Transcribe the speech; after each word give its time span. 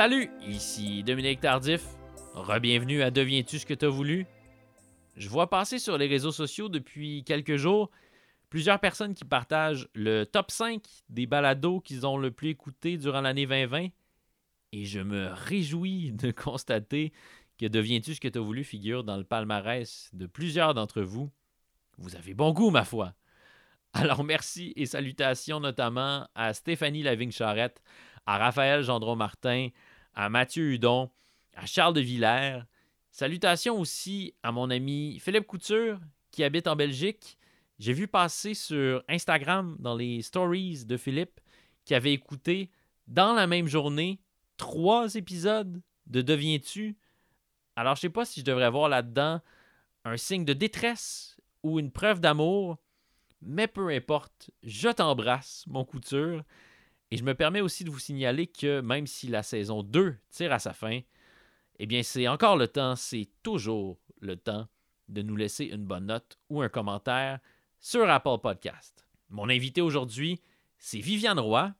Salut, 0.00 0.30
ici 0.40 1.02
Dominique 1.02 1.42
Tardif. 1.42 1.82
Rebienvenue 2.32 3.02
à 3.02 3.10
Deviens-tu 3.10 3.58
ce 3.58 3.66
que 3.66 3.74
t'as 3.74 3.90
voulu? 3.90 4.26
Je 5.14 5.28
vois 5.28 5.50
passer 5.50 5.78
sur 5.78 5.98
les 5.98 6.06
réseaux 6.06 6.32
sociaux 6.32 6.70
depuis 6.70 7.22
quelques 7.22 7.56
jours 7.56 7.90
plusieurs 8.48 8.80
personnes 8.80 9.12
qui 9.12 9.26
partagent 9.26 9.88
le 9.94 10.24
top 10.24 10.52
5 10.52 10.82
des 11.10 11.26
balados 11.26 11.80
qu'ils 11.80 12.06
ont 12.06 12.16
le 12.16 12.30
plus 12.30 12.48
écouté 12.48 12.96
durant 12.96 13.20
l'année 13.20 13.44
2020. 13.44 13.88
Et 14.72 14.86
je 14.86 15.00
me 15.00 15.28
réjouis 15.34 16.12
de 16.14 16.30
constater 16.30 17.12
que 17.58 17.66
Deviens-tu 17.66 18.14
ce 18.14 18.20
que 18.22 18.28
t'as 18.28 18.40
voulu 18.40 18.64
figure 18.64 19.04
dans 19.04 19.18
le 19.18 19.24
palmarès 19.24 20.08
de 20.14 20.24
plusieurs 20.24 20.72
d'entre 20.72 21.02
vous. 21.02 21.30
Vous 21.98 22.16
avez 22.16 22.32
bon 22.32 22.52
goût, 22.52 22.70
ma 22.70 22.84
foi. 22.84 23.12
Alors 23.92 24.24
merci 24.24 24.72
et 24.76 24.86
salutations 24.86 25.60
notamment 25.60 26.26
à 26.34 26.54
Stéphanie 26.54 27.02
Lavigne-Charette, 27.02 27.82
à 28.24 28.38
Raphaël 28.38 28.82
Gendron-Martin, 28.82 29.68
à 30.14 30.28
Mathieu 30.28 30.72
Hudon, 30.72 31.10
à 31.54 31.66
Charles 31.66 31.94
de 31.94 32.00
Villers. 32.00 32.62
Salutations 33.10 33.78
aussi 33.78 34.34
à 34.42 34.52
mon 34.52 34.70
ami 34.70 35.18
Philippe 35.20 35.46
Couture, 35.46 36.00
qui 36.30 36.44
habite 36.44 36.66
en 36.66 36.76
Belgique. 36.76 37.38
J'ai 37.78 37.92
vu 37.92 38.06
passer 38.06 38.54
sur 38.54 39.02
Instagram, 39.08 39.76
dans 39.78 39.96
les 39.96 40.22
stories 40.22 40.84
de 40.84 40.96
Philippe, 40.96 41.40
qui 41.84 41.94
avait 41.94 42.12
écouté 42.12 42.70
dans 43.08 43.32
la 43.32 43.46
même 43.46 43.66
journée 43.66 44.20
trois 44.56 45.14
épisodes 45.14 45.80
de 46.06 46.22
Deviens-tu? 46.22 46.96
Alors, 47.76 47.96
je 47.96 48.02
sais 48.02 48.10
pas 48.10 48.24
si 48.24 48.40
je 48.40 48.44
devrais 48.44 48.70
voir 48.70 48.88
là-dedans 48.88 49.40
un 50.04 50.16
signe 50.16 50.44
de 50.44 50.52
détresse 50.52 51.36
ou 51.62 51.78
une 51.78 51.90
preuve 51.90 52.20
d'amour, 52.20 52.78
mais 53.42 53.66
peu 53.66 53.88
importe, 53.88 54.50
je 54.62 54.88
t'embrasse, 54.88 55.64
mon 55.66 55.84
couture. 55.84 56.42
Et 57.10 57.16
je 57.16 57.24
me 57.24 57.34
permets 57.34 57.60
aussi 57.60 57.82
de 57.82 57.90
vous 57.90 57.98
signaler 57.98 58.46
que 58.46 58.80
même 58.80 59.06
si 59.06 59.26
la 59.26 59.42
saison 59.42 59.82
2 59.82 60.16
tire 60.30 60.52
à 60.52 60.60
sa 60.60 60.72
fin, 60.72 61.00
eh 61.80 61.86
bien, 61.86 62.02
c'est 62.02 62.28
encore 62.28 62.56
le 62.56 62.68
temps, 62.68 62.94
c'est 62.94 63.28
toujours 63.42 63.98
le 64.20 64.36
temps 64.36 64.68
de 65.08 65.22
nous 65.22 65.34
laisser 65.34 65.64
une 65.64 65.84
bonne 65.84 66.06
note 66.06 66.38
ou 66.48 66.62
un 66.62 66.68
commentaire 66.68 67.40
sur 67.80 68.08
Apple 68.08 68.38
Podcast. 68.42 69.06
Mon 69.28 69.48
invité 69.48 69.80
aujourd'hui, 69.80 70.40
c'est 70.78 71.00
Viviane 71.00 71.40
Roy. 71.40 71.74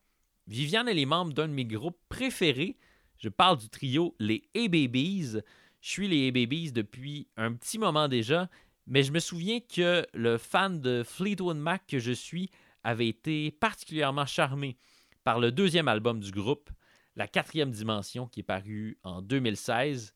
Viviane 0.49 0.89
est 0.89 0.95
les 0.95 1.07
membres 1.07 1.33
d'un 1.33 1.47
de 1.47 1.53
mes 1.53 1.65
groupes 1.65 2.01
préférés. 2.09 2.77
Je 3.19 3.29
parle 3.29 3.59
du 3.59 3.69
trio 3.69 4.17
Les 4.19 4.49
A-Babies. 4.57 5.39
Je 5.81 5.89
suis 5.89 6.09
les 6.09 6.29
A-Babies 6.29 6.73
depuis 6.73 7.29
un 7.37 7.53
petit 7.53 7.79
moment 7.79 8.09
déjà, 8.09 8.49
mais 8.87 9.05
je 9.05 9.13
me 9.13 9.21
souviens 9.21 9.61
que 9.61 10.05
le 10.13 10.39
fan 10.39 10.81
de 10.81 11.05
Fleetwood 11.05 11.57
Mac 11.57 11.87
que 11.87 12.01
je 12.01 12.13
suis 12.13 12.51
avait 12.83 13.09
été 13.09 13.53
particulièrement 13.53 14.27
charmé 14.27 14.77
par 15.25 15.39
le 15.39 15.53
deuxième 15.53 15.89
album 15.89 16.21
du 16.21 16.31
groupe, 16.31 16.71
La 17.17 17.27
quatrième 17.27 17.71
dimension, 17.71 18.27
qui 18.27 18.41
est 18.41 18.45
paru 18.45 18.99
en 19.03 19.21
2016. 19.21 20.15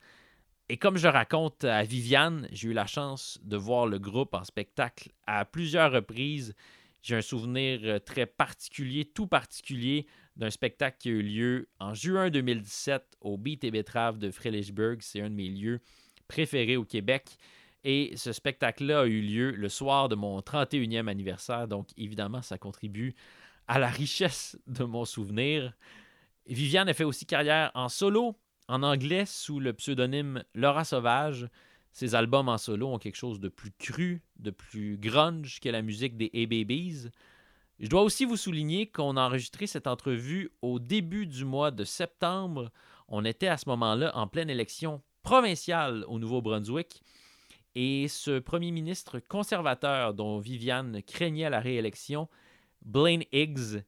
Et 0.68 0.78
comme 0.78 0.96
je 0.96 1.08
raconte 1.08 1.64
à 1.64 1.82
Viviane, 1.82 2.48
j'ai 2.50 2.68
eu 2.68 2.72
la 2.72 2.86
chance 2.86 3.38
de 3.42 3.56
voir 3.56 3.86
le 3.86 3.98
groupe 3.98 4.32
en 4.34 4.44
spectacle 4.44 5.10
à 5.26 5.44
plusieurs 5.44 5.92
reprises. 5.92 6.54
J'ai 7.02 7.16
un 7.16 7.20
souvenir 7.20 7.80
euh, 7.84 7.98
très 7.98 8.24
particulier, 8.24 9.04
tout 9.04 9.26
particulier, 9.26 10.06
d'un 10.36 10.50
spectacle 10.50 10.96
qui 10.98 11.08
a 11.10 11.12
eu 11.12 11.22
lieu 11.22 11.68
en 11.78 11.92
juin 11.92 12.30
2017 12.30 13.18
au 13.20 13.36
Beat 13.36 13.64
et 13.64 13.70
Betrave 13.70 14.18
de 14.18 14.30
Frelichburg. 14.30 14.98
C'est 15.00 15.20
un 15.20 15.28
de 15.28 15.34
mes 15.34 15.48
lieux 15.48 15.80
préférés 16.28 16.76
au 16.76 16.84
Québec. 16.84 17.36
Et 17.84 18.16
ce 18.16 18.32
spectacle-là 18.32 19.00
a 19.00 19.06
eu 19.06 19.20
lieu 19.20 19.50
le 19.50 19.68
soir 19.68 20.08
de 20.08 20.14
mon 20.14 20.40
31e 20.40 21.08
anniversaire. 21.08 21.68
Donc, 21.68 21.88
évidemment, 21.98 22.40
ça 22.40 22.56
contribue 22.56 23.14
à 23.68 23.78
la 23.78 23.88
richesse 23.88 24.58
de 24.66 24.84
mon 24.84 25.04
souvenir. 25.04 25.72
Viviane 26.46 26.88
a 26.88 26.94
fait 26.94 27.04
aussi 27.04 27.26
carrière 27.26 27.70
en 27.74 27.88
solo, 27.88 28.36
en 28.68 28.82
anglais 28.82 29.26
sous 29.26 29.60
le 29.60 29.72
pseudonyme 29.72 30.42
Laura 30.54 30.84
Sauvage. 30.84 31.48
Ses 31.92 32.14
albums 32.14 32.48
en 32.48 32.58
solo 32.58 32.88
ont 32.88 32.98
quelque 32.98 33.16
chose 33.16 33.40
de 33.40 33.48
plus 33.48 33.70
cru, 33.70 34.22
de 34.36 34.50
plus 34.50 34.98
grunge 34.98 35.60
que 35.60 35.68
la 35.68 35.80
musique 35.80 36.16
des 36.16 36.30
A-Babies. 36.34 37.10
Je 37.80 37.88
dois 37.88 38.02
aussi 38.02 38.24
vous 38.24 38.36
souligner 38.36 38.86
qu'on 38.86 39.16
a 39.16 39.22
enregistré 39.22 39.66
cette 39.66 39.86
entrevue 39.86 40.50
au 40.62 40.78
début 40.78 41.26
du 41.26 41.44
mois 41.44 41.70
de 41.70 41.84
septembre. 41.84 42.70
On 43.08 43.24
était 43.24 43.48
à 43.48 43.56
ce 43.56 43.68
moment-là 43.68 44.16
en 44.16 44.26
pleine 44.26 44.50
élection 44.50 45.02
provinciale 45.22 46.04
au 46.08 46.18
Nouveau-Brunswick. 46.18 47.02
Et 47.74 48.06
ce 48.08 48.38
premier 48.38 48.70
ministre 48.70 49.18
conservateur 49.18 50.14
dont 50.14 50.38
Viviane 50.38 51.02
craignait 51.02 51.50
la 51.50 51.58
réélection, 51.58 52.28
Blaine 52.84 53.24
Higgs, 53.32 53.82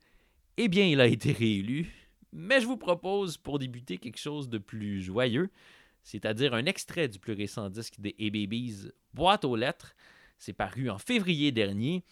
eh 0.56 0.68
bien, 0.68 0.86
il 0.86 1.00
a 1.00 1.06
été 1.06 1.32
réélu. 1.32 1.92
Mais 2.32 2.60
je 2.60 2.66
vous 2.66 2.76
propose 2.76 3.36
pour 3.36 3.58
débuter 3.58 3.98
quelque 3.98 4.18
chose 4.18 4.48
de 4.48 4.58
plus 4.58 5.02
joyeux, 5.02 5.50
c'est-à-dire 6.02 6.54
un 6.54 6.66
extrait 6.66 7.08
du 7.08 7.18
plus 7.18 7.32
récent 7.32 7.70
disque 7.70 7.98
des 7.98 8.14
A-Babies, 8.20 8.90
Boîte 9.14 9.44
aux 9.44 9.56
lettres. 9.56 9.94
C'est 10.38 10.52
paru 10.52 10.90
en 10.90 10.98
février 10.98 11.52
dernier. 11.52 12.04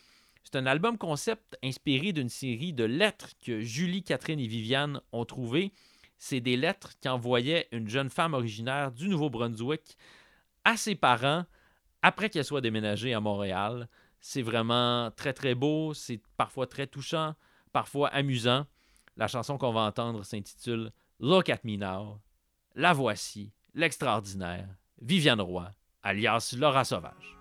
C'est 0.43 0.57
un 0.57 0.67
album 0.67 0.99
concept 0.99 1.59
inspiré 1.63 2.13
d'une 2.13 2.29
série 2.29 2.73
de 2.73 2.85
lettres 2.85 3.31
que 3.45 3.61
Julie, 3.61 4.03
Catherine 4.03 4.41
et 4.41 4.47
Viviane 4.47 5.01
ont 5.13 5.25
trouvées. 5.25 5.73
C'est 6.19 6.41
des 6.41 6.57
lettres 6.57 6.93
qu'envoyait 7.03 7.69
une 7.73 7.89
jeune 7.89 8.11
femme 8.11 8.35
originaire 8.35 8.93
du 8.93 9.09
Nouveau-Brunswick 9.09 9.97
à 10.65 10.77
ses 10.77 10.95
parents 10.95 11.45
après 12.03 12.31
qu'elle 12.31 12.45
soit 12.45 12.61
déménagée 12.61 13.15
à 13.15 13.21
Montréal. 13.21 13.89
C'est 14.27 14.41
vraiment 14.41 15.11
très 15.11 15.35
très 15.35 15.55
beau, 15.55 15.93
c'est 15.93 16.19
parfois 16.39 16.67
très 16.67 16.87
touchant, 16.87 17.35
parfois 17.75 18.09
amusant. 18.09 18.65
La 19.19 19.29
chanson 19.29 19.59
qu'on 19.59 19.71
va 19.71 19.83
entendre 19.83 20.25
s'intitule 20.25 20.93
Look 21.21 21.51
at 21.51 21.59
Me 21.63 21.77
Now. 21.77 22.23
La 22.75 22.95
voici, 22.95 23.53
l'extraordinaire 23.75 24.67
Viviane 24.99 25.43
Roy, 25.43 25.71
alias 26.03 26.55
Laura 26.59 26.85
Sauvage. 26.85 27.37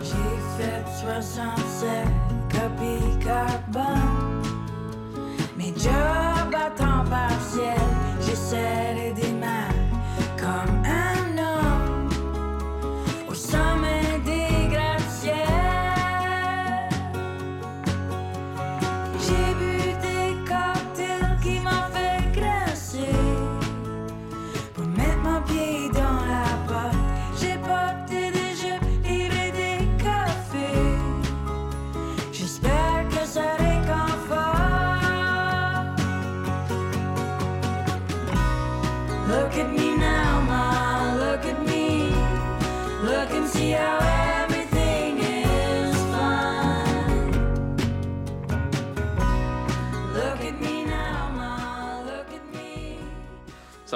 J'ai 0.00 0.38
fait 0.56 0.82
67 1.02 2.08
copies 2.50 3.22
carbone. 3.22 4.42
Mes 5.58 5.74
jobs 5.76 6.54
à 6.54 6.70
temps 6.70 7.04
partiel, 7.04 7.76
j'essaie 8.22 9.13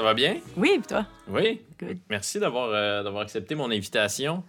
va 0.08 0.14
bien? 0.14 0.38
Oui, 0.56 0.80
toi? 0.88 1.04
Oui. 1.28 1.60
Good. 1.78 1.98
Merci 2.08 2.40
d'avoir 2.40 2.70
euh, 2.70 3.02
d'avoir 3.02 3.22
accepté 3.22 3.54
mon 3.54 3.70
invitation. 3.70 4.42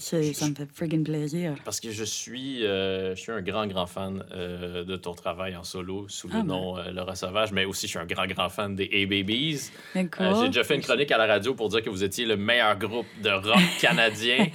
C'est- 0.00 0.32
Ça 0.32 0.48
me 0.48 0.54
fait 0.54 0.66
friggin' 0.72 1.04
plaisir. 1.04 1.54
Parce 1.64 1.78
que 1.78 1.90
je 1.90 2.04
suis, 2.04 2.64
euh, 2.66 3.14
je 3.14 3.20
suis 3.20 3.32
un 3.32 3.42
grand, 3.42 3.66
grand 3.66 3.86
fan 3.86 4.24
euh, 4.32 4.82
de 4.82 4.96
ton 4.96 5.12
travail 5.14 5.54
en 5.56 5.62
solo 5.62 6.06
sous 6.08 6.26
le 6.28 6.34
Ah, 6.36 6.38
ben. 6.38 6.46
nom 6.46 6.78
euh, 6.78 6.90
Laura 6.90 7.14
Sauvage, 7.14 7.52
mais 7.52 7.64
aussi 7.66 7.86
je 7.86 7.90
suis 7.90 7.98
un 7.98 8.06
grand, 8.06 8.26
grand 8.26 8.48
fan 8.48 8.74
des 8.74 8.84
A-Babies. 8.92 9.70
J'ai 9.94 10.46
déjà 10.46 10.64
fait 10.64 10.76
une 10.76 10.80
chronique 10.80 11.12
à 11.12 11.18
la 11.18 11.26
radio 11.26 11.54
pour 11.54 11.68
dire 11.68 11.82
que 11.82 11.90
vous 11.90 12.02
étiez 12.02 12.24
le 12.24 12.36
meilleur 12.36 12.78
groupe 12.78 13.06
de 13.22 13.30
rock 13.30 13.60
canadien. 13.80 14.46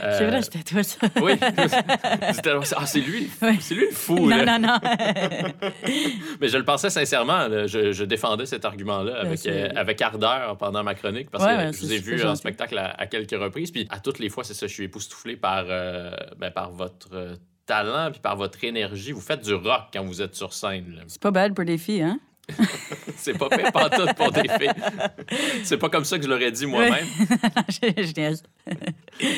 C'est 0.00 0.26
vrai, 0.26 0.42
c'était 0.42 0.62
toi, 0.62 0.82
ça. 0.82 1.06
Oui. 1.20 1.32
C'était- 2.32 2.50
ah, 2.76 2.86
c'est 2.86 3.00
lui, 3.00 3.28
c'est 3.60 3.74
lui 3.74 3.86
le 3.86 3.92
fou. 3.94 4.18
non, 4.28 4.36
là. 4.44 4.58
non, 4.58 4.68
non. 4.68 4.78
Mais 6.40 6.48
je 6.48 6.56
le 6.56 6.64
pensais 6.64 6.90
sincèrement. 6.90 7.48
là. 7.48 7.66
Je, 7.66 7.92
je 7.92 8.04
défendais 8.04 8.46
cet 8.46 8.64
argument-là 8.64 9.20
avec, 9.20 9.46
avec 9.46 10.00
ardeur 10.02 10.56
pendant 10.56 10.82
ma 10.82 10.94
chronique 10.94 11.30
parce 11.30 11.44
Ouais, 11.44 11.70
que 11.70 11.76
je 11.76 11.80
vous 11.80 11.92
ai 11.92 11.98
vu 11.98 12.22
en 12.24 12.34
spectacle 12.34 12.78
à, 12.78 12.90
à 12.98 13.06
quelques 13.06 13.38
reprises. 13.38 13.70
Puis 13.70 13.86
à 13.90 13.98
toutes 14.00 14.18
les 14.18 14.28
fois, 14.28 14.37
c'est 14.44 14.54
ça, 14.54 14.66
je 14.66 14.72
suis 14.72 14.84
époustouflé 14.84 15.36
par, 15.36 15.64
euh, 15.68 16.10
ben, 16.36 16.50
par 16.50 16.70
votre 16.70 17.08
euh, 17.12 17.36
talent 17.66 18.10
puis 18.10 18.20
par 18.20 18.36
votre 18.36 18.62
énergie. 18.64 19.12
Vous 19.12 19.20
faites 19.20 19.42
du 19.42 19.54
rock 19.54 19.84
quand 19.92 20.04
vous 20.04 20.22
êtes 20.22 20.34
sur 20.34 20.52
scène. 20.52 21.02
C'est 21.06 21.20
pas 21.20 21.30
bad 21.30 21.54
pour 21.54 21.64
des 21.64 21.78
filles, 21.78 22.02
hein? 22.02 22.20
C'est 23.16 23.36
pas 23.36 23.48
pantoute 23.48 24.14
pour 24.14 24.32
des 24.32 24.48
filles. 24.48 24.72
C'est 25.64 25.76
pas 25.76 25.90
comme 25.90 26.04
ça 26.04 26.16
que 26.18 26.24
je 26.24 26.28
l'aurais 26.30 26.50
dit 26.50 26.66
moi-même. 26.66 27.04
je. 27.68 28.42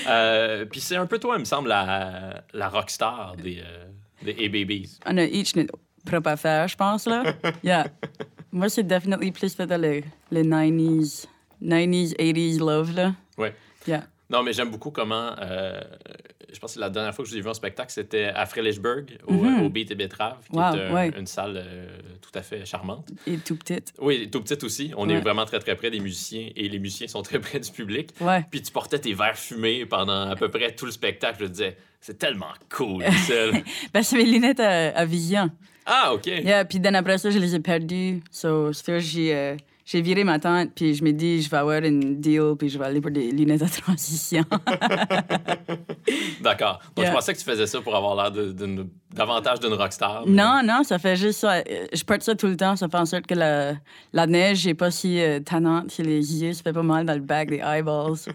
Euh, 0.06 0.64
puis 0.66 0.80
c'est 0.80 0.96
un 0.96 1.06
peu 1.06 1.18
toi, 1.18 1.36
il 1.36 1.40
me 1.40 1.44
semble, 1.44 1.70
la, 1.70 2.44
la 2.52 2.68
rockstar 2.68 3.36
des, 3.36 3.60
euh, 3.64 3.86
des 4.22 4.32
A-Babies. 4.46 4.98
On 5.06 5.16
a 5.16 5.24
each 5.24 5.56
notre 5.56 5.74
propre 6.04 6.28
affaire, 6.28 6.68
je 6.68 6.76
pense, 6.76 7.06
là. 7.06 7.24
Yeah. 7.64 7.88
Moi, 8.52 8.68
c'est 8.68 8.84
definitely 8.84 9.32
plus 9.32 9.54
peut-être 9.54 9.80
le, 9.80 10.02
le 10.30 10.42
90s, 10.42 11.26
90s, 11.62 12.16
80s 12.16 12.58
love, 12.58 12.94
là. 12.94 13.14
Ouais. 13.38 13.54
Yeah. 13.86 14.04
Non, 14.30 14.42
mais 14.42 14.52
j'aime 14.52 14.70
beaucoup 14.70 14.90
comment. 14.90 15.34
euh, 15.40 15.80
je 16.52 16.58
pense 16.58 16.74
que 16.74 16.80
la 16.80 16.90
dernière 16.90 17.14
fois 17.14 17.24
que 17.24 17.30
je 17.30 17.34
l'ai 17.36 17.42
vu 17.42 17.48
en 17.48 17.54
spectacle, 17.54 17.92
c'était 17.92 18.24
à 18.26 18.44
Frelichburg, 18.46 19.04
au, 19.26 19.32
Mhm. 19.34 19.62
au 19.62 19.68
Beat 19.68 19.90
et 19.92 19.94
Betrave, 19.94 20.38
qui 20.50 20.56
Wow, 20.56 20.62
est 20.74 20.80
un- 20.88 20.94
ouais. 20.94 21.12
une 21.16 21.26
salle 21.26 21.54
euh, 21.56 21.88
tout 22.20 22.36
à 22.36 22.42
fait 22.42 22.64
charmante. 22.64 23.08
Et 23.26 23.36
tout 23.38 23.56
petite. 23.56 23.92
Oui, 24.00 24.28
tout 24.30 24.40
petite 24.40 24.64
aussi. 24.64 24.92
On 24.96 25.08
est 25.08 25.20
vraiment 25.20 25.44
très, 25.44 25.58
très 25.60 25.76
près 25.76 25.90
des 25.90 26.00
musiciens 26.00 26.48
et 26.56 26.68
les 26.68 26.78
musiciens 26.80 27.06
sont 27.08 27.22
très 27.22 27.38
près 27.40 27.60
du 27.60 27.70
public. 27.70 28.10
Ouais. 28.20 28.44
Puis 28.50 28.62
tu 28.62 28.72
portais 28.72 28.98
tes 28.98 29.14
verres 29.14 29.38
fumés 29.38 29.86
pendant 29.86 30.28
à 30.30 30.34
peu 30.36 30.48
près 30.48 30.74
tout 30.74 30.86
le 30.86 30.92
spectacle. 30.92 31.36
Je 31.40 31.44
me 31.44 31.48
disais, 31.50 31.76
c'est 32.00 32.18
tellement 32.18 32.52
cool. 32.74 33.04
Ben, 33.92 34.02
c'est 34.02 34.16
mes 34.16 34.24
lunettes 34.24 34.60
à, 34.60 34.96
à 34.96 35.04
vision. 35.04 35.50
ah, 35.86 36.12
OK. 36.14 36.26
Yeah, 36.26 36.64
puis 36.64 36.80
après 36.84 37.18
ça, 37.18 37.30
je 37.30 37.38
les 37.38 37.54
ai 37.54 37.60
perdues. 37.60 38.22
So, 38.30 38.72
j'ai, 38.98 39.34
euh, 39.34 39.56
j'ai 39.92 40.02
viré 40.02 40.22
ma 40.22 40.38
tante, 40.38 40.70
puis 40.76 40.94
je 40.94 41.02
me 41.02 41.10
dis, 41.12 41.42
je 41.42 41.50
vais 41.50 41.56
avoir 41.56 41.82
une 41.82 42.20
deal, 42.20 42.54
puis 42.56 42.68
je 42.68 42.78
vais 42.78 42.84
aller 42.84 43.00
pour 43.00 43.10
des 43.10 43.32
lunettes 43.32 43.62
à 43.62 43.68
transition. 43.68 44.44
D'accord. 46.42 46.78
Donc, 46.96 47.06
je 47.06 47.10
pensais 47.12 47.32
que 47.34 47.38
tu 47.38 47.44
faisais 47.44 47.66
ça 47.66 47.80
pour 47.80 47.96
avoir 47.96 48.14
l'air 48.14 48.30
de- 48.30 48.86
davantage 49.12 49.58
d'une 49.60 49.72
rockstar. 49.74 50.22
mais- 50.26 50.32
non, 50.42 50.60
non, 50.64 50.82
ça 50.84 50.98
fait 51.00 51.16
juste 51.16 51.40
ça. 51.40 51.54
Euh, 51.56 51.86
Je 51.92 52.04
porte 52.04 52.22
ça 52.22 52.34
tout 52.36 52.46
le 52.46 52.56
temps. 52.56 52.76
Ça 52.76 52.88
fait 52.88 52.96
en 52.98 53.04
sorte 53.06 53.26
que 53.26 53.34
la, 53.34 53.74
la 54.12 54.26
neige 54.26 54.64
n'est 54.66 54.74
pas 54.74 54.90
si 54.92 55.20
euh, 55.20 55.40
tannante 55.40 55.90
sur 55.90 56.04
les 56.04 56.42
yeux. 56.42 56.52
Ça 56.52 56.62
fait 56.62 56.72
pas 56.72 56.82
mal 56.84 57.04
dans 57.06 57.14
le 57.14 57.20
back 57.20 57.48
des 57.48 57.56
eyeballs. 57.58 58.14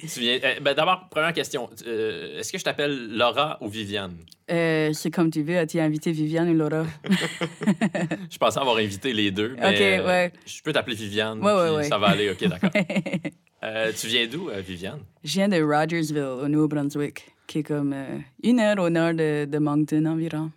Tu 0.00 0.20
viens... 0.20 0.38
eh, 0.42 0.60
ben, 0.60 0.74
D'abord, 0.74 1.08
première 1.10 1.32
question. 1.32 1.68
Euh, 1.86 2.38
Est-ce 2.38 2.52
que 2.52 2.58
je 2.58 2.64
t'appelle 2.64 3.08
Laura 3.16 3.58
ou 3.60 3.68
Viviane? 3.68 4.16
Euh, 4.50 4.92
c'est 4.92 5.10
comme 5.10 5.30
tu 5.30 5.42
veux. 5.42 5.58
As-tu 5.58 5.78
invité 5.80 6.12
Viviane 6.12 6.48
ou 6.50 6.54
Laura? 6.54 6.84
Je 8.30 8.38
pensais 8.38 8.58
avoir 8.60 8.76
invité 8.76 9.12
les 9.12 9.30
deux, 9.30 9.56
mais 9.58 9.98
euh, 10.00 10.06
ouais. 10.06 10.32
je 10.46 10.62
peux 10.62 10.72
t'appeler 10.72 10.96
Viviane. 10.96 11.40
Ouais. 11.42 11.84
Ça 11.84 11.98
va 11.98 12.08
aller, 12.08 12.30
OK, 12.30 12.44
d'accord. 12.48 12.70
Tu 13.96 14.06
viens 14.06 14.26
d'où, 14.26 14.50
Viviane? 14.66 15.00
Je 15.24 15.32
viens 15.34 15.48
de 15.48 15.60
Rogersville, 15.62 16.22
au 16.22 16.48
Nouveau-Brunswick, 16.48 17.26
qui 17.46 17.58
est 17.58 17.62
comme 17.62 17.94
une 18.42 18.60
heure 18.60 18.78
au 18.78 18.88
nord 18.90 19.12
de, 19.14 19.44
de 19.44 19.58
Moncton 19.58 20.04
environ. 20.06 20.50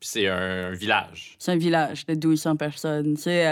Puis 0.00 0.08
c'est 0.10 0.28
un 0.28 0.72
village. 0.72 1.36
C'est 1.38 1.52
un 1.52 1.56
village 1.56 2.06
de 2.06 2.12
1200 2.14 2.56
personnes. 2.56 3.16
C'est 3.16 3.44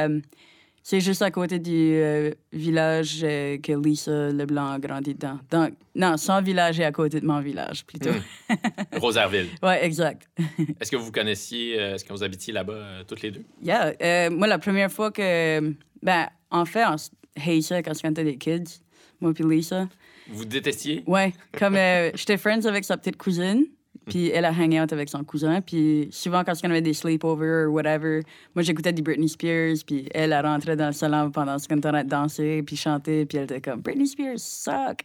c'est 0.83 1.01
juste 1.01 1.23
à 1.23 1.31
côté 1.31 1.59
du 1.59 1.95
euh, 1.95 2.33
village 2.53 3.21
euh, 3.23 3.59
que 3.59 3.73
Lisa 3.73 4.31
Leblanc 4.31 4.73
a 4.73 4.79
grandi 4.79 5.15
dedans. 5.15 5.39
Donc, 5.51 5.75
non, 5.95 6.17
son 6.17 6.43
village 6.43 6.81
est 6.81 6.85
à 6.85 6.91
côté 6.91 7.21
de 7.21 7.27
mon 7.27 7.41
village, 7.41 7.85
plutôt. 7.85 8.11
Hmm. 8.11 8.57
Rosaireville. 8.99 9.49
Ouais, 9.63 9.85
exact. 9.85 10.29
Est-ce 10.81 10.91
que 10.91 10.97
vous 10.97 11.05
vous 11.05 11.13
connaissiez, 11.13 11.79
euh, 11.79 11.95
est-ce 11.95 12.05
que 12.05 12.13
vous 12.13 12.25
habitiez 12.25 12.53
là-bas 12.53 13.05
toutes 13.07 13.23
les 13.23 13.31
deux? 13.31 13.45
Yeah. 13.63 14.31
moi, 14.31 14.47
la 14.47 14.59
première 14.59 14.91
fois 14.91 15.13
que. 15.13 15.73
Ben, 16.03 16.29
en 16.51 16.65
fait, 16.65 16.85
on 16.85 16.97
ça 16.97 17.83
quand 17.83 17.93
on 18.05 18.11
était 18.11 18.25
des 18.25 18.37
kids, 18.37 18.81
moi 19.21 19.33
puis 19.33 19.45
Lisa. 19.45 19.89
Vous 20.29 20.45
détestiez? 20.45 21.05
Ouais, 21.07 21.33
comme 21.57 21.77
j'étais 22.15 22.37
friends 22.37 22.65
avec 22.65 22.85
sa 22.85 22.97
petite 22.97 23.17
cousine, 23.17 23.67
puis 24.09 24.31
elle 24.31 24.45
a 24.45 24.51
hang 24.51 24.75
out 24.81 24.93
avec 24.93 25.09
son 25.09 25.23
cousin, 25.25 25.61
puis 25.61 26.09
souvent 26.11 26.45
quand 26.45 26.53
on 26.65 26.71
avait 26.71 26.81
des 26.81 26.95
sleepovers 26.95 27.69
ou 27.69 27.73
whatever, 27.75 28.21
moi 28.55 28.63
j'écoutais 28.63 28.93
du 28.93 29.03
Britney 29.03 29.29
Spears, 29.29 29.77
puis 29.87 30.09
elle, 30.15 30.33
elle 30.33 30.45
rentrait 30.47 30.77
dans 30.77 30.87
le 30.87 30.93
salon 30.93 31.31
pendant 31.31 31.59
ce 31.59 31.69
qu'on 31.69 31.77
était 31.79 31.89
en 31.89 31.93
train 31.93 32.05
de 32.05 32.09
danser, 32.09 32.63
puis 32.63 32.77
chanter, 32.77 33.27
puis 33.27 33.39
elle 33.39 33.45
était 33.45 33.61
comme 33.61 33.81
Britney 33.81 34.07
Spears 34.07 34.39
suck. 34.39 35.01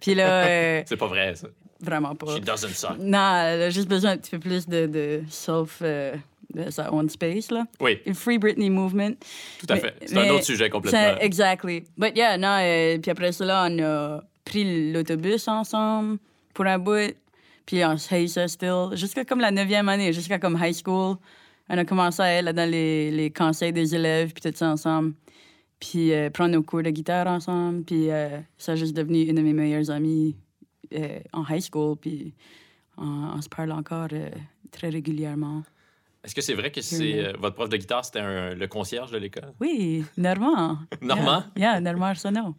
Puis 0.00 0.14
là, 0.14 0.44
euh, 0.46 0.82
C'est 0.86 0.96
pas 0.96 1.06
vrai, 1.08 1.34
ça. 1.34 1.48
vraiment 1.80 2.14
pas. 2.14 2.36
She 2.36 2.40
doesn't 2.40 2.68
suck. 2.74 2.98
Non, 2.98 3.34
elle 3.44 3.62
a 3.62 3.70
juste 3.70 3.88
besoin 3.88 4.12
un 4.12 4.16
petit 4.16 4.30
peu 4.32 4.38
plus 4.38 4.66
de, 4.68 4.86
de 4.86 5.22
self, 5.28 5.78
euh, 5.82 6.14
de 6.54 6.70
sa 6.70 6.90
own 6.92 7.08
space 7.10 7.50
là. 7.50 7.64
Oui, 7.80 7.98
Le 8.06 8.14
Free 8.14 8.38
Britney 8.38 8.70
movement. 8.70 9.10
tout 9.60 9.66
à 9.68 9.74
Mais- 9.74 9.80
fait. 9.80 9.94
C'est 10.06 10.16
un 10.16 10.30
autre 10.30 10.44
sujet 10.44 10.70
complètement. 10.70 11.16
Exactly. 11.20 11.84
But 11.98 12.16
yeah, 12.16 12.38
non, 12.38 12.56
euh, 12.60 12.98
puis 12.98 13.10
après 13.10 13.32
cela, 13.32 13.68
on 13.70 13.78
a 13.82 14.22
pris 14.46 14.92
l'autobus 14.92 15.46
ensemble 15.46 16.18
pour 16.54 16.64
un 16.66 16.78
bout, 16.78 17.14
puis 17.68 17.84
on 17.84 17.98
se 17.98 18.14
haïssait 18.14 18.48
still, 18.48 18.86
jusqu'à 18.94 19.26
comme 19.26 19.40
la 19.40 19.50
neuvième 19.50 19.90
année, 19.90 20.10
jusqu'à 20.14 20.38
comme 20.38 20.56
high 20.58 20.74
school. 20.74 21.16
On 21.68 21.76
a 21.76 21.84
commencé 21.84 22.22
à 22.22 22.32
être 22.38 22.52
dans 22.52 22.70
les, 22.70 23.10
les 23.10 23.30
conseils 23.30 23.74
des 23.74 23.94
élèves, 23.94 24.32
puis 24.32 24.40
tout 24.50 24.56
ça 24.56 24.70
ensemble. 24.70 25.12
Puis 25.78 26.14
euh, 26.14 26.30
prendre 26.30 26.52
nos 26.54 26.62
cours 26.62 26.82
de 26.82 26.88
guitare 26.88 27.26
ensemble, 27.26 27.84
puis 27.84 28.10
euh, 28.10 28.40
ça 28.56 28.72
a 28.72 28.74
juste 28.76 28.96
devenu 28.96 29.20
une 29.24 29.34
de 29.36 29.42
mes 29.42 29.52
meilleures 29.52 29.90
amies 29.90 30.34
euh, 30.94 31.18
en 31.34 31.44
high 31.46 31.60
school, 31.60 31.96
puis 31.98 32.32
on, 32.96 33.32
on 33.36 33.42
se 33.42 33.50
parle 33.50 33.70
encore 33.72 34.08
très 34.70 34.88
régulièrement. 34.88 35.62
Est-ce 36.24 36.34
que 36.34 36.40
c'est 36.40 36.54
vrai 36.54 36.70
que 36.72 36.80
c'est 36.80 37.32
votre 37.38 37.54
prof 37.54 37.68
de 37.68 37.76
guitare, 37.76 38.02
c'était 38.02 38.20
un- 38.20 38.54
le 38.54 38.66
concierge 38.66 39.10
de 39.10 39.18
l'école? 39.18 39.52
Oui, 39.60 40.04
Normand. 40.16 40.78
Normand? 41.02 41.44
Yeah, 41.54 41.74
yeah 41.74 41.80
Normand 41.80 42.06
Arsenault. 42.06 42.54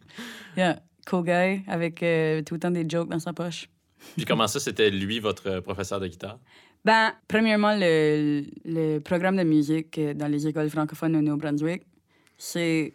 Yeah, 0.56 0.78
cool 1.06 1.24
guy 1.24 1.62
avec 1.66 1.96
tout 1.96 2.54
le 2.54 2.58
temps 2.60 2.70
des 2.70 2.88
jokes 2.88 3.08
dans 3.10 3.18
sa 3.18 3.32
poche. 3.32 3.68
Puis 4.16 4.24
comment 4.24 4.46
ça, 4.46 4.60
c'était 4.60 4.90
lui, 4.90 5.18
votre 5.20 5.48
euh, 5.48 5.60
professeur 5.60 6.00
de 6.00 6.06
guitare? 6.06 6.38
Ben, 6.84 7.12
premièrement, 7.28 7.74
le, 7.76 8.44
le 8.64 8.98
programme 9.00 9.36
de 9.36 9.42
musique 9.42 9.98
euh, 9.98 10.14
dans 10.14 10.28
les 10.28 10.46
écoles 10.46 10.70
francophones 10.70 11.14
au 11.16 11.20
Nouveau-Brunswick, 11.20 11.82
c'est 12.38 12.94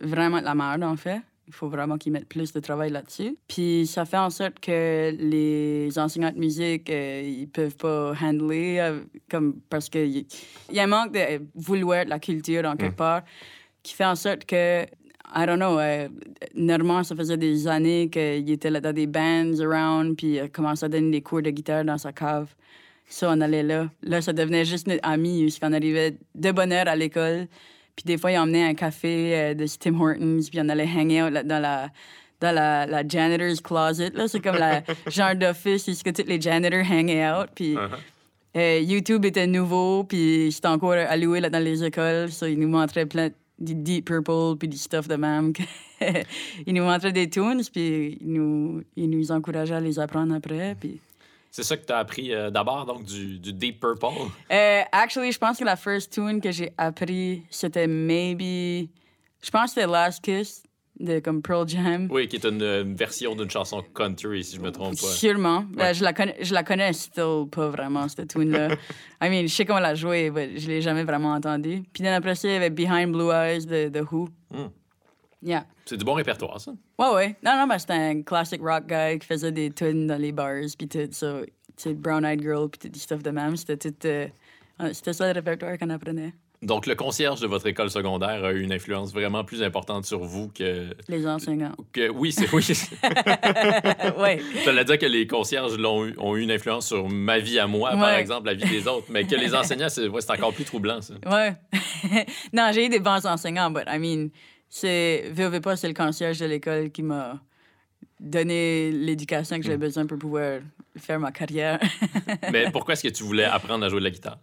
vraiment 0.00 0.40
de 0.40 0.44
la 0.44 0.54
merde, 0.54 0.82
en 0.82 0.96
fait. 0.96 1.20
Il 1.46 1.52
faut 1.52 1.68
vraiment 1.68 1.98
qu'ils 1.98 2.12
mettent 2.12 2.28
plus 2.28 2.52
de 2.52 2.60
travail 2.60 2.90
là-dessus. 2.90 3.36
Puis 3.48 3.84
ça 3.86 4.04
fait 4.04 4.16
en 4.18 4.30
sorte 4.30 4.60
que 4.60 5.10
les 5.18 5.98
enseignants 5.98 6.30
de 6.30 6.38
musique, 6.38 6.88
euh, 6.90 7.22
ils 7.24 7.48
peuvent 7.48 7.76
pas 7.76 8.14
handler, 8.22 8.78
euh, 8.78 9.00
comme, 9.28 9.60
parce 9.68 9.88
qu'il 9.88 10.16
y, 10.16 10.26
y 10.72 10.78
a 10.78 10.84
un 10.84 10.86
manque 10.86 11.12
de 11.12 11.40
vouloir 11.54 12.04
de 12.04 12.10
la 12.10 12.20
culture, 12.20 12.64
en 12.66 12.76
quelque 12.76 12.96
part, 12.96 13.22
qui 13.82 13.94
fait 13.94 14.04
en 14.04 14.14
sorte 14.14 14.44
que, 14.44 14.86
I 15.34 15.46
don't 15.46 15.58
know, 15.58 15.78
euh, 15.78 16.08
Normand, 16.54 17.04
ça 17.04 17.14
faisait 17.14 17.36
des 17.36 17.68
années 17.68 18.08
qu'il 18.10 18.50
était 18.50 18.70
là 18.70 18.80
dans 18.80 18.92
des 18.92 19.06
bands 19.06 19.52
around, 19.60 20.16
puis 20.16 20.26
il 20.34 20.40
a 20.40 20.48
commencé 20.48 20.84
à 20.84 20.88
donner 20.88 21.10
des 21.10 21.20
cours 21.22 21.42
de 21.42 21.50
guitare 21.50 21.84
dans 21.84 21.98
sa 21.98 22.12
cave. 22.12 22.48
Ça, 23.06 23.30
on 23.30 23.40
allait 23.40 23.62
là. 23.62 23.88
Là, 24.02 24.22
ça 24.22 24.32
devenait 24.32 24.64
juste 24.64 24.86
notre 24.86 25.06
ami, 25.08 25.42
puisqu'on 25.42 25.72
arrivait 25.72 26.16
de 26.34 26.52
bonne 26.52 26.72
heure 26.72 26.88
à 26.88 26.96
l'école. 26.96 27.46
Puis 27.96 28.04
des 28.04 28.18
fois, 28.18 28.32
il 28.32 28.38
emmenait 28.38 28.64
un 28.64 28.74
café 28.74 29.36
euh, 29.36 29.54
de 29.54 29.66
Tim 29.66 30.00
Hortons, 30.00 30.40
puis 30.50 30.60
on 30.60 30.68
allait 30.68 30.88
hang 30.88 31.10
out 31.12 31.32
là, 31.32 31.42
dans 31.42 31.60
la 31.60 31.90
dans 32.40 32.54
la, 32.54 32.86
la 32.86 33.06
janitor's 33.06 33.60
closet. 33.60 34.10
Là, 34.14 34.26
c'est 34.26 34.40
comme 34.40 34.56
la 34.56 34.82
genre 35.08 35.34
d'office 35.34 35.86
où 35.88 35.92
que 36.02 36.10
tous 36.10 36.26
les 36.26 36.40
janitors 36.40 36.90
hangaient 36.90 37.30
out. 37.30 37.50
Puis 37.54 37.76
euh, 38.56 38.80
YouTube 38.80 39.24
était 39.26 39.46
nouveau, 39.46 40.04
puis 40.04 40.50
c'était 40.50 40.68
encore 40.68 40.92
alloué 40.92 41.40
là, 41.40 41.50
dans 41.50 41.62
les 41.62 41.84
écoles. 41.84 42.32
So, 42.32 42.46
il 42.46 42.58
nous 42.58 42.68
montrait 42.68 43.06
plein 43.06 43.28
du 43.60 43.74
Deep 43.74 44.06
Purple, 44.06 44.56
puis 44.58 44.68
du 44.68 44.76
stuff 44.76 45.06
de 45.06 45.16
même. 45.16 45.52
il 46.66 46.74
nous 46.74 46.84
montrait 46.84 47.12
des 47.12 47.28
tunes, 47.28 47.62
puis 47.72 48.18
il 48.20 48.32
nous, 48.32 48.82
il 48.96 49.10
nous 49.10 49.30
encourageait 49.30 49.74
à 49.74 49.80
les 49.80 49.98
apprendre 49.98 50.34
après. 50.34 50.74
Puis... 50.78 50.98
C'est 51.50 51.64
ça 51.64 51.76
que 51.76 51.84
tu 51.84 51.92
as 51.92 51.98
appris 51.98 52.32
euh, 52.32 52.50
d'abord, 52.50 52.86
donc 52.86 53.04
du, 53.04 53.38
du 53.38 53.52
Deep 53.52 53.80
Purple? 53.80 54.06
Euh, 54.50 54.82
actually, 54.92 55.32
je 55.32 55.38
pense 55.38 55.58
que 55.58 55.64
la 55.64 55.76
first 55.76 56.12
tune 56.12 56.40
que 56.40 56.50
j'ai 56.50 56.72
appris, 56.78 57.42
c'était 57.50 57.86
maybe. 57.86 58.88
Je 59.42 59.50
pense 59.50 59.74
que 59.74 59.80
c'était 59.80 59.86
Last 59.86 60.22
Kiss 60.22 60.62
de 61.00 61.18
comme 61.18 61.42
Pearl 61.42 61.66
Jam. 61.68 62.08
Oui, 62.10 62.28
qui 62.28 62.36
est 62.36 62.44
une, 62.44 62.62
une 62.62 62.94
version 62.94 63.34
d'une 63.34 63.50
chanson 63.50 63.82
country, 63.94 64.44
si 64.44 64.56
je 64.56 64.60
me 64.60 64.70
trompe 64.70 64.92
pas. 65.00 65.06
Sûrement. 65.06 65.64
Ben, 65.70 65.86
Ouais. 65.86 65.94
je, 65.94 66.04
la 66.04 66.12
connais, 66.12 66.36
je 66.40 66.52
la 66.54 66.62
connais 66.62 66.92
still 66.92 67.46
pas 67.50 67.68
vraiment, 67.68 68.06
cette 68.08 68.28
tune-là. 68.28 68.68
I 69.22 69.28
mean, 69.30 69.42
je 69.46 69.54
sais 69.54 69.64
comment 69.64 69.80
la 69.80 69.94
jouer, 69.94 70.30
mais 70.30 70.58
je 70.58 70.68
l'ai 70.68 70.80
jamais 70.82 71.04
vraiment 71.04 71.32
entendue. 71.32 71.82
Puis 71.92 72.02
then 72.02 72.12
après 72.12 72.34
il 72.44 72.50
y 72.50 72.54
avait 72.54 72.70
Behind 72.70 73.10
Blue 73.12 73.30
Eyes 73.32 73.66
de 73.66 73.88
The 73.88 74.02
Who. 74.12 74.28
Hmm. 74.50 74.68
Yeah. 75.42 75.64
C'est 75.86 75.96
du 75.96 76.04
bon 76.04 76.12
répertoire, 76.14 76.60
ça. 76.60 76.72
Ouais, 76.98 77.14
ouais. 77.14 77.36
Non, 77.42 77.52
non, 77.56 77.66
mais 77.66 77.78
c'était 77.78 77.94
un 77.94 78.22
classic 78.22 78.60
rock 78.60 78.84
guy 78.86 79.18
qui 79.18 79.26
faisait 79.26 79.50
des 79.52 79.70
tunes 79.70 80.06
dans 80.06 80.20
les 80.20 80.32
bars, 80.32 80.60
puis 80.78 80.86
tout 80.86 80.98
ça. 81.12 81.40
Brown 81.94 82.26
Eyed 82.26 82.42
Girl, 82.42 82.68
puis 82.68 82.78
tout 82.78 82.88
du 82.90 83.00
stuff 83.00 83.22
de 83.22 83.30
même. 83.30 83.56
C'était 83.56 83.78
tout. 83.90 84.06
euh, 84.06 84.28
c'était 84.92 85.14
ça 85.14 85.26
le 85.26 85.32
répertoire 85.32 85.78
qu'on 85.78 85.88
apprenait. 85.88 86.34
Donc, 86.62 86.86
le 86.86 86.94
concierge 86.94 87.40
de 87.40 87.46
votre 87.46 87.66
école 87.66 87.88
secondaire 87.90 88.44
a 88.44 88.52
eu 88.52 88.60
une 88.60 88.72
influence 88.72 89.14
vraiment 89.14 89.44
plus 89.44 89.62
importante 89.62 90.04
sur 90.04 90.20
vous 90.20 90.48
que. 90.48 90.94
Les 91.08 91.26
enseignants. 91.26 91.72
que 91.90 92.10
oui, 92.10 92.32
c'est 92.32 92.52
oui. 92.52 92.62
ouais. 94.18 94.36
Veut 94.66 94.84
dire 94.84 94.98
que 94.98 95.06
les 95.06 95.26
concierges 95.26 95.78
l'ont 95.78 96.04
eu- 96.04 96.14
ont 96.18 96.36
eu 96.36 96.42
une 96.42 96.50
influence 96.50 96.86
sur 96.88 97.08
ma 97.08 97.38
vie 97.38 97.58
à 97.58 97.66
moi, 97.66 97.92
par 97.92 98.14
exemple, 98.14 98.46
la 98.46 98.54
vie 98.54 98.68
des 98.68 98.86
autres. 98.86 99.06
Mais 99.08 99.26
que 99.26 99.36
les 99.36 99.54
enseignants, 99.60 99.88
c'est 99.88 100.06
ouais, 100.08 100.30
encore 100.30 100.52
plus 100.52 100.64
troublant, 100.64 101.00
ça. 101.00 101.14
Ouais. 101.26 101.54
non, 102.52 102.70
j'ai 102.74 102.86
eu 102.86 102.88
des 102.90 103.00
bons 103.00 103.24
enseignants, 103.24 103.70
but 103.70 103.84
I 103.88 103.98
mean, 103.98 104.28
c'est. 104.68 105.30
Veux, 105.32 105.60
pas, 105.62 105.76
c'est 105.76 105.88
le 105.88 105.94
concierge 105.94 106.38
de 106.40 106.46
l'école 106.46 106.90
qui 106.90 107.02
m'a 107.02 107.40
donné 108.20 108.90
l'éducation 108.90 109.56
que 109.56 109.62
j'avais 109.62 109.78
besoin 109.78 110.04
pour 110.04 110.18
pouvoir 110.18 110.60
faire 110.98 111.18
ma 111.18 111.32
carrière. 111.32 111.80
Mais 112.52 112.70
pourquoi 112.70 112.92
est-ce 112.92 113.02
que 113.04 113.08
tu 113.08 113.22
voulais 113.24 113.44
apprendre 113.44 113.84
à 113.86 113.88
jouer 113.88 114.00
de 114.00 114.04
la 114.04 114.10
guitare? 114.10 114.38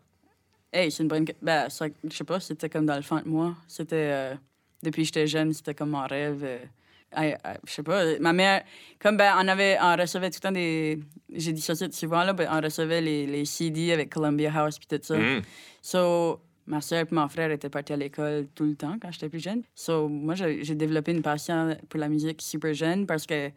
Hey, 0.77 0.91
c'est 0.91 1.03
une 1.03 1.09
bonne. 1.09 1.25
Ben, 1.41 1.67
je 1.69 2.15
sais 2.15 2.23
pas, 2.23 2.39
c'était 2.39 2.69
comme 2.69 2.85
dans 2.85 2.95
le 2.95 3.01
fond 3.01 3.19
de 3.19 3.27
moi. 3.27 3.55
C'était. 3.67 3.95
euh, 4.11 4.35
depuis 4.83 5.01
que 5.01 5.05
j'étais 5.07 5.27
jeune, 5.27 5.53
c'était 5.53 5.73
comme 5.73 5.89
mon 5.89 6.05
rêve. 6.05 6.41
euh, 6.43 6.59
I- 7.15 7.29
I- 7.43 7.57
je 7.65 7.71
sais 7.73 7.83
pas, 7.83 8.19
ma 8.19 8.33
mère, 8.33 8.63
comme 8.99 9.15
ben, 9.17 9.33
on 9.41 9.47
avait, 9.47 9.77
on 9.81 9.95
recevait 9.95 10.29
tout 10.29 10.39
le 10.43 10.47
temps 10.47 10.51
des, 10.51 10.99
j'ai 11.33 11.53
dit 11.53 11.61
ça 11.61 11.73
souvent, 11.91 12.23
là, 12.23 12.33
ben, 12.33 12.47
on 12.51 12.59
recevait 12.61 12.99
les, 13.01 13.25
les 13.25 13.45
CD 13.45 13.93
avec 13.93 14.09
Columbia 14.13 14.51
House 14.53 14.77
puis 14.77 14.87
tout 14.87 14.99
ça. 15.01 15.17
Mhm. 15.17 15.41
So, 15.81 16.41
ma 16.67 16.81
soeur 16.81 17.05
et 17.09 17.15
mon 17.15 17.27
frère 17.29 17.49
étaient 17.49 17.69
partis 17.69 17.93
à 17.93 17.97
l'école 17.97 18.47
tout 18.53 18.65
le 18.65 18.75
temps 18.75 18.97
quand 19.01 19.09
j'étais 19.11 19.29
plus 19.29 19.39
jeune. 19.39 19.63
So, 19.73 20.09
moi, 20.09 20.35
j'ai 20.35 20.63
j'ai 20.65 20.75
développé 20.75 21.11
une 21.13 21.21
passion 21.21 21.77
pour 21.87 21.99
la 21.99 22.09
musique 22.09 22.41
super 22.41 22.73
jeune 22.73 23.07
parce 23.07 23.25
que 23.25 23.51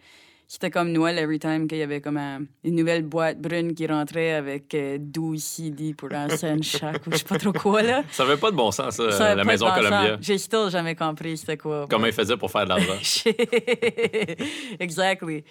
c'était 0.53 0.69
comme 0.73 0.91
Noël 0.91 1.17
every 1.17 1.39
time 1.39 1.69
qu'il 1.69 1.79
y 1.79 1.83
avait 1.83 2.01
comme 2.01 2.17
un- 2.17 2.41
une 2.65 2.75
nouvelle 2.75 3.05
boîte 3.05 3.41
brune 3.41 3.73
qui 3.73 3.87
rentrait 3.87 4.33
avec 4.33 4.75
euh, 4.75 4.99
12 4.99 5.41
CD 5.41 5.95
pour 5.95 6.13
un 6.13 6.29
cent 6.29 6.61
chaque 6.61 7.07
ou 7.07 7.13
je 7.13 7.19
sais 7.19 7.25
pas 7.25 7.39
trop 7.39 7.53
quoi, 7.53 7.83
là. 7.83 8.03
Ça 8.11 8.25
avait 8.25 8.37
pas 8.37 8.51
de 8.51 8.57
bon 8.57 8.73
sens, 8.73 8.97
ça, 8.97 9.03
euh, 9.05 9.35
la 9.37 9.45
maison 9.45 9.67
de 9.67 9.71
bon. 9.71 9.77
Columbia. 9.77 10.19
J'ai 10.21 10.39
still 10.39 10.69
jamais 10.69 10.97
compris 10.97 11.37
c'était 11.37 11.57
quoi. 11.57 11.87
Comment 11.89 12.07
ils 12.07 12.13
faisaient 12.13 12.37
pour 12.37 12.51
faire 12.51 12.65
de 12.65 12.71
l'argent? 12.71 12.99
exactly. 14.81 15.45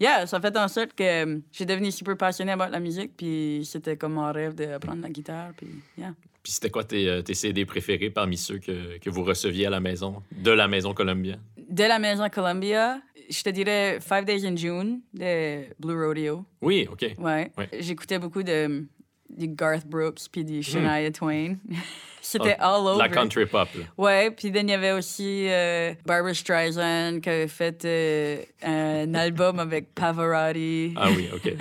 Yeah, 0.00 0.26
ça 0.26 0.40
fait 0.40 0.56
en 0.56 0.68
sorte 0.68 0.94
que 0.94 1.04
euh, 1.04 1.38
j'ai 1.52 1.66
devenu 1.66 1.90
super 1.92 2.16
passionné 2.16 2.56
par 2.56 2.70
la 2.70 2.80
musique, 2.80 3.12
puis 3.14 3.60
c'était 3.70 3.98
comme 3.98 4.14
mon 4.14 4.32
rêve 4.32 4.54
d'apprendre 4.54 5.02
la 5.02 5.10
guitare, 5.10 5.50
puis 5.54 5.68
yeah. 5.98 6.14
Puis 6.42 6.52
c'était 6.52 6.70
quoi 6.70 6.84
tes, 6.84 7.08
euh, 7.10 7.20
tes 7.22 7.34
CD 7.34 7.66
préférés 7.66 8.08
parmi 8.08 8.38
ceux 8.38 8.58
que, 8.58 8.96
que 8.98 9.10
vous 9.10 9.22
receviez 9.24 9.66
à 9.66 9.70
la 9.70 9.80
maison, 9.80 10.22
de 10.32 10.50
la 10.50 10.66
maison 10.66 10.94
Columbia? 10.94 11.36
De 11.68 11.82
la 11.84 11.98
maison 11.98 12.26
Columbia, 12.30 13.00
je 13.28 13.42
te 13.42 13.50
dirais 13.50 13.98
Five 14.00 14.24
Days 14.24 14.46
in 14.46 14.56
June 14.56 15.00
de 15.14 15.64
Blue 15.78 16.04
Rodeo. 16.06 16.44
Oui, 16.60 16.88
OK. 16.90 17.02
Ouais. 17.18 17.50
Ouais. 17.56 17.68
J'écoutais 17.80 18.18
beaucoup 18.18 18.42
de 18.42 18.86
du 19.28 19.48
Garth 19.48 19.86
Brooks 19.86 20.28
puis 20.30 20.44
du 20.44 20.62
Shania 20.62 21.10
Twain. 21.10 21.56
C'était 22.22 22.56
Ah, 22.58 22.74
all 22.74 22.86
over. 22.88 22.98
La 22.98 23.08
country 23.08 23.46
pop, 23.46 23.68
là. 23.76 23.84
Ouais, 23.96 24.30
puis 24.32 24.48
il 24.48 24.68
y 24.68 24.72
avait 24.72 24.90
aussi 24.90 25.46
euh, 25.48 25.94
Barbara 26.04 26.34
Streisand 26.34 27.20
qui 27.20 27.28
avait 27.28 27.46
fait 27.46 27.84
euh, 27.84 28.42
un 28.64 29.14
album 29.14 29.60
avec 29.60 29.94
Pavarotti. 29.94 30.92
Ah 30.96 31.08
oui, 31.14 31.28
OK. 31.32 31.54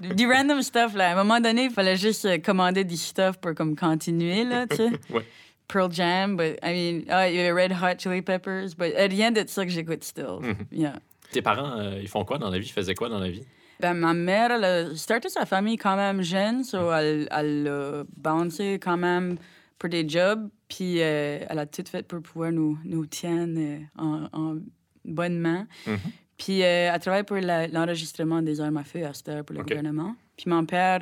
Du 0.16 0.26
random 0.26 0.62
stuff 0.62 0.94
là. 0.94 1.10
À 1.10 1.12
un 1.12 1.16
moment 1.16 1.40
donné, 1.40 1.64
il 1.64 1.70
fallait 1.70 1.96
juste 1.96 2.42
commander 2.42 2.84
du 2.84 2.96
stuff 2.96 3.36
pour 3.38 3.54
comme 3.54 3.76
continuer 3.76 4.44
là, 4.44 4.66
tu 4.66 4.76
sais. 4.76 4.90
Ouais. 5.10 5.24
Pearl 5.70 5.88
Jam, 5.88 6.36
but 6.36 6.58
I 6.62 6.72
mean, 6.72 7.04
ah, 7.08 7.28
il 7.28 7.36
y 7.36 7.40
avait 7.40 7.52
Red 7.52 7.72
Hot 7.72 7.98
Chili 7.98 8.22
Peppers, 8.22 8.74
but 8.76 8.92
rien 8.96 9.30
de 9.30 9.44
ça 9.46 9.64
que 9.64 9.70
j'écoute 9.70 10.02
still. 10.02 10.40
Mm-hmm. 10.40 10.66
Yeah. 10.72 10.94
Tes 11.30 11.42
parents, 11.42 11.78
euh, 11.78 12.00
ils 12.02 12.08
font 12.08 12.24
quoi 12.24 12.38
dans 12.38 12.50
la 12.50 12.58
vie? 12.58 12.66
Ils 12.66 12.72
faisaient 12.72 12.94
quoi 12.94 13.08
dans 13.08 13.20
la 13.20 13.30
vie? 13.30 13.44
Ben, 13.78 13.94
ma 13.94 14.12
mère, 14.12 14.50
elle 14.50 14.64
a 14.64 14.96
starté 14.96 15.28
sa 15.28 15.46
famille 15.46 15.76
quand 15.76 15.96
même 15.96 16.22
jeune, 16.22 16.64
so 16.64 16.92
elle, 16.92 17.28
elle 17.30 17.68
a 17.68 18.02
bouncé 18.16 18.78
quand 18.82 18.96
même 18.96 19.38
pour 19.78 19.88
des 19.88 20.06
jobs, 20.06 20.50
puis 20.68 21.00
euh, 21.00 21.38
elle 21.48 21.58
a 21.58 21.66
tout 21.66 21.84
fait 21.88 22.02
pour 22.06 22.20
pouvoir 22.20 22.52
nous, 22.52 22.76
nous 22.84 23.06
tenir 23.06 23.78
euh, 23.78 23.78
en, 23.96 24.28
en 24.32 24.56
bonne 25.04 25.38
main. 25.38 25.66
Mhm. 25.86 25.98
Puis 26.36 26.62
euh, 26.62 26.90
elle 26.92 27.00
travaille 27.00 27.22
pour 27.22 27.36
l'enregistrement 27.38 28.42
des 28.42 28.60
armes 28.60 28.76
à 28.78 28.84
feu 28.84 29.06
à 29.06 29.14
cette 29.14 29.28
heure 29.28 29.44
pour 29.44 29.56
le 29.56 29.62
gouvernement. 29.62 30.16
Puis 30.36 30.50
mon 30.50 30.64
père, 30.66 31.00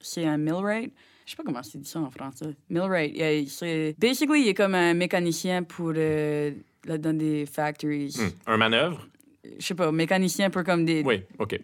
c'est 0.00 0.24
un 0.24 0.36
millwright. 0.36 0.92
Je 1.28 1.32
sais 1.32 1.36
pas 1.36 1.42
comment 1.42 1.62
c'est 1.62 1.76
dit 1.78 1.86
ça 1.86 2.00
en 2.00 2.10
français. 2.10 2.56
Millwright, 2.70 3.14
yeah. 3.14 3.92
Basically, 3.98 4.44
il 4.44 4.48
est 4.48 4.54
comme 4.54 4.74
un 4.74 4.94
mécanicien 4.94 5.62
pour... 5.62 5.92
euh, 5.94 6.52
là, 6.86 6.96
dans 6.96 7.14
des 7.14 7.44
factories. 7.44 8.16
Hmm. 8.18 8.50
Un 8.50 8.56
manœuvre? 8.56 9.06
Je 9.58 9.66
sais 9.66 9.74
pas, 9.74 9.92
mécanicien 9.92 10.48
pour 10.48 10.64
comme 10.64 10.86
des, 10.86 11.02
Oui, 11.02 11.20
OK. 11.38 11.60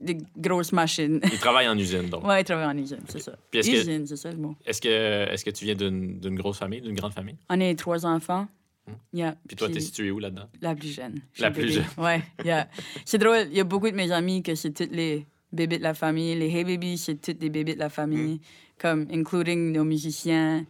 des 0.00 0.18
grosses 0.36 0.72
machines. 0.72 1.20
Ils 1.32 1.38
travaillent 1.38 1.68
en 1.68 1.78
usine, 1.78 2.08
donc. 2.10 2.26
Ouais, 2.26 2.40
il 2.40 2.44
travaille 2.44 2.66
en 2.66 2.76
usine, 2.76 2.98
c'est 3.06 3.20
ça. 3.20 3.36
Puis 3.52 3.60
est-ce 3.60 3.70
que- 3.70 3.76
usine, 3.76 4.04
c'est 4.04 4.16
ça 4.16 4.32
le 4.32 4.36
mot. 4.38 4.56
Est-ce 4.66 4.80
que, 4.80 4.88
est 5.32 5.44
que 5.44 5.50
tu 5.50 5.64
viens 5.64 5.76
d'une 5.76 6.34
grosse 6.34 6.58
famille, 6.58 6.80
d'une 6.80 6.96
grande 6.96 7.12
famille? 7.14 7.36
On 7.48 7.60
est 7.60 7.78
trois 7.78 8.04
enfants. 8.04 8.48
Yeah. 9.12 9.30
Hmm. 9.30 9.34
Puis 9.46 9.56
toi, 9.56 9.68
t'es 9.68 9.78
situé 9.78 10.10
où 10.10 10.18
là-dedans? 10.18 10.48
La 10.60 10.74
plus 10.74 10.92
jeune. 10.92 11.20
La 11.38 11.52
plus 11.52 11.62
bébé. 11.62 11.72
jeune. 11.74 12.04
Ouais, 12.04 12.20
yeah. 12.44 12.68
C'est 13.04 13.18
drôle, 13.18 13.46
il 13.48 13.56
y 13.56 13.60
a 13.60 13.64
beaucoup 13.64 13.88
de 13.88 13.94
mes 13.94 14.10
amis 14.10 14.42
que 14.42 14.56
c'est 14.56 14.72
toutes 14.72 14.90
les 14.90 15.24
bébés 15.54 15.78
de 15.78 15.82
la 15.82 15.94
famille. 15.94 16.34
Les 16.34 16.48
Hey 16.50 16.64
Babies, 16.64 16.98
c'est 16.98 17.20
toutes 17.20 17.38
des 17.38 17.50
bébés 17.50 17.74
de 17.74 17.80
la 17.80 17.88
famille, 17.90 18.40
comme 18.78 19.06
including 19.12 19.72
nos 19.72 19.84
musiciens, 19.84 20.64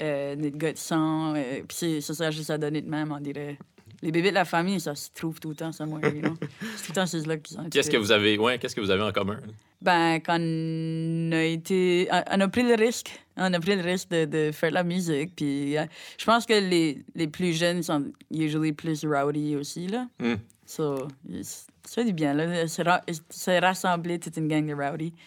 euh, 0.00 0.36
notre 0.36 0.56
gars 0.56 0.72
de 0.72 0.78
sang. 0.78 1.34
euh, 1.36 1.62
Puis 1.66 1.76
c'est- 1.76 2.00
ça 2.00 2.14
sert 2.14 2.32
juste 2.32 2.50
à 2.50 2.58
donner 2.58 2.80
de 2.82 2.88
même, 2.88 3.12
on 3.12 3.20
dirait. 3.20 3.58
Les 4.00 4.12
bébés 4.12 4.28
de 4.30 4.34
la 4.34 4.44
famille, 4.44 4.78
ça 4.78 4.94
se 4.94 5.08
trouve 5.12 5.40
tout 5.40 5.48
le 5.48 5.56
temps, 5.56 5.72
ça, 5.72 5.84
moi, 5.84 5.98
you 6.04 6.20
know? 6.20 6.34
C'est 6.76 6.84
tout 6.86 6.90
le 6.90 6.94
temps 6.94 7.06
ces 7.06 7.22
là 7.24 7.36
qui 7.36 7.54
sont. 7.54 7.64
Qu'est-ce 7.68 7.90
que 7.90 7.96
vous 7.96 8.12
avez, 8.12 8.38
ouais, 8.38 8.56
qu'est-ce 8.60 8.76
que 8.76 8.80
vous 8.80 8.90
avez 8.92 9.02
en 9.02 9.10
commun? 9.10 9.40
Ben, 9.82 10.20
quand 10.24 10.38
on 10.40 11.32
a 11.32 11.42
été. 11.42 12.08
On 12.30 12.40
a 12.40 12.46
pris 12.48 12.62
le 12.62 12.74
risque. 12.76 13.10
On 13.36 13.52
a 13.52 13.58
pris 13.58 13.74
le 13.74 13.82
risque 13.82 14.08
de, 14.10 14.24
de 14.24 14.52
faire 14.52 14.70
de 14.70 14.74
la 14.74 14.84
musique. 14.84 15.34
Puis 15.34 15.76
euh, 15.76 15.84
je 16.16 16.24
pense 16.24 16.46
que 16.46 16.52
les, 16.52 17.02
les 17.16 17.26
plus 17.26 17.52
jeunes 17.52 17.82
sont 17.82 18.04
usually 18.30 18.72
plus 18.72 19.04
rowdy 19.04 19.56
aussi, 19.56 19.88
là. 19.88 20.06
Hmm. 20.20 20.34
So, 20.64 21.08
it's- 21.28 21.66
ça 21.88 22.02
fait 22.02 22.04
du 22.06 22.12
bien, 22.12 22.34
là. 22.34 22.66
Se, 22.68 22.82
ra- 22.82 23.02
se 23.30 23.60
rassembler 23.60 24.18
toute 24.18 24.36
une 24.36 24.48
gang 24.48 24.66
de 24.66 24.74
rowdy. 24.74 25.12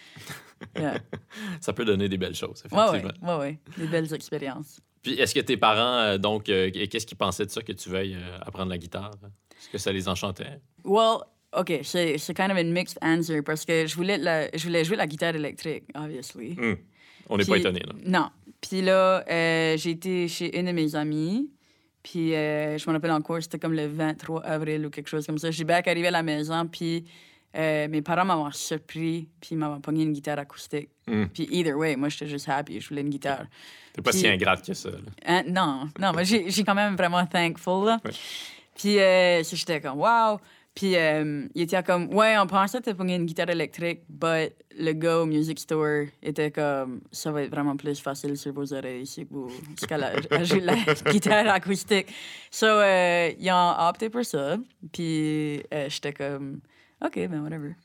Yeah. 0.78 1.00
Ça 1.60 1.74
peut 1.74 1.84
donner 1.86 2.08
des 2.08 2.20
belles 2.20 2.36
choses, 2.36 2.64
Ouais, 2.72 2.78
ouais, 2.78 3.00
effectivement. 3.00 3.40
ouais, 3.40 3.46
ouais. 3.46 3.60
Des 3.80 3.88
belles 3.88 4.14
expériences. 4.14 4.80
Puis 5.02 5.14
est-ce 5.14 5.34
que 5.34 5.40
tes 5.40 5.58
parents, 5.58 5.98
euh, 6.02 6.18
donc, 6.20 6.50
euh, 6.50 6.70
qu'est-ce 6.70 7.08
qu'ils 7.08 7.18
pensaient 7.18 7.48
de 7.48 7.50
ça 7.50 7.64
que 7.64 7.72
tu 7.72 7.90
veuilles 7.90 8.14
euh, 8.14 8.38
apprendre 8.42 8.70
la 8.70 8.78
guitare? 8.78 9.10
Est-ce 9.60 9.70
que 9.70 9.80
ça 9.80 9.92
les 9.92 10.08
enchantait? 10.08 10.60
Well, 10.86 11.22
OK, 11.58 11.80
c'est 11.84 12.16
kind 12.36 12.52
of 12.52 12.58
a 12.58 12.64
mixed 12.64 13.00
answer 13.02 13.42
parce 13.42 13.66
que 13.66 13.88
je 13.88 13.96
voulais, 13.96 14.20
la, 14.20 14.56
je 14.56 14.64
voulais 14.64 14.84
jouer 14.84 14.98
la 14.98 15.08
guitare 15.08 15.36
électrique, 15.36 15.86
obviously. 15.96 16.52
Hmm. 16.54 16.76
On 17.28 17.38
n'est 17.38 17.46
pas 17.46 17.58
étonné, 17.58 17.80
là. 17.80 17.94
Non. 18.06 18.30
Puis 18.62 18.84
là, 18.84 19.26
euh, 19.28 19.78
j'ai 19.78 19.90
été 19.90 20.28
chez 20.28 20.56
une 20.60 20.68
de 20.68 20.74
mes 20.74 20.94
amies. 20.96 21.50
Puis 22.04 22.34
euh, 22.34 22.78
je 22.78 22.90
me 22.90 22.96
rappelle 22.96 23.12
encore, 23.12 23.42
c'était 23.42 23.60
comme 23.60 23.74
le 23.74 23.88
23 23.88 24.42
avril 24.44 24.86
ou 24.86 24.90
quelque 24.90 25.08
chose 25.08 25.26
comme 25.26 25.38
ça. 25.38 25.52
J'ai 25.52 25.64
bien 25.64 25.82
arrivé 25.86 26.08
à 26.08 26.12
la 26.12 26.24
maison, 26.24 26.68
puis 26.68 27.06
euh, 27.56 27.88
mes 27.88 28.02
parents 28.02 28.26
m'avaient 28.26 28.54
surpris, 28.54 29.28
puis 29.40 29.50
ils 29.52 29.58
m'avaient 29.58 29.82
pogné 29.82 30.04
une 30.04 30.14
guitare 30.14 30.40
acoustique. 30.40 30.90
Hmm. 31.08 31.26
Puis 31.26 31.48
either 31.52 31.74
way, 31.74 31.96
moi, 31.96 32.10
j'étais 32.10 32.28
juste 32.28 32.50
happy, 32.50 32.80
je 32.80 32.90
voulais 32.90 33.02
une 33.02 33.10
guitare. 33.10 33.46
T'es 33.94 34.02
pas 34.02 34.12
si 34.12 34.28
ingrate 34.28 34.66
que 34.66 34.74
ça. 34.74 34.90
Hein, 35.26 35.44
non, 35.48 35.90
non, 36.00 36.14
mais 36.14 36.26
j'ai 36.26 36.64
quand 36.64 36.76
même 36.76 36.96
vraiment 36.96 37.26
thankful, 37.26 37.86
là. 37.86 38.00
Ouais. 38.06 38.12
Puis 38.76 39.00
euh, 39.00 39.44
j'étais 39.44 39.82
comme, 39.82 40.00
wow! 40.00 40.40
Puis 40.74 40.96
euh, 40.96 41.48
il 41.54 41.64
était 41.64 41.84
comme, 41.84 42.14
ouais, 42.14 42.38
on 42.38 42.48
pensait 42.48 42.80
te 42.80 42.92
pogner 42.92 43.16
une 43.16 43.26
guitare 43.26 43.50
électrique, 43.50 44.04
but 44.08 44.54
le 44.78 44.94
gars 44.94 45.20
au 45.20 45.26
music 45.26 45.60
store 45.60 46.06
était 46.24 46.50
comme, 46.50 47.02
ça 47.12 47.32
va 47.32 47.44
être 47.44 47.52
vraiment 47.52 47.76
plus 47.76 48.00
facile 48.00 48.38
sur 48.38 48.54
vos 48.54 48.74
oreilles 48.74 49.06
si 49.06 49.26
vous 49.30 49.50
jusqu'à 49.78 49.98
la, 49.98 50.14
guitare 51.12 51.48
acoustique. 51.50 52.08
So, 52.50 52.68
euh, 52.68 53.32
ils 53.38 53.52
ont 53.52 53.88
opté 53.90 54.10
pour 54.10 54.24
ça. 54.24 54.58
Puis 54.94 55.62
euh, 55.74 55.90
j'étais 55.90 56.14
comme, 56.14 56.62
OK, 57.04 57.16
ben 57.16 57.42
whatever. 57.42 57.76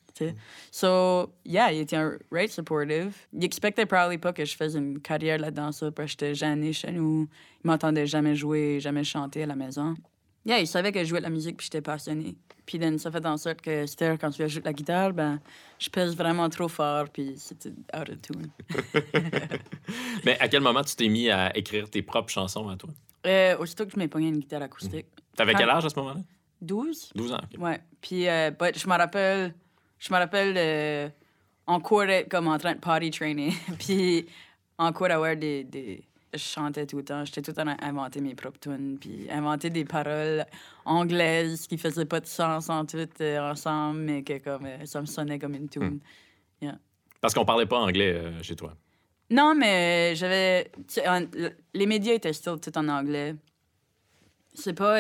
So, 0.70 1.32
yeah, 1.44 1.72
il 1.72 1.80
était 1.80 2.00
right 2.30 2.50
supportive. 2.50 3.14
Il 3.32 3.44
expectait 3.44 3.86
probably 3.86 4.18
pas 4.18 4.32
que 4.32 4.44
je 4.44 4.56
fasse 4.56 4.74
une 4.74 5.00
carrière 5.00 5.38
là-dedans, 5.38 5.72
ça, 5.72 5.90
parce 5.90 6.14
que 6.14 6.26
j'étais 6.26 6.34
gênée 6.34 6.72
chez 6.72 6.92
nous. 6.92 7.28
Il 7.64 7.66
m'entendait 7.68 8.06
jamais 8.06 8.34
jouer, 8.34 8.80
jamais 8.80 9.04
chanter 9.04 9.42
à 9.42 9.46
la 9.46 9.56
maison. 9.56 9.94
Yeah, 10.46 10.60
il 10.60 10.66
savait 10.68 10.92
que 10.92 11.00
je 11.00 11.04
jouais 11.08 11.18
de 11.18 11.24
la 11.24 11.30
musique 11.30 11.56
puis 11.56 11.64
j'étais 11.66 11.80
passionnée. 11.82 12.36
Puis 12.64 12.78
then, 12.78 12.98
ça 12.98 13.10
fait 13.10 13.24
en 13.26 13.36
sorte 13.36 13.60
que 13.60 13.84
c'était 13.86 14.16
quand 14.16 14.30
tu 14.30 14.48
joues 14.48 14.60
de 14.60 14.64
la 14.64 14.72
guitare, 14.72 15.12
ben, 15.12 15.40
je 15.78 15.90
pèse 15.90 16.16
vraiment 16.16 16.48
trop 16.48 16.68
fort 16.68 17.08
puis 17.12 17.34
c'était 17.36 17.70
out 17.96 18.08
of 18.08 18.20
tune. 18.22 18.48
Mais 20.24 20.38
à 20.38 20.48
quel 20.48 20.60
moment 20.62 20.82
tu 20.82 20.94
t'es 20.96 21.08
mis 21.08 21.28
à 21.30 21.56
écrire 21.56 21.90
tes 21.90 22.02
propres 22.02 22.30
chansons 22.30 22.68
à 22.68 22.76
toi? 22.76 22.90
Euh, 23.26 23.56
aussitôt 23.58 23.86
que 23.86 23.92
je 23.92 23.98
m'ai 23.98 24.08
pogné 24.08 24.28
une 24.28 24.38
guitare 24.38 24.62
acoustique. 24.62 25.06
T'avais 25.36 25.52
Quand- 25.52 25.58
quel 25.58 25.70
âge 25.70 25.84
à 25.84 25.88
ce 25.88 25.98
moment-là? 25.98 26.20
12? 26.60 27.12
12 27.14 27.32
ans. 27.32 27.40
Ouais. 27.58 27.80
Puis, 28.00 28.28
euh, 28.28 28.50
but 28.50 28.78
je 28.78 28.86
me 28.88 28.94
rappelle, 28.94 29.54
je 29.98 30.12
me 30.12 30.18
rappelle 30.18 30.54
euh, 30.56 31.08
en 31.66 31.80
cours 31.80 32.06
d'être 32.06 32.28
comme 32.30 32.48
en 32.48 32.56
train 32.58 32.74
de 32.74 32.80
potty 32.80 33.10
trainer. 33.10 33.52
puis 33.78 34.26
en 34.78 34.92
cours 34.92 35.08
d'avoir 35.08 35.36
des, 35.36 35.64
des. 35.64 36.04
Je 36.36 36.42
chantais 36.42 36.86
tout 36.86 36.98
le 36.98 37.04
temps. 37.04 37.24
J'étais 37.24 37.42
tout 37.42 37.50
le 37.50 37.56
temps 37.56 37.68
à 37.68 37.86
inventer 37.86 38.20
mes 38.20 38.34
propres 38.34 38.58
tunes. 38.58 38.98
Puis 39.00 39.26
inventer 39.30 39.70
des 39.70 39.84
paroles 39.84 40.44
anglaises 40.84 41.66
qui 41.66 41.78
faisaient 41.78 42.04
pas 42.04 42.20
de 42.20 42.26
sens 42.26 42.68
en 42.70 42.84
tout 42.84 42.98
euh, 43.20 43.50
ensemble, 43.50 44.00
mais 44.00 44.22
que 44.22 44.38
comme 44.38 44.66
euh, 44.66 44.84
ça 44.84 45.00
me 45.00 45.06
sonnait 45.06 45.38
comme 45.38 45.54
une 45.54 45.68
tune. 45.68 46.00
Parce 47.20 47.34
qu'on 47.34 47.44
parlait 47.44 47.66
pas 47.66 47.78
anglais 47.78 48.12
euh, 48.12 48.42
chez 48.42 48.54
toi. 48.54 48.74
Non, 49.30 49.54
mais 49.54 50.14
j'avais. 50.14 50.70
Les 51.74 51.86
médias 51.86 52.14
étaient 52.14 52.32
still 52.32 52.60
tout 52.60 52.76
en 52.78 52.88
anglais. 52.88 53.34
C'est 54.54 54.74
pas. 54.74 54.98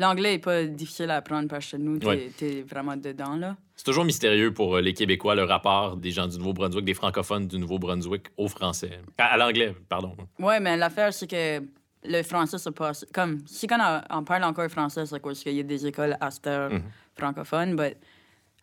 L'anglais 0.00 0.34
est 0.34 0.38
pas 0.38 0.64
difficile 0.64 1.10
à 1.10 1.16
apprendre 1.16 1.46
parce 1.48 1.70
que 1.70 1.76
nous, 1.76 1.98
t'es 1.98 2.06
Ouais. 2.06 2.64
vraiment 2.68 2.96
dedans, 2.96 3.36
là. 3.36 3.56
C'est 3.76 3.84
toujours 3.84 4.04
mystérieux 4.04 4.52
pour 4.52 4.76
euh, 4.76 4.80
les 4.80 4.94
Québécois 4.94 5.34
le 5.34 5.44
rapport 5.44 5.96
des 5.96 6.10
gens 6.10 6.26
du 6.26 6.38
Nouveau-Brunswick, 6.38 6.84
des 6.84 6.94
francophones 6.94 7.46
du 7.46 7.58
Nouveau-Brunswick 7.58 8.28
au 8.36 8.48
français. 8.48 9.00
À, 9.18 9.34
à 9.34 9.36
l'anglais, 9.36 9.74
pardon. 9.88 10.16
Ouais, 10.38 10.58
mais 10.58 10.76
l'affaire, 10.76 11.12
c'est 11.12 11.26
que 11.30 11.62
le 12.04 12.22
français 12.22 12.58
se 12.58 12.70
passe. 12.70 13.04
Comme, 13.12 13.40
si 13.46 13.66
quand 13.66 13.78
on, 14.10 14.18
on 14.18 14.24
parle 14.24 14.44
encore 14.44 14.68
français, 14.70 15.04
c'est 15.06 15.20
cause 15.20 15.42
qu'il 15.42 15.54
y 15.54 15.60
a 15.60 15.64
des 15.64 15.86
écoles 15.86 16.16
à 16.20 16.30
cette 16.30 16.46
heure 16.46 16.70
Mhm. 16.72 16.82
francophones, 17.14 17.74
mais 17.74 17.96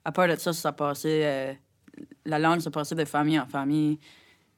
à 0.03 0.11
part 0.11 0.27
de 0.27 0.35
ça, 0.35 0.53
ça 0.53 0.71
passait. 0.71 1.21
euh, 1.23 1.53
la 2.25 2.37
langue 2.39 2.59
se 2.61 2.69
passait 2.69 2.95
de 2.95 3.05
famille 3.05 3.39
en 3.39 3.45
famille. 3.47 3.99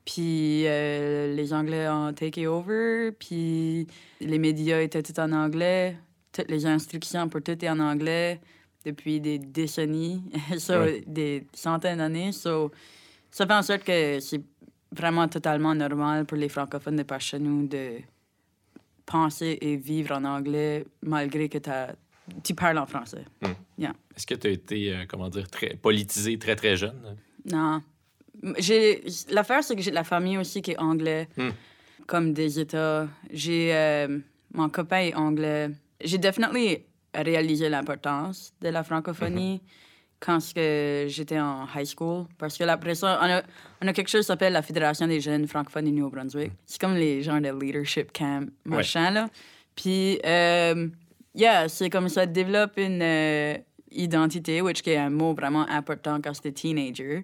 Puis 0.06 0.64
euh, 0.66 1.34
les 1.36 1.54
Anglais 1.54 1.88
ont 1.88 2.12
take 2.14 2.48
over, 2.48 3.12
puis 3.18 3.86
les 4.22 4.40
médias 4.40 4.80
étaient 4.82 5.04
tout 5.04 5.18
en 5.20 5.32
anglais. 5.32 5.98
Toutes 6.32 6.50
les 6.50 6.66
instructions 6.66 7.28
pour 7.30 7.42
tout 7.42 7.64
est 7.64 7.70
en 7.70 7.80
anglais 7.80 8.40
depuis 8.86 9.20
des 9.20 9.40
décennies, 9.40 10.24
so, 10.58 10.74
Ouais. 10.74 11.04
des 11.06 11.46
centaines 11.54 11.98
d'années. 11.98 12.32
So, 12.32 12.72
ça 13.32 13.46
fait 13.46 13.54
en 13.54 13.62
sorte 13.62 13.84
que 13.84 14.20
c'est 14.20 14.42
vraiment 14.96 15.28
totalement 15.28 15.76
normal 15.76 16.26
pour 16.26 16.38
les 16.38 16.50
francophones 16.50 16.96
de 16.96 17.04
par 17.04 17.22
chez 17.22 17.40
nous 17.40 17.68
de 17.68 17.98
penser 19.06 19.58
et 19.62 19.76
vivre 19.76 20.16
en 20.16 20.24
anglais 20.24 20.86
malgré 21.04 21.50
que 21.50 21.58
t'as- 21.58 21.94
tu 22.44 22.54
parles 22.54 22.78
en 22.78 22.86
français. 22.86 23.26
Est-ce 24.16 24.26
que 24.28 24.36
tu 24.36 24.48
as 24.48 24.52
été, 24.52 24.94
euh, 24.94 25.06
comment 25.08 25.30
dire, 25.30 25.50
très 25.50 25.76
politisé 25.76 26.38
très, 26.38 26.56
très 26.56 26.76
jeune? 26.76 27.18
Non. 27.52 27.82
J'ai 28.58 29.04
l'affaire 29.30 29.64
c'est 29.64 29.76
que 29.76 29.82
j'ai 29.82 29.90
de 29.92 29.96
la 29.96 30.04
famille 30.04 30.38
aussi 30.38 30.62
qui 30.62 30.72
est 30.72 30.78
anglais, 30.80 31.28
Hmm. 31.38 31.50
comme 32.08 32.34
des 32.34 32.60
États. 32.60 33.08
J'ai 33.32 33.74
euh, 33.74 34.20
mon 34.54 34.70
copain 34.70 35.00
est 35.00 35.14
anglais. 35.16 35.70
J'ai 36.02 36.18
définitivement 36.18 36.60
réalisé 37.14 37.70
l'importance 37.70 38.54
de 38.62 38.70
la 38.70 38.84
francophonie 38.84 39.62
quand 40.20 40.40
ce 40.40 40.54
que 40.54 41.06
j'étais 41.08 41.40
en 41.40 41.66
high 41.74 41.86
school 41.86 42.26
parce 42.38 42.58
que 42.58 42.64
là, 42.64 42.74
après 42.74 42.96
ça 42.96 43.20
on 43.22 43.26
a, 43.26 43.42
on 43.82 43.88
a 43.88 43.94
quelque 43.94 44.10
chose 44.10 44.22
qui 44.22 44.28
s'appelle 44.28 44.54
la 44.54 44.62
Fédération 44.62 45.08
des 45.08 45.22
jeunes 45.22 45.48
francophones 45.48 45.86
du 45.86 45.92
Nouveau-Brunswick. 45.92 46.52
C'est 46.66 46.80
comme 46.80 46.96
les 46.96 47.24
genres 47.24 47.42
de 47.42 47.50
leadership 47.50 48.12
camp 48.12 48.50
machin 48.66 49.12
là. 49.12 49.30
Puis 49.76 50.20
euh, 50.26 50.88
yeah, 51.36 51.70
c'est 51.70 51.90
comme 51.90 52.10
ça 52.10 52.26
développe 52.26 52.74
une 52.78 53.02
euh, 53.02 53.58
identité, 53.92 54.62
which 54.62 54.86
est 54.88 54.98
un 54.98 55.10
mot 55.10 55.34
vraiment 55.34 55.68
important 55.70 56.20
quand 56.22 56.34
c'était 56.34 56.52
teenager. 56.52 57.24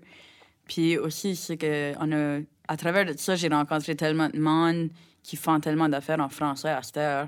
Puis 0.68 0.98
aussi, 0.98 1.36
c'est 1.36 1.58
que 1.58 1.94
on 2.00 2.12
a, 2.12 2.40
à 2.68 2.78
travers 2.78 3.06
de 3.06 3.14
ça, 3.18 3.36
j'ai 3.36 3.50
rencontré 3.50 3.96
tellement 3.96 4.30
de 4.30 4.40
monde 4.40 4.90
qui 5.22 5.36
font 5.36 5.60
tellement 5.60 5.90
d'affaires 5.90 6.20
en 6.20 6.30
français 6.30 6.70
à 6.70 6.82
cette 6.82 6.98
heure 6.98 7.28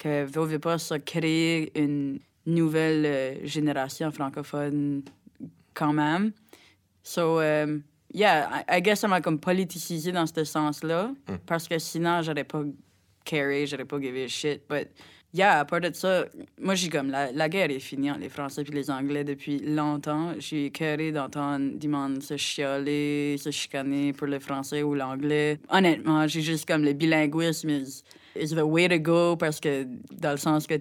que 0.00 0.24
veut, 0.24 0.44
veut 0.44 0.58
pas 0.58 0.78
ça 0.78 0.98
créer 0.98 1.78
une 1.78 2.18
nouvelle 2.46 3.06
euh, 3.06 3.46
génération 3.46 4.10
francophone 4.10 5.02
quand 5.74 5.92
même. 5.92 6.32
So, 7.02 7.40
um, 7.40 7.82
yeah, 8.12 8.48
I, 8.68 8.78
I 8.78 8.82
guess 8.82 9.00
ça 9.00 9.08
m'a 9.08 9.20
comme 9.20 9.38
politisé 9.38 10.10
dans 10.10 10.26
ce 10.26 10.42
sens-là 10.42 11.12
parce 11.46 11.68
que 11.68 11.78
sinon, 11.78 12.22
j'aurais 12.22 12.44
pas 12.44 12.62
carré, 13.24 13.66
j'aurais 13.66 13.84
pas 13.84 14.00
give 14.00 14.16
a 14.16 14.26
shit. 14.26 14.62
But 14.68 14.88
yeah, 15.34 15.60
à 15.60 15.64
part 15.66 15.80
de 15.80 15.92
ça, 15.92 16.24
moi, 16.58 16.74
j'ai 16.74 16.88
comme 16.88 17.10
la, 17.10 17.30
la 17.32 17.48
guerre 17.48 17.70
est 17.70 17.78
finie 17.78 18.10
entre 18.10 18.20
les 18.20 18.30
Français 18.30 18.62
et 18.62 18.72
les 18.72 18.90
Anglais 18.90 19.24
depuis 19.24 19.58
longtemps. 19.58 20.32
J'ai 20.38 20.70
carré 20.70 21.12
d'entendre 21.12 21.78
du 21.78 21.88
monde 21.88 22.22
se 22.22 22.36
chialer, 22.36 23.36
se 23.38 23.50
chicaner 23.50 24.14
pour 24.14 24.26
le 24.26 24.38
français 24.40 24.82
ou 24.82 24.94
l'anglais. 24.94 25.60
Honnêtement, 25.68 26.26
j'ai 26.26 26.40
juste 26.40 26.66
comme 26.66 26.84
le 26.84 26.94
bilinguisme 26.94 27.68
is, 27.68 28.02
is 28.36 28.50
the 28.54 28.62
way 28.64 28.88
to 28.88 28.98
go 28.98 29.36
parce 29.36 29.60
que 29.60 29.86
dans 30.12 30.32
le 30.32 30.36
sens 30.38 30.66
que 30.66 30.74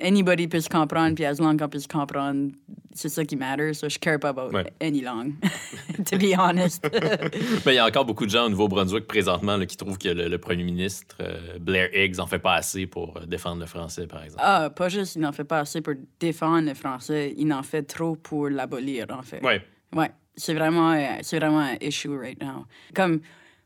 anybody 0.00 0.48
peut 0.48 0.60
se 0.60 0.68
comprendre, 0.68 1.14
puis 1.14 1.24
as 1.24 1.38
long 1.40 1.56
qu'on 1.56 1.68
peut 1.68 1.78
se 1.78 1.86
comprendre, 1.86 2.50
c'est 2.94 3.08
ça 3.08 3.24
qui 3.24 3.36
matter. 3.36 3.72
So 3.74 3.88
je 3.88 3.96
care 3.98 4.18
pas 4.18 4.30
about 4.30 4.50
Ouais. 4.52 4.64
any 4.80 5.00
langue, 5.02 5.34
to 6.10 6.18
be 6.18 6.34
honest. 6.36 6.84
Mais 7.64 7.74
il 7.74 7.76
y 7.76 7.78
a 7.78 7.86
encore 7.86 8.04
beaucoup 8.04 8.24
de 8.26 8.30
gens 8.30 8.46
au 8.46 8.48
Nouveau-Brunswick 8.48 9.06
présentement 9.06 9.56
là, 9.56 9.66
qui 9.66 9.76
trouvent 9.76 9.98
que 9.98 10.08
le, 10.08 10.28
le 10.28 10.38
premier 10.38 10.64
ministre 10.64 11.16
euh, 11.20 11.58
Blair 11.60 11.90
Higgs 11.94 12.18
en 12.18 12.26
fait 12.26 12.40
pas 12.40 12.54
assez 12.54 12.86
pour 12.86 13.16
euh, 13.16 13.26
défendre 13.26 13.60
le 13.60 13.66
français, 13.66 14.06
par 14.08 14.24
exemple. 14.24 14.42
ah, 14.44 14.68
pas 14.70 14.88
juste, 14.88 15.14
il 15.14 15.20
n'en 15.22 15.32
fait 15.32 15.44
pas 15.44 15.60
assez 15.60 15.80
pour 15.80 15.94
défendre 16.18 16.66
le 16.68 16.74
français, 16.74 17.32
il 17.36 17.52
en 17.52 17.62
fait 17.62 17.84
trop 17.84 18.16
pour 18.16 18.48
l'abolir, 18.48 19.06
en 19.10 19.22
fait. 19.22 19.42
Ouais. 19.44 19.62
Ouais, 19.94 20.10
c'est 20.36 20.54
vraiment, 20.54 20.92
euh, 20.92 21.06
c'est 21.22 21.38
vraiment 21.38 21.60
un 21.60 21.76
issue 21.80 22.16
right 22.18 22.40
now. 22.42 22.64
Comme 22.94 23.20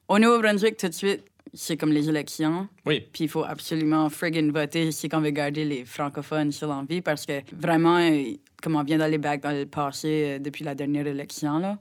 au 0.08 0.18
Nouveau-Brunswick, 0.18 0.76
tout 0.76 0.88
de 0.88 0.94
suite, 0.94 1.24
c'est 1.54 1.76
comme 1.76 1.92
les 1.92 2.08
élections. 2.08 2.68
Oui. 2.86 3.06
Puis 3.12 3.24
il 3.24 3.28
faut 3.28 3.44
absolument 3.44 4.08
friggin' 4.08 4.50
voter 4.50 4.90
si 4.92 5.08
on 5.12 5.20
veut 5.20 5.30
garder 5.30 5.64
les 5.64 5.84
francophones 5.84 6.52
sur 6.52 6.68
l'envie 6.68 7.00
parce 7.00 7.26
que 7.26 7.40
vraiment, 7.52 7.98
euh, 7.98 8.34
comme 8.62 8.76
on 8.76 8.82
vient 8.82 8.98
d'aller 8.98 9.18
back 9.18 9.42
dans 9.42 9.52
le 9.52 9.66
passé 9.66 10.08
euh, 10.08 10.38
depuis 10.38 10.64
la 10.64 10.74
dernière 10.74 11.06
élection, 11.06 11.58
là, 11.58 11.78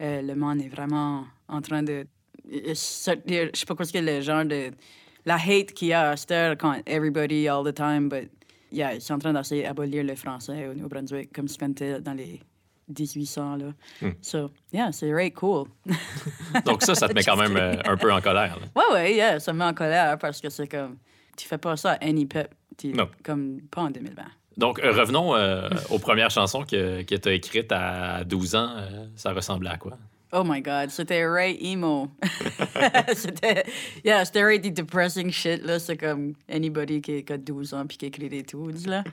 euh, 0.00 0.22
le 0.22 0.34
monde 0.34 0.60
est 0.60 0.68
vraiment 0.68 1.24
en 1.48 1.60
train 1.60 1.82
de 1.82 2.06
sortir, 2.74 3.50
je 3.52 3.58
sais 3.60 3.66
pas 3.66 3.74
quoi 3.74 3.84
c'est 3.84 4.00
le 4.00 4.20
genre 4.20 4.44
de... 4.44 4.70
La 5.26 5.34
hate 5.34 5.72
qu'il 5.72 5.88
y 5.88 5.92
a 5.92 6.10
à 6.10 6.16
cette 6.16 6.30
heure 6.30 6.56
quand 6.56 6.80
everybody 6.86 7.48
all 7.48 7.62
the 7.64 7.74
time, 7.74 8.08
but 8.08 8.30
yeah, 8.72 8.94
ils 8.94 9.00
sont 9.00 9.14
en 9.14 9.18
train 9.18 9.32
d'essayer 9.32 9.64
d'abolir 9.64 10.04
le 10.04 10.14
français 10.14 10.66
au 10.68 10.74
Nouveau-Brunswick 10.74 11.32
comme 11.32 11.48
ce 11.48 11.58
qu'on 11.58 11.70
était 11.70 12.00
dans 12.00 12.14
les 12.14 12.40
1800, 12.88 13.56
là. 13.56 14.10
So, 14.22 14.50
yeah, 14.72 14.90
c'est 14.92 15.12
right 15.12 15.34
cool. 15.34 15.66
Donc 16.64 16.82
ça, 16.82 16.94
ça 16.94 17.08
te 17.08 17.14
met 17.14 17.22
quand 17.22 17.36
même 17.36 17.56
euh, 17.56 17.74
un 17.84 17.96
peu 17.96 18.12
en 18.12 18.20
colère. 18.20 18.58
là. 18.58 18.66
Ouais, 18.76 18.94
ouais, 18.94 19.14
yeah, 19.14 19.40
ça 19.40 19.52
me 19.52 19.58
met 19.58 19.64
en 19.66 19.74
colère 19.74 20.18
parce 20.18 20.40
que 20.40 20.48
c'est 20.50 20.68
comme. 20.68 20.96
Tu 21.36 21.46
fais 21.46 21.58
pas 21.58 21.76
ça 21.76 21.92
à 21.92 22.04
any 22.04 22.26
pep. 22.26 22.54
tu- 22.76 22.92
Non. 22.92 23.08
Comme 23.22 23.60
pas 23.70 23.82
en 23.82 23.90
2020. 23.90 24.22
Donc 24.56 24.80
euh, 24.80 24.90
revenons 24.92 25.36
euh, 25.36 25.68
aux 25.90 26.00
premières 26.00 26.30
chansons 26.30 26.64
que, 26.64 27.02
que 27.02 27.14
tu 27.14 27.28
as 27.28 27.32
écrites 27.32 27.70
à 27.70 28.24
12 28.24 28.56
ans. 28.56 28.70
euh, 28.76 29.06
ça 29.14 29.32
ressemblait 29.32 29.70
à 29.70 29.76
quoi? 29.76 29.96
Oh 30.32 30.42
my 30.44 30.60
god, 30.60 30.90
c'était 30.90 31.24
right 31.26 31.56
emo. 31.62 32.08
c'était. 33.14 33.64
Yeah, 34.04 34.24
c'était 34.24 34.58
the 34.60 34.74
depressing 34.74 35.30
shit, 35.30 35.64
là. 35.64 35.78
C'est 35.78 35.96
comme 35.96 36.34
anybody 36.50 37.00
qui, 37.00 37.24
qui 37.24 37.32
a 37.32 37.38
12 37.38 37.72
ans 37.74 37.86
puis 37.86 37.96
qui 37.96 38.06
écrit 38.06 38.28
des 38.28 38.42
tunes, 38.42 38.76
là. 38.86 39.04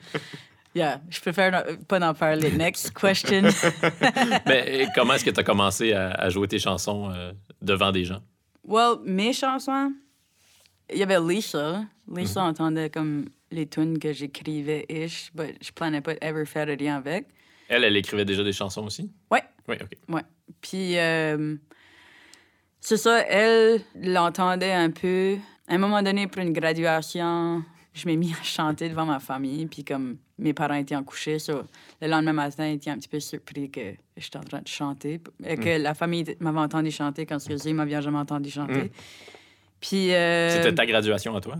Yeah, 0.76 1.00
je 1.08 1.20
préfère 1.20 1.64
pas 1.88 2.06
en 2.06 2.12
parler. 2.12 2.52
Next 2.52 2.92
question. 2.92 3.42
Mais 4.46 4.86
comment 4.94 5.14
est-ce 5.14 5.24
que 5.24 5.30
tu 5.30 5.40
as 5.40 5.42
commencé 5.42 5.94
à, 5.94 6.10
à 6.10 6.28
jouer 6.28 6.48
tes 6.48 6.58
chansons 6.58 7.10
euh, 7.10 7.32
devant 7.62 7.90
des 7.90 8.04
gens? 8.04 8.20
well, 8.66 8.96
mes 9.04 9.32
chansons, 9.32 9.92
il 10.92 10.98
y 10.98 11.02
avait 11.02 11.20
Lisa. 11.20 11.84
Lisa 12.14 12.42
entendait 12.42 12.90
comme 12.90 13.26
les 13.50 13.66
tunes 13.66 13.98
que 13.98 14.12
j'écrivais, 14.12 14.84
ish, 14.88 15.30
but 15.34 15.56
je 15.62 15.72
planais 15.72 16.00
pas 16.00 16.12
ever 16.20 16.44
faire 16.44 16.66
rien 16.66 16.96
avec. 16.96 17.26
Elle, 17.68 17.84
elle 17.84 17.96
écrivait 17.96 18.24
déjà 18.24 18.44
des 18.44 18.52
chansons 18.52 18.84
aussi? 18.84 19.10
Ouais. 19.30 19.42
Oui, 19.68 19.76
OK. 19.80 19.90
Ouais. 20.08 20.22
Puis, 20.60 20.98
euh, 20.98 21.56
c'est 22.80 22.96
ça, 22.96 23.20
elle 23.26 23.80
l'entendait 24.00 24.72
un 24.72 24.90
peu. 24.90 25.36
À 25.68 25.74
un 25.74 25.78
moment 25.78 26.02
donné, 26.02 26.28
pour 26.28 26.42
une 26.42 26.52
graduation, 26.52 27.64
je 27.96 28.06
m'ai 28.06 28.16
mis 28.16 28.32
à 28.38 28.42
chanter 28.44 28.88
devant 28.88 29.06
ma 29.06 29.18
famille. 29.18 29.64
Puis, 29.66 29.82
comme 29.82 30.18
mes 30.38 30.52
parents 30.52 30.74
étaient 30.74 30.94
en 30.96 31.02
coucher, 31.02 31.38
so, 31.38 31.62
le 32.02 32.08
lendemain 32.08 32.32
matin, 32.34 32.66
ils 32.68 32.74
étaient 32.74 32.90
un 32.90 32.98
petit 32.98 33.08
peu 33.08 33.18
surpris 33.20 33.70
que 33.70 33.94
j'étais 34.16 34.36
en 34.36 34.42
train 34.44 34.60
de 34.60 34.68
chanter. 34.68 35.20
Et 35.44 35.56
que 35.56 35.82
la 35.82 35.94
famille 35.94 36.24
m'avait 36.40 36.58
entendu 36.58 36.90
chanter 36.90 37.24
quand 37.26 37.38
ils 37.64 37.74
m'avaient 37.74 38.02
jamais 38.02 38.18
entendu 38.18 38.50
chanter. 38.50 38.92
Puis, 39.80 40.12
euh, 40.14 40.50
C'était 40.50 40.74
ta 40.74 40.86
graduation 40.86 41.34
à 41.36 41.40
toi? 41.40 41.56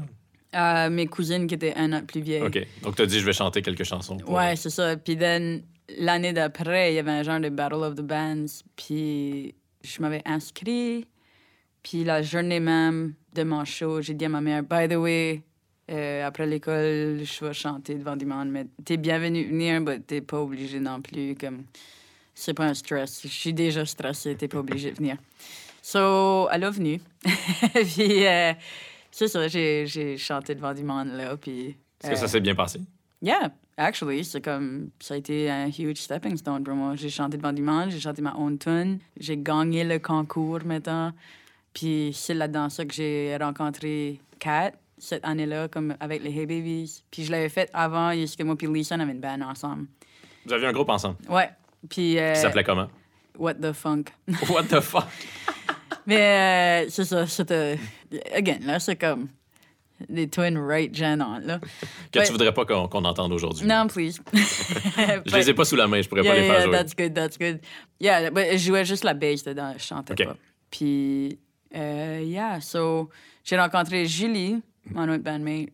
euh, 0.54 0.88
mes 0.90 1.06
cousines 1.06 1.46
qui 1.46 1.54
étaient 1.54 1.74
un 1.76 1.92
an 1.92 2.02
plus 2.06 2.20
vieilles. 2.22 2.42
OK. 2.42 2.66
Donc 2.82 2.96
tu 2.96 3.02
as 3.02 3.06
dit, 3.06 3.20
je 3.20 3.26
vais 3.26 3.32
chanter 3.34 3.60
quelques 3.62 3.84
chansons. 3.84 4.16
pour- 4.16 4.34
Ouais, 4.34 4.56
c'est 4.56 4.70
ça. 4.70 4.96
Puis 4.96 5.16
then, 5.18 5.62
l'année 5.98 6.32
d'après, 6.32 6.92
il 6.92 6.96
y 6.96 6.98
avait 6.98 7.10
un 7.10 7.22
genre 7.22 7.40
de 7.40 7.50
Battle 7.50 7.74
of 7.82 7.94
the 7.96 8.00
Bands. 8.02 8.62
Puis 8.74 9.54
je 9.84 10.00
m'avais 10.00 10.22
inscrit. 10.24 11.06
Puis 11.82 12.04
la 12.04 12.22
journée 12.22 12.58
même 12.60 13.14
de 13.34 13.42
mon 13.42 13.64
show, 13.66 14.00
j'ai 14.00 14.14
dit 14.14 14.24
à 14.24 14.28
ma 14.30 14.40
mère, 14.40 14.62
by 14.62 14.88
the 14.88 14.94
way, 14.96 15.42
euh, 15.90 16.26
après 16.26 16.46
l'école, 16.46 17.20
je 17.22 17.44
vais 17.44 17.52
chanter 17.52 17.94
devant 17.94 18.16
du 18.16 18.26
monde, 18.26 18.48
mais 18.50 18.66
t'es 18.84 18.96
bienvenu 18.96 19.44
venir, 19.44 19.80
mais 19.80 20.00
t'es 20.00 20.20
pas 20.20 20.40
obligé 20.40 20.80
non 20.80 21.00
plus. 21.00 21.36
Comme, 21.36 21.64
c'est 22.34 22.54
pas 22.54 22.64
un 22.64 22.74
stress. 22.74 23.20
Je 23.22 23.28
suis 23.28 23.52
déjà 23.52 23.86
stressée, 23.86 24.34
t'es 24.34 24.48
pas 24.48 24.58
obligé 24.58 24.90
de 24.90 24.96
venir. 24.96 25.16
So, 25.82 26.48
elle 26.50 26.64
est 26.64 26.70
venue. 26.70 27.00
puis, 27.24 28.26
euh, 28.26 28.52
c'est 29.12 29.28
ça, 29.28 29.46
j'ai, 29.46 30.16
chanté 30.18 30.56
devant 30.56 30.74
du 30.74 30.82
monde 30.82 31.08
là. 31.12 31.36
Puis, 31.36 31.76
Est-ce 32.02 32.08
que 32.08 32.14
euh, 32.14 32.16
ça 32.16 32.28
s'est 32.28 32.40
bien 32.40 32.56
passé? 32.56 32.80
Yeah, 33.22 33.52
actually, 33.76 34.24
c'est 34.24 34.40
comme 34.40 34.90
ça 35.00 35.14
a 35.14 35.16
été 35.16 35.48
un 35.48 35.68
huge 35.68 35.98
stepping 35.98 36.36
stone 36.36 36.64
pour 36.64 36.74
moi. 36.74 36.96
J'ai 36.96 37.10
chanté 37.10 37.36
devant 37.36 37.52
du 37.52 37.62
monde, 37.62 37.90
j'ai 37.90 38.00
chanté 38.00 38.20
ma 38.20 38.34
own 38.36 38.58
tune, 38.58 38.98
j'ai 39.18 39.38
gagné 39.38 39.84
le 39.84 40.00
concours 40.00 40.64
maintenant. 40.64 41.12
Puis 41.72 42.10
c'est 42.12 42.34
là-dedans 42.34 42.68
ça 42.68 42.84
que 42.84 42.92
j'ai 42.92 43.36
rencontré 43.40 44.20
Kat 44.38 44.72
cette 44.98 45.24
année-là, 45.24 45.68
comme 45.68 45.94
avec 46.00 46.22
les 46.22 46.30
Hey 46.30 46.46
Babies. 46.46 47.02
Puis 47.10 47.24
je 47.24 47.30
l'avais 47.30 47.48
fait 47.48 47.70
avant, 47.74 48.10
parce 48.16 48.36
que 48.36 48.42
moi 48.42 48.56
puis 48.56 48.66
Lisa, 48.66 48.96
on 48.96 49.00
avait 49.00 49.12
une 49.12 49.20
band 49.20 49.40
ensemble. 49.42 49.86
Vous 50.46 50.52
aviez 50.52 50.66
un 50.66 50.72
groupe 50.72 50.88
ensemble? 50.88 51.16
Ouais. 51.28 51.50
Puis. 51.88 52.18
euh, 52.18 52.34
Ça 52.34 52.42
s'appelait 52.42 52.64
comment? 52.64 52.88
What 53.38 53.54
the 53.54 53.72
Funk. 53.72 54.04
What 54.48 54.64
the 54.64 54.80
fuck? 54.80 55.06
Mais 56.06 56.84
euh, 56.86 56.90
c'est 56.90 57.04
ça, 57.04 57.26
c'était. 57.26 57.78
Again, 58.34 58.58
là, 58.62 58.78
c'est 58.80 58.96
comme. 58.96 59.28
Des 60.10 60.28
twins 60.28 60.58
right 60.58 60.94
gênants, 60.94 61.38
là. 61.42 61.58
Que 62.12 62.18
Ouais. 62.18 62.26
tu 62.26 62.32
voudrais 62.32 62.52
pas 62.52 62.64
qu'on 62.66 62.86
qu'on 62.86 63.04
entende 63.04 63.32
aujourd'hui. 63.32 63.66
Non, 63.66 63.86
please. 63.86 64.20
Je 64.34 65.34
les 65.36 65.50
ai 65.50 65.54
pas 65.54 65.64
sous 65.64 65.74
la 65.76 65.86
main, 65.88 66.02
je 66.02 66.08
pourrais 66.08 66.22
pas 66.22 66.34
les 66.34 66.42
faire 66.42 66.52
yeah, 66.54 66.62
jouer. 66.64 66.72
that's 66.72 66.94
good, 66.94 67.14
that's 67.14 67.38
good. 67.38 67.60
Yeah, 67.98 68.30
but 68.30 68.44
je 68.52 68.58
jouais 68.58 68.84
juste 68.84 69.04
la 69.04 69.14
bass 69.14 69.42
dedans, 69.42 69.72
je 69.76 69.82
chantais 69.82 70.12
OK. 70.12 70.28
pas. 70.28 70.36
Puis, 70.70 71.38
euh, 71.74 72.20
yeah, 72.24 72.60
so, 72.60 73.08
j'ai 73.42 73.58
rencontré 73.58 74.04
Julie, 74.06 74.60
mon 74.90 75.08
autre 75.08 75.22
bandmate, 75.22 75.68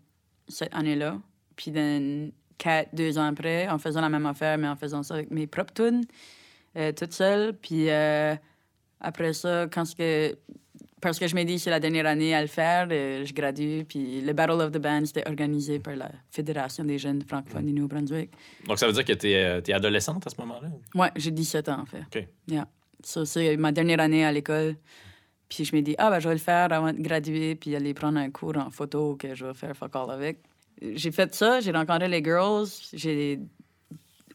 cette 0.49 0.75
année-là. 0.75 1.19
Puis, 1.57 1.73
then, 1.73 2.33
quatre, 2.59 2.95
deux 2.95 3.19
ans 3.19 3.27
après, 3.27 3.69
en 3.69 3.79
faisant 3.79 4.01
la 4.01 4.09
même 4.09 4.27
affaire, 4.27 4.59
mais 4.59 4.69
en 4.69 4.77
faisant 4.77 5.03
ça 5.03 5.15
avec 5.15 5.31
mes 5.31 5.47
propres 5.47 5.75
tunes, 5.75 6.05
euh, 6.77 6.93
toute 6.93 7.13
seule. 7.13 7.55
Puis, 7.55 7.91
euh, 7.91 8.35
après 9.01 9.33
ça, 9.33 9.67
quand 9.71 9.85
ce 9.85 9.95
que 9.95 10.37
parce 11.03 11.19
que 11.19 11.27
je 11.27 11.35
me 11.35 11.43
dis 11.43 11.59
c'est 11.59 11.69
la 11.69 11.81
dernière 11.81 12.07
année 12.07 12.33
à 12.33 12.41
le 12.41 12.47
faire, 12.47 12.87
euh, 12.91 13.25
je 13.27 13.35
gradue. 13.35 13.85
Puis 13.87 14.21
le 14.21 14.33
Battle 14.33 14.53
of 14.53 14.71
the 14.71 14.79
Bands, 14.79 15.07
c'était 15.07 15.29
organisé 15.29 15.81
par 15.81 15.97
la 15.97 16.11
Fédération 16.31 16.85
des 16.85 16.97
jeunes 16.97 17.23
francophones 17.23 17.67
du 17.67 17.73
Nouveau-Brunswick. 17.73 18.31
Donc, 18.67 18.79
ça 18.79 18.87
veut 18.87 18.93
dire 18.93 19.05
que 19.05 19.13
tu 19.13 19.29
es, 19.31 19.73
adolescente 19.73 20.25
à 20.27 20.31
ce 20.31 20.37
moment-là? 20.41 20.69
Ouais, 20.95 21.11
j'ai 21.17 21.33
17 21.33 21.69
ans, 21.69 21.81
en 21.81 21.87
fait. 21.87 22.05
OK. 22.07 22.29
Yeah. 22.47 22.69
So, 23.05 23.25
c'est 23.25 23.57
ma 23.57 23.73
dernière 23.73 23.99
année 23.99 24.25
à 24.25 24.31
l'école. 24.31 24.77
Puis 25.55 25.65
je 25.67 25.77
me 25.77 25.83
dis, 25.83 25.95
ah, 25.99 26.09
ben, 26.11 26.19
je 26.19 26.29
vais 26.29 26.35
le 26.35 26.41
faire 26.41 26.73
avant 26.73 26.93
de 26.93 27.01
graduer, 27.03 27.55
puis 27.57 27.77
aller 27.77 27.93
prendre 27.93 28.19
un 28.19 28.31
cours 28.31 28.57
en 28.57 28.71
photo 28.71 29.17
que 29.17 29.35
je 29.35 29.45
vais 29.45 29.55
faire 29.55 29.77
fuck 29.77 29.95
all 29.97 30.11
avec. 30.11 30.39
J'ai 30.81 31.11
fait 31.13 31.35
ça, 31.35 31.61
j'ai 31.61 31.73
rencontré 31.73 32.09
les 32.09 32.23
girls, 32.25 32.67
j'ai 32.95 33.39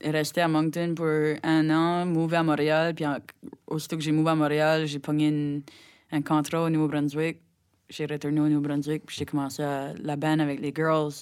resté 0.03 0.41
à 0.41 0.47
Moncton 0.47 0.93
pour 0.95 1.07
un 1.07 1.69
an, 1.71 2.05
mouvé 2.05 2.37
à 2.37 2.43
Montréal, 2.43 2.93
puis 2.93 3.05
en- 3.05 3.17
aussitôt 3.65 3.97
que 3.97 4.03
j'ai 4.03 4.11
mouvé 4.11 4.29
à 4.31 4.35
Montréal, 4.35 4.85
j'ai 4.85 4.99
pogné 4.99 5.29
une- 5.29 5.63
un 6.11 6.21
contrat 6.21 6.61
au 6.63 6.69
Nouveau-Brunswick. 6.69 7.41
J'ai 7.89 8.05
retourné 8.05 8.39
au 8.39 8.47
Nouveau-Brunswick, 8.47 9.05
puis 9.07 9.15
j'ai 9.17 9.25
commencé 9.25 9.63
à 9.63 9.93
la 9.99 10.15
band 10.17 10.39
avec 10.39 10.59
les 10.59 10.71
girls. 10.75 11.13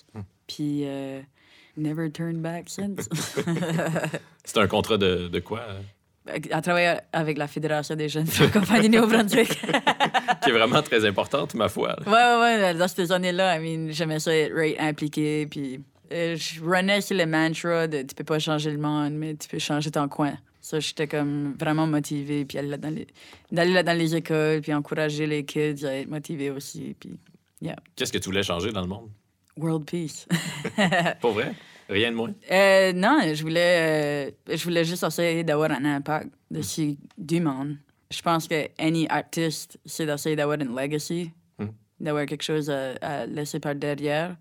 Puis 0.48 0.82
euh, 0.86 1.22
never 1.78 2.12
turned 2.12 2.42
back 2.42 2.70
since. 2.70 3.08
C'est 4.44 4.58
un 4.60 4.68
contrat 4.68 4.98
de, 4.98 5.28
de 5.30 5.40
quoi? 5.40 5.62
À 6.52 6.62
travailler 6.62 6.96
avec 7.14 7.38
la 7.38 7.48
Fédération 7.48 7.96
des 7.96 8.10
jeunes 8.10 8.26
francophones 8.26 8.82
du 8.82 8.90
Nouveau-Brunswick. 8.90 9.50
Qui 10.44 10.50
est 10.50 10.54
vraiment 10.54 10.82
très 10.82 11.06
importante, 11.06 11.54
ma 11.54 11.70
foi. 11.70 11.96
là. 12.06 12.06
Ouais, 12.06 12.42
ouais, 12.42 12.64
ouais. 12.64 12.74
Dans 12.74 12.88
ces 12.88 13.12
années-là, 13.12 13.58
I 13.58 13.60
mean, 13.60 13.92
j'aimais 13.92 14.20
ça 14.20 14.36
être 14.36 14.54
right, 14.54 14.80
impliqué. 14.80 15.46
Puis 15.46 15.80
euh, 16.12 16.36
je 16.36 16.64
runnais 16.64 17.02
sur 17.02 17.16
le 17.18 17.26
mantra 17.26 17.88
de 17.88 18.02
tu 18.02 18.16
peux 18.16 18.24
pas 18.24 18.40
changer 18.40 18.72
le 18.72 18.78
monde, 18.78 19.14
mais 19.14 19.36
tu 19.36 19.48
peux 19.48 19.60
changer 19.60 19.92
ton 19.92 20.08
coin. 20.08 20.34
Ça, 20.62 20.80
j'étais 20.80 21.08
comme 21.08 21.54
vraiment 21.60 21.86
motivée. 21.86 22.44
Puis 22.46 22.58
aller 22.58 22.70
là 22.70 22.78
dans 22.78 22.94
les, 22.94 23.08
d'aller 23.52 23.74
là 23.74 23.84
dans 23.84 23.98
les 23.98 24.16
écoles, 24.16 24.62
puis 24.62 24.74
encourager 24.74 25.28
les 25.28 25.46
kids 25.46 25.86
à 25.86 25.94
être 25.94 26.10
motivés 26.10 26.50
aussi. 26.50 26.96
Puis, 27.00 27.12
yeah. 27.62 27.76
Qu'est-ce 27.96 28.12
que 28.12 28.18
tu 28.18 28.26
voulais 28.26 28.44
changer 28.44 28.72
dans 28.72 28.82
le 28.82 28.88
monde? 28.88 29.10
World 29.58 29.86
peace. 29.86 30.28
Pas 30.76 31.32
vrai? 31.32 31.54
Rien 31.90 32.12
de 32.12 32.16
moins? 32.16 32.34
Euh, 32.52 32.94
non, 32.94 33.20
je 33.34 33.42
voulais, 33.44 34.32
euh, 34.50 34.56
je 34.56 34.64
voulais 34.64 34.84
juste 34.84 35.04
essayer 35.04 35.44
d'avoir 35.44 35.72
un 35.72 35.86
impact 35.86 36.30
dessus 36.50 36.98
du 37.18 37.40
monde. 37.40 37.78
Je 38.12 38.22
pense 38.22 38.48
que 38.48 38.68
any 38.80 39.08
artiste, 39.10 39.78
c'est 39.86 40.06
d'essayer 40.06 40.36
d'avoir 40.36 40.60
une 40.60 40.76
legacy, 40.76 41.32
Mm. 41.60 41.68
d'avoir 42.00 42.26
quelque 42.26 42.44
chose 42.44 42.70
à, 42.70 42.94
à 43.02 43.26
laisser 43.26 43.60
par 43.60 43.76
derrière. 43.76 44.36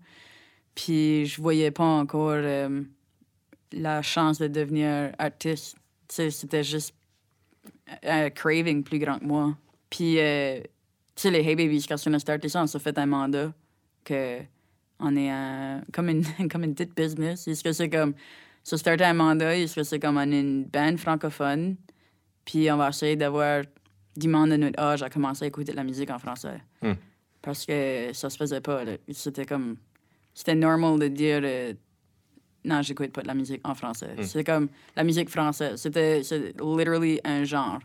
Puis 0.73 1.25
je 1.27 1.41
voyais 1.41 1.71
pas 1.71 1.83
encore 1.85 2.31
euh, 2.35 2.81
la 3.71 4.01
chance 4.01 4.39
de 4.39 4.47
devenir 4.47 5.11
artiste. 5.17 5.75
C'était 6.09 6.63
juste 6.63 6.93
un 8.03 8.29
craving 8.29 8.83
plus 8.83 8.99
grand 8.99 9.19
que 9.19 9.25
moi. 9.25 9.55
Puis, 9.89 10.15
tu 10.15 10.21
sais, 11.15 11.31
les 11.31 11.39
Hey 11.47 11.55
Babies, 11.55 11.85
quand 11.87 11.95
on 12.07 12.13
a 12.13 12.19
starté 12.19 12.49
ça, 12.49 12.61
on 12.63 12.67
s'est 12.67 12.79
fait 12.79 12.97
un 12.97 13.05
mandat 13.05 13.53
que 14.03 14.39
on 15.05 15.15
est 15.15 15.29
un- 15.29 15.81
comme, 15.93 16.09
une, 16.09 16.23
comme 16.51 16.63
une 16.63 16.73
petite 16.75 16.95
business. 16.95 17.47
Est-ce 17.47 17.63
que 17.63 17.71
c'est 17.71 17.89
comme. 17.89 18.13
Se 18.63 18.77
starter 18.77 19.03
un 19.03 19.13
mandat, 19.13 19.55
est-ce 19.55 19.75
que 19.75 19.83
c'est 19.83 19.99
comme 19.99 20.17
on 20.17 20.31
est 20.31 20.39
une 20.39 20.63
band 20.65 20.97
francophone, 20.97 21.75
puis 22.45 22.71
on 22.71 22.77
va 22.77 22.89
essayer 22.89 23.15
d'avoir 23.15 23.61
du 24.17 24.27
monde 24.27 24.49
de 24.49 24.57
notre 24.57 24.79
âge 24.81 25.03
à 25.03 25.09
commencer 25.09 25.45
à 25.45 25.47
écouter 25.47 25.71
de 25.71 25.77
la 25.77 25.83
musique 25.83 26.09
en 26.09 26.17
français. 26.17 26.59
Hmm. 26.81 26.93
Parce 27.43 27.63
que 27.63 28.09
ça 28.13 28.27
se 28.31 28.35
faisait 28.37 28.61
pas. 28.61 28.81
C'était 29.11 29.45
comme. 29.45 29.77
C'était 30.33 30.55
normal 30.55 30.97
de 30.99 31.07
dire. 31.09 31.41
euh, 31.43 31.73
non, 32.63 32.81
j'écoute 32.81 33.11
pas 33.11 33.21
de 33.21 33.27
la 33.27 33.35
musique 33.35 33.61
en 33.63 33.75
français. 33.75 34.15
C'est 34.23 34.43
comme 34.43 34.67
la 34.95 35.03
musique 35.03 35.29
française. 35.29 35.79
C'était 35.79 36.23
c'est 36.23 36.59
literally 36.59 37.19
un 37.23 37.43
genre. 37.43 37.77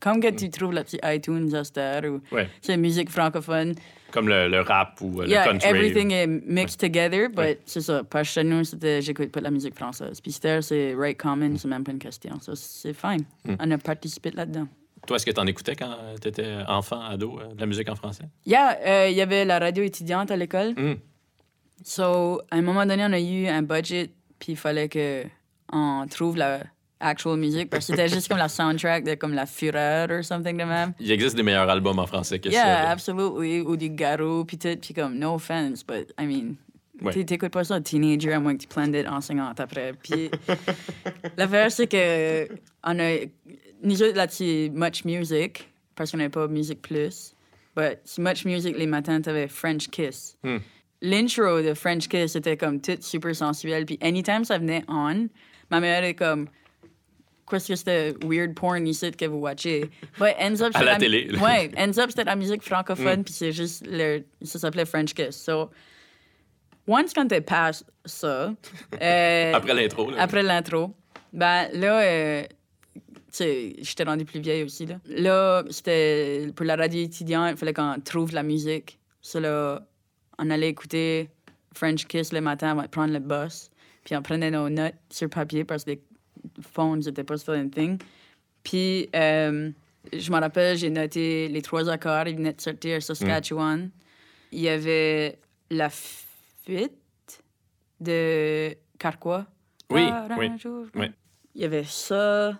Comme 0.00 0.18
que 0.20 0.30
tu 0.30 0.50
trouves 0.50 0.72
la 0.72 0.82
petite 0.82 1.00
iTunes 1.04 1.54
à 1.54 2.00
ou 2.08 2.20
Ouais. 2.32 2.48
c'est 2.62 2.76
musique 2.76 3.10
francophone. 3.10 3.74
Comme 4.12 4.28
le, 4.28 4.48
le 4.48 4.60
rap 4.60 5.00
ou 5.00 5.20
euh, 5.22 5.26
Yeah, 5.26 5.44
le 5.46 5.50
country. 5.52 5.68
everything 5.68 6.10
est 6.12 6.26
mixed 6.26 6.80
together, 6.80 7.28
but 7.28 7.38
Ouais. 7.38 7.60
c'est 7.66 7.80
ça. 7.80 8.02
Parce 8.04 8.28
que 8.28 8.34
chez 8.34 8.44
nous, 8.44 8.64
c'était 8.64 9.00
j'écoute 9.02 9.30
pas 9.30 9.40
de 9.40 9.44
la 9.44 9.50
musique 9.50 9.74
française. 9.76 10.20
Puis 10.20 10.32
c'était, 10.32 10.60
c'est 10.62 10.94
right 10.96 11.16
common, 11.18 11.56
c'est 11.56 11.68
même 11.68 11.84
pas 11.84 11.92
une 11.92 11.98
question. 11.98 12.38
Ça, 12.40 12.52
c'est 12.56 12.92
fine. 12.94 13.24
Mm. 13.44 13.54
On 13.60 13.70
a 13.70 13.78
participé 13.78 14.30
là-dedans. 14.30 14.66
Toi, 15.06 15.16
est-ce 15.16 15.24
que 15.24 15.30
tu 15.30 15.40
en 15.40 15.46
écoutais 15.46 15.74
quand 15.76 15.94
tu 16.20 16.28
étais 16.28 16.56
enfant, 16.68 17.00
ado, 17.02 17.38
euh, 17.40 17.54
de 17.54 17.60
la 17.60 17.66
musique 17.66 17.88
en 17.88 17.94
français? 17.96 18.24
Yeah, 18.44 18.78
euh, 18.86 19.08
il 19.08 19.16
y 19.16 19.22
avait 19.22 19.44
la 19.44 19.58
radio 19.58 19.82
étudiante 19.82 20.30
à 20.30 20.36
l'école. 20.36 20.72
Mm. 20.76 20.96
So, 21.84 22.40
à 22.50 22.56
un 22.56 22.62
moment 22.62 22.84
donné, 22.84 23.04
on 23.06 23.12
a 23.12 23.20
eu 23.20 23.46
un 23.46 23.62
budget, 23.62 24.10
puis 24.38 24.52
il 24.52 24.56
fallait 24.56 24.88
que 24.88 25.24
on 25.72 26.04
trouve 26.10 26.36
la 26.36 26.60
actual 27.00 27.36
musique, 27.38 27.70
parce 27.70 27.86
que 27.86 27.92
c'était 27.96 28.08
juste 28.08 28.28
comme 28.28 28.38
la 28.38 28.48
soundtrack 28.48 29.04
de 29.04 29.14
comme 29.14 29.32
La 29.34 29.46
Fureur 29.46 30.08
ou 30.10 30.22
something 30.22 30.56
de 30.56 30.64
même. 30.64 30.92
Il 31.00 31.10
existe 31.10 31.34
des 31.36 31.42
meilleurs 31.42 31.68
albums 31.68 31.98
en 31.98 32.06
français 32.06 32.38
que 32.38 32.48
Yeah, 32.48 32.62
ça. 32.62 32.68
là. 32.84 32.90
absolutely. 32.90 33.60
Ou 33.60 33.76
du 33.76 33.88
Garou, 33.90 34.44
puis 34.44 34.58
tout. 34.58 34.76
Puis 34.80 34.94
comme, 34.94 35.18
no 35.18 35.34
offense, 35.34 35.84
but 35.84 36.12
I 36.20 36.26
mean, 36.26 36.54
Ouais. 37.02 37.14
t'é- 37.14 37.24
t'écoutes 37.24 37.52
pas 37.52 37.64
ça, 37.64 37.80
teenager, 37.80 38.34
à 38.34 38.40
moins 38.40 38.54
que 38.54 38.60
tu 38.60 38.68
prennes 38.68 38.92
d'être 38.92 39.10
enseignante 39.10 39.58
après. 39.58 39.94
Puis 40.02 40.30
l'affaire, 41.36 41.70
c'est 41.72 41.86
que 41.86 42.48
on 42.84 42.98
a, 42.98 43.16
nous 43.82 44.02
autres, 44.02 44.16
là-dessus, 44.16 44.70
Much 44.74 45.04
Music, 45.04 45.66
parce 45.94 46.10
qu'on 46.10 46.18
n'avait 46.18 46.28
pas 46.30 46.46
Music 46.48 46.80
Plus, 46.82 47.34
but 47.76 47.98
sur 48.04 48.22
Much 48.22 48.44
Music, 48.44 48.76
les 48.76 48.86
matins, 48.86 49.20
t'avais 49.20 49.48
French 49.48 49.88
Kiss. 49.88 50.36
Hmm. 50.44 50.58
L'intro 51.02 51.62
de 51.62 51.72
French 51.72 52.08
Kiss 52.08 52.36
était 52.36 52.56
comme 52.58 52.80
tout 52.80 52.98
super 53.00 53.34
sensuel. 53.34 53.86
Puis 53.86 53.98
anytime 54.02 54.44
ça 54.44 54.58
venait 54.58 54.84
on, 54.88 55.28
ma 55.70 55.80
mère 55.80 56.04
est 56.04 56.14
comme, 56.14 56.48
qu'est-ce 57.50 57.68
que 57.68 57.76
c'était 57.76 58.14
weird 58.24 58.54
porn 58.54 58.86
ici 58.86 59.10
que 59.12 59.24
vous 59.26 59.38
watchez. 59.38 59.90
But 60.18 60.34
ends 60.40 60.60
up, 60.62 60.72
À 60.74 60.78
c'était 60.78 60.84
la 60.84 60.96
télé. 60.96 61.28
Mm. 61.32 61.42
Ouais, 61.42 61.70
ends 61.76 61.98
up, 61.98 62.10
c'était 62.10 62.24
la 62.24 62.36
musique 62.36 62.62
francophone, 62.62 63.24
puis 63.24 63.32
c'est 63.34 63.52
juste, 63.52 63.84
le, 63.86 64.22
ça 64.42 64.58
s'appelait 64.58 64.84
French 64.86 65.12
Kiss. 65.14 65.36
So, 65.36 65.70
once 66.86 67.12
quand 67.12 67.26
t'es 67.28 67.40
past 67.40 67.84
ça, 68.04 68.54
euh, 69.02 69.52
Après 69.52 69.74
l'intro. 69.74 70.10
là. 70.10 70.22
après 70.22 70.42
l'intro, 70.42 70.94
ben 71.32 71.68
là, 71.74 72.00
euh, 72.02 72.42
tu 72.94 73.00
sais, 73.30 73.76
j'étais 73.80 74.04
rendue 74.04 74.24
plus 74.24 74.40
vieille 74.40 74.64
aussi, 74.64 74.86
là. 74.86 74.96
Là, 75.06 75.62
c'était 75.70 76.48
pour 76.56 76.66
la 76.66 76.76
radio 76.76 77.02
étudiante, 77.02 77.52
il 77.52 77.56
fallait 77.56 77.74
qu'on 77.74 77.96
trouve 78.04 78.32
la 78.32 78.42
musique. 78.42 78.98
Ça, 79.22 79.38
là, 79.38 79.86
on 80.38 80.50
allait 80.50 80.70
écouter 80.70 81.28
French 81.74 82.06
Kiss 82.06 82.32
le 82.32 82.40
matin 82.40 82.70
avant 82.70 82.82
de 82.82 82.88
prendre 82.88 83.12
le 83.12 83.20
bus. 83.20 83.70
Puis 84.04 84.16
on 84.16 84.22
prenait 84.22 84.50
nos 84.50 84.68
notes 84.68 84.94
sur 85.10 85.28
papier 85.28 85.64
parce 85.64 85.84
que 85.84 85.92
phones 86.60 87.00
n'étaient 87.00 87.24
pas 87.24 87.36
still 87.38 87.54
a 87.54 87.64
thing. 87.68 87.98
Puis, 88.62 89.08
euh, 89.14 89.70
je 90.12 90.30
me 90.32 90.38
rappelle, 90.38 90.76
j'ai 90.76 90.90
noté 90.90 91.48
les 91.48 91.62
trois 91.62 91.88
accords. 91.88 92.26
Ils 92.28 92.36
venaient 92.36 92.52
de 92.52 92.60
sortir 92.60 93.02
Saskatchewan. 93.02 93.90
Il 94.52 94.60
y 94.60 94.68
avait 94.68 95.38
La 95.70 95.88
Fuite 95.90 96.92
de 98.00 98.74
Carquois. 98.98 99.46
Oui, 99.90 100.08
oui, 100.38 100.50
oui. 100.94 101.10
Il 101.54 101.62
y 101.62 101.64
avait 101.64 101.84
ça. 101.84 102.58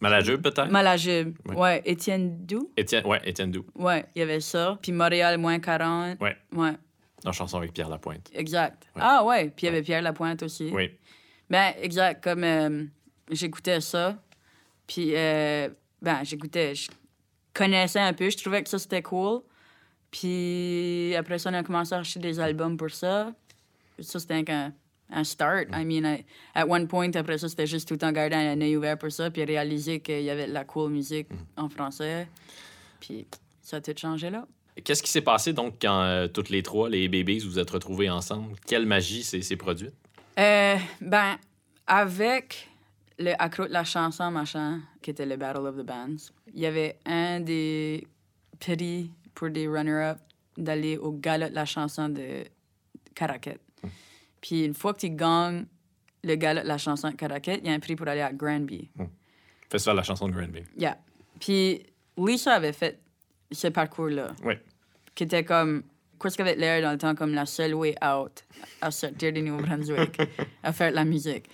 Malajube, 0.00 0.42
peut-être? 0.42 0.70
Malajube. 0.70 1.36
Ouais. 1.46 1.56
Ouais. 1.56 1.82
Étienne 1.84 2.44
Doux? 2.46 2.70
Étienne, 2.76 3.04
ouais, 3.06 3.20
Étienne 3.24 3.50
Doux. 3.50 3.66
Ouais, 3.74 4.06
il 4.14 4.20
y 4.20 4.22
avait 4.22 4.40
ça. 4.40 4.78
Puis 4.80 4.92
Montréal, 4.92 5.38
moins 5.38 5.58
40. 5.58 6.20
Ouais. 6.20 6.36
Ouais, 6.54 6.72
En 7.24 7.32
chanson 7.32 7.58
avec 7.58 7.72
Pierre 7.72 7.88
Lapointe. 7.88 8.30
exact. 8.32 8.84
Ouais. 8.94 9.02
Ah 9.04 9.24
ouais, 9.24 9.50
puis 9.50 9.66
il 9.66 9.70
y 9.70 9.72
avait 9.72 9.82
Pierre 9.82 10.02
Lapointe 10.02 10.42
aussi. 10.42 10.70
Oui. 10.72 10.90
Ben, 11.50 11.72
exact. 11.80 12.22
Comme 12.22 12.44
euh, 12.44 12.84
j'écoutais 13.30 13.80
ça, 13.80 14.16
puis 14.86 15.12
euh, 15.14 15.68
ben, 16.02 16.22
j'écoutais, 16.24 16.74
je 16.74 16.88
connaissais 17.54 18.00
un 18.00 18.12
peu, 18.12 18.28
je 18.30 18.36
trouvais 18.36 18.62
que 18.62 18.68
ça 18.68 18.78
c'était 18.78 19.02
cool. 19.02 19.40
Puis 20.10 21.14
après 21.16 21.38
ça, 21.38 21.50
on 21.50 21.54
a 21.54 21.62
commencé 21.62 21.94
à 21.94 21.98
acheter 21.98 22.20
des 22.20 22.40
albums 22.40 22.76
pour 22.76 22.90
ça. 22.90 23.32
Ça, 24.00 24.18
c'était 24.18 24.44
un, 24.50 24.72
un 25.10 25.24
start. 25.24 25.68
I 25.72 25.84
mean, 25.84 26.04
I- 26.04 26.24
at 26.54 26.66
one 26.66 26.86
point, 26.88 27.10
après 27.14 27.36
ça, 27.38 27.48
c'était 27.48 27.66
juste 27.66 27.88
tout 27.88 27.96
temps 27.96 28.12
garder 28.12 28.36
un 28.36 28.60
œil 28.60 28.76
ouvert 28.76 28.96
pour 28.96 29.10
ça, 29.12 29.30
puis 29.30 29.44
réaliser 29.44 30.00
qu'il 30.00 30.22
y 30.22 30.30
avait 30.30 30.46
de 30.46 30.52
la 30.52 30.64
cool 30.64 30.90
musique 30.92 31.28
en 31.56 31.68
français. 31.68 32.28
Puis 33.00 33.26
ça 33.60 33.76
a 33.76 33.80
tout 33.80 33.92
changé 33.96 34.30
là. 34.30 34.46
Qu'est-ce 34.84 35.02
qui 35.02 35.10
s'est 35.10 35.20
passé 35.22 35.52
donc 35.52 35.74
quand 35.82 36.02
euh, 36.02 36.28
toutes 36.28 36.50
les 36.50 36.62
trois, 36.62 36.88
les 36.88 37.08
bébés, 37.08 37.40
vous 37.40 37.58
êtes 37.58 37.70
retrouvés 37.70 38.08
ensemble? 38.08 38.54
Quelle 38.66 38.86
magie 38.86 39.24
s'est 39.24 39.56
produite? 39.56 39.92
Euh, 40.38 40.76
ben, 41.00 41.36
avec 41.86 42.68
le 43.18 43.32
accro 43.42 43.64
de 43.66 43.72
la 43.72 43.84
chanson, 43.84 44.30
machin, 44.30 44.80
qui 45.02 45.10
était 45.10 45.26
le 45.26 45.36
Battle 45.36 45.66
of 45.66 45.76
the 45.76 45.82
Bands, 45.84 46.30
il 46.54 46.60
y 46.60 46.66
avait 46.66 46.98
un 47.06 47.40
des 47.40 48.06
prix 48.60 49.10
pour 49.34 49.50
des 49.50 49.66
runner-up 49.68 50.18
d'aller 50.56 50.96
au 50.96 51.12
gala 51.12 51.48
de 51.50 51.54
la 51.54 51.64
chanson 51.64 52.08
de 52.08 52.44
Caracat. 53.14 53.54
Puis 54.40 54.64
une 54.64 54.74
fois 54.74 54.94
que 54.94 55.00
tu 55.00 55.10
gagnes 55.10 55.66
le 56.22 56.34
gala 56.36 56.62
de 56.62 56.68
la 56.68 56.78
chanson 56.78 57.10
de 57.10 57.16
Caracat, 57.16 57.54
il 57.54 57.66
y 57.66 57.70
a 57.70 57.72
un 57.72 57.80
prix 57.80 57.96
pour 57.96 58.06
aller 58.08 58.20
à 58.20 58.32
Granby. 58.32 58.88
Festival 59.70 59.96
de 59.96 60.00
la 60.00 60.02
chanson 60.04 60.28
de 60.28 60.32
Granby. 60.32 60.62
Yeah. 60.76 60.98
Puis 61.40 61.84
Lisa 62.16 62.54
avait 62.54 62.72
fait 62.72 63.00
ce 63.50 63.68
parcours-là, 63.68 64.34
Oui. 64.44 64.54
qui 65.14 65.24
était 65.24 65.44
comme. 65.44 65.82
Qu'est-ce 66.20 66.36
qu'avait 66.36 66.56
l'air 66.56 66.82
dans 66.82 66.92
le 66.92 66.98
temps 66.98 67.14
comme 67.14 67.34
la 67.34 67.46
seule 67.46 67.74
way 67.74 67.94
out 68.04 68.44
à 68.80 68.90
sortir 68.90 69.32
du 69.32 69.42
Nouveau-Brunswick, 69.42 70.18
à 70.62 70.72
faire 70.72 70.90
de 70.90 70.96
la 70.96 71.04
musique? 71.04 71.46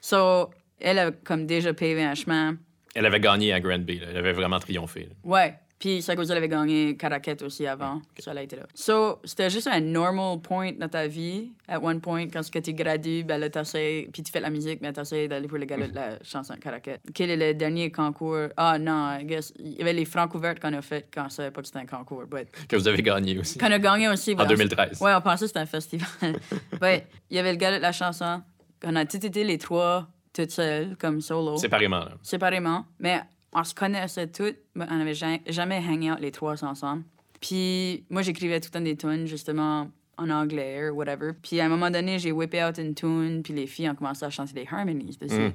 So, 0.00 0.50
elle 0.80 0.98
a 0.98 1.10
comme 1.12 1.46
déjà 1.46 1.72
pavé 1.74 2.02
un 2.04 2.14
chemin. 2.14 2.56
Elle 2.94 3.06
avait 3.06 3.20
gagné 3.20 3.52
à 3.52 3.60
Granby. 3.60 4.00
là. 4.00 4.06
Elle 4.10 4.16
avait 4.16 4.32
vraiment 4.32 4.58
triomphé. 4.58 5.02
là. 5.08 5.14
Ouais. 5.24 5.54
Puis 5.78 6.02
sa 6.02 6.16
cause 6.16 6.30
elle 6.30 6.38
avait 6.38 6.48
gagné 6.48 6.96
Caraquette 6.96 7.40
aussi 7.42 7.66
avant. 7.66 8.02
Ça, 8.18 8.32
elle 8.32 8.38
a 8.38 8.42
été 8.42 8.56
là. 8.56 8.64
So, 8.74 9.20
c'était 9.22 9.48
juste 9.48 9.68
un 9.68 9.80
normal 9.80 10.40
point 10.40 10.72
dans 10.72 10.88
ta 10.88 11.06
vie. 11.06 11.52
At 11.68 11.78
one 11.80 12.00
point, 12.00 12.26
quand 12.28 12.40
tu 12.42 12.72
gradues, 12.72 13.22
ben 13.22 13.38
là, 13.38 13.48
t'essayes, 13.48 14.08
puis 14.12 14.22
tu 14.24 14.32
fais 14.32 14.40
de 14.40 14.44
la 14.44 14.50
musique, 14.50 14.80
mais 14.82 14.92
t'essayes 14.92 15.28
d'aller 15.28 15.46
pour 15.46 15.58
le 15.58 15.66
gala 15.66 15.86
de 15.86 15.94
la 15.94 16.18
chanson 16.24 16.54
Caraquette. 16.60 17.00
Quel 17.14 17.30
est 17.30 17.36
le 17.36 17.54
dernier 17.54 17.92
concours? 17.92 18.48
Ah 18.56 18.76
non, 18.78 19.18
I 19.20 19.24
guess, 19.24 19.52
il 19.58 19.74
y 19.78 19.80
avait 19.82 19.92
les 19.92 20.04
francs 20.04 20.34
ouvertes 20.34 20.58
qu'on 20.60 20.72
a 20.72 20.82
fait 20.82 21.06
quand 21.14 21.28
savait 21.30 21.50
pas 21.52 21.60
que 21.60 21.66
c'était 21.68 21.78
un 21.78 21.86
concours. 21.86 22.24
But 22.26 22.48
Que 22.68 22.74
vous 22.76 22.88
avez 22.88 23.00
gagné 23.02 23.38
aussi. 23.38 23.58
qu'on 23.58 23.70
a 23.70 23.78
gagné 23.78 24.08
aussi. 24.08 24.32
En 24.32 24.36
ben, 24.36 24.44
on- 24.44 24.48
2013. 24.48 25.00
Ouais, 25.00 25.14
on 25.14 25.20
pensait 25.20 25.44
que 25.44 25.48
c'était 25.48 25.60
un 25.60 25.66
festival. 25.66 26.08
ouais, 26.82 27.06
il 27.30 27.36
y 27.36 27.38
avait 27.40 27.52
le 27.52 27.58
gala 27.58 27.76
de 27.78 27.82
la 27.82 27.92
chanson. 27.92 28.42
On 28.84 28.96
a 28.96 29.04
tous 29.06 29.18
été 29.24 29.44
les 29.44 29.58
trois 29.58 30.08
toutes 30.32 30.50
seules, 30.50 30.96
comme 30.96 31.20
solo 31.20 31.56
Séparément, 31.56 32.00
là. 32.00 32.12
séparément, 32.22 32.84
mais 33.00 33.20
on 33.52 33.64
se 33.64 33.74
connaissait 33.74 34.26
toutes, 34.26 34.58
mais 34.74 34.86
on 34.90 34.96
n'avait 34.96 35.14
jamais, 35.14 35.42
jamais 35.46 35.78
hang 35.78 36.12
out 36.12 36.20
les 36.20 36.32
trois 36.32 36.62
ensemble. 36.64 37.04
Puis 37.40 38.04
moi, 38.10 38.22
j'écrivais 38.22 38.60
tout 38.60 38.68
le 38.72 38.78
temps 38.78 38.84
des 38.84 38.96
tunes, 38.96 39.26
justement, 39.26 39.88
en 40.16 40.30
anglais 40.30 40.90
ou 40.90 40.96
whatever. 40.96 41.32
Puis 41.40 41.60
à 41.60 41.66
un 41.66 41.68
moment 41.68 41.90
donné, 41.90 42.18
j'ai 42.18 42.32
whippé 42.32 42.64
out 42.64 42.78
une 42.78 42.94
tune, 42.94 43.42
puis 43.42 43.54
les 43.54 43.66
filles 43.66 43.88
ont 43.88 43.94
commencé 43.94 44.24
à 44.24 44.30
chanter 44.30 44.52
des 44.52 44.66
harmonies 44.70 45.16
dessus. 45.20 45.40
Mm. 45.40 45.52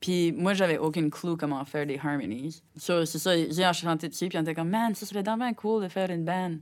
Puis 0.00 0.32
moi, 0.32 0.54
j'avais 0.54 0.78
aucune 0.78 1.10
clue 1.10 1.36
comment 1.36 1.64
faire 1.64 1.86
des 1.86 1.98
harmonies. 2.02 2.62
So, 2.76 3.04
c'est 3.04 3.18
ça, 3.18 3.36
j'ai 3.36 3.72
chanté 3.72 4.08
dessus, 4.08 4.28
puis 4.28 4.38
on 4.38 4.42
était 4.42 4.54
comme, 4.54 4.70
man, 4.70 4.94
ça 4.94 5.06
serait 5.06 5.22
vraiment 5.22 5.52
cool 5.54 5.84
de 5.84 5.88
faire 5.88 6.10
une 6.10 6.24
band. 6.24 6.56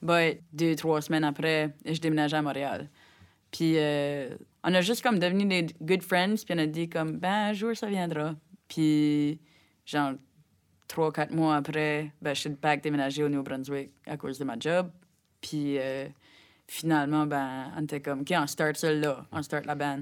But 0.00 0.40
deux, 0.52 0.74
trois 0.74 1.00
semaines 1.00 1.22
après, 1.22 1.74
je 1.84 2.00
déménageais 2.00 2.38
à 2.38 2.42
Montréal. 2.42 2.88
Puis 3.52 3.74
euh, 3.76 4.30
on 4.64 4.74
a 4.74 4.80
juste 4.80 5.02
comme 5.02 5.18
devenu 5.18 5.44
des 5.44 5.66
good 5.80 6.02
friends, 6.02 6.44
puis 6.44 6.54
on 6.56 6.58
a 6.58 6.66
dit 6.66 6.88
comme, 6.88 7.18
ben, 7.18 7.50
un 7.50 7.52
jour, 7.52 7.76
ça 7.76 7.86
viendra. 7.86 8.34
Puis, 8.66 9.38
genre, 9.92 10.12
trois, 10.88 11.12
quatre 11.12 11.32
mois 11.32 11.56
après, 11.56 12.10
ben, 12.20 12.34
je 12.34 12.40
suis 12.40 12.50
back 12.50 12.82
déménagé 12.82 13.22
au 13.22 13.28
Nouveau-Brunswick 13.28 13.90
à 14.06 14.16
cause 14.16 14.38
de 14.38 14.44
ma 14.44 14.58
job. 14.58 14.90
Puis, 15.40 15.78
euh, 15.78 16.06
finalement, 16.66 17.26
ben, 17.26 17.72
on 17.76 17.84
était 17.84 18.00
comme, 18.00 18.20
OK, 18.20 18.32
on 18.34 18.46
start 18.46 18.76
ça 18.76 18.92
là, 18.92 19.24
on 19.32 19.42
start 19.42 19.66
la 19.66 19.74
band. 19.74 20.00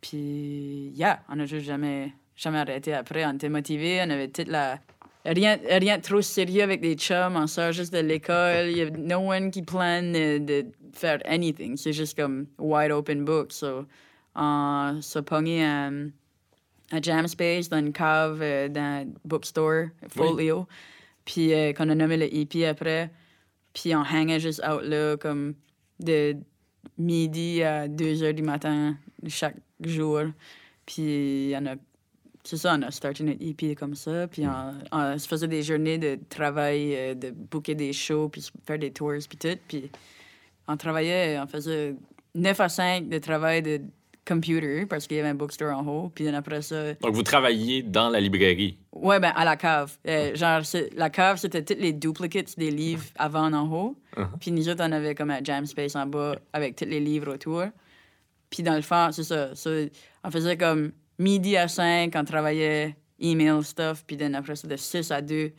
Puis, 0.00 0.92
yeah, 0.94 1.20
on 1.28 1.40
a 1.40 1.46
juste 1.46 1.66
jamais, 1.66 2.12
jamais 2.36 2.58
arrêté 2.58 2.92
après. 2.92 3.24
On 3.26 3.32
était 3.32 3.48
motivés, 3.48 4.02
on 4.04 4.10
avait 4.10 4.28
toute 4.28 4.48
la... 4.48 4.78
Rien, 5.24 5.58
rien 5.68 5.98
de 5.98 6.02
trop 6.02 6.22
sérieux 6.22 6.62
avec 6.62 6.80
des 6.80 6.94
chums, 6.94 7.34
on 7.34 7.48
sort 7.48 7.72
juste 7.72 7.92
de 7.92 7.98
l'école. 7.98 8.68
Il 8.68 8.76
y 8.76 8.82
a 8.82 8.90
no 8.90 9.32
one 9.32 9.50
qui 9.50 9.62
plane 9.62 10.12
de, 10.12 10.38
de 10.38 10.66
faire 10.92 11.18
anything. 11.24 11.76
C'est 11.76 11.92
juste 11.92 12.16
comme 12.16 12.46
wide 12.58 12.92
open 12.92 13.24
book. 13.24 13.50
So, 13.50 13.86
on 14.36 14.98
se 15.02 15.18
pognait 15.18 15.64
à, 15.64 15.90
à 16.92 17.00
Jam 17.00 17.26
Space, 17.26 17.68
dans 17.68 17.78
une 17.78 17.92
cave, 17.92 18.40
euh, 18.42 18.68
dans 18.68 18.80
un 18.80 19.06
bookstore, 19.24 19.86
Folio. 20.08 20.66
Puis 21.24 21.52
euh, 21.52 21.72
qu'on 21.72 21.88
a 21.88 21.94
nommé 21.94 22.16
le 22.16 22.34
EP 22.34 22.66
après. 22.66 23.10
Puis 23.72 23.94
on 23.94 24.00
hangait 24.00 24.40
juste 24.40 24.62
out 24.66 24.82
là, 24.82 25.16
comme 25.16 25.54
de 26.00 26.36
midi 26.98 27.62
à 27.62 27.88
2 27.88 28.22
heures 28.22 28.34
du 28.34 28.42
matin 28.42 28.96
chaque 29.26 29.56
jour. 29.80 30.22
Puis 30.86 31.52
on 31.56 31.66
a 31.66 31.74
c'est 32.46 32.58
ça, 32.58 32.76
on 32.78 32.82
a 32.82 32.92
starté 32.92 33.24
notre 33.24 33.42
EP 33.44 33.74
comme 33.74 33.96
ça. 33.96 34.28
Puis 34.28 34.46
on, 34.46 34.74
on 34.92 35.18
se 35.18 35.26
faisait 35.26 35.48
des 35.48 35.64
journées 35.64 35.98
de 35.98 36.16
travail, 36.28 36.94
euh, 36.94 37.14
de 37.14 37.30
booker 37.30 37.74
des 37.74 37.92
shows, 37.92 38.28
puis 38.28 38.48
faire 38.64 38.78
des 38.78 38.92
tours, 38.92 39.14
puis 39.28 39.36
tout. 39.36 39.58
Puis 39.66 39.90
on 40.68 40.76
travaillait, 40.76 41.40
on 41.40 41.48
faisait 41.48 41.96
9 42.36 42.60
à 42.60 42.68
5 42.68 43.08
de 43.08 43.18
travail 43.18 43.62
de 43.62 43.80
computer 44.26 44.86
parce 44.86 45.06
qu'il 45.06 45.16
y 45.16 45.20
avait 45.20 45.28
un 45.28 45.34
bookstore 45.34 45.76
en 45.78 45.86
haut. 45.86 46.10
Puis 46.14 46.28
après 46.28 46.62
ça, 46.62 46.94
Donc, 46.94 47.14
vous 47.14 47.22
travailliez 47.22 47.82
dans 47.82 48.08
la 48.10 48.20
librairie? 48.20 48.76
ouais, 48.92 49.20
ben 49.20 49.32
à 49.36 49.44
la 49.44 49.56
cave. 49.56 49.96
Euh, 50.08 50.34
genre, 50.34 50.62
la 50.94 51.10
cave, 51.10 51.36
c'était 51.38 51.62
tous 51.64 51.80
les 51.80 51.92
duplicates 51.92 52.58
des 52.58 52.70
livres 52.70 53.04
avant 53.16 53.52
en 53.52 53.70
haut. 53.72 53.96
Puis 54.40 54.50
nous 54.50 54.68
autres, 54.68 54.82
on 54.86 54.92
avait 54.92 55.14
comme 55.14 55.30
un 55.30 55.42
jam 55.44 55.64
space 55.66 55.94
en 55.96 56.06
bas 56.06 56.36
avec 56.52 56.76
tous 56.76 56.86
les 56.86 57.00
livres 57.00 57.34
autour. 57.34 57.64
Puis 58.50 58.62
dans 58.62 58.74
le 58.74 58.82
fond, 58.82 59.10
c'est 59.12 59.24
ça. 59.24 59.54
ça. 59.54 59.70
On 60.24 60.30
faisait 60.30 60.56
comme 60.56 60.92
midi 61.18 61.56
à 61.56 61.68
5, 61.68 62.12
on 62.16 62.24
travaillait 62.24 62.96
email 63.20 63.62
stuff. 63.62 64.04
Puis 64.06 64.16
then 64.16 64.34
après 64.34 64.56
ça, 64.56 64.66
de 64.68 64.76
6 64.76 65.10
à 65.10 65.20
2, 65.20 65.52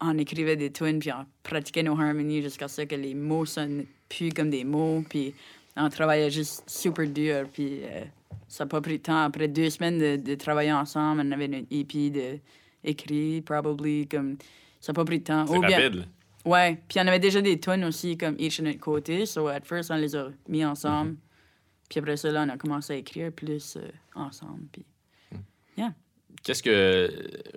on 0.00 0.16
écrivait 0.18 0.56
des 0.56 0.70
tunes, 0.70 0.98
puis 1.00 1.10
on 1.12 1.26
pratiquait 1.42 1.82
nos 1.82 1.92
harmonies 2.00 2.42
jusqu'à 2.42 2.68
ce 2.68 2.82
que 2.82 2.94
les 2.94 3.14
mots 3.14 3.44
sonnent 3.44 3.84
plus 4.08 4.30
comme 4.30 4.50
des 4.50 4.64
mots. 4.64 5.02
Puis 5.08 5.34
on 5.80 5.88
travaillait 5.88 6.30
juste 6.30 6.68
super 6.68 7.06
dur. 7.08 7.46
Puis 7.52 7.80
euh, 7.84 8.04
ça 8.48 8.64
n'a 8.64 8.68
pas 8.68 8.80
pris 8.80 8.98
de 8.98 9.02
temps. 9.02 9.22
Après 9.22 9.48
deux 9.48 9.70
semaines 9.70 9.98
de, 9.98 10.16
de 10.16 10.34
travailler 10.34 10.72
ensemble, 10.72 11.22
on 11.24 11.32
avait 11.32 11.46
une 11.46 11.66
EP 11.70 12.10
de 12.10 12.38
écrit, 12.84 13.40
probably, 13.42 14.06
comme... 14.06 14.36
Ça 14.80 14.92
n'a 14.92 14.94
pas 14.94 15.04
pris 15.04 15.18
de 15.18 15.24
temps. 15.24 15.46
C'est 15.46 15.58
bien- 15.58 15.76
rapide. 15.78 15.94
là. 15.96 16.04
Ouais, 16.46 16.80
puis 16.88 16.98
on 16.98 17.06
avait 17.06 17.18
déjà 17.18 17.42
des 17.42 17.60
tunes 17.60 17.84
aussi, 17.84 18.16
comme 18.16 18.34
each 18.38 18.60
de 18.60 18.64
notre 18.66 18.78
côté. 18.80 19.26
So, 19.26 19.46
at 19.48 19.60
first, 19.62 19.90
on 19.90 19.96
les 19.96 20.16
a 20.16 20.28
mis 20.48 20.64
ensemble. 20.64 21.16
Puis 21.90 22.00
après 22.00 22.16
ça, 22.16 22.30
là, 22.30 22.44
on 22.46 22.48
a 22.48 22.56
commencé 22.56 22.94
à 22.94 22.96
écrire 22.96 23.30
plus 23.30 23.76
euh, 23.76 23.88
ensemble. 24.14 24.62
Puis, 24.72 24.84
Qu'est-ce 26.42 26.62
que 26.62 27.10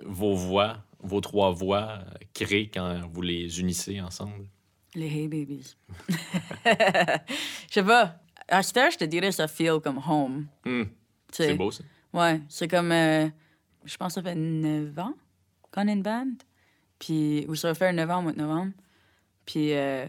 vos 0.04 0.34
voix, 0.34 0.76
vos 1.02 1.22
trois 1.22 1.50
voix, 1.52 2.00
créent 2.34 2.68
quand 2.68 3.00
vous 3.10 3.22
les 3.22 3.58
unissez 3.58 3.98
ensemble? 4.02 4.46
Les 4.94 5.06
Hey 5.06 5.28
Babies. 5.28 5.74
Je 6.66 7.70
sais 7.70 7.82
pas. 7.82 8.16
À 8.48 8.62
cette 8.62 8.76
heure, 8.76 8.90
je 8.90 8.98
te 8.98 9.04
dirais, 9.04 9.32
ça 9.32 9.48
feel 9.48 9.80
comme 9.82 9.98
home. 10.06 10.46
Hmm, 10.64 10.82
sais. 11.32 11.48
C'est 11.48 11.54
beau, 11.54 11.70
ça. 11.70 11.82
Ouais, 12.12 12.40
c'est 12.48 12.68
comme. 12.68 12.92
euh, 12.92 13.28
je 13.84 13.96
pense 13.96 14.14
que 14.14 14.20
ça 14.20 14.22
fait 14.22 14.34
9 14.34 14.98
ans 14.98 15.14
qu'on 15.72 15.88
a 15.88 15.92
une 15.92 16.02
band. 16.02 16.28
Puis, 16.98 17.44
ou 17.48 17.54
ça 17.54 17.68
va 17.68 17.74
faire 17.74 17.92
9 17.92 18.10
ans 18.10 18.18
au 18.18 18.22
mois 18.22 18.32
de 18.32 18.38
novembre. 18.38 18.72
Puis, 19.46 19.72
euh, 19.72 20.06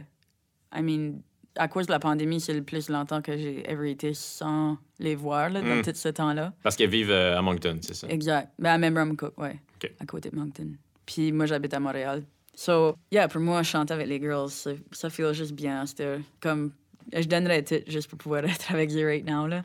I 0.76 0.82
mean, 0.82 1.22
à 1.56 1.68
cause 1.68 1.88
de 1.88 1.92
la 1.92 2.00
pandémie, 2.00 2.40
c'est 2.42 2.54
le 2.54 2.62
plus 2.64 2.90
longtemps 2.90 3.22
que 3.22 3.38
j'ai 3.38 3.70
ever 3.70 3.92
été 3.92 4.14
sans 4.14 4.78
les 5.00 5.16
voir 5.16 5.50
là, 5.50 5.62
dans 5.62 5.76
Mm. 5.78 5.82
tout 5.82 5.92
ce 5.96 6.10
temps-là. 6.10 6.54
Parce 6.62 6.76
qu'elles 6.76 6.90
vivent 6.90 7.12
euh, 7.12 7.38
à 7.38 7.42
Moncton, 7.42 7.80
c'est 7.82 7.96
ça? 7.96 8.08
Exact. 8.10 8.52
Ben, 8.60 8.74
à 8.74 8.78
Memram 8.78 9.16
Cook, 9.18 9.38
ouais. 9.40 9.60
OK. 9.82 9.92
À 10.00 10.06
côté 10.06 10.30
de 10.30 10.36
Moncton. 10.36 10.72
Puis 11.06 11.32
moi, 11.32 11.46
j'habite 11.46 11.74
à 11.74 11.80
Montréal. 11.80 12.24
So, 12.56 12.96
yeah, 13.12 13.28
pour 13.28 13.42
moi, 13.42 13.62
chanter 13.64 13.94
avec 13.94 14.08
les 14.08 14.20
girls, 14.20 14.50
ça, 14.50 15.10
feel 15.10 15.34
juste 15.34 15.54
bien. 15.54 15.86
C'était 15.86 16.20
comme. 16.40 16.72
Je 17.14 17.28
donnerais 17.28 17.64
tout 17.64 17.76
juste 17.88 18.08
pour 18.10 18.18
pouvoir 18.18 18.44
être 18.46 18.72
avec 18.72 18.92
eux 18.92 19.06
right 19.06 19.26
now, 19.26 19.46
là. 19.46 19.64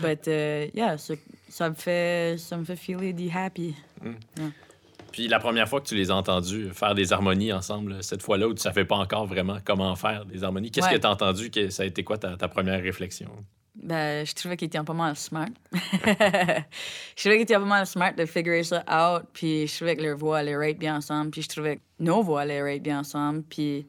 But, 0.00 0.26
uh, 0.26 0.70
yeah, 0.74 0.98
ça, 0.98 1.14
ça 1.48 1.70
me 1.70 1.74
fait. 1.74 2.38
Ça 2.38 2.56
me 2.56 2.64
fait 2.64 2.76
feeler 2.76 3.14
the 3.14 3.34
happy. 3.34 3.74
Puis 5.12 5.26
la 5.28 5.38
première 5.38 5.68
fois 5.68 5.80
que 5.80 5.86
tu 5.86 5.94
les 5.94 6.10
as 6.10 6.14
entendus 6.16 6.68
faire 6.74 6.94
des 6.94 7.12
harmonies 7.12 7.52
ensemble, 7.52 8.02
cette 8.02 8.22
fois-là 8.22 8.46
où 8.48 8.54
tu 8.54 8.60
savais 8.60 8.84
pas 8.84 8.96
encore 8.96 9.26
vraiment 9.26 9.58
comment 9.64 9.94
faire 9.96 10.24
des 10.26 10.44
harmonies, 10.44 10.70
qu'est-ce 10.70 10.86
Ouais. 10.86 10.94
que 10.94 11.00
tu 11.00 11.06
as 11.06 11.10
entendu? 11.10 11.50
Que 11.50 11.70
ça 11.70 11.82
a 11.84 11.86
été 11.86 12.04
quoi 12.04 12.18
ta, 12.18 12.36
ta 12.36 12.46
première 12.48 12.82
réflexion? 12.82 13.30
Ben, 13.80 14.26
je 14.26 14.34
trouvais 14.34 14.56
qu'il 14.56 14.66
était 14.66 14.82
pas 14.82 14.92
mal 14.92 15.14
smart. 15.14 15.48
je 15.72 16.62
trouvais 17.16 17.36
qu'il 17.36 17.42
était 17.42 17.54
pas 17.54 17.60
mal 17.60 17.86
smart 17.86 18.12
de 18.12 18.26
figure 18.26 18.64
ça 18.64 18.84
out. 18.90 19.28
Puis 19.32 19.68
je 19.68 19.76
trouvais 19.76 19.96
que 19.96 20.02
leur 20.02 20.16
voix 20.16 20.38
allait 20.38 20.56
right 20.56 20.78
bien 20.78 20.96
ensemble. 20.96 21.30
Puis 21.30 21.42
je 21.42 21.48
trouvais 21.48 21.76
que 21.76 21.82
nos 22.00 22.22
voix 22.22 22.40
allaient 22.40 22.62
right 22.62 22.82
bien 22.82 23.00
ensemble. 23.00 23.44
Puis 23.44 23.86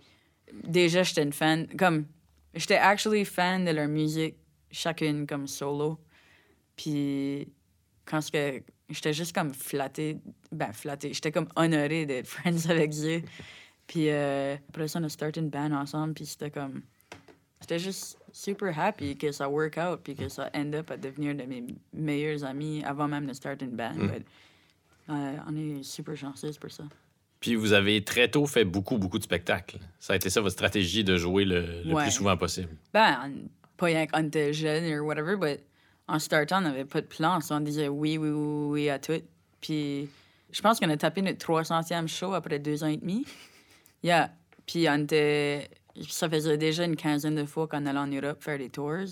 déjà, 0.64 1.02
j'étais 1.02 1.24
une 1.24 1.34
fan. 1.34 1.68
Comme, 1.78 2.06
j'étais 2.54 2.76
actually 2.76 3.26
fan 3.26 3.66
de 3.66 3.72
leur 3.72 3.88
musique, 3.88 4.36
chacune 4.70 5.26
comme 5.26 5.48
solo. 5.48 6.00
Puis 6.76 7.48
quand 8.06 8.20
j'étais 8.22 9.14
juste 9.14 9.34
comme 9.34 9.54
flattée, 9.54 10.20
ben 10.52 10.72
flattée, 10.72 11.14
j'étais 11.14 11.32
comme 11.32 11.50
honorée 11.56 12.06
d'être 12.06 12.28
friends 12.28 12.70
avec 12.70 12.94
eux. 13.04 13.24
Puis 13.88 14.10
euh, 14.10 14.56
après 14.70 14.88
ça, 14.88 15.00
on 15.00 15.04
a 15.04 15.10
starté 15.10 15.40
une 15.40 15.50
band 15.50 15.72
ensemble. 15.72 16.14
Puis 16.14 16.28
c'était 16.28 16.52
comme 16.52 16.84
j'étais 17.60 17.80
juste 17.80 18.19
super 18.34 18.78
happy 18.78 19.16
que 19.18 19.32
ça 19.32 19.50
work 19.50 19.78
out 19.78 20.00
puis 20.04 20.16
que 20.16 20.30
ça 20.30 20.50
end 20.56 20.74
up 20.74 20.92
à 20.92 20.98
devenir 20.98 21.36
de 21.36 21.44
mes 21.44 21.64
meilleurs 21.94 22.44
amis 22.44 22.84
avant 22.86 23.08
même 23.08 23.26
de 23.28 23.34
start 23.34 23.62
une 23.62 23.72
band. 23.76 23.94
But, 23.96 24.26
euh, 25.10 25.38
on 25.48 25.56
est 25.56 25.84
super 25.84 26.16
chanceux 26.16 26.52
pour 26.60 26.72
ça. 26.72 26.84
Puis 27.40 27.56
vous 27.56 27.74
avez 27.74 28.04
très 28.04 28.28
tôt 28.30 28.46
fait 28.46 28.66
beaucoup, 28.66 28.98
beaucoup 28.98 29.18
de 29.18 29.24
spectacles. 29.24 29.80
Ça 30.00 30.14
a 30.14 30.16
été 30.18 30.30
ça 30.30 30.42
votre 30.42 30.54
stratégie 30.54 31.04
de 31.04 31.16
jouer 31.18 31.46
le, 31.46 31.84
le 31.84 31.94
Ouais. 31.94 32.04
plus 32.04 32.12
souvent 32.12 32.36
possible. 32.38 32.76
Ben, 32.94 33.32
pas 33.78 33.86
rien 33.88 34.08
qu'on 34.08 34.26
était 34.28 34.52
jeune 34.54 35.00
ou 35.00 35.06
whatever, 35.06 35.36
mais 35.40 35.60
en 36.08 36.20
startant, 36.20 36.58
on 36.58 36.62
n'avait 36.62 36.86
pas 36.86 37.00
de 37.02 37.08
plan. 37.08 37.40
So 37.40 37.56
on 37.56 37.62
disait 37.62 37.88
oui, 37.88 38.18
oui, 38.18 38.30
oui, 38.30 38.66
oui 38.72 38.90
à 38.90 39.00
tout. 39.00 39.22
Puis 39.62 40.10
je 40.52 40.62
pense 40.62 40.80
qu'on 40.80 40.90
a 40.90 40.98
tapé 40.98 41.22
notre 41.22 41.38
300e 41.46 42.08
show 42.08 42.34
après 42.34 42.60
deux 42.60 42.84
ans 42.84 42.88
et 42.88 42.98
demi. 42.98 43.26
Yeah. 44.04 44.32
Puis 44.66 44.88
on 44.90 45.04
était... 45.04 45.70
Ça 46.08 46.30
faisait 46.30 46.58
déjà 46.58 46.86
une 46.86 46.96
quinzaine 46.96 47.36
de 47.36 47.46
fois 47.46 47.68
qu'on 47.68 47.86
allait 47.86 48.00
en 48.00 48.08
Europe 48.08 48.42
faire 48.42 48.58
des 48.58 48.70
tours. 48.70 49.06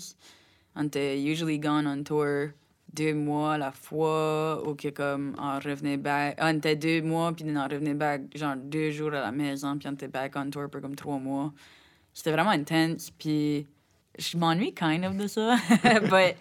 On 0.76 0.84
était 0.84 1.20
usually 1.20 1.58
gone 1.58 1.86
on 1.86 2.02
tour 2.02 2.52
deux 2.94 3.14
mois 3.14 3.54
à 3.54 3.58
la 3.58 3.72
fois 3.72 4.66
ou 4.66 4.74
que 4.74 4.88
comme 4.88 5.34
on 5.38 5.58
revenait 5.58 5.96
back. 5.96 6.38
On 6.40 6.56
était 6.56 6.76
deux 6.76 7.02
mois 7.02 7.32
puis 7.32 7.44
on 7.48 7.62
revenait 7.62 7.94
back 7.94 8.22
genre 8.34 8.56
deux 8.56 8.90
jours 8.90 9.12
à 9.12 9.20
la 9.20 9.32
maison 9.32 9.76
puis 9.76 9.88
on 9.88 9.92
était 9.92 10.08
back 10.08 10.32
on 10.36 10.48
tour 10.50 10.70
pour 10.70 10.80
comme 10.80 10.96
trois 10.96 11.18
mois. 11.18 11.52
C'était 12.14 12.32
vraiment 12.32 12.50
intense 12.50 13.10
puis 13.10 13.66
je 14.18 14.36
m'ennuie 14.36 14.74
kind 14.74 15.04
of 15.04 15.16
de 15.16 15.26
ça. 15.26 15.56
but 15.82 16.36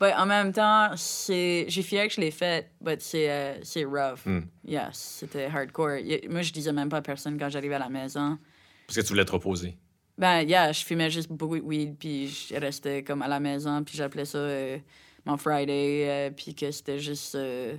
Mais 0.00 0.12
en 0.14 0.26
même 0.26 0.52
temps, 0.52 0.90
c'est, 0.96 1.64
j'ai 1.68 1.82
fier 1.82 2.06
que 2.06 2.14
je 2.14 2.20
l'ai 2.20 2.30
fait, 2.30 2.70
mais 2.84 2.96
c'est, 3.00 3.30
euh, 3.30 3.54
c'est 3.62 3.84
rough. 3.84 4.26
Hmm. 4.26 4.42
Yes, 4.66 4.92
c'était 5.20 5.46
hardcore. 5.46 5.98
Moi, 6.28 6.42
je 6.42 6.52
disais 6.52 6.72
même 6.72 6.90
pas 6.90 6.98
à 6.98 7.02
personne 7.02 7.38
quand 7.38 7.48
j'arrivais 7.48 7.76
à 7.76 7.78
la 7.78 7.88
maison. 7.88 8.38
Parce 8.86 8.98
que 8.98 9.02
tu 9.02 9.08
voulais 9.08 9.24
te 9.24 9.32
reposer. 9.32 9.76
Ben, 10.18 10.42
yeah, 10.48 10.72
je 10.72 10.82
fumais 10.84 11.10
juste 11.10 11.30
beaucoup 11.30 11.58
de 11.58 11.62
weed, 11.62 11.96
puis 11.98 12.28
je 12.28 12.54
restais 12.54 13.02
comme 13.02 13.20
à 13.20 13.28
la 13.28 13.38
maison, 13.38 13.84
puis 13.84 13.96
j'appelais 13.96 14.24
ça 14.24 14.38
euh, 14.38 14.78
mon 15.26 15.36
Friday, 15.36 16.06
euh, 16.08 16.30
puis 16.30 16.54
que 16.54 16.70
c'était 16.70 16.98
juste. 16.98 17.34
euh, 17.34 17.76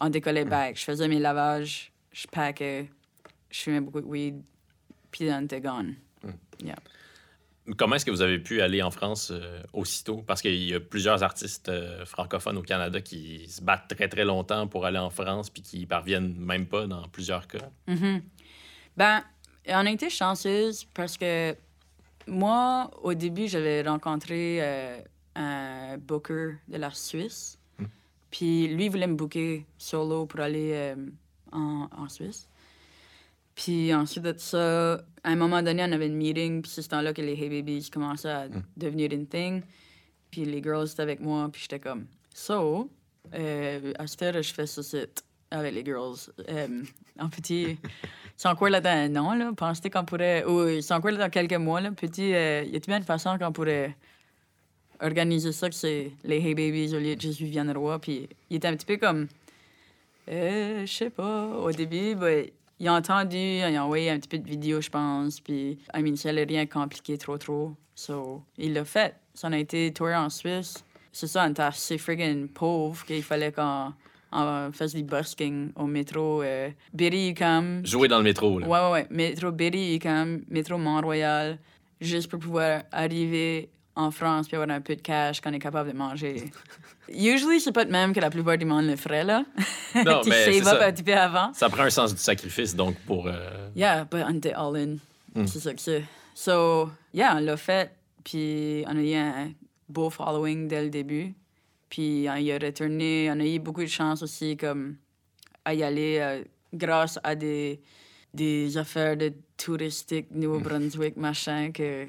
on 0.00 0.08
décollait 0.10 0.44
back. 0.44 0.76
Je 0.76 0.84
faisais 0.84 1.06
mes 1.06 1.20
lavages, 1.20 1.92
je 2.12 2.26
packais, 2.26 2.90
je 3.50 3.60
fumais 3.60 3.80
beaucoup 3.80 4.00
de 4.00 4.06
weed, 4.06 4.42
puis 5.10 5.28
on 5.30 5.42
était 5.42 5.60
gone. 5.60 5.94
Yeah. 6.60 6.76
Comment 7.76 7.96
est-ce 7.96 8.06
que 8.06 8.10
vous 8.10 8.22
avez 8.22 8.38
pu 8.40 8.60
aller 8.60 8.82
en 8.82 8.90
France 8.90 9.32
aussitôt? 9.72 10.22
Parce 10.26 10.40
qu'il 10.40 10.54
y 10.54 10.74
a 10.74 10.80
plusieurs 10.80 11.22
artistes 11.22 11.70
francophones 12.06 12.56
au 12.56 12.62
Canada 12.62 13.00
qui 13.00 13.46
se 13.48 13.60
battent 13.60 13.94
très, 13.94 14.08
très 14.08 14.24
longtemps 14.24 14.66
pour 14.66 14.86
aller 14.86 14.98
en 14.98 15.10
France 15.10 15.50
puis 15.50 15.62
qui 15.62 15.84
parviennent 15.84 16.34
même 16.34 16.66
pas 16.66 16.86
dans 16.86 17.06
plusieurs 17.08 17.46
cas. 17.46 17.70
Ben, 18.96 19.22
on 19.68 19.86
a 19.86 19.90
été 19.90 20.08
chanceuse 20.08 20.86
parce 20.94 21.18
que 21.18 21.54
moi, 22.28 22.90
au 23.02 23.14
début, 23.14 23.48
j'avais 23.48 23.82
rencontré 23.82 24.58
euh, 24.60 25.00
un 25.34 25.98
booker 25.98 26.56
de 26.68 26.76
la 26.76 26.90
Suisse. 26.90 27.58
Puis 28.30 28.68
lui 28.68 28.88
voulait 28.88 29.06
me 29.06 29.14
booker 29.14 29.64
solo 29.78 30.26
pour 30.26 30.40
aller 30.40 30.72
euh, 30.74 30.96
en, 31.52 31.88
en 31.96 32.08
Suisse. 32.08 32.48
Puis 33.54 33.92
ensuite 33.92 34.22
de 34.24 34.34
ça, 34.36 34.94
à 34.94 34.98
un 35.24 35.36
moment 35.36 35.62
donné, 35.62 35.82
on 35.82 35.92
avait 35.92 36.06
une 36.06 36.16
meeting. 36.16 36.62
Puis 36.62 36.70
c'est 36.70 36.82
ce 36.82 36.88
temps-là 36.90 37.12
que 37.12 37.22
les 37.22 37.32
Hey 37.32 37.48
Babies 37.48 37.90
commençaient 37.90 38.28
à 38.28 38.48
devenir 38.76 39.12
une 39.12 39.26
thing. 39.26 39.62
Puis 40.30 40.44
les 40.44 40.62
girls 40.62 40.88
étaient 40.90 41.02
avec 41.02 41.20
moi. 41.20 41.48
Puis 41.50 41.62
j'étais 41.62 41.80
comme, 41.80 42.06
so, 42.34 42.90
euh, 43.34 43.92
à 43.98 44.06
cette 44.06 44.22
heure, 44.22 44.42
je 44.42 44.52
fais 44.52 44.66
ça 44.66 44.82
c'est 44.82 45.24
avec 45.50 45.74
les 45.74 45.84
girls. 45.84 46.16
Euh, 46.48 46.82
en 47.18 47.28
petit, 47.28 47.78
c'est 48.36 48.48
encore 48.48 48.68
là 48.68 48.80
dans 48.80 48.90
un 48.90 49.16
an, 49.16 49.34
là. 49.34 49.52
Pensez 49.56 49.90
qu'on 49.90 50.04
pourrait. 50.04 50.44
Ou 50.44 50.80
c'est 50.80 50.94
encore 50.94 51.10
là 51.10 51.18
dans 51.18 51.30
quelques 51.30 51.54
mois, 51.54 51.80
là. 51.80 51.90
Petit, 51.90 52.34
euh, 52.34 52.64
y 52.64 52.76
a-t-il 52.76 52.94
une 52.96 53.02
façon 53.02 53.38
qu'on 53.38 53.52
pourrait 53.52 53.96
organiser 55.00 55.52
ça 55.52 55.68
que 55.68 55.74
c'est 55.74 56.12
les 56.24 56.38
Hey 56.38 56.54
Babies 56.54 56.94
au 56.94 56.98
lieu 56.98 57.16
de 57.16 57.20
juste 57.20 57.38
Viviane 57.38 57.70
Roy? 57.76 57.98
Puis 57.98 58.28
il 58.50 58.56
était 58.56 58.68
un 58.68 58.76
petit 58.76 58.86
peu 58.86 58.96
comme. 58.96 59.28
Euh, 60.28 60.84
je 60.84 60.92
sais 60.92 61.10
pas. 61.10 61.46
Au 61.46 61.72
début, 61.72 62.14
ben, 62.14 62.46
il 62.78 62.88
a 62.88 62.94
entendu, 62.94 63.36
il 63.36 63.62
a 63.62 63.84
envoyé 63.84 64.10
un 64.10 64.18
petit 64.18 64.28
peu 64.28 64.38
de 64.38 64.48
vidéos, 64.48 64.80
je 64.80 64.90
pense. 64.90 65.40
Puis, 65.40 65.78
I 65.94 66.02
mean, 66.02 66.16
ça 66.16 66.30
rien 66.30 66.66
compliqué 66.66 67.16
trop, 67.16 67.38
trop. 67.38 67.74
So, 67.94 68.42
il 68.56 68.74
l'a 68.74 68.84
fait. 68.84 69.16
Ça 69.34 69.48
on 69.48 69.52
a 69.52 69.58
été 69.58 69.92
touré 69.92 70.14
en 70.14 70.30
Suisse. 70.30 70.84
C'est 71.10 71.26
ça, 71.26 71.44
on 71.44 71.50
était 71.50 71.62
assez 71.62 71.98
friggin' 71.98 72.46
pauvre 72.46 73.04
qu'il 73.04 73.22
fallait 73.22 73.50
qu'on 73.50 73.92
on 74.32 74.70
fasse 74.72 74.94
du 74.94 75.02
busking 75.02 75.70
au 75.76 75.86
métro 75.86 76.42
euh, 76.42 76.70
Berry-UQAM. 76.92 77.84
Jouer 77.86 78.08
dans 78.08 78.18
le 78.18 78.24
métro, 78.24 78.58
là. 78.58 78.66
Ouais, 78.66 78.78
ouais, 78.80 78.90
ouais. 78.92 79.06
Métro 79.10 79.50
Berry-UQAM, 79.52 80.42
métro 80.50 80.76
Mont-Royal, 80.78 81.58
juste 82.00 82.28
pour 82.30 82.38
pouvoir 82.38 82.82
arriver 82.92 83.70
en 83.96 84.10
France 84.10 84.46
puis 84.46 84.56
avoir 84.56 84.70
un 84.76 84.80
peu 84.80 84.94
de 84.94 85.00
cash 85.00 85.40
qu'on 85.40 85.52
est 85.52 85.58
capable 85.58 85.92
de 85.92 85.96
manger. 85.96 86.44
Usually, 87.08 87.58
c'est 87.60 87.72
pas 87.72 87.84
de 87.86 87.90
même 87.90 88.12
que 88.12 88.20
la 88.20 88.28
plupart 88.30 88.58
du 88.58 88.66
monde 88.66 88.84
le 88.86 88.96
ferait, 88.96 89.24
là. 89.24 89.44
Non, 90.04 90.20
tu 90.22 90.28
mais 90.28 90.44
save 90.52 90.68
up 90.68 90.78
ça. 90.78 90.86
un 90.86 90.92
petit 90.92 91.02
peu 91.02 91.14
avant. 91.14 91.52
Ça 91.54 91.68
prend 91.70 91.84
un 91.84 91.90
sens 91.90 92.12
du 92.14 92.20
sacrifice, 92.20 92.76
donc, 92.76 92.96
pour... 93.06 93.26
euh, 93.26 93.68
Yeah, 93.74 94.04
but 94.04 94.22
on 94.28 94.34
était 94.36 94.52
all 94.52 94.76
in. 94.76 94.96
C'est 95.46 95.60
ça 95.60 95.72
que 95.72 95.80
c'est. 95.80 96.04
So, 96.34 96.90
yeah, 97.14 97.34
on 97.36 97.40
l'a 97.40 97.56
fait. 97.56 97.90
Puis 98.24 98.84
on 98.86 98.96
a 98.96 99.00
eu 99.00 99.14
un 99.14 99.50
beau 99.88 100.10
following 100.10 100.68
dès 100.68 100.82
le 100.82 100.90
début. 100.90 101.32
Puis 101.88 102.26
on 102.28 102.36
y 102.36 102.52
a 102.52 102.58
retourné. 102.58 103.30
On 103.30 103.40
a 103.40 103.44
eu 103.44 103.58
beaucoup 103.58 103.82
de 103.82 103.86
chance 103.86 104.22
aussi 104.22 104.56
comme 104.56 104.96
à 105.64 105.74
y 105.74 105.82
aller 105.82 106.18
euh, 106.20 106.44
grâce 106.72 107.18
à 107.22 107.34
des, 107.34 107.80
des 108.32 108.76
affaires 108.76 109.16
de 109.16 109.32
touristiques 109.56 110.30
Nouveau-Brunswick, 110.30 111.16
machin, 111.16 111.70
que... 111.72 112.06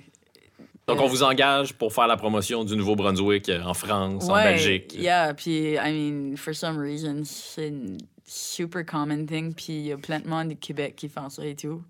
Donc, 0.87 1.01
on 1.01 1.07
vous 1.07 1.21
engage 1.21 1.73
pour 1.73 1.93
faire 1.93 2.07
la 2.07 2.17
promotion 2.17 2.63
du 2.63 2.75
Nouveau-Brunswick 2.75 3.47
euh, 3.49 3.61
en 3.61 3.75
France, 3.75 4.27
en 4.27 4.33
Belgique. 4.33 4.95
Yeah, 4.97 5.33
puis, 5.35 5.75
I 5.75 5.91
mean, 5.91 6.35
for 6.35 6.55
some 6.55 6.79
reason, 6.79 7.23
c'est 7.25 7.67
une 7.67 7.97
super 8.25 8.83
common 8.83 9.25
thing. 9.25 9.53
Puis, 9.53 9.73
il 9.73 9.85
y 9.87 9.91
a 9.91 9.97
plein 9.97 10.19
de 10.19 10.27
monde 10.27 10.47
du 10.47 10.55
Québec 10.55 10.95
qui 10.95 11.07
font 11.07 11.29
ça 11.29 11.45
et 11.45 11.55
tout. 11.55 11.83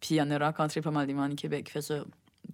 Puis, 0.00 0.18
on 0.22 0.30
a 0.30 0.38
rencontré 0.38 0.80
pas 0.80 0.90
mal 0.90 1.06
de 1.06 1.12
monde 1.12 1.30
du 1.30 1.36
Québec 1.36 1.66
qui 1.66 1.72
fait 1.72 1.82
ça. 1.82 2.02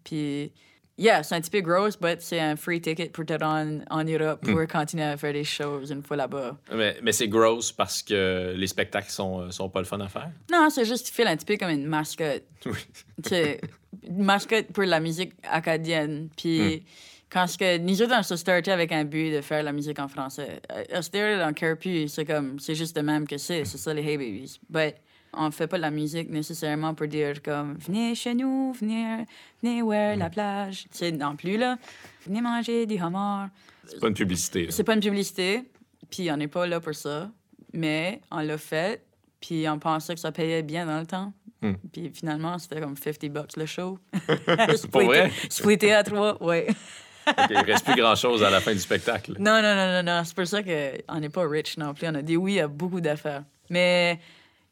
Puis, 0.03 0.51
yeah, 0.99 1.23
c'est 1.23 1.35
un 1.35 1.41
petit 1.41 1.51
peu 1.51 1.61
gross, 1.61 1.99
mais 2.01 2.17
c'est 2.21 2.41
un 2.41 2.57
free 2.57 2.81
ticket 2.81 3.09
pour 3.11 3.25
te 3.27 3.33
rendre 3.35 3.83
en 3.91 4.05
Europe 4.05 4.41
pour 4.43 4.61
Hmm. 4.61 4.67
continuer 4.67 5.05
à 5.05 5.17
faire 5.17 5.33
des 5.33 5.45
choses 5.45 5.91
une 5.91 6.03
fois 6.03 6.17
là-bas. 6.17 6.57
Mais, 6.75 6.97
mais 7.03 7.13
c'est 7.13 7.29
gross 7.29 7.73
parce 7.73 8.03
que 8.03 8.55
les 8.57 8.67
spectacles 8.67 9.11
sont, 9.11 9.41
euh, 9.43 9.51
sont 9.51 9.69
pas 9.69 9.81
le 9.81 9.87
fun 9.87 10.01
à 10.01 10.09
faire? 10.09 10.31
Non, 10.51 10.69
c'est 10.71 10.85
juste, 10.85 11.09
files 11.09 11.27
un 11.27 11.37
petit 11.37 11.47
peu 11.47 11.57
comme 11.57 11.71
une 11.71 11.87
mascotte. 11.87 12.45
Oui. 12.67 12.79
C'est 13.25 13.61
une 14.09 14.25
mascotte 14.25 14.67
pour 14.73 14.85
la 14.85 14.99
musique 14.99 15.33
acadienne. 15.49 16.29
Puis, 16.37 16.85
quand 17.31 17.47
ce 17.47 17.57
que 17.59 17.79
nous 17.79 18.01
autres, 18.03 18.15
on 18.19 18.23
se 18.23 18.37
starté 18.37 18.73
avec 18.73 18.93
un 18.93 19.05
but 19.05 19.31
de 19.33 19.41
faire 19.41 19.63
la 19.63 19.73
musique 19.73 19.99
en 19.99 20.09
français. 20.09 20.61
À 20.93 21.03
ce 21.03 21.11
on 21.45 21.47
ne 21.49 21.53
care 21.53 21.77
plus. 21.77 22.09
C'est 22.09 22.25
comme, 22.25 22.59
c'est 22.59 22.75
juste 22.75 22.97
de 22.97 23.03
même 23.03 23.27
que 23.27 23.37
c'est. 23.37 23.65
C'est 23.65 23.79
ça, 23.79 23.93
les 23.95 24.03
Hey 24.03 24.17
Babies. 24.17 24.59
But, 24.69 24.95
on 25.37 25.51
fait 25.51 25.67
pas 25.67 25.77
de 25.77 25.83
la 25.83 25.91
musique 25.91 26.31
nécessairement 26.31 26.95
pour 26.95 27.07
dire 27.07 27.43
comme, 27.43 27.77
venez 27.79 28.15
chez 28.15 28.35
nous, 28.35 28.73
venez, 28.73 29.25
venez 29.63 29.83
voir 29.83 30.17
la 30.17 30.31
plage. 30.31 30.87
C'est 30.91 31.13
non 31.13 31.37
plus, 31.37 31.57
là. 31.57 31.77
Venez 32.27 32.41
manger 32.41 32.87
du 32.87 33.01
homard. 33.01 33.49
C'est 33.87 34.01
pas 34.01 34.09
une 34.09 34.15
publicité. 34.15 34.67
C'est 34.71 34.85
pas 34.85 34.95
une 34.95 35.01
publicité, 35.01 35.63
puis 36.11 36.31
on 36.31 36.37
n'est 36.37 36.49
pas 36.49 36.67
là 36.67 36.81
pour 36.81 36.95
ça. 36.95 37.31
Mais 37.73 38.21
on 38.31 38.41
l'a 38.41 38.59
fait, 38.59 39.05
puis 39.41 39.69
on 39.69 39.79
pensait 39.79 40.15
que 40.15 40.21
ça 40.21 40.33
payait 40.33 40.63
bien 40.63 40.87
dans 40.87 40.99
le 40.99 41.07
temps. 41.07 41.33
Hmm. 41.63 41.75
Puis 41.93 42.11
finalement, 42.13 42.59
c'était 42.59 42.81
comme 42.81 42.97
50 42.97 43.31
bucks 43.31 43.57
le 43.57 43.67
show. 43.67 43.99
Pour 44.91 45.03
vrai? 45.03 45.31
Splitté 45.49 45.95
à 45.95 46.03
trois, 46.03 46.43
ouais. 46.43 46.67
Il 47.51 47.57
reste 47.57 47.85
plus 47.85 47.97
grand-chose 47.97 48.43
à 48.43 48.51
la 48.51 48.61
fin 48.61 48.73
du 48.73 48.79
spectacle. 48.79 49.33
Non, 49.39 49.61
non, 49.63 49.75
non, 49.75 49.93
non, 49.93 50.03
non. 50.03 50.23
C'est 50.25 50.35
pour 50.35 50.47
ça 50.47 50.63
qu'on 50.63 51.21
n'est 51.21 51.29
pas 51.29 51.49
rich 51.49 51.77
non 51.77 51.93
plus. 51.93 52.07
On 52.07 52.15
a 52.15 52.23
dit 52.23 52.37
oui 52.37 52.61
à 52.61 52.69
beaucoup 52.69 53.01
d'affaires. 53.01 53.43
Mais, 53.69 54.21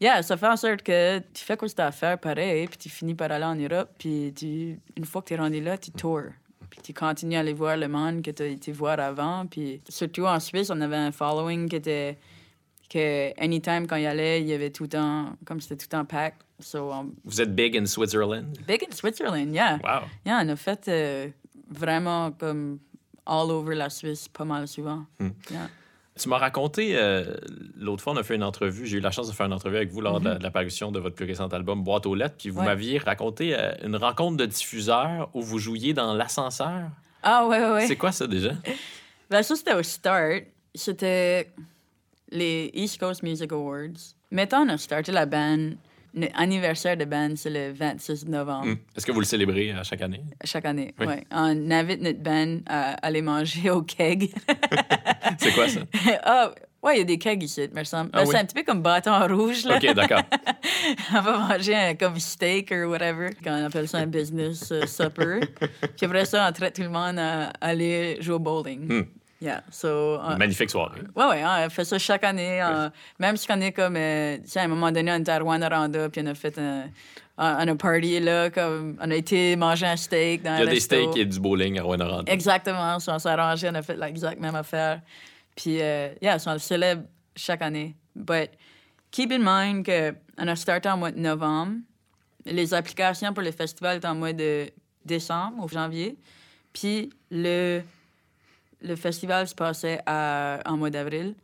yeah, 0.00 0.22
ça 0.22 0.37
fait 0.37 0.48
en 0.48 0.57
sorte 0.57 0.83
que 0.83 1.18
tu 1.18 1.44
fais 1.44 1.57
quoi 1.57 1.68
que 1.68 1.74
tu 1.74 1.80
as 1.80 1.87
à 1.87 1.92
faire 1.92 2.18
pareil, 2.18 2.66
puis 2.68 2.78
tu 2.78 2.88
finis 2.88 3.14
par 3.14 3.30
aller 3.33 3.44
en 3.44 3.54
Europe, 3.57 3.90
puis 3.98 4.33
tu, 4.37 4.78
une 4.96 5.04
fois 5.04 5.22
que 5.22 5.28
tu 5.28 5.35
es 5.35 5.37
rendu 5.37 5.61
là, 5.61 5.76
tu 5.78 5.90
tours. 5.90 6.22
Puis 6.70 6.80
tu 6.83 6.92
continues 6.94 7.37
à 7.37 7.40
aller 7.40 7.52
voir 7.52 7.76
le 7.76 7.87
monde 7.88 8.22
que 8.22 8.30
tu 8.33 8.42
as 8.42 8.46
été 8.46 8.72
voir 8.72 8.98
avant. 8.98 9.46
Puis 9.46 9.80
surtout 9.88 10.24
en 10.26 10.40
Suisse, 10.40 10.70
on 10.70 10.80
avait 10.80 10.96
un 10.96 11.12
following 11.12 11.68
qui 11.68 11.76
était 11.76 12.18
que 12.90 13.33
anytime 13.40 13.87
quand 13.87 13.96
il 13.96 14.02
y 14.02 14.07
allait, 14.07 14.40
il 14.40 14.48
y 14.48 14.52
avait 14.52 14.70
tout 14.70 14.83
le 14.85 14.88
temps, 14.88 15.37
comme 15.44 15.61
c'était 15.61 15.76
tout 15.76 15.87
le 15.87 15.98
temps 15.98 16.04
pack. 16.04 16.35
So, 16.61 16.90
on- 16.92 17.12
Vous 17.24 17.40
êtes 17.40 17.54
big 17.54 17.76
in 17.76 17.87
Switzerland? 17.87 18.57
big 18.66 18.85
in 18.88 18.92
Switzerland, 18.94 19.52
yeah. 19.54 19.76
Wow. 19.85 20.07
Yeah, 20.26 20.40
on 20.44 20.48
a 20.48 20.57
fait 20.57 20.87
euh, 20.88 21.28
vraiment 21.68 22.33
comme 22.33 22.78
all 23.26 23.50
over 23.50 23.74
la 23.74 23.88
Suisse 23.90 24.28
pas 24.28 24.44
mal 24.44 24.66
souvent. 24.68 25.04
Yeah. 25.50 25.68
Tu 26.20 26.29
m'as 26.29 26.38
raconté, 26.38 26.96
euh, 26.96 27.24
l'autre 27.77 28.03
fois, 28.03 28.12
on 28.12 28.16
a 28.16 28.22
fait 28.22 28.37
une 28.37 28.44
entrevue, 28.44 28.87
j'ai 28.87 28.98
eu 28.98 29.00
la 29.00 29.11
chance 29.11 29.27
de 29.29 29.33
faire 29.33 29.46
une 29.46 29.53
entrevue 29.53 29.77
avec 29.77 29.90
vous 29.90 30.00
lors 30.00 30.20
de, 30.20 30.29
la, 30.29 30.35
de 30.37 30.42
la 30.44 30.50
parution 30.53 30.92
de 30.92 31.00
votre 31.00 31.16
plus 31.16 31.24
récent 31.27 31.48
album, 31.48 31.83
Boîte 31.83 32.07
aux 32.07 32.14
lettres, 32.14 32.37
puis 32.38 32.50
vous 32.50 32.61
Ouais. 32.61 32.66
m'aviez 32.66 32.98
raconté 32.98 33.53
euh, 33.59 33.72
une 33.85 33.96
rencontre 33.96 34.37
de 34.37 34.46
diffuseurs 34.46 35.29
où 35.35 35.42
vous 35.42 35.59
jouiez 35.59 35.92
dans 35.92 36.14
l'ascenseur. 36.14 36.83
Ah 37.22 37.46
ouais, 37.48 37.59
ouais, 37.59 37.70
ouais. 37.72 37.87
C'est 37.88 37.96
quoi 37.96 38.12
ça 38.12 38.27
déjà? 38.27 38.53
Ben, 39.31 39.42
ça, 39.42 39.57
c'était 39.57 39.74
au 39.74 39.83
start. 39.83 40.44
C'était 40.74 41.50
les 42.31 42.70
East 42.74 43.00
Coast 43.00 43.22
Music 43.22 43.50
Awards. 43.53 43.88
Mettons, 44.31 44.59
on 44.59 44.68
a 44.68 44.77
starté 44.77 45.11
la 45.12 45.24
band. 45.27 45.70
Notre 46.14 46.38
anniversaire 46.40 46.96
de 46.96 47.05
band, 47.05 47.31
c'est 47.37 47.50
le 47.50 47.72
26 47.72 48.27
novembre, 48.29 48.66
Hmm. 48.66 48.77
Est-ce 48.96 49.05
que 49.05 49.12
vous 49.12 49.20
le 49.20 49.27
célébrez 49.27 49.72
à 49.72 49.83
chaque 49.83 50.00
année? 50.03 50.22
chaque 50.44 50.65
année. 50.65 50.94
Oui. 51.00 51.06
Ouais. 51.06 51.25
On 51.33 51.71
invite 51.71 52.00
notre 52.00 52.21
band 52.21 52.58
à 52.67 52.92
aller 53.04 53.21
manger 53.23 53.71
au 53.71 53.83
keg. 53.83 54.31
C'est 55.38 55.52
quoi 55.52 55.69
ça? 55.69 55.81
ah, 56.23 56.52
ouais, 56.83 56.96
il 56.96 56.98
y 56.98 57.02
a 57.02 57.04
des 57.04 57.19
kegs 57.19 57.42
ici, 57.42 57.69
me 57.75 57.83
semble. 57.85 58.10
Ah 58.12 58.19
Ben, 58.19 58.25
oui? 58.27 58.29
C'est 58.33 58.38
un 58.38 58.44
petit 58.44 58.54
peu 58.54 58.62
comme 58.62 58.83
bâton 58.83 59.27
rouge, 59.27 59.65
là. 59.65 59.77
OK, 59.77 59.94
d'accord. 59.94 60.23
on 61.15 61.21
va 61.21 61.38
manger 61.48 61.75
un 61.75 61.94
comme 61.94 62.19
steak 62.21 62.71
ou 62.73 62.90
whatever, 62.90 63.31
quand 63.42 63.60
on 63.60 63.65
appelle 63.65 63.88
ça 63.88 63.98
un 63.98 64.06
business 64.06 64.71
euh, 64.71 64.87
supper. 64.87 65.40
Puis 65.96 66.06
après 66.06 66.25
ça, 66.27 66.46
on 66.48 66.52
traite 66.52 66.77
tout 66.77 66.83
le 66.83 66.90
monde 66.90 67.19
à 67.19 67.50
aller 67.60 68.19
jouer 68.21 68.35
au 68.35 68.38
bowling. 68.38 68.81
Hmm. 68.87 69.04
Yeah, 69.45 69.63
so... 69.71 70.19
on- 70.23 70.38
Magnifique 70.38 70.71
soirée. 70.71 71.03
Ouais, 71.15 71.25
ouais, 71.27 71.42
on 71.45 71.69
fait 71.69 71.85
ça 71.85 71.99
chaque 71.99 72.25
année. 72.25 72.63
on- 72.65 72.90
même 73.19 73.37
si 73.37 73.47
on 73.51 73.61
est 73.61 73.73
comme, 73.73 73.97
euh, 73.97 74.38
sais, 74.47 74.61
à 74.61 74.63
un 74.63 74.69
moment 74.69 74.90
donné, 74.90 75.13
on 75.13 75.17
était 75.19 75.33
à 75.33 75.38
Rwanda, 75.38 75.69
puis 76.11 76.23
on 76.25 76.27
a 76.27 76.35
fait 76.35 76.59
un, 76.59 76.85
un, 77.37 77.69
un 77.69 77.77
party, 77.77 78.21
là, 78.21 78.49
comme, 78.49 78.97
on 79.03 79.11
a 79.11 79.15
été 79.15 79.55
manger 79.57 79.85
un 79.87 79.97
steak 79.97 80.42
dans 80.45 80.55
Il 80.57 80.61
y 80.61 80.63
a 80.63 80.67
des 80.67 80.73
resto. 80.73 80.97
steaks 80.97 81.17
et 81.19 81.27
du 81.27 81.38
bowling 81.40 81.79
à 81.79 81.83
Rouen-Noranda. 81.83 82.33
Exactement, 82.33 82.99
so 83.01 83.13
on 83.13 83.19
s'est 83.19 83.29
arrangé, 83.29 83.69
on 83.71 83.75
a 83.75 83.83
fait 83.83 83.97
l'exact 83.99 84.40
même 84.40 84.55
affaire. 84.55 85.03
Puis, 85.55 85.77
euh, 85.83 86.09
yeah, 86.23 86.38
so 86.38 86.49
on 86.51 86.55
le 86.55 86.59
célèbre 86.59 87.03
chaque 87.37 87.61
année. 87.61 87.95
But 88.17 88.51
keep 89.11 89.31
in 89.31 89.40
mind 89.42 89.85
qu'on 89.85 90.49
a 90.49 90.57
starté 90.57 90.88
en 90.88 90.97
mois 90.97 91.11
de 91.11 91.19
novembre. 91.21 91.75
Les 92.47 92.73
applications 92.73 93.33
pour 93.35 93.42
le 93.42 93.51
festival 93.53 93.99
étaient 93.99 94.07
en 94.09 94.15
mois 94.15 94.33
de 94.33 94.71
décembre 95.05 95.63
ou 95.65 95.69
janvier. 95.69 96.17
Puis 96.73 97.11
le, 97.31 97.83
le 98.85 98.94
festival 98.96 99.48
se 99.48 99.54
passait 99.54 100.00
à- 100.06 100.60
en 100.66 100.76
mois 100.76 100.90
d'avril. 100.90 101.35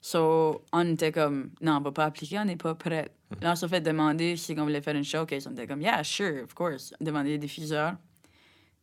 So, 0.00 0.62
on 0.72 0.92
était 0.92 1.12
comme, 1.12 1.50
non, 1.60 1.76
on 1.78 1.80
va 1.80 1.90
pas 1.92 2.04
appliquer, 2.04 2.38
on 2.38 2.44
n'est 2.44 2.56
pas 2.56 2.74
prêt. 2.74 3.10
Là, 3.40 3.52
on 3.52 3.54
s'est 3.56 3.68
fait 3.68 3.80
demander 3.80 4.36
si 4.36 4.54
on 4.58 4.62
voulait 4.62 4.80
faire 4.82 4.94
une 4.94 5.04
showcase. 5.04 5.46
On 5.46 5.52
était 5.52 5.66
comme, 5.66 5.80
yeah, 5.80 6.02
sure, 6.04 6.44
of 6.44 6.54
course. 6.54 6.92
Demander 7.00 7.30
des 7.30 7.38
diffuseurs. 7.38 7.94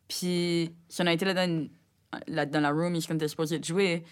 Puis, 0.08 0.74
si 0.90 1.02
on 1.02 1.06
a 1.08 1.14
été 1.14 1.26
là 1.26 1.34
dans, 1.34 1.68
là, 2.28 2.46
dans 2.46 2.60
la 2.60 2.72
room, 2.72 2.96
où 2.96 3.00
on 3.10 3.16
était 3.16 3.28
supposé 3.28 3.60
de 3.60 3.64
jouer, 3.64 4.04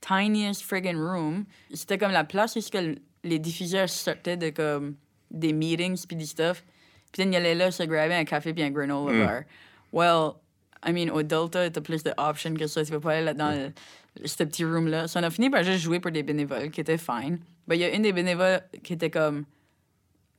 tiniest 0.00 0.62
friggin' 0.62 0.96
room, 0.96 1.44
c'était 1.74 1.98
comme 1.98 2.12
la 2.12 2.24
place 2.24 2.56
où 2.56 2.60
que 2.70 2.96
les 3.24 3.38
diffuseurs 3.38 3.88
sortaient 3.88 4.36
de 4.36 4.50
comme 4.50 4.94
des 5.30 5.52
meetings 5.52 6.06
puis 6.06 6.16
du 6.16 6.26
stuff. 6.26 6.64
Puis 7.12 7.22
ils 7.24 7.34
allaient 7.34 7.54
là 7.54 7.70
se 7.70 7.82
grabber 7.82 8.14
un 8.14 8.24
café 8.24 8.52
puis 8.52 8.62
un 8.62 8.70
granola 8.70 9.12
bar. 9.26 9.42
Well, 9.92 10.34
I 10.86 10.92
mean, 10.92 11.10
au 11.10 11.22
Delta, 11.22 11.68
t'as 11.70 11.80
plus 11.80 12.02
d'options 12.04 12.54
que 12.54 12.66
ça. 12.66 12.84
Tu 12.84 12.90
peux 12.92 13.00
pas 13.00 13.12
aller 13.14 13.24
là 13.24 13.34
dans 13.34 13.50
le- 13.50 13.72
ce 14.26 14.42
petit 14.44 14.64
room-là. 14.64 15.08
So, 15.08 15.18
on 15.18 15.22
a 15.22 15.30
fini 15.30 15.50
par 15.50 15.62
juste 15.64 15.80
jouer 15.80 16.00
pour 16.00 16.10
des 16.10 16.22
bénévoles 16.22 16.70
qui 16.70 16.80
étaient 16.80 16.98
fine. 16.98 17.38
Mais 17.66 17.76
il 17.76 17.80
y 17.80 17.84
a 17.84 17.94
une 17.94 18.02
des 18.02 18.12
bénévoles 18.12 18.60
qui 18.82 18.92
était 18.94 19.10
comme, 19.10 19.44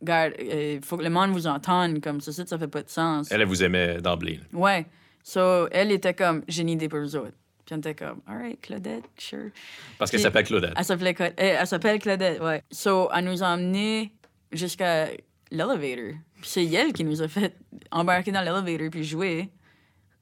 Garde, 0.01 0.33
il 0.39 0.79
faut 0.83 0.97
que 0.97 1.03
le 1.03 1.09
monde 1.09 1.31
vous 1.31 1.45
entende, 1.45 1.99
comme 2.01 2.21
ça, 2.21 2.31
ça, 2.31 2.45
ça 2.45 2.57
fait 2.57 2.67
pas 2.69 2.81
de 2.83 2.89
sens. 2.89 3.29
Elle, 3.31 3.41
elle 3.41 3.47
vous 3.47 3.61
aimait 3.63 3.97
d'emblée. 4.01 4.39
Ouais. 4.53 4.85
So, 5.23 5.67
elle 5.71 5.91
était 5.91 6.13
comme, 6.13 6.43
j'ai 6.47 6.61
une 6.61 6.69
idée 6.69 6.87
pour 6.87 6.99
vous 6.99 7.15
autres. 7.17 7.33
Puis 7.65 7.75
on 7.75 7.79
était 7.79 7.95
comme, 7.95 8.21
all 8.25 8.37
right, 8.37 8.61
Claudette, 8.61 9.03
sure. 9.17 9.49
Parce 9.97 10.09
qu'elle 10.09 10.21
s'appelle 10.21 10.45
Claudette. 10.45 10.73
Elle 10.77 10.85
s'appelait 10.85 11.11
Cla- 11.13 11.33
elle 11.37 11.67
s'appelle 11.67 11.99
Claudette, 11.99 12.39
ouais. 12.41 12.63
So, 12.71 13.09
elle 13.13 13.25
nous 13.25 13.43
a 13.43 13.47
emmenés 13.47 14.13
jusqu'à 14.53 15.07
l'elevator. 15.51 16.15
Puis 16.41 16.49
c'est 16.49 16.65
elle 16.65 16.93
qui 16.93 17.03
nous 17.03 17.21
a 17.21 17.27
fait 17.27 17.53
embarquer 17.91 18.31
dans 18.31 18.41
l'elevator 18.41 18.89
puis 18.89 19.03
jouer. 19.03 19.49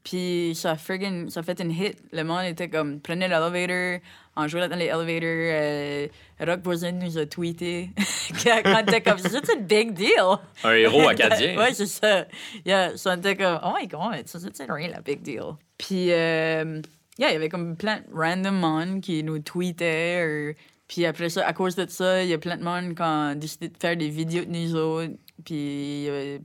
Puis 0.03 0.53
ça 0.55 0.75
friggin', 0.77 1.29
ça 1.29 1.41
a 1.41 1.43
fait 1.43 1.59
une 1.59 1.71
hit. 1.71 1.97
Le 2.13 2.23
monde 2.23 2.45
était 2.45 2.69
comme, 2.69 3.01
prenez 3.01 3.27
l'elevator, 3.27 3.99
on 4.37 4.47
jouait 4.47 4.61
là 4.61 4.67
dans 4.69 4.77
les 4.77 4.85
elevators. 4.85 5.23
Euh, 5.23 6.07
Rock 6.39 6.61
Voisin 6.63 6.93
nous 6.93 7.17
a 7.17 7.25
tweeté. 7.25 7.89
quand 8.43 8.79
était 8.87 9.01
comme, 9.01 9.17
c'est 9.17 9.53
une 9.53 9.65
big 9.65 9.93
deal. 9.93 10.37
Un 10.63 10.71
héros 10.75 11.09
acadien. 11.09 11.57
ouais, 11.59 11.73
c'est 11.73 11.87
ça. 11.87 12.25
Yeah, 12.65 12.93
on 13.05 13.17
était 13.17 13.35
comme, 13.35 13.59
oh 13.63 13.73
my 13.79 13.87
god, 13.87 14.27
ça 14.27 14.39
c'est 14.39 14.71
rien 14.71 14.87
la 14.89 15.01
big 15.01 15.21
deal. 15.21 15.41
Puis, 15.77 16.11
euh, 16.13 16.81
yeah, 17.19 17.29
il 17.29 17.33
y 17.33 17.35
avait 17.35 17.49
comme 17.49 17.75
plein 17.75 17.97
de 17.97 18.03
random 18.13 18.55
monde 18.55 19.01
qui 19.01 19.23
nous 19.23 19.39
tweetait. 19.39 20.23
or- 20.23 20.53
Puis 20.87 21.05
après 21.05 21.27
ça, 21.29 21.45
à 21.45 21.51
cause 21.51 21.75
de 21.75 21.85
ça, 21.89 22.23
il 22.23 22.29
y 22.29 22.33
a 22.33 22.37
plein 22.37 22.55
de 22.55 22.63
monde 22.63 22.95
qui 22.95 23.01
ont 23.01 23.35
décidé 23.35 23.67
de 23.67 23.77
faire 23.77 23.97
des 23.97 24.07
vidéos 24.09 24.45
de 24.45 24.51
nous 24.51 24.73
autres. 24.75 25.13
Puis, 25.43 25.55
il 25.55 26.03
y 26.03 26.09
avait- 26.09 26.41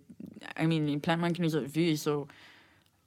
I 0.60 0.66
mean, 0.66 0.98
plein 0.98 1.16
de 1.16 1.20
monde 1.22 1.32
qui 1.32 1.42
nous 1.42 1.54
a 1.54 1.60
vus. 1.60 1.96
So, 1.96 2.26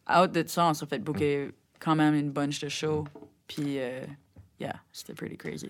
out 0.10 0.32
de 0.32 0.44
ça, 0.48 0.68
on 0.68 0.74
s'est 0.74 0.86
fait 0.86 1.00
booker 1.00 1.50
quand 1.80 1.96
même 1.96 2.16
une 2.16 2.32
bunch 2.32 2.60
de 2.60 2.70
shows. 2.70 3.06
Puis, 3.48 3.80
euh, 3.80 4.06
yeah, 4.60 4.76
c'était 4.92 5.14
pretty 5.14 5.38
crazy. 5.38 5.70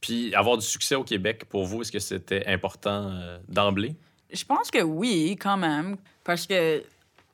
Puis 0.00 0.34
avoir 0.34 0.56
du 0.56 0.64
succès 0.64 0.94
au 0.94 1.04
Québec, 1.04 1.44
pour 1.48 1.66
vous, 1.66 1.82
est-ce 1.82 1.92
que 1.92 1.98
c'était 1.98 2.46
important 2.46 3.10
euh, 3.10 3.38
d'emblée? 3.48 3.96
Je 4.32 4.44
pense 4.44 4.70
que 4.70 4.82
oui, 4.82 5.36
quand 5.40 5.56
même. 5.56 5.96
Parce 6.24 6.46
que, 6.46 6.82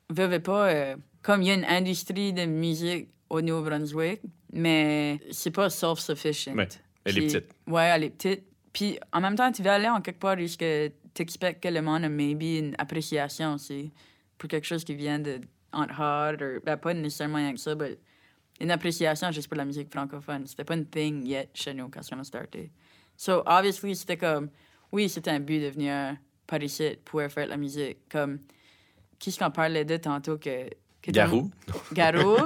veux, 0.09 0.39
pas, 0.39 0.69
euh, 0.69 0.95
comme 1.21 1.41
il 1.41 1.47
y 1.47 1.51
a 1.51 1.53
une 1.53 1.65
industrie 1.65 2.33
de 2.33 2.45
musique 2.45 3.09
au 3.29 3.41
Nouveau-Brunswick, 3.41 4.21
mais 4.51 5.19
c'est 5.31 5.51
pas 5.51 5.69
self-sufficient. 5.69 6.55
Ouais, 6.55 6.67
elle 7.05 7.17
est 7.17 7.27
petite. 7.27 7.55
Ouais, 7.67 7.83
elle 7.83 8.03
est 8.05 8.09
petite. 8.09 8.43
Puis 8.73 8.99
en 9.11 9.21
même 9.21 9.35
temps, 9.35 9.51
tu 9.51 9.63
vas 9.63 9.75
aller 9.75 9.89
en 9.89 10.01
quelque 10.01 10.19
part 10.19 10.37
où 10.37 10.45
tu 10.45 11.21
expectes 11.21 11.63
que 11.63 11.69
le 11.69 11.81
monde 11.81 12.03
a 12.03 12.09
maybe 12.09 12.59
une 12.59 12.75
appréciation 12.77 13.55
aussi 13.55 13.91
pour 14.37 14.49
quelque 14.49 14.65
chose 14.65 14.83
qui 14.83 14.95
vient 14.95 15.19
de 15.19 15.41
ou 15.83 16.65
ben, 16.65 16.77
pas 16.77 16.93
nécessairement 16.93 17.37
rien 17.37 17.53
que 17.53 17.59
ça, 17.59 17.75
mais 17.75 17.97
une 18.59 18.71
appréciation 18.71 19.31
juste 19.31 19.47
pour 19.47 19.57
la 19.57 19.65
musique 19.65 19.91
francophone. 19.91 20.45
C'était 20.47 20.63
pas 20.63 20.75
une 20.75 20.85
thing 20.85 21.25
yet 21.25 21.49
chez 21.53 21.73
nous 21.73 21.89
quand 21.89 22.01
on 22.11 22.19
a 22.19 22.23
starté. 22.23 22.71
So, 23.15 23.43
obviously, 23.45 23.95
c'était 23.95 24.17
comme, 24.17 24.49
oui, 24.91 25.09
c'était 25.09 25.31
un 25.31 25.39
but 25.39 25.59
de 25.59 25.69
venir 25.69 26.17
par 26.45 26.61
ici 26.61 26.97
pour 27.03 27.21
faire 27.21 27.45
de 27.45 27.51
la 27.51 27.57
musique. 27.57 27.97
Comme, 28.09 28.39
qui 29.19 29.29
est-ce 29.29 29.39
qu'on 29.39 29.51
parlait 29.51 29.85
de 29.85 29.97
tantôt 29.97 30.37
que. 30.37 30.69
que 31.01 31.11
Garou, 31.11 31.51
Garou. 31.93 32.37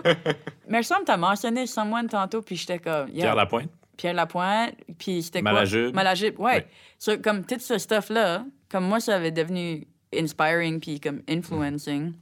Mais 0.68 0.80
il 0.80 0.84
semble 0.84 1.02
que 1.02 1.08
t'as 1.08 1.18
mentionné 1.18 1.68
someone 1.68 2.08
tantôt, 2.08 2.42
puis 2.42 2.56
j'étais 2.56 2.80
comme. 2.80 3.10
yeah. 3.10 3.24
Pierre 3.24 3.36
Lapointe. 3.36 3.72
Pierre 3.98 4.14
Lapointe, 4.14 4.76
puis 4.98 5.22
c'était 5.22 5.42
quoi? 5.42 5.52
Malajube. 5.52 5.94
Malajube, 5.94 6.40
ouais. 6.40 6.56
Ouais. 6.56 6.68
So, 6.98 7.18
comme 7.20 7.46
tout 7.46 7.60
ce 7.60 7.78
stuff-là, 7.78 8.46
comme 8.70 8.86
moi, 8.86 9.00
ça 9.00 9.16
avait 9.16 9.32
devenu 9.32 9.86
inspiring 10.14 10.80
puis 10.80 11.00
comme 11.00 11.22
influencing. 11.30 12.14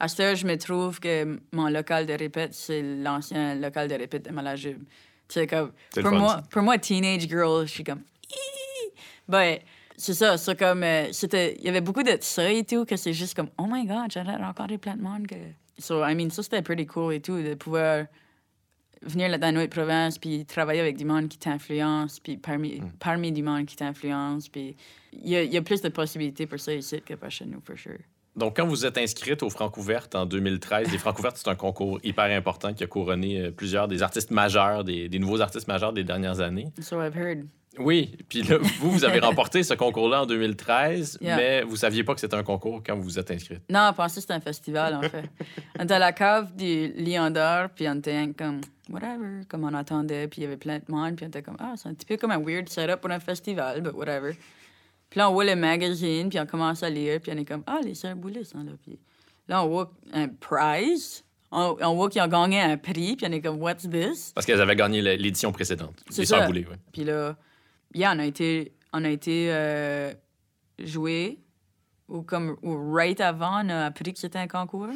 À 0.00 0.08
ce 0.08 0.22
heure, 0.22 0.34
je 0.34 0.46
me 0.46 0.56
trouve 0.56 0.98
que 0.98 1.38
mon 1.52 1.68
local 1.68 2.06
de 2.06 2.14
répète, 2.14 2.54
c'est 2.54 2.82
l'ancien 2.82 3.54
local 3.54 3.86
de 3.86 3.94
répète 3.94 4.24
de 4.24 4.30
Malajube. 4.30 4.82
C'est 5.28 5.46
comme, 5.46 5.72
pour 5.94 6.10
moi, 6.10 6.42
pour 6.50 6.62
moi, 6.62 6.78
teenage 6.78 7.28
girl, 7.28 7.66
je 7.66 7.70
suis 7.72 7.84
comme, 7.84 8.02
Hi! 8.30 8.90
ben, 9.28 9.58
c'est 9.96 10.14
ça, 10.14 10.38
c'est 10.38 10.58
comme, 10.58 10.82
euh, 10.82 11.12
c'était, 11.12 11.54
il 11.58 11.64
y 11.64 11.68
avait 11.68 11.82
beaucoup 11.82 12.02
de 12.02 12.16
ça 12.20 12.50
et 12.50 12.64
tout, 12.64 12.84
que 12.86 12.96
c'est 12.96 13.12
juste 13.12 13.34
comme, 13.36 13.50
oh 13.58 13.66
my 13.68 13.86
god, 13.86 14.10
j'ai 14.10 14.22
rencontré 14.22 14.78
plein 14.78 14.96
de 14.96 15.02
monde 15.02 15.26
que. 15.26 15.36
So, 15.78 16.02
I 16.04 16.14
mean, 16.14 16.30
ça 16.30 16.42
c'était 16.42 16.62
pretty 16.62 16.86
cool 16.86 17.12
et 17.14 17.20
tout, 17.20 17.40
de 17.40 17.54
pouvoir 17.54 18.06
venir 19.02 19.28
là 19.30 19.38
dans 19.38 19.52
notre 19.54 19.70
province 19.70 20.18
puis 20.18 20.44
travailler 20.44 20.80
avec 20.80 20.96
du 20.96 21.04
monde 21.06 21.28
qui 21.28 21.38
t'influence 21.38 22.20
puis 22.20 22.36
parmi, 22.36 22.80
Mm. 22.80 22.92
parmi 22.98 23.32
du 23.32 23.42
monde 23.42 23.64
qui 23.64 23.76
t'influence 23.76 24.48
puis 24.48 24.76
il 25.12 25.28
y 25.30 25.36
a, 25.36 25.42
il 25.42 25.52
y 25.52 25.56
a 25.56 25.62
plus 25.62 25.80
de 25.80 25.88
possibilités 25.88 26.46
pour 26.46 26.60
ça 26.60 26.74
ici 26.74 27.00
que 27.00 27.14
pas 27.14 27.30
chez 27.30 27.46
nous 27.46 27.62
for 27.64 27.78
sure 27.78 27.96
Donc, 28.36 28.56
quand 28.56 28.66
vous 28.66 28.86
êtes 28.86 28.96
inscrite 28.96 29.42
aux 29.42 29.50
Francouvertes 29.50 30.14
en 30.14 30.24
2013, 30.24 30.92
les 30.92 30.98
Francouvertes, 30.98 31.36
c'est 31.36 31.48
un 31.48 31.56
concours 31.56 31.98
hyper 32.04 32.24
important 32.36 32.72
qui 32.72 32.84
a 32.84 32.86
couronné 32.86 33.40
euh, 33.40 33.50
plusieurs 33.50 33.88
des 33.88 34.02
artistes 34.02 34.30
majeurs, 34.30 34.84
des, 34.84 35.08
des 35.08 35.18
nouveaux 35.18 35.40
artistes 35.40 35.66
majeurs 35.68 35.92
des 35.92 36.04
dernières 36.04 36.40
années. 36.40 36.68
so 36.80 37.02
I've 37.02 37.16
heard 37.16 37.44
Oui, 37.78 38.16
puis 38.28 38.42
là, 38.42 38.58
vous, 38.80 38.90
vous 38.92 39.04
avez 39.04 39.18
remporté 39.18 39.62
ce 39.64 39.74
concours-là 39.74 40.22
en 40.22 40.26
2013, 40.26 41.18
Yeah. 41.20 41.36
mais 41.36 41.62
vous 41.62 41.76
saviez 41.76 42.04
pas 42.04 42.14
que 42.14 42.20
c'était 42.20 42.36
un 42.36 42.42
concours 42.44 42.82
quand 42.86 42.94
vous 42.96 43.02
vous 43.02 43.18
êtes 43.18 43.30
inscrite. 43.32 43.62
non 43.68 43.88
on 43.90 43.92
pensait 43.94 44.16
que 44.16 44.20
c'était 44.22 44.34
un 44.34 44.40
festival 44.40 44.94
en 44.94 45.02
fait 45.02 45.24
on 45.78 45.84
était 45.84 45.94
à 45.94 45.98
la 45.98 46.12
cave 46.12 46.54
du 46.54 46.92
Lion 46.96 47.30
d'Or 47.30 47.68
puis 47.74 47.88
on 47.88 47.94
était 47.96 48.28
comme 48.38 48.60
whatever 48.88 49.44
comme 49.48 49.64
on 49.64 49.74
attendait 49.74 50.28
puis 50.28 50.40
il 50.40 50.44
y 50.44 50.46
avait 50.46 50.56
plein 50.56 50.78
de 50.78 50.84
monde 50.88 51.16
puis 51.16 51.24
on 51.26 51.28
était 51.28 51.42
comme 51.42 51.56
ah 51.58 51.74
c'est 51.76 51.88
un 51.88 51.94
petit 51.94 52.06
peu 52.06 52.16
comme 52.16 52.30
un 52.30 52.38
weird 52.42 52.68
setup 52.68 53.00
pour 53.00 53.10
un 53.10 53.20
festival 53.20 53.80
but 53.82 53.92
whatever 53.94 54.32
puis 55.10 55.18
là 55.18 55.28
on 55.28 55.32
voit 55.34 55.44
le 55.44 55.56
magazine 55.56 56.28
puis 56.30 56.38
on 56.40 56.46
commence 56.46 56.82
à 56.82 56.88
lire 56.90 57.20
puis 57.20 57.32
on 57.34 57.36
est 57.36 57.44
comme 57.44 57.62
ah 57.66 57.80
les 57.84 57.94
sœurs 57.94 58.16
Boulay 58.16 58.44
sont 58.44 58.62
là 58.62 58.72
puis 58.82 58.98
là 59.48 59.64
on 59.64 59.68
voit 59.68 59.92
un 60.12 60.28
prize 60.28 61.24
on, 61.52 61.76
on 61.80 61.94
voit 61.96 62.08
qu'ils 62.08 62.22
ont 62.22 62.28
gagné 62.28 62.60
un 62.60 62.76
prix 62.76 63.16
puis 63.16 63.26
on 63.28 63.32
est 63.32 63.40
comme 63.40 63.60
what's 63.60 63.88
this 63.90 64.32
Parce 64.32 64.46
qu'elles 64.46 64.60
avaient 64.60 64.76
gagné 64.76 65.02
l'édition 65.16 65.50
précédente. 65.50 66.00
C'est 66.08 66.22
Les 66.22 66.26
ça. 66.26 66.38
Sœurs 66.38 66.50
ouais. 66.50 66.64
Puis 66.92 67.02
là, 67.02 67.36
yeah, 67.92 68.12
on 68.14 68.20
a 68.20 68.24
été, 68.26 68.72
on 68.92 69.04
a 69.04 69.08
été 69.08 69.48
euh, 69.50 70.14
joué, 70.78 71.40
ou 72.08 72.22
comme, 72.22 72.56
ou 72.62 72.92
right 72.94 73.20
avant, 73.20 73.64
on 73.64 73.68
a 73.68 73.86
appris 73.86 74.12
que 74.12 74.20
c'était 74.20 74.38
un 74.38 74.46
concours. 74.46 74.90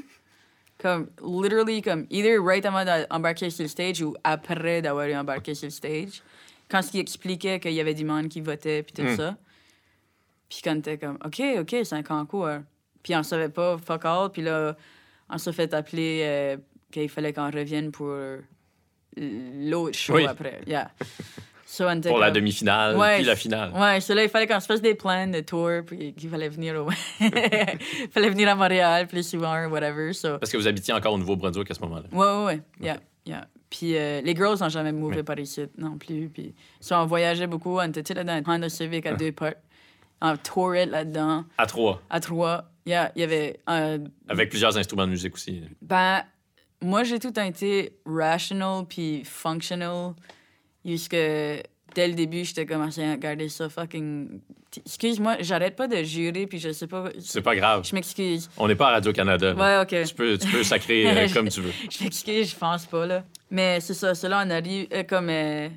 Comme, 0.78 1.08
literally, 1.24 1.82
comme, 1.82 2.06
either 2.10 2.38
right 2.40 2.64
avant 2.64 2.84
d'embarquer 2.84 3.50
sur 3.50 3.64
le 3.64 3.68
stage 3.68 4.00
ou 4.02 4.14
après 4.22 4.80
d'avoir 4.80 5.08
embarqué 5.08 5.54
sur 5.56 5.66
le 5.66 5.70
stage. 5.70 6.22
Quand 6.68 6.82
ce 6.82 6.92
qui 6.92 7.00
expliquait 7.00 7.58
qu'il 7.58 7.72
y 7.72 7.80
avait 7.80 7.94
du 7.94 8.04
monde 8.04 8.28
qui 8.28 8.40
votait, 8.40 8.84
puis 8.84 8.92
tout 8.92 9.10
Mm. 9.10 9.16
ça. 9.16 9.36
Puis 10.54 10.62
quand 10.62 10.80
t'es 10.80 10.98
comme, 10.98 11.18
OK, 11.24 11.42
OK, 11.60 11.76
c'est 11.82 11.94
un 11.94 12.02
concours. 12.04 12.48
Puis 13.02 13.14
on 13.16 13.22
savait 13.24 13.48
pas, 13.48 13.76
fuck 13.76 14.04
all. 14.04 14.30
Puis 14.30 14.42
là, 14.42 14.76
on 15.28 15.36
s'est 15.38 15.52
fait 15.52 15.74
appeler 15.74 16.20
euh, 16.22 16.56
qu'il 16.92 17.08
fallait 17.08 17.32
qu'on 17.32 17.50
revienne 17.50 17.90
pour 17.90 18.14
l'autre 19.16 19.98
show 19.98 20.14
Oui. 20.14 20.26
après. 20.26 20.60
Yeah. 20.66 20.90
So, 21.66 21.90
était 21.90 22.08
Pour 22.08 22.18
la 22.18 22.30
demi-finale, 22.30 22.96
Ouais, 22.96 23.16
puis 23.16 23.24
la 23.24 23.34
finale. 23.34 23.72
Ouais, 23.72 24.00
c'est 24.00 24.14
là, 24.14 24.22
il 24.22 24.28
fallait 24.28 24.46
qu'on 24.46 24.60
se 24.60 24.66
fasse 24.66 24.80
des 24.82 24.94
plans 24.94 25.26
de 25.26 25.40
tour, 25.40 25.70
puis 25.84 26.12
qu'il 26.14 26.30
fallait 26.30 26.48
venir 26.48 26.76
au... 26.76 26.88
il 27.20 28.08
fallait 28.12 28.30
venir 28.30 28.48
à 28.48 28.54
Montréal 28.54 29.08
plus 29.08 29.28
souvent, 29.28 29.66
whatever. 29.66 30.12
So. 30.12 30.38
Parce 30.38 30.52
que 30.52 30.56
vous 30.56 30.68
habitiez 30.68 30.94
encore 30.94 31.14
au 31.14 31.18
Nouveau-Brunswick 31.18 31.68
à 31.70 31.74
ce 31.74 31.80
moment-là. 31.80 32.04
Ouais, 32.12 32.26
ouais, 32.26 32.44
ouais. 32.44 32.60
Yeah, 32.80 32.98
yeah. 33.26 33.48
Puis 33.70 33.96
euh, 33.96 34.20
les 34.20 34.36
girls 34.36 34.58
n'ont 34.60 34.68
jamais 34.68 34.92
mouvé 34.92 35.16
Oui. 35.16 35.22
par 35.24 35.38
ici 35.40 35.62
non 35.76 35.98
plus. 35.98 36.28
Puis 36.28 36.54
so, 36.78 36.94
on 36.94 37.06
voyageait 37.06 37.48
beaucoup. 37.48 37.78
On 37.80 37.82
était 37.90 38.14
là, 38.14 38.22
dans 38.22 38.32
un 38.34 38.42
Honda 38.46 38.68
Civic 38.68 39.04
à 39.06 39.10
Ah. 39.10 39.14
deux 39.14 39.32
portes. 39.32 39.56
On 40.26 40.36
tourait 40.38 40.86
là-dedans, 40.86 41.44
À 41.58 41.66
trois, 41.66 42.00
à 42.08 42.18
trois. 42.18 42.64
Yeah, 42.86 43.12
il 43.14 43.20
y 43.20 43.24
avait... 43.24 43.60
euh, 43.68 43.98
avec 44.28 44.48
plusieurs 44.50 44.76
instruments 44.78 45.04
de 45.06 45.10
musique 45.10 45.34
aussi. 45.34 45.62
ben, 45.82 46.22
moi, 46.80 47.02
j'ai 47.04 47.18
tout 47.18 47.38
été 47.38 47.98
rational 48.06 48.84
puis 48.88 49.22
functional. 49.24 50.12
Jusque 50.84 51.12
dès 51.12 52.08
le 52.08 52.12
début, 52.14 52.44
j'étais 52.44 52.66
commencé 52.66 53.02
à 53.04 53.12
regarder 53.12 53.48
ça 53.48 53.68
fucking. 53.68 54.40
Excuse-moi, 54.84 55.36
j'arrête 55.40 55.76
pas 55.76 55.88
de 55.88 56.02
jurer 56.02 56.46
puis 56.46 56.58
je 56.58 56.72
sais 56.72 56.86
pas. 56.86 57.10
C'est 57.20 57.40
pas 57.42 57.54
grave. 57.56 57.86
Je 57.88 57.94
m'excuse. 57.94 58.50
On 58.58 58.66
n'est 58.68 58.74
pas 58.74 58.88
à 58.88 58.92
Radio-Canada. 58.92 59.54
Ouais, 59.54 59.78
ok. 59.82 60.06
Tu 60.08 60.14
peux, 60.14 60.36
tu 60.38 60.48
peux 60.48 60.62
sacrer 60.62 61.06
euh, 61.06 61.28
comme 61.34 61.48
tu 61.48 61.60
veux. 61.60 61.72
Je 61.90 62.02
m'excuse, 62.04 62.50
je 62.50 62.56
pense 62.56 62.84
pas, 62.86 63.06
là. 63.06 63.24
Mais 63.50 63.80
c'est 63.80 63.94
ça, 63.94 64.14
cela, 64.14 64.42
on 64.46 64.50
arrive 64.50 64.88
euh, 64.92 65.02
comme. 65.04 65.28
euh, 65.30 65.68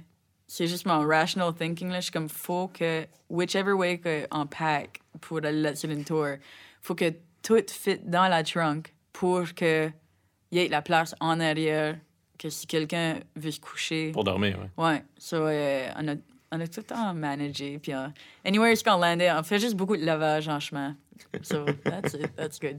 c'est 0.47 0.67
juste 0.67 0.85
mon 0.85 1.05
rational 1.05 1.53
thinking, 1.53 1.89
là. 1.89 1.97
Je 1.97 2.03
suis 2.03 2.11
comme, 2.11 2.29
faut 2.29 2.69
que, 2.69 3.05
whichever 3.29 3.73
way 3.73 3.99
qu'on 3.99 4.45
pack 4.47 5.01
pour 5.21 5.37
aller 5.39 5.61
là 5.61 5.75
sur 5.75 5.89
une 5.89 6.05
tour, 6.05 6.27
faut 6.81 6.95
que 6.95 7.13
tout 7.43 7.63
fit 7.69 7.99
dans 7.99 8.27
la 8.27 8.43
trunk 8.43 8.93
pour 9.13 9.53
que 9.53 9.89
y 10.51 10.59
ait 10.59 10.67
la 10.69 10.81
place 10.81 11.13
en 11.19 11.39
arrière 11.39 11.97
que 12.39 12.49
si 12.49 12.67
quelqu'un 12.67 13.19
veut 13.35 13.51
se 13.51 13.59
coucher. 13.59 14.11
Pour 14.11 14.23
dormir, 14.23 14.57
ouais. 14.59 14.83
Ouais, 14.83 15.03
so, 15.17 15.37
euh, 15.37 15.89
on, 15.97 16.07
a, 16.07 16.15
on 16.51 16.61
a 16.61 16.67
tout 16.67 16.81
le 16.81 16.83
temps 16.83 17.13
managé. 17.13 17.79
Puis, 17.79 17.93
euh, 17.93 18.07
anywhere 18.45 18.75
qu'on 18.85 18.97
landait, 18.97 19.31
on 19.31 19.43
fait 19.43 19.59
juste 19.59 19.75
beaucoup 19.75 19.97
de 19.97 20.05
lavage 20.05 20.47
en 20.47 20.59
chemin. 20.59 20.95
So, 21.41 21.65
that's 21.83 22.13
it. 22.13 22.35
That's 22.35 22.59
good. 22.59 22.77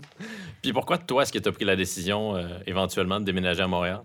Puis 0.62 0.72
pourquoi, 0.72 0.96
toi, 0.98 1.22
est-ce 1.22 1.32
que 1.32 1.40
tu 1.40 1.48
as 1.48 1.52
pris 1.52 1.64
la 1.64 1.74
décision 1.74 2.36
euh, 2.36 2.60
éventuellement 2.66 3.18
de 3.18 3.24
déménager 3.24 3.62
à 3.62 3.66
Montréal? 3.66 4.02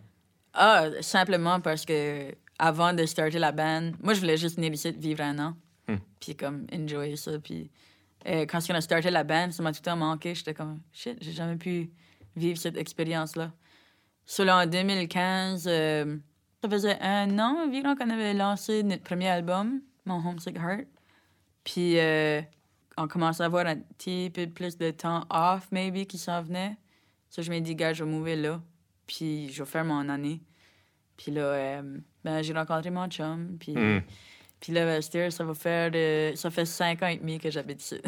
Ah, 0.56 0.86
simplement 1.02 1.60
parce 1.60 1.86
que 1.86 2.34
avant 2.60 2.94
de 2.94 3.06
starter 3.06 3.40
la 3.40 3.52
band, 3.52 3.92
moi, 4.02 4.14
je 4.14 4.20
voulais 4.20 4.38
juste 4.38 4.56
venir 4.56 4.74
ici 4.74 4.92
vivre 4.92 5.22
un 5.22 5.40
an. 5.40 5.56
Hmm. 5.88 5.98
Puis, 6.20 6.36
comme, 6.36 6.68
enjoy 6.74 7.18
ça. 7.18 7.40
Puis, 7.40 7.70
euh, 8.28 8.46
quand 8.46 8.60
on 8.70 8.76
a 8.76 8.82
starté 8.82 9.10
la 9.10 9.24
band, 9.24 9.52
ça 9.52 9.64
m'a 9.64 9.72
tout 9.72 9.80
le 9.82 9.86
temps 9.86 9.98
manqué. 9.98 10.36
J'étais 10.36 10.54
comme, 10.54 10.82
shit, 10.92 11.18
j'ai 11.22 11.32
jamais 11.32 11.58
pu 11.58 11.92
vivre 12.36 12.58
cette 12.58 12.78
expérience-là. 12.78 13.52
Là, 14.40 14.58
en 14.58 14.66
2015, 14.66 15.66
euh, 15.68 16.18
ça 16.62 16.70
faisait 16.70 16.98
un 17.02 17.38
an 17.40 17.66
environ 17.66 17.96
qu'on 17.96 18.10
avait 18.10 18.34
lancé 18.34 18.84
notre 18.84 19.04
premier 19.04 19.28
album, 19.28 19.82
Mon 20.06 20.26
Homesick 20.26 20.56
Heart. 20.58 20.88
Puis, 21.64 22.00
euh, 22.00 22.42
on 22.98 23.08
commençait 23.08 23.44
à 23.44 23.48
avoir 23.48 23.66
un 23.66 23.78
petit 23.78 24.30
peu 24.34 24.48
plus 24.48 24.78
de 24.78 24.92
temps 24.92 25.26
off, 25.30 25.68
maybe, 25.72 26.06
qui 26.06 26.18
s'en 26.18 26.42
venait. 26.42 26.78
So, 27.30 27.42
je 27.42 27.52
me 27.52 27.60
dis, 27.60 27.76
gars, 27.76 27.94
je 27.94 28.04
vais 28.04 28.10
mouver 28.10 28.36
là. 28.36 28.62
Puis, 29.08 29.50
je 29.52 29.64
vais 29.64 29.70
faire 29.70 29.86
mon 29.86 30.08
année. 30.08 30.42
Puis 31.18 31.32
là, 31.32 31.42
euh, 31.42 31.98
ben, 32.24 32.42
j'ai 32.42 32.54
rencontré 32.54 32.90
mon 32.90 33.08
chum. 33.08 33.58
Puis, 33.60 33.74
puis 34.60 34.74
là, 34.74 34.86
ben, 34.86 35.32
ça 35.32 35.44
va 35.44 35.54
faire 35.54 35.92
de... 35.92 36.32
Ça 36.36 36.50
fait 36.50 36.66
cinq 36.66 37.04
ans 37.04 37.08
et 37.08 37.18
demi 37.18 37.40
que 37.40 37.52
j'habite 37.52 37.82
ici. 37.82 38.02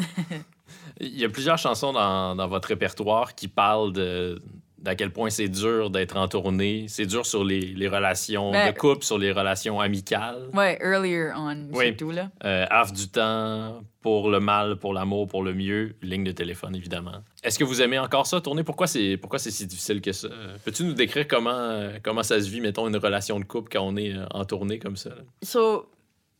Il 1.00 1.18
y 1.18 1.24
a 1.24 1.28
plusieurs 1.28 1.58
chansons 1.58 1.92
dans, 1.92 2.34
dans 2.34 2.48
votre 2.48 2.68
répertoire 2.68 3.34
qui 3.34 3.48
parlent 3.48 3.92
de 3.92 4.42
d'à 4.86 4.94
quel 4.94 5.10
point 5.10 5.30
c'est 5.30 5.48
dur 5.48 5.90
d'être 5.90 6.16
en 6.16 6.28
tournée. 6.28 6.86
C'est 6.88 7.06
dur 7.06 7.26
sur 7.26 7.44
les, 7.44 7.60
les 7.60 7.88
relations 7.88 8.52
Ben- 8.52 8.72
de 8.72 8.78
couple, 8.78 9.04
sur 9.04 9.18
les 9.18 9.32
relations 9.32 9.80
amicales. 9.80 10.48
ouais, 10.54 10.78
earlier 10.80 11.32
on, 11.36 11.68
Oui. 11.72 11.86
surtout, 11.88 12.12
là. 12.12 12.30
Euh, 12.44 12.64
du 12.94 13.08
temps, 13.08 13.82
pour 14.00 14.30
le 14.30 14.38
mal, 14.38 14.76
pour 14.76 14.94
l'amour, 14.94 15.26
pour 15.26 15.42
le 15.42 15.52
mieux. 15.54 15.96
Ligne 16.02 16.22
de 16.22 16.30
téléphone, 16.30 16.76
évidemment. 16.76 17.24
Est-ce 17.42 17.58
que 17.58 17.64
vous 17.64 17.82
aimez 17.82 17.98
encore 17.98 18.26
ça, 18.28 18.40
tourner? 18.40 18.62
Pourquoi 18.62 18.86
c'est 18.86 19.16
pourquoi 19.16 19.40
c'est 19.40 19.50
si 19.50 19.66
difficile 19.66 20.00
que 20.00 20.12
ça? 20.12 20.28
Euh, 20.28 20.56
Peux-tu 20.64 20.84
nous 20.84 20.92
décrire 20.94 21.26
comment, 21.26 21.50
euh, 21.50 21.98
comment 22.02 22.22
ça 22.22 22.40
se 22.40 22.48
vit, 22.48 22.60
mettons, 22.60 22.86
une 22.86 22.96
relation 22.96 23.40
de 23.40 23.44
couple 23.44 23.70
quand 23.72 23.82
on 23.82 23.96
est 23.96 24.14
en 24.30 24.44
tournée 24.44 24.78
comme 24.78 24.96
ça? 24.96 25.10
So, 25.42 25.90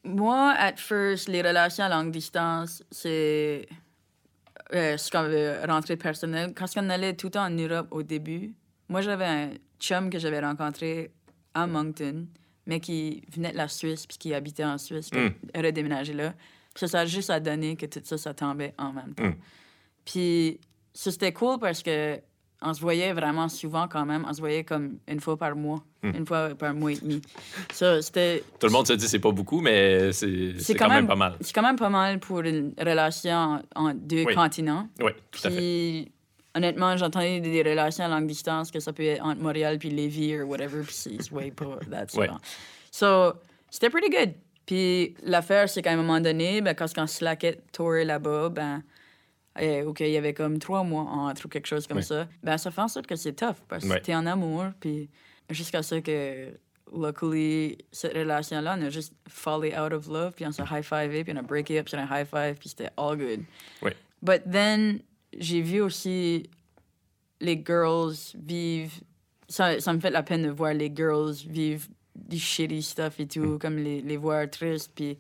moi, 0.04 0.54
at 0.56 0.76
first, 0.76 1.28
les 1.28 1.42
relations 1.42 1.84
à 1.84 1.88
longue 1.88 2.12
distance, 2.12 2.84
c'est 2.92 3.66
euh, 4.74 4.96
ce 4.96 5.10
qu'on 5.10 5.22
veut 5.24 5.56
rentrer 5.68 5.96
personnel. 5.96 6.52
Quand 6.54 6.66
on 6.76 6.88
allait 6.90 7.14
tout 7.14 7.26
le 7.28 7.30
temps 7.32 7.46
en 7.46 7.50
Europe 7.50 7.88
au 7.90 8.02
début, 8.02 8.54
moi, 8.88 9.00
j'avais 9.00 9.24
un 9.24 9.50
chum 9.80 10.10
que 10.10 10.18
j'avais 10.18 10.40
rencontré 10.40 11.12
à 11.54 11.66
Moncton, 11.66 12.26
mais 12.66 12.80
qui 12.80 13.22
venait 13.32 13.52
de 13.52 13.56
la 13.56 13.68
Suisse 13.68 14.06
puis 14.06 14.18
qui 14.18 14.34
habitait 14.34 14.64
en 14.64 14.78
Suisse, 14.78 15.08
qui 15.10 15.18
Mm. 15.18 15.34
aurait 15.56 15.72
déménagé 15.72 16.12
là. 16.12 16.32
Puis 16.74 16.80
ça, 16.80 16.88
ça 16.88 17.00
a 17.00 17.06
juste 17.06 17.30
à 17.30 17.40
donner 17.40 17.76
que 17.76 17.86
tout 17.86 18.00
ça, 18.04 18.18
ça 18.18 18.34
tombait 18.34 18.74
en 18.78 18.92
même 18.92 19.14
temps. 19.14 19.24
Mm. 19.24 19.36
Puis 20.04 20.60
ça, 20.92 21.10
c'était 21.10 21.32
cool 21.32 21.58
parce 21.58 21.82
que 21.82 22.20
on 22.62 22.72
se 22.74 22.80
voyait 22.80 23.12
vraiment 23.12 23.48
souvent 23.48 23.86
quand 23.88 24.04
même. 24.06 24.24
On 24.28 24.32
se 24.32 24.40
voyait 24.40 24.64
comme 24.64 24.98
une 25.08 25.20
fois 25.20 25.36
par 25.36 25.54
mois, 25.56 25.82
Mm. 26.02 26.10
une 26.16 26.26
fois 26.26 26.50
par 26.54 26.72
mois 26.74 26.92
et 26.92 26.96
demi. 26.96 27.20
Ça, 27.72 28.00
c'était 28.02 28.42
Tout 28.60 28.66
le 28.68 28.72
monde 28.72 28.86
se 28.86 28.92
dit 28.94 29.08
c'est 29.08 29.18
pas 29.18 29.30
beaucoup, 29.32 29.60
mais 29.60 30.12
c'est 30.12 30.54
c'est 30.58 30.74
quand, 30.74 30.88
même, 30.88 31.06
pas 31.06 31.16
mal. 31.16 31.36
c'est 31.40 31.52
quand 31.54 31.62
même 31.62 31.76
pas 31.76 31.90
mal 31.90 32.18
pour 32.20 32.40
une 32.40 32.72
relation 32.78 33.60
en, 33.76 33.88
en 33.88 33.94
deux 33.94 34.24
Oui. 34.24 34.34
continents. 34.34 34.88
Oui, 35.00 35.12
tout 35.30 35.46
à 35.46 35.50
fait. 35.50 36.08
Honnêtement, 36.54 36.96
j'entendais 36.96 37.40
des 37.40 37.62
relations 37.62 38.04
à 38.04 38.08
longue 38.08 38.26
distance 38.26 38.70
que 38.70 38.80
ça 38.80 38.92
peut 38.94 39.02
être 39.04 39.22
entre 39.22 39.42
Montréal 39.42 39.78
puis 39.78 39.90
Lévis 39.90 40.40
ou 40.40 40.46
whatever, 40.48 40.82
puis 40.82 40.94
c'est 40.94 41.30
way 41.32 41.50
pas 41.50 41.78
that 41.90 42.06
Ouais. 42.18 42.26
souvent. 42.26 42.38
So, 42.90 43.34
c'était 43.70 43.90
pretty 43.90 44.08
good. 44.08 44.32
Puis 44.64 45.14
l'affaire, 45.22 45.68
c'est 45.68 45.82
qu'à 45.82 45.92
un 45.92 45.96
moment 45.96 46.18
donné, 46.20 46.60
ben, 46.62 46.74
quand 46.74 46.86
on 46.96 47.06
slackait 47.06 47.60
tour 47.72 47.92
là-bas, 47.92 48.48
ben, 48.48 48.82
eh, 49.58 49.82
OK, 49.82 50.00
il 50.00 50.10
y 50.10 50.16
avait 50.16 50.34
comme 50.34 50.58
trois 50.58 50.82
mois 50.82 51.02
entre 51.02 51.46
ou 51.46 51.48
quelque 51.48 51.66
chose 51.66 51.86
comme 51.86 52.02
ça. 52.02 52.28
Ben, 52.42 52.56
ça 52.58 52.70
fait 52.70 52.80
en 52.82 52.88
sorte 52.88 53.06
que 53.06 53.16
c'est 53.16 53.32
tough 53.34 53.56
parce 53.68 53.84
que 53.84 53.90
Ouais. 53.90 54.00
t'es 54.00 54.14
en 54.14 54.26
amour, 54.26 54.66
puis 54.80 55.08
jusqu'à 55.50 55.82
ce 55.82 55.96
que, 55.96 56.52
luckily, 56.94 57.78
cette 57.92 58.14
relation-là, 58.14 58.76
on 58.78 58.82
a 58.82 58.90
juste 58.90 59.14
fallen 59.28 59.78
out 59.78 59.92
of 59.92 60.06
love, 60.08 60.32
puis 60.34 60.46
on 60.46 60.52
s'est 60.52 60.62
high-fivé, 60.70 61.24
puis 61.24 61.32
on 61.34 61.38
a 61.38 61.42
breaké 61.42 61.78
up 61.78 61.88
sur 61.88 61.98
un 61.98 62.04
high-five, 62.06 62.56
puis 62.58 62.68
c'était 62.68 62.90
all 62.96 63.16
good. 63.16 63.40
Ouais. 63.82 63.96
But 64.22 64.42
then, 64.50 65.00
j'ai 65.38 65.60
vu 65.62 65.80
aussi 65.80 66.48
les 67.40 67.62
girls 67.64 68.14
vivre. 68.34 68.92
Ça, 69.48 69.78
ça 69.80 69.92
me 69.92 70.00
fait 70.00 70.10
la 70.10 70.22
peine 70.22 70.42
de 70.42 70.50
voir 70.50 70.74
les 70.74 70.90
girls 70.94 71.34
vivre 71.46 71.86
du 72.14 72.38
shitty 72.38 72.82
stuff 72.82 73.20
et 73.20 73.26
tout, 73.28 73.58
comme 73.58 73.76
les, 73.76 74.00
les 74.00 74.16
voir 74.16 74.48
tristes. 74.50 74.90
Puis 74.94 75.18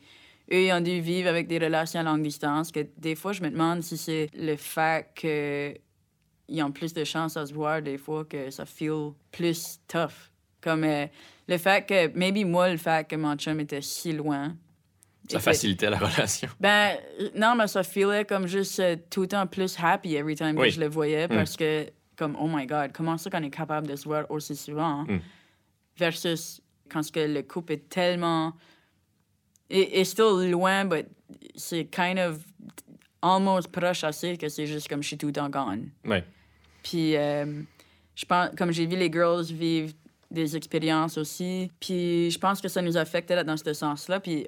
eux, 0.52 0.62
ils 0.66 0.72
ont 0.72 0.80
dû 0.80 1.00
vivre 1.00 1.28
avec 1.28 1.46
des 1.48 1.58
relations 1.58 2.00
à 2.00 2.02
longue 2.02 2.22
distance. 2.22 2.70
Que 2.70 2.86
des 2.96 3.14
fois, 3.14 3.32
je 3.32 3.42
me 3.42 3.50
demande 3.50 3.82
si 3.82 3.96
c'est 3.96 4.28
le 4.34 4.56
fait 4.56 5.06
qu'ils 5.14 6.62
ont 6.62 6.70
plus 6.72 6.92
de 6.94 7.04
chances 7.04 7.36
à 7.36 7.46
se 7.46 7.52
voir, 7.52 7.82
des 7.82 7.98
fois, 7.98 8.24
que 8.24 8.50
ça 8.50 8.64
feel 8.66 9.12
plus 9.32 9.80
tough. 9.88 10.30
Comme 10.60 10.84
euh, 10.84 11.06
le 11.48 11.58
fait 11.58 11.86
que, 11.86 12.08
maybe 12.16 12.44
moi, 12.46 12.70
le 12.70 12.76
fait 12.76 13.06
que 13.08 13.16
mon 13.16 13.36
chum 13.36 13.60
était 13.60 13.82
si 13.82 14.12
loin. 14.12 14.54
Ça 15.28 15.40
facilitait 15.40 15.90
la 15.90 15.98
relation. 15.98 16.48
ben, 16.60 16.96
non, 17.34 17.54
mais 17.56 17.66
ça 17.66 17.82
feelait 17.82 18.24
comme 18.24 18.46
juste 18.46 18.78
euh, 18.80 18.96
tout 19.10 19.22
le 19.22 19.28
temps 19.28 19.46
plus 19.46 19.76
happy 19.82 20.14
every 20.14 20.36
time 20.36 20.56
Oui. 20.56 20.68
que 20.68 20.74
je 20.74 20.80
le 20.80 20.88
voyais 20.88 21.26
parce 21.28 21.56
que, 21.56 21.86
comme, 22.16 22.36
oh 22.40 22.48
my 22.48 22.64
God, 22.66 22.92
comment 22.92 23.18
ça 23.18 23.28
qu'on 23.30 23.42
est 23.42 23.50
capable 23.50 23.88
de 23.88 23.96
se 23.96 24.04
voir 24.04 24.24
aussi 24.30 24.54
souvent? 24.54 25.00
hein? 25.00 25.06
Mm. 25.08 25.20
Versus 25.98 26.60
quand 26.88 27.02
ce 27.02 27.10
que 27.10 27.20
le 27.20 27.42
couple 27.42 27.72
est 27.72 27.88
tellement. 27.88 28.52
Est, 29.70 30.00
est 30.00 30.04
still 30.04 30.50
loin, 30.50 30.84
but 30.84 31.06
c'est 31.54 31.84
kind 31.86 32.18
of 32.18 32.38
almost 33.22 33.68
proche 33.72 34.04
assez 34.04 34.36
que 34.36 34.48
c'est 34.48 34.66
juste 34.66 34.88
comme 34.88 35.02
je 35.02 35.08
suis 35.08 35.18
tout 35.18 35.26
le 35.26 35.32
temps 35.32 35.48
gone. 35.48 35.90
Oui. 36.04 36.18
Puis, 36.82 37.16
euh, 37.16 37.62
je 38.14 38.24
pense, 38.24 38.50
comme 38.56 38.70
j'ai 38.70 38.86
vu 38.86 38.96
les 38.96 39.10
girls 39.10 39.44
vivre 39.44 39.92
des 40.30 40.56
expériences 40.56 41.18
aussi, 41.18 41.70
puis 41.80 42.30
je 42.30 42.38
pense 42.38 42.60
que 42.60 42.68
ça 42.68 42.82
nous 42.82 42.96
affectait 42.96 43.42
dans 43.42 43.56
ce 43.56 43.72
sens-là. 43.72 44.20
Puis, 44.20 44.46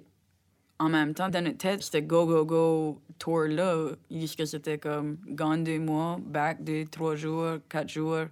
en 0.78 0.88
même 0.88 1.14
temps, 1.14 1.28
dans 1.28 1.42
notre 1.42 1.58
tête, 1.58 1.82
c'était 1.82 2.02
go, 2.02 2.26
go, 2.26 2.44
go 2.44 3.02
tour-là. 3.18 3.90
Jusque 4.10 4.46
c'était 4.46 4.78
comme 4.78 5.18
gone 5.26 5.64
deux 5.64 5.80
mois, 5.80 6.18
back 6.20 6.62
deux, 6.62 6.84
trois 6.84 7.16
jours, 7.16 7.58
quatre 7.68 7.88
jours, 7.88 8.26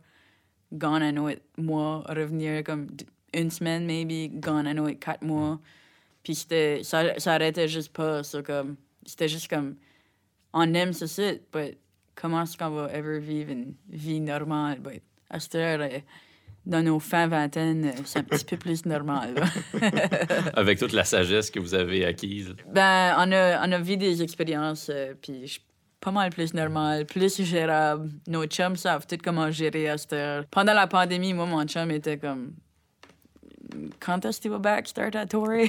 gone 0.72 1.02
un 1.02 1.16
autre 1.16 1.40
mois, 1.58 2.04
revenir 2.08 2.62
comme 2.62 2.86
une 3.34 3.50
semaine, 3.50 3.84
maybe, 3.84 4.38
gone 4.38 4.66
un 4.66 4.78
autre 4.78 4.98
quatre 5.00 5.24
mois. 5.24 5.58
Puis 6.26 6.34
c'était, 6.34 6.80
ça, 6.82 7.20
ça 7.20 7.34
arrêtait 7.34 7.68
juste 7.68 7.92
pas. 7.92 8.24
ça, 8.24 8.42
comme, 8.42 8.74
c'était 9.04 9.28
juste 9.28 9.46
comme, 9.46 9.76
on 10.52 10.74
aime 10.74 10.92
ce 10.92 11.06
site, 11.06 11.42
mais 11.54 11.78
comment 12.16 12.42
est-ce 12.42 12.58
qu'on 12.58 12.70
va 12.70 12.92
ever 12.92 13.20
vivre 13.20 13.52
une 13.52 13.74
vie 13.88 14.18
normale? 14.18 14.80
But 14.80 15.04
à 15.30 15.38
cette 15.38 15.54
heure, 15.54 15.78
euh, 15.82 16.00
dans 16.66 16.82
nos 16.82 16.98
fins 16.98 17.28
vingtaines, 17.28 17.84
euh, 17.84 17.92
c'est 18.04 18.18
un 18.18 18.22
petit 18.24 18.44
peu 18.44 18.56
plus 18.56 18.84
normal. 18.86 19.36
Avec 20.54 20.80
toute 20.80 20.90
la 20.90 21.04
sagesse 21.04 21.48
que 21.48 21.60
vous 21.60 21.74
avez 21.74 22.04
acquise. 22.04 22.56
Ben, 22.72 23.14
on 23.18 23.30
a, 23.30 23.64
on 23.64 23.70
a 23.70 23.78
vu 23.78 23.96
des 23.96 24.20
expériences, 24.20 24.90
euh, 24.92 25.14
puis 25.22 25.46
je 25.46 25.60
pas 26.00 26.10
mal 26.10 26.30
plus 26.30 26.54
normal, 26.54 27.06
plus 27.06 27.40
gérable. 27.40 28.10
Nos 28.26 28.46
chums 28.46 28.74
savent 28.74 29.06
tout 29.06 29.18
comment 29.22 29.52
gérer 29.52 29.90
à 29.90 29.96
cette 29.96 30.12
heure. 30.12 30.44
Pendant 30.50 30.74
la 30.74 30.88
pandémie, 30.88 31.34
moi, 31.34 31.46
mon 31.46 31.64
chum 31.66 31.88
était 31.92 32.18
comme... 32.18 32.54
Quand 34.00 34.24
est-ce 34.24 34.38
que 34.38 34.42
tu 34.44 34.48
vas 34.48 34.58
back 34.58 34.86
start 34.88 35.16
à 35.16 35.26
Torrey? 35.26 35.68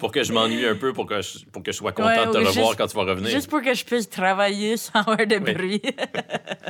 Pour 0.00 0.12
que 0.12 0.22
je 0.22 0.32
m'ennuie 0.32 0.66
un 0.66 0.74
peu, 0.76 0.92
pour 0.92 1.06
que 1.06 1.20
je, 1.22 1.44
pour 1.46 1.62
que 1.62 1.72
je 1.72 1.76
sois 1.76 1.92
content 1.92 2.08
Ouais, 2.08 2.26
de 2.26 2.32
te 2.32 2.36
revoir 2.38 2.52
juste- 2.52 2.76
quand 2.78 2.86
tu 2.86 2.96
vas 2.96 3.04
revenir. 3.04 3.30
Juste 3.30 3.50
pour 3.50 3.62
que 3.62 3.74
je 3.74 3.84
puisse 3.84 4.08
travailler 4.08 4.76
sans 4.76 5.00
avoir 5.00 5.18
de 5.26 5.36
Oui. 5.36 5.54
bruit. 5.54 5.82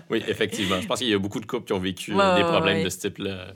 Oui, 0.09 0.23
effectivement. 0.29 0.81
Je 0.81 0.87
pense 0.87 1.01
qu'il 1.01 1.09
y 1.09 1.15
a 1.15 1.19
beaucoup 1.19 1.41
de 1.41 1.47
couples 1.47 1.67
qui 1.67 1.73
ont 1.73 1.81
vécu 1.81 2.13
euh, 2.17 2.37
des 2.37 2.45
problèmes 2.45 2.77
ouais. 2.79 2.85
de 2.85 2.89
ce 2.89 2.99
type-là. 2.99 3.49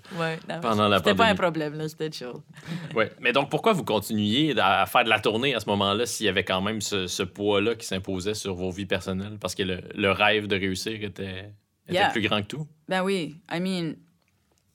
Pendant 0.61 0.89
la 0.89 0.99
C'était 0.99 1.11
pas 1.11 1.17
pandémie. 1.19 1.31
un 1.31 1.35
problème, 1.37 1.89
c'était 1.89 2.11
chill. 2.11 2.33
Ouais. 2.97 3.13
Mais 3.21 3.33
donc, 3.33 3.51
pourquoi 3.51 3.73
vous 3.73 3.85
continuiez 3.85 4.59
à 4.59 4.81
à 4.83 4.87
faire 4.87 5.05
de 5.05 5.11
la 5.11 5.21
tournée 5.21 5.55
à 5.55 5.61
ce 5.61 5.67
moment-là 5.69 6.07
s'il 6.07 6.27
y 6.27 6.29
avait 6.29 6.43
quand 6.45 6.61
même 6.61 6.81
ce, 6.81 7.07
ce 7.07 7.23
poids-là 7.23 7.77
qui 7.77 7.87
s'imposait 7.87 8.35
sur 8.35 8.55
vos 8.55 8.71
vies 8.71 8.87
personnelles? 8.87 9.37
Parce 9.41 9.55
que 9.55 9.63
le, 9.63 9.81
le 9.95 10.11
rêve 10.11 10.49
de 10.49 10.57
réussir 10.57 10.95
était, 10.95 11.53
était 11.87 11.95
Yeah. 11.95 12.11
plus 12.11 12.23
grand 12.23 12.41
que 12.43 12.47
tout. 12.49 12.67
Ben 12.89 13.03
oui, 13.05 13.37
I 13.53 13.61
mean, 13.61 13.95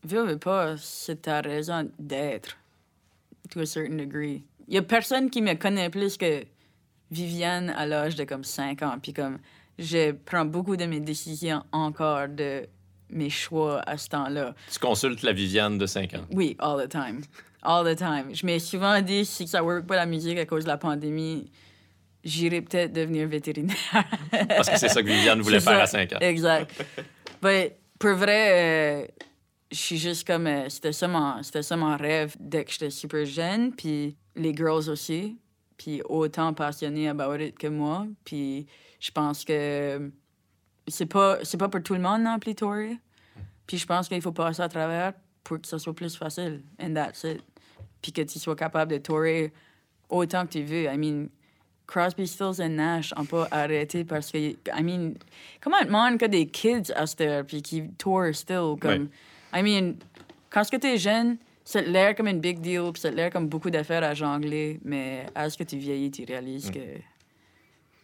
veux, 0.06 0.26
veux 0.26 0.38
pas, 0.38 0.76
c'est 0.78 1.24
ta 1.24 1.42
raison 1.42 1.90
d'être, 2.00 2.58
to 3.52 3.60
a 3.60 3.66
certain 3.66 3.98
degree. 3.98 4.44
Il 4.68 4.74
y 4.74 4.78
a 4.78 4.82
personne 4.82 5.30
qui 5.30 5.42
me 5.42 5.54
connaît 5.54 5.90
plus 5.90 6.18
que 6.18 6.44
Viviane 7.12 7.70
à 7.72 7.86
l'âge 7.86 8.16
de 8.16 8.24
comme 8.24 8.44
5 8.44 8.82
ans, 8.82 8.98
puis 9.02 9.14
comme, 9.14 9.38
je 9.78 10.12
prends 10.12 10.46
beaucoup 10.46 10.78
de 10.78 10.86
mes 10.86 11.00
décisions 11.00 11.64
encore 11.72 12.28
de 12.30 12.68
mes 13.10 13.30
choix 13.30 13.82
à 13.88 13.98
ce 13.98 14.10
temps-là. 14.10 14.56
Tu 14.72 14.80
consultes 14.80 15.22
la 15.22 15.34
Viviane 15.34 15.78
de 15.78 15.86
5 15.86 16.14
ans. 16.16 16.26
Oui, 16.32 16.56
all 16.60 16.84
the 16.84 16.90
time. 16.90 17.22
All 17.62 17.86
the 17.86 17.98
time. 17.98 18.34
Je 18.34 18.46
m'ai 18.46 18.60
souvent 18.60 19.00
dit, 19.02 19.26
si 19.26 19.48
ça 19.48 19.64
work 19.64 19.86
pas 19.86 19.96
la 19.96 20.06
musique 20.06 20.38
à 20.38 20.46
cause 20.46 20.64
de 20.64 20.70
la 20.70 20.78
pandémie, 20.78 21.50
j'irai 22.24 22.62
peut-être 22.62 22.94
devenir 22.94 23.28
vétérinaire. 23.28 23.78
Parce 24.50 24.70
que 24.70 24.78
c'est 24.78 24.90
ça 24.90 25.02
que 25.02 25.08
Viviane 25.08 25.42
voulait 25.42 25.60
faire 25.62 25.80
à 25.80 25.88
5 25.88 26.14
ans. 26.14 26.20
Exact. 26.22 26.72
Mais 27.44 27.78
pour 28.00 28.16
vrai, 28.16 29.04
euh, 29.04 29.08
je 29.76 29.82
suis 29.82 29.98
juste 29.98 30.26
comme. 30.26 30.48
euh, 30.48 30.70
c'était, 30.70 30.94
ça 30.94 31.08
mon, 31.08 31.44
c'était 31.44 31.62
ça 31.62 31.76
mon 31.76 31.96
rêve 31.98 32.36
dès 32.40 32.64
que 32.64 32.72
j'étais 32.72 32.90
super 32.90 33.26
jeune. 33.26 33.74
Puis 33.74 34.16
les 34.36 34.56
girls 34.56 34.90
aussi. 34.90 35.38
Puis 35.78 36.02
autant 36.08 36.54
passionnés 36.54 37.10
about 37.10 37.36
it 37.36 37.58
que 37.58 37.68
moi. 37.68 38.08
Puis 38.24 38.66
je 39.00 39.12
pense 39.12 39.44
que 39.44 40.12
c'est 40.88 41.06
pas, 41.06 41.40
c'est 41.44 41.58
pas 41.58 41.68
pour 41.68 41.84
tout 41.84 41.94
le 41.94 42.00
monde 42.00 42.24
non 42.24 42.40
plus, 42.40 42.56
Tory. 42.56 42.98
Puis 43.68 43.78
je 43.78 43.86
pense 43.86 44.08
qu'il 44.08 44.22
faut 44.22 44.32
passer 44.32 44.62
à 44.62 44.70
travers 44.70 45.14
pour 45.44 45.60
que 45.60 45.68
ça 45.68 45.78
soit 45.78 45.94
plus 45.94 46.16
facile. 46.16 46.64
And 46.82 46.94
that's 46.94 47.24
it. 47.24 47.44
Puis 48.02 48.14
que 48.14 48.22
tu 48.22 48.40
sois 48.40 48.56
capable 48.56 48.92
de 48.94 49.00
tourer 49.00 49.52
autant 50.10 50.46
que 50.46 50.54
tu 50.54 50.64
veux. 50.64 50.86
I 50.86 50.98
mean, 50.98 51.28
Crosby, 51.88 52.28
Stills 52.28 52.62
et 52.62 52.70
Nash 52.70 53.14
n'ont 53.16 53.26
pas 53.26 53.48
arrêté 53.52 54.06
parce 54.06 54.32
que, 54.32 54.38
I 54.38 54.82
mean, 54.82 55.16
comment 55.62 55.78
le 55.84 55.90
monde 55.90 56.18
que 56.18 56.26
des 56.26 56.48
kids 56.48 56.92
à 56.96 57.06
cette 57.06 57.22
heure 57.22 57.46
puis 57.46 57.62
qui 57.62 57.90
tourent 57.98 58.34
still 58.34 58.76
comme, 58.80 59.10
I 59.56 59.62
mean, 59.64 59.96
quand 60.50 60.64
ce 60.64 60.72
que 60.72 60.78
t'es 60.78 60.98
jeune, 60.98 61.38
ça 61.64 61.80
a 61.80 61.82
l'air 61.82 62.16
comme 62.16 62.28
une 62.28 62.40
big 62.42 62.60
deal 62.60 62.92
puis 62.94 63.02
ça 63.02 63.08
a 63.08 63.12
l'air 63.12 63.30
comme 63.32 63.48
beaucoup 63.48 63.70
d'affaires 63.70 64.04
à 64.04 64.14
jongler, 64.14 64.80
mais 64.84 65.26
à 65.34 65.50
ce 65.50 65.58
que 65.58 65.64
tu 65.64 65.78
vieillis, 65.78 66.12
tu 66.12 66.26
réalises 66.26 66.70
que 66.70 66.80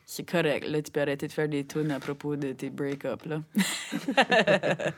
c'est 0.06 0.30
correct. 0.30 0.68
Là, 0.68 0.82
tu 0.82 0.92
peux 0.92 1.00
arrêter 1.00 1.28
de 1.28 1.32
faire 1.32 1.48
des 1.48 1.66
tunes 1.66 1.92
à 1.92 2.00
propos 2.00 2.36
de 2.36 2.52
tes 2.52 2.70
break-ups, 2.70 3.26
là. 3.28 3.42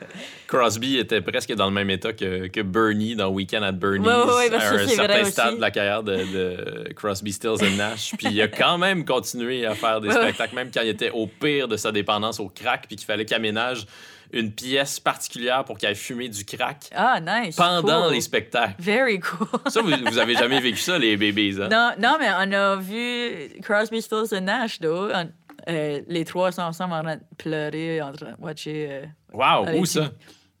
Crosby 0.48 0.98
était 0.98 1.20
presque 1.20 1.52
dans 1.54 1.66
le 1.66 1.72
même 1.72 1.90
état 1.90 2.12
que, 2.12 2.48
que 2.48 2.60
Bernie 2.62 3.14
dans 3.14 3.28
Weekend 3.28 3.62
at 3.62 3.72
Bernie's, 3.72 4.06
Ouais, 4.06 4.12
ouais, 4.12 4.50
ouais, 4.50 4.54
à 4.54 4.72
un 4.72 4.86
certain 4.88 5.22
aussi. 5.22 5.32
stade 5.32 5.56
de 5.56 5.60
la 5.60 5.70
carrière 5.70 6.02
de, 6.02 6.16
de 6.16 6.92
Crosby, 6.94 7.32
Stills 7.32 7.62
and 7.62 7.76
Nash. 7.76 8.14
Puis 8.18 8.26
il 8.28 8.40
a 8.42 8.48
quand 8.48 8.76
même 8.78 9.04
continué 9.04 9.64
à 9.66 9.74
faire 9.74 10.00
des 10.00 10.10
spectacles, 10.12 10.54
même 10.56 10.70
quand 10.72 10.82
il 10.82 10.88
était 10.88 11.10
au 11.10 11.26
pire 11.28 11.68
de 11.68 11.76
sa 11.76 11.92
dépendance 11.92 12.40
au 12.40 12.48
crack, 12.48 12.86
puis 12.88 12.96
qu'il 12.96 13.06
fallait 13.06 13.24
qu'il 13.24 13.36
aménage 13.36 13.86
une 14.34 14.52
pièce 14.52 15.00
particulière 15.00 15.64
pour 15.64 15.78
qu'il 15.78 15.88
aille 15.88 15.94
fumer 15.94 16.28
du 16.28 16.44
crack 16.44 16.90
Ah, 16.94 17.20
nice. 17.20 17.56
pendant 17.56 18.04
cool. 18.04 18.12
les 18.14 18.20
spectacles. 18.20 18.74
Very 18.78 19.20
cool. 19.20 19.46
Ça, 19.68 19.80
vous, 19.80 19.90
vous 20.06 20.18
avez 20.18 20.34
jamais 20.34 20.60
vécu 20.60 20.78
ça, 20.78 20.98
les 20.98 21.16
bébés, 21.16 21.54
hein? 21.60 21.68
Non, 21.70 21.90
non, 21.98 22.16
mais 22.20 22.28
on 22.30 22.52
a 22.52 22.76
vu 22.76 23.50
Crosby, 23.62 24.02
Stills 24.02 24.34
et 24.36 24.40
Nash, 24.40 24.78
euh, 24.82 26.00
les 26.08 26.24
trois 26.26 26.52
sont 26.52 26.62
ensemble 26.62 26.92
en 26.94 27.02
train 27.02 27.16
de 27.16 27.22
pleurer, 27.38 28.02
en 28.02 28.12
train 28.12 28.32
de 28.32 28.36
watcher. 28.38 28.86
euh, 28.90 29.06
Wow, 29.32 29.78
où 29.78 29.86
ça? 29.86 30.10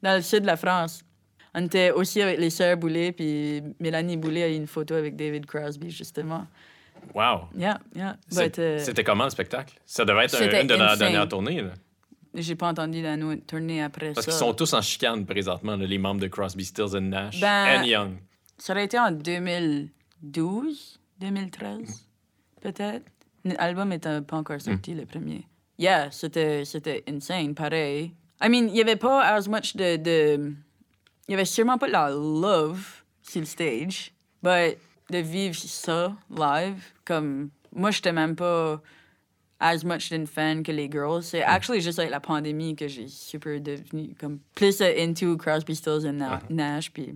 dans 0.02 0.14
le 0.16 0.22
sud 0.22 0.40
de 0.42 0.46
la 0.46 0.56
France. 0.56 1.02
On 1.54 1.64
était 1.66 1.90
aussi 1.90 2.20
avec 2.22 2.38
les 2.38 2.50
sœurs 2.50 2.76
Boulet, 2.76 3.12
puis 3.12 3.62
Mélanie 3.80 4.16
Boulet 4.16 4.42
a 4.44 4.48
eu 4.48 4.54
une 4.54 4.66
photo 4.66 4.94
avec 4.94 5.14
David 5.14 5.46
Crosby, 5.46 5.90
justement. 5.90 6.46
Wow. 7.14 7.48
Yeah, 7.54 7.78
yeah. 7.94 8.16
Euh, 8.58 8.78
C'était 8.78 9.04
comment 9.04 9.24
le 9.24 9.30
spectacle? 9.30 9.74
Ça 9.84 10.04
devait 10.06 10.24
être 10.24 10.40
une 10.42 10.66
de 10.66 10.74
insane. 10.74 10.98
dernières 10.98 11.28
tournées. 11.28 11.60
Là. 11.60 11.70
J'ai 12.42 12.54
pas 12.54 12.68
entendu 12.68 13.00
la 13.02 13.16
tournée 13.46 13.82
après 13.82 14.12
Parce 14.12 14.26
ça. 14.26 14.32
qu'ils 14.32 14.38
sont 14.38 14.54
tous 14.54 14.72
en 14.72 14.82
chicane 14.82 15.24
présentement, 15.24 15.76
là, 15.76 15.86
les 15.86 15.98
membres 15.98 16.20
de 16.20 16.26
Crosby, 16.26 16.64
Stills 16.64 16.96
and 16.96 17.02
Nash. 17.02 17.40
Ben- 17.40 17.80
and 17.80 17.84
Young. 17.84 18.12
Ça 18.58 18.72
aurait 18.72 18.84
été 18.84 18.98
en 18.98 19.10
2012, 19.10 21.00
2013, 21.20 22.06
peut-être. 22.60 23.04
L'album 23.44 23.88
n'était 23.88 24.20
pas 24.22 24.36
encore 24.36 24.60
sorti, 24.60 24.94
le 24.94 25.04
premier. 25.06 25.46
Yeah, 25.78 26.10
c'était, 26.10 26.64
c'était 26.64 27.04
insane, 27.08 27.54
pareil. 27.54 28.12
I 28.42 28.48
mean, 28.48 28.68
il 28.68 28.72
n'y 28.72 28.80
avait 28.80 28.96
pas 28.96 29.22
as 29.22 29.48
much 29.48 29.76
de... 29.76 29.96
de... 29.96 30.52
Il 31.28 31.32
y 31.32 31.34
avait 31.34 31.44
sûrement 31.44 31.78
pas 31.78 31.86
de 31.86 31.92
la 31.92 32.10
love 32.10 33.02
sur 33.22 33.40
le 33.40 33.46
stage, 33.46 34.12
but 34.42 34.76
de 35.10 35.18
vivre 35.18 35.54
ça 35.56 36.14
live, 36.30 36.82
comme... 37.04 37.50
Moi, 37.72 37.90
j'étais 37.90 38.12
même 38.12 38.36
pas 38.36 38.80
as 39.64 39.82
much 39.82 40.10
d'une 40.10 40.26
fan 40.26 40.62
que 40.62 40.70
les 40.70 40.90
girls. 40.90 41.22
C'est 41.22 41.42
actually 41.42 41.80
juste 41.80 41.98
avec 41.98 42.10
la 42.10 42.20
pandémie 42.20 42.76
que 42.76 42.86
j'ai 42.86 43.08
super 43.08 43.58
devenu 43.60 44.14
comme 44.20 44.38
plus 44.54 44.80
euh, 44.82 44.92
into 44.98 45.36
Crosby, 45.38 45.74
Stills 45.74 46.06
and 46.06 46.18
Na- 46.18 46.40
Nash, 46.50 46.92
puis 46.92 47.14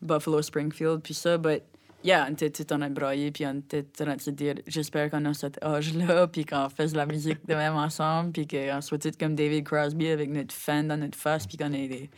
Buffalo 0.00 0.40
Springfield, 0.40 1.02
puis 1.02 1.12
ça, 1.12 1.36
but 1.36 1.62
yeah, 2.02 2.26
on 2.28 2.32
était 2.32 2.50
tout 2.50 2.72
en 2.72 2.78
brailler, 2.90 3.30
puis 3.30 3.46
on 3.46 3.58
était 3.58 3.84
en 4.00 4.04
train 4.04 4.16
de 4.16 4.30
dire, 4.30 4.54
j'espère 4.66 5.10
qu'on 5.10 5.24
a 5.26 5.34
cet 5.34 5.62
âge-là, 5.62 6.26
puis 6.32 6.46
qu'on 6.46 6.70
fasse 6.70 6.92
de 6.92 6.96
la 6.96 7.06
musique 7.06 7.46
de 7.46 7.54
même 7.54 7.74
ensemble, 7.74 8.32
puis 8.32 8.48
qu'on 8.48 8.80
soit 8.80 8.98
tous 8.98 9.12
comme 9.20 9.34
David 9.34 9.64
Crosby 9.64 10.08
avec 10.08 10.30
notre 10.30 10.54
fan 10.54 10.88
dans 10.88 10.96
notre 10.96 11.18
face, 11.18 11.46
puis 11.46 11.58
qu'on 11.58 11.72
ait 11.74 11.88
des 11.88 12.10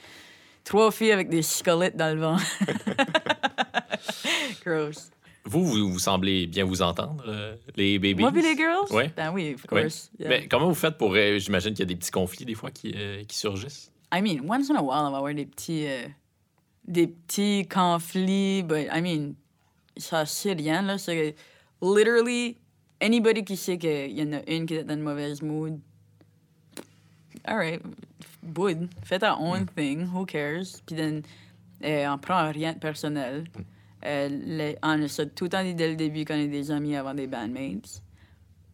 trois 0.62 0.93
filles 0.93 1.12
avec 1.12 1.29
des 1.29 1.43
squelettes 1.43 1.97
dans 1.97 2.14
le 2.14 2.20
vent. 2.20 2.37
Gross. 4.64 5.11
Vous, 5.47 5.62
vous, 5.64 5.92
vous 5.92 5.99
semblez 5.99 6.47
bien 6.47 6.64
vous 6.64 6.80
entendre, 6.80 7.22
euh, 7.28 7.55
les 7.76 7.99
bébés. 7.99 8.22
Moi, 8.22 8.32
puis 8.32 8.40
les 8.42 8.57
girls? 8.57 8.90
Ouais. 8.90 9.12
Ben 9.14 9.30
oui, 9.32 9.55
of 9.55 9.64
Ouais. 9.72 9.82
course. 9.82 10.11
yeah. 10.18 10.28
Mais 10.30 10.49
comment 10.49 10.68
vous 10.68 10.74
faites 10.74 10.97
pour. 10.97 11.12
euh, 11.14 11.38
J'imagine 11.38 11.70
qu'il 11.70 11.80
y 11.80 11.82
a 11.82 11.86
des 11.86 11.97
petits 11.97 12.11
conflits 12.11 12.47
des 12.47 12.55
fois 12.55 12.70
qui, 12.70 12.92
euh, 12.97 13.22
qui 13.24 13.36
surgissent? 13.36 13.90
I 14.12 14.22
mean, 14.22 14.40
once 14.49 14.70
in 14.70 14.76
a 14.76 14.80
while, 14.82 15.05
on 15.07 15.11
va 15.11 15.18
avoir 15.18 15.34
des 15.34 15.45
petits, 15.45 15.86
euh, 15.86 16.07
des 16.88 17.09
petits 17.09 17.66
conflits, 17.68 18.62
but 18.62 18.88
I 18.90 19.03
mean, 19.03 19.34
ça 19.99 20.24
c'est 20.24 20.53
rien, 20.55 20.80
là. 20.80 20.97
C'est 20.97 21.34
literally, 21.82 22.57
anybody 23.03 23.45
qui 23.45 23.57
sait 23.59 23.76
qu'il 23.76 24.12
y 24.18 24.22
en 24.22 24.32
a 24.32 24.51
une 24.51 24.64
qui 24.64 24.74
est 24.76 24.84
dans 24.84 24.95
une 24.95 25.03
mauvaise 25.03 25.42
mood, 25.42 25.78
alright, 27.45 27.82
would, 28.57 28.88
fais 29.05 29.18
ta 29.18 29.36
own 29.38 29.66
thing, 29.76 30.07
who 30.12 30.24
cares? 30.24 30.80
Puis 30.86 30.97
then, 30.97 31.22
on 31.82 32.18
prend 32.18 32.51
rien 32.51 32.72
de 32.72 32.78
personnel. 32.78 33.45
Euh, 34.05 34.28
les- 34.28 34.76
on 34.82 35.09
s'est 35.09 35.28
tout 35.30 35.44
le 35.44 35.50
temps 35.50 35.62
dit 35.62 35.74
dès 35.74 35.88
le 35.88 35.96
début 35.96 36.24
qu'on 36.24 36.34
est 36.34 36.48
des 36.48 36.70
amis 36.70 36.94
avant 36.96 37.14
des 37.14 37.26
bandmates. 37.26 38.02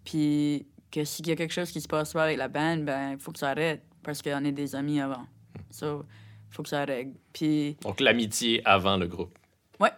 Puis 0.05 0.67
que 0.91 1.05
s'il 1.05 1.27
y 1.29 1.31
a 1.33 1.37
quelque 1.37 1.53
chose 1.53 1.71
qui 1.71 1.81
se 1.81 1.89
passe 1.89 2.13
pas 2.13 2.25
avec 2.25 2.37
la 2.39 2.49
band, 2.49 2.79
ben, 2.79 3.13
il 3.13 3.19
faut 3.19 3.31
que 3.33 3.39
ça 3.39 3.51
arrête 3.51 3.83
parce 4.03 4.23
qu'on 4.23 4.45
est 4.45 4.53
des 4.53 4.75
amis 4.75 5.01
avant. 5.01 5.25
So, 5.71 6.05
faut 6.51 6.63
que 6.63 6.69
ça 6.69 6.85
règle. 6.85 7.13
Puis, 7.33 7.77
Donc 7.83 8.01
l'amitié 8.01 8.61
avant 8.65 8.97
le 8.97 9.07
groupe. 9.07 9.39
ouais, 9.79 9.93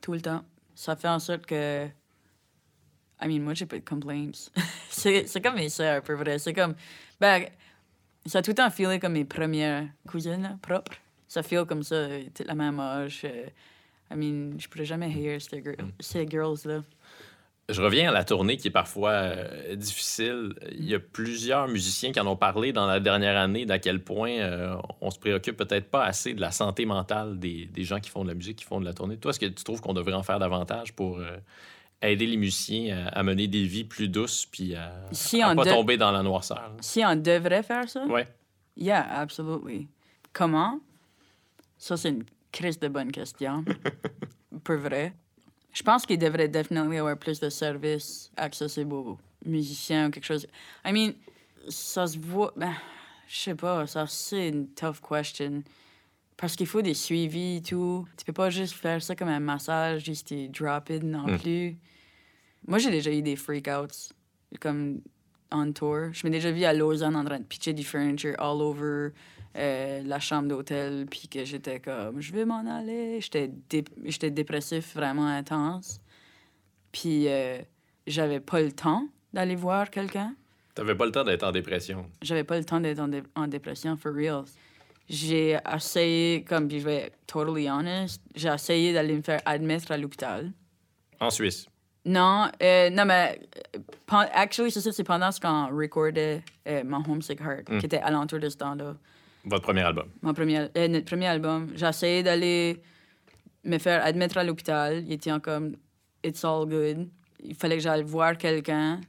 tout 0.00 0.12
le 0.12 0.20
temps. 0.20 0.44
Ça 0.74 0.94
fait 0.96 1.08
en 1.08 1.18
sorte 1.18 1.46
que. 1.46 1.86
I 3.22 3.26
mean, 3.28 3.40
moi, 3.42 3.54
j'ai 3.54 3.64
pas 3.64 3.78
de 3.78 3.84
complaints. 3.84 4.32
c'est 4.90 5.40
comme 5.42 5.54
mes 5.54 5.70
sœurs, 5.70 6.02
pour 6.02 6.16
vrai. 6.16 6.38
C'est 6.38 6.52
comme. 6.52 6.74
Ben, 7.18 7.46
ça 8.26 8.40
a 8.40 8.42
tout 8.42 8.50
le 8.50 8.56
temps 8.56 8.68
feelé 8.70 8.98
comme 8.98 9.12
mes 9.12 9.24
premières 9.24 9.86
cousines 10.06 10.58
propres. 10.60 10.92
Ça 11.28 11.42
feel 11.42 11.64
comme 11.64 11.82
ça, 11.82 12.06
toute 12.34 12.46
la 12.46 12.54
même 12.54 12.78
âge. 12.78 13.22
euh, 13.24 13.46
I 14.10 14.14
mean, 14.16 14.58
je 14.58 14.68
pourrais 14.68 14.84
jamais 14.84 15.06
haïr 15.06 15.40
ces, 15.40 15.60
gir- 15.60 15.76
ces 16.00 16.26
girls-là. 16.28 16.82
Je 17.68 17.82
reviens 17.82 18.10
à 18.10 18.12
la 18.12 18.22
tournée 18.22 18.56
qui 18.56 18.68
est 18.68 18.70
parfois 18.70 19.10
euh, 19.10 19.74
difficile. 19.74 20.54
Il 20.70 20.84
y 20.88 20.94
a 20.94 21.00
plusieurs 21.00 21.66
musiciens 21.66 22.12
qui 22.12 22.20
en 22.20 22.26
ont 22.28 22.36
parlé 22.36 22.72
dans 22.72 22.86
la 22.86 23.00
dernière 23.00 23.36
année 23.36 23.66
d'à 23.66 23.80
quel 23.80 24.04
point 24.04 24.30
euh, 24.30 24.76
on 25.00 25.10
se 25.10 25.18
préoccupe 25.18 25.56
peut-être 25.56 25.90
pas 25.90 26.04
assez 26.04 26.32
de 26.32 26.40
la 26.40 26.52
santé 26.52 26.86
mentale 26.86 27.40
des, 27.40 27.66
des 27.66 27.82
gens 27.82 27.98
qui 27.98 28.08
font 28.10 28.22
de 28.22 28.28
la 28.28 28.34
musique, 28.34 28.58
qui 28.58 28.64
font 28.64 28.78
de 28.80 28.84
la 28.84 28.94
tournée. 28.94 29.16
Toi, 29.16 29.30
est-ce 29.30 29.40
que 29.40 29.46
tu 29.46 29.64
trouves 29.64 29.80
qu'on 29.80 29.94
devrait 29.94 30.12
en 30.12 30.22
faire 30.22 30.38
davantage 30.38 30.92
pour 30.92 31.18
euh, 31.18 31.36
aider 32.02 32.26
les 32.26 32.36
musiciens 32.36 33.08
à, 33.08 33.18
à 33.18 33.22
mener 33.24 33.48
des 33.48 33.64
vies 33.64 33.82
plus 33.82 34.06
douces 34.06 34.46
puis 34.46 34.76
à, 34.76 34.92
Si 35.10 35.42
à 35.42 35.50
on 35.50 35.56
pas 35.56 35.64
de- 35.64 35.70
tomber 35.70 35.96
dans 35.96 36.12
la 36.12 36.22
noirceur? 36.22 36.58
là? 36.58 36.76
Si 36.80 37.02
on 37.04 37.16
devrait 37.16 37.64
faire 37.64 37.88
ça, 37.88 38.04
Ouais. 38.06 38.28
Yeah, 38.76 39.04
absolutely. 39.18 39.88
Comment? 40.32 40.78
Ça, 41.78 41.96
c'est 41.96 42.10
une 42.10 42.24
crise 42.56 42.78
de 42.78 42.88
bonne 42.88 43.12
question. 43.12 43.64
Pour 44.64 44.76
vrai. 44.76 45.12
Je 45.72 45.82
pense 45.82 46.06
qu'il 46.06 46.18
devrait 46.18 46.48
définitivement 46.48 46.96
avoir 46.98 47.18
plus 47.18 47.38
de 47.38 47.50
services 47.50 48.30
accessibles 48.36 48.94
aux 48.94 49.18
musiciens 49.44 50.08
ou 50.08 50.10
quelque 50.10 50.24
chose. 50.24 50.46
I 50.86 50.92
mean, 50.92 51.12
ça 51.68 52.06
se 52.06 52.18
voit. 52.18 52.52
Ben, 52.56 52.72
je 53.28 53.36
sais 53.36 53.54
pas, 53.54 53.86
ça, 53.86 54.06
c'est 54.06 54.48
une 54.48 54.68
tough 54.68 55.00
question. 55.06 55.62
Parce 56.38 56.56
qu'il 56.56 56.66
faut 56.66 56.82
des 56.82 56.94
suivis 56.94 57.56
et 57.56 57.62
tout. 57.62 58.06
Tu 58.16 58.24
peux 58.24 58.32
pas 58.32 58.50
juste 58.50 58.74
faire 58.74 59.02
ça 59.02 59.14
comme 59.14 59.28
un 59.28 59.40
massage, 59.40 60.04
juste 60.04 60.32
drop 60.58 60.88
it 60.90 61.02
non 61.02 61.26
Mm. 61.28 61.38
plus. 61.38 61.76
Moi, 62.66 62.78
j'ai 62.78 62.90
déjà 62.90 63.10
eu 63.12 63.22
des 63.22 63.36
freakouts, 63.36 64.12
comme 64.60 65.00
on 65.52 65.72
tour. 65.72 66.12
Je 66.12 66.26
m'ai 66.26 66.30
déjà 66.30 66.50
vu 66.50 66.64
à 66.64 66.72
Lausanne 66.72 67.16
en 67.16 67.24
train 67.24 67.38
de 67.38 67.44
pitcher 67.44 67.72
du 67.72 67.84
furniture 67.84 68.34
all 68.38 68.60
over 68.60 69.10
euh, 69.56 70.02
la 70.04 70.20
chambre 70.20 70.48
d'hôtel, 70.48 71.06
puis 71.10 71.28
que 71.28 71.44
j'étais 71.44 71.80
comme, 71.80 72.20
je 72.20 72.32
vais 72.32 72.44
m'en 72.44 72.64
aller. 72.66 73.20
J'étais 73.20 73.48
dé- 73.70 73.84
j'étais 74.04 74.30
dépressif 74.30 74.94
vraiment 74.94 75.26
intense. 75.26 76.00
Puis 76.92 77.28
euh, 77.28 77.58
j'avais 78.06 78.40
pas 78.40 78.60
le 78.60 78.72
temps 78.72 79.06
d'aller 79.32 79.56
voir 79.56 79.90
quelqu'un. 79.90 80.34
T'avais 80.74 80.94
pas 80.94 81.06
le 81.06 81.12
temps 81.12 81.24
d'être 81.24 81.42
en 81.44 81.52
dépression. 81.52 82.06
J'avais 82.22 82.44
pas 82.44 82.58
le 82.58 82.64
temps 82.64 82.80
d'être 82.80 82.98
en, 83.00 83.08
dé- 83.08 83.22
en 83.34 83.46
dépression, 83.46 83.96
for 83.96 84.12
real. 84.14 84.44
J'ai 85.08 85.56
essayé, 85.74 86.42
comme, 86.44 86.66
puis 86.68 86.80
je 86.80 86.84
vais 86.84 86.96
être 86.96 87.16
totally 87.26 87.70
honest, 87.70 88.20
j'ai 88.34 88.48
essayé 88.48 88.92
d'aller 88.92 89.14
me 89.14 89.22
faire 89.22 89.40
admettre 89.46 89.92
à 89.92 89.96
l'hôpital. 89.96 90.50
En 91.20 91.30
Suisse? 91.30 91.66
Non, 92.04 92.48
euh, 92.62 92.90
non, 92.90 93.04
mais 93.04 93.40
actually, 94.34 94.70
c'est 94.70 94.80
ça, 94.80 94.92
c'est 94.92 95.04
pendant 95.04 95.30
ce 95.32 95.40
qu'on 95.40 95.68
recordait 95.76 96.42
euh, 96.68 96.82
mon 96.84 97.02
Homesick 97.08 97.40
Heart, 97.40 97.68
Mm. 97.70 97.78
qui 97.78 97.86
était 97.86 97.98
alentour 97.98 98.38
de 98.40 98.48
ce 98.48 98.56
temps-là. 98.56 98.96
Votre 99.46 99.62
premier 99.62 99.82
album? 99.82 100.08
Mon 100.22 100.34
premier, 100.34 100.66
euh, 100.76 100.88
notre 100.88 101.06
premier 101.06 101.26
album. 101.26 101.70
J'ai 101.76 101.86
essayé 101.86 102.22
d'aller 102.24 102.82
me 103.64 103.78
faire 103.78 104.04
admettre 104.04 104.38
à 104.38 104.44
l'hôpital. 104.44 105.04
Il 105.06 105.12
était 105.12 105.30
comme 105.40 105.76
It's 106.24 106.44
all 106.44 106.66
good. 106.66 107.08
Il 107.42 107.54
fallait 107.54 107.76
que 107.76 107.82
j'aille 107.82 108.02
voir 108.02 108.36
quelqu'un. 108.36 109.00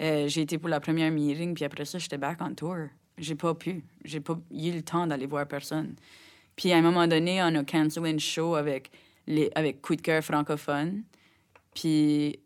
Euh, 0.00 0.28
j'ai 0.28 0.42
été 0.42 0.58
pour 0.58 0.68
la 0.68 0.78
première 0.78 1.10
meeting, 1.10 1.54
puis 1.54 1.64
après 1.64 1.86
ça, 1.86 1.98
j'étais 1.98 2.18
back 2.18 2.38
on 2.40 2.54
tour. 2.54 2.76
J'ai 3.16 3.34
pas 3.34 3.54
pu. 3.54 3.82
J'ai 4.04 4.20
pas 4.20 4.38
eu 4.50 4.72
le 4.72 4.82
temps 4.82 5.06
d'aller 5.06 5.26
voir 5.26 5.46
personne. 5.48 5.94
Puis 6.54 6.70
à 6.72 6.76
un 6.76 6.82
moment 6.82 7.06
donné, 7.06 7.42
on 7.42 7.54
a 7.54 7.64
cancellé 7.64 8.10
une 8.10 8.20
show 8.20 8.56
avec, 8.56 8.90
les, 9.26 9.50
avec 9.54 9.80
Coup 9.80 9.96
cœur 9.96 10.22
francophone. 10.22 11.02
Puis, 11.74 12.38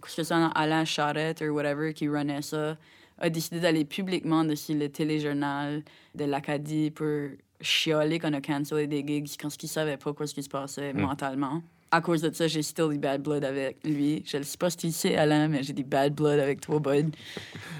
que 0.00 0.08
c'est, 0.08 0.32
Alain 0.32 0.86
Charette 0.86 1.42
ou 1.42 1.50
whatever 1.50 1.92
qui 1.92 2.08
runnait 2.08 2.40
ça, 2.40 2.78
a 3.20 3.30
décidé 3.30 3.60
d'aller 3.60 3.84
publiquement 3.84 4.44
dessus 4.44 4.74
le 4.76 4.88
téléjournal 4.88 5.82
de 6.14 6.24
l'Acadie 6.24 6.90
pour 6.90 7.06
chialer 7.60 8.18
qu'on 8.18 8.32
a 8.32 8.40
cancellé 8.40 8.86
des 8.86 9.04
gigs 9.06 9.28
quand 9.40 9.50
il 9.62 9.68
savait 9.68 9.96
pas 9.96 10.12
quoi 10.12 10.26
ce 10.26 10.34
qui 10.34 10.42
se 10.42 10.48
passait 10.48 10.92
mentalement. 10.92 11.62
À 11.92 12.00
cause 12.00 12.22
de 12.22 12.32
ça, 12.32 12.46
j'ai 12.46 12.62
still 12.62 12.88
du 12.88 12.98
bad 12.98 13.20
blood 13.20 13.44
avec 13.44 13.78
lui. 13.84 14.22
Je 14.24 14.36
ne 14.36 14.42
sais 14.44 14.56
pas 14.56 14.70
si 14.70 14.76
tu 14.76 14.86
le 14.86 14.92
sais, 14.92 15.16
Alain, 15.16 15.48
mais 15.48 15.62
j'ai 15.64 15.72
du 15.72 15.82
bad 15.82 16.14
blood 16.14 16.38
avec 16.38 16.60
toi, 16.60 16.78
Bud. 16.78 17.14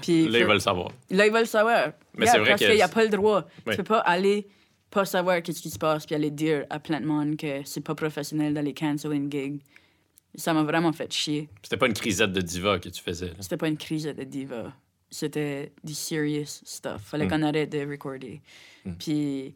Puis, 0.01 0.27
Là, 0.27 0.39
ils 0.39 0.45
veulent 0.45 0.55
le 0.55 0.59
savoir. 0.59 0.91
Là, 1.09 1.25
ils 1.25 1.31
veulent 1.31 1.47
savoir. 1.47 1.93
Mais 2.17 2.25
Yeah, 2.25 2.33
c'est 2.33 2.39
vrai 2.39 2.49
parce 2.49 2.61
qu'il 2.61 2.75
n'y 2.75 2.81
a 2.81 2.89
pas 2.89 3.03
le 3.03 3.09
droit. 3.09 3.45
Oui. 3.65 3.71
Tu 3.71 3.77
peux 3.77 3.83
pas 3.83 3.99
aller 3.99 4.47
pas 4.89 5.05
savoir 5.05 5.41
qu'est-ce 5.41 5.61
qui 5.61 5.69
se 5.69 5.79
passe 5.79 6.05
puis 6.05 6.13
aller 6.13 6.29
dire 6.29 6.65
à 6.69 6.79
plein 6.79 6.99
de 6.99 7.05
monde 7.05 7.37
que 7.37 7.61
c'est 7.63 7.79
pas 7.79 7.95
professionnel 7.95 8.53
d'aller 8.53 8.73
cancel 8.73 9.13
une 9.13 9.31
gig. 9.31 9.61
Ça 10.35 10.53
m'a 10.53 10.63
vraiment 10.63 10.91
fait 10.91 11.11
chier. 11.13 11.47
C'était 11.63 11.77
pas 11.77 11.87
une 11.87 11.93
crisette 11.93 12.33
de 12.33 12.41
diva 12.41 12.79
que 12.79 12.89
tu 12.89 13.01
faisais. 13.01 13.31
C'était 13.39 13.57
pas 13.57 13.69
une 13.69 13.77
crise 13.77 14.03
de 14.03 14.23
diva. 14.23 14.73
C'était 15.13 15.73
du 15.83 15.93
serious 15.93 16.45
stuff. 16.63 17.01
Fallait 17.03 17.25
Mm. 17.25 17.29
qu'on 17.29 17.41
arrête 17.43 17.69
de 17.69 17.85
recorder. 17.85 18.41
Mm. 18.85 18.93
Puis, 18.93 19.55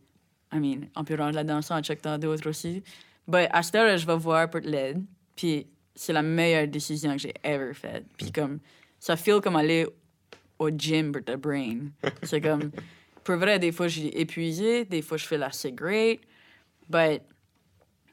I 0.54 0.60
mean, 0.60 0.90
on 0.96 1.04
peut 1.06 1.16
rendre 1.16 1.34
là-dedans 1.36 1.62
ça 1.62 1.76
en 1.78 1.82
checkant 1.82 2.18
d'autres 2.18 2.50
aussi. 2.50 2.84
Mais 3.28 3.50
à 3.52 3.64
cette 3.64 3.76
heure, 3.76 3.98
je 3.98 4.06
vais 4.06 4.18
voir 4.18 4.50
pour 4.50 4.60
l'aide. 4.62 5.02
Puis, 5.36 5.66
c'est 5.96 6.12
la 6.14 6.22
meilleure 6.22 6.68
décision 6.68 7.14
que 7.14 7.20
j'ai 7.20 7.34
ever 7.44 7.74
faite. 7.74 8.06
Puis, 8.18 8.32
comme, 8.32 8.60
ça 9.00 9.16
feel 9.16 9.40
comme 9.42 9.56
aller 9.56 9.88
au 10.60 10.70
gym 10.70 11.12
pour 11.14 11.24
ta 11.24 11.38
brain. 11.38 11.88
C'est 12.24 12.42
comme, 12.42 12.72
pour 13.24 13.36
vrai, 13.38 13.58
des 13.60 13.72
fois, 13.72 13.88
je 13.88 14.00
suis 14.02 14.08
épuisé, 14.10 14.86
des 14.86 15.02
fois, 15.02 15.18
je 15.18 15.26
fais 15.26 15.38
la 15.38 15.52
cigarette. 15.52 16.20
But, 16.90 17.22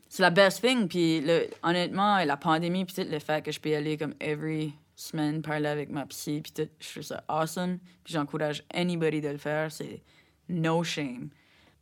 c'est 0.08 0.22
la 0.22 0.30
best 0.30 0.60
thing. 0.62 0.88
Puis, 0.88 1.20
le, 1.20 1.48
honnêtement, 1.62 2.22
la 2.24 2.36
pandémie, 2.36 2.84
puis 2.84 3.04
le 3.04 3.18
fait 3.18 3.44
que 3.44 3.50
je 3.52 3.60
peux 3.60 3.74
aller 3.74 3.96
comme 3.96 4.14
every 4.20 4.72
semaine, 5.02 5.42
parler 5.42 5.68
avec 5.68 5.90
ma 5.90 6.06
psy, 6.06 6.42
puis 6.42 6.68
je 6.80 6.90
trouve 6.90 7.02
ça 7.02 7.24
awesome. 7.28 7.78
Puis, 8.04 8.14
j'encourage 8.14 8.64
anybody 8.72 9.20
de 9.20 9.28
le 9.28 9.38
faire. 9.38 9.70
C'est 9.70 10.02
no 10.48 10.82
shame. 10.82 11.30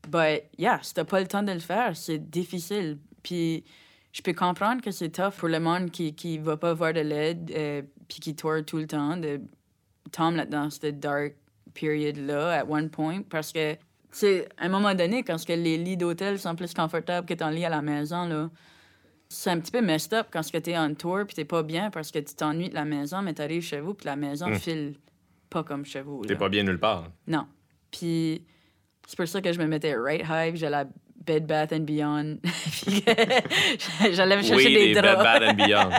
But, 0.08 0.44
yeah, 0.58 0.80
si 0.82 0.94
t'as 0.94 1.04
pas 1.04 1.20
le 1.20 1.26
temps 1.26 1.42
de 1.42 1.52
le 1.52 1.60
faire, 1.60 1.96
c'est 1.96 2.18
difficile. 2.30 2.98
Puis, 3.22 3.64
je 4.12 4.22
peux 4.22 4.32
comprendre 4.32 4.82
que 4.82 4.90
c'est 4.90 5.10
tough 5.10 5.34
pour 5.38 5.48
le 5.48 5.60
monde 5.60 5.90
qui, 5.90 6.14
qui 6.14 6.38
va 6.38 6.56
pas 6.56 6.74
voir 6.74 6.92
de 6.92 7.00
l'aide, 7.00 7.52
euh, 7.54 7.82
puis 8.08 8.20
qui 8.20 8.34
tourne 8.34 8.64
tout 8.64 8.78
le 8.78 8.86
temps, 8.86 9.16
de 9.16 9.40
tomber 10.10 10.38
là-dedans 10.38 10.70
cette 10.70 10.98
dark 10.98 11.34
period-là, 11.74 12.60
at 12.60 12.64
one 12.64 12.90
point, 12.90 13.22
parce 13.22 13.52
que, 13.52 13.76
c'est 14.12 14.48
à 14.58 14.64
un 14.64 14.68
moment 14.68 14.92
donné, 14.94 15.22
quand 15.22 15.36
les 15.48 15.78
lits 15.78 15.96
d'hôtel 15.96 16.38
sont 16.38 16.56
plus 16.56 16.74
confortables 16.74 17.26
que 17.28 17.34
ton 17.34 17.48
lit 17.48 17.64
à 17.64 17.68
la 17.68 17.80
maison, 17.80 18.26
là, 18.26 18.50
c'est 19.32 19.48
un 19.50 19.60
petit 19.60 19.70
peu 19.70 19.80
messed 19.80 20.12
up 20.12 20.26
quand 20.32 20.42
que 20.50 20.58
t'es 20.58 20.76
en 20.76 20.92
tour 20.94 21.20
puis 21.24 21.36
t'es 21.36 21.44
pas 21.44 21.62
bien 21.62 21.88
parce 21.90 22.10
que 22.10 22.18
tu 22.18 22.34
t'ennuies 22.34 22.68
de 22.68 22.74
la 22.74 22.84
maison, 22.84 23.22
mais 23.22 23.32
t'arrives 23.32 23.62
chez 23.62 23.78
vous 23.80 23.94
puis 23.94 24.06
la 24.06 24.16
maison 24.16 24.48
Mm. 24.48 24.54
file 24.56 24.94
pas 25.48 25.62
comme 25.62 25.84
chez 25.84 26.00
vous. 26.02 26.24
T'es 26.24 26.34
pas 26.36 26.48
bien 26.48 26.64
nulle 26.64 26.78
part. 26.80 27.06
Non. 27.28 27.46
Puis 27.92 28.44
c'est 29.06 29.16
pour 29.16 29.28
ça 29.28 29.40
que 29.40 29.52
je 29.52 29.58
me 29.60 29.66
mettais 29.66 29.94
right 29.96 30.22
high, 30.28 30.56
j'allais 30.56 30.76
à 30.78 30.84
Bed 31.24 31.46
Bath 31.46 31.72
and 31.72 31.80
Beyond. 31.80 32.38
Puis 32.42 33.04
j'allais 34.12 34.36
me 34.36 34.42
chercher 34.42 34.66
Oui, 34.66 34.74
des 34.74 34.86
les 34.88 34.94
Bed 34.94 35.04
draps. 35.04 35.22
Bath 35.22 35.42
and 35.42 35.54
Beyond. 35.54 35.90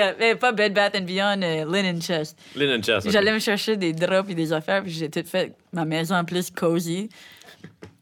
Avait 0.00 0.36
pas 0.36 0.52
Bed 0.52 0.72
Bath 0.74 0.96
and 0.96 1.02
Beyond, 1.04 1.42
euh, 1.42 1.64
Linen 1.70 2.00
Chest. 2.00 2.38
Linen 2.56 2.82
Chest. 2.82 3.10
J'allais 3.10 3.32
me 3.32 3.38
chercher 3.38 3.76
des 3.76 3.92
draps 3.92 4.30
et 4.30 4.34
des 4.34 4.52
affaires, 4.52 4.82
puis 4.82 4.92
j'ai 4.92 5.10
tout 5.10 5.22
fait 5.24 5.54
ma 5.72 5.84
maison 5.84 6.24
plus 6.24 6.50
cozy. 6.50 7.08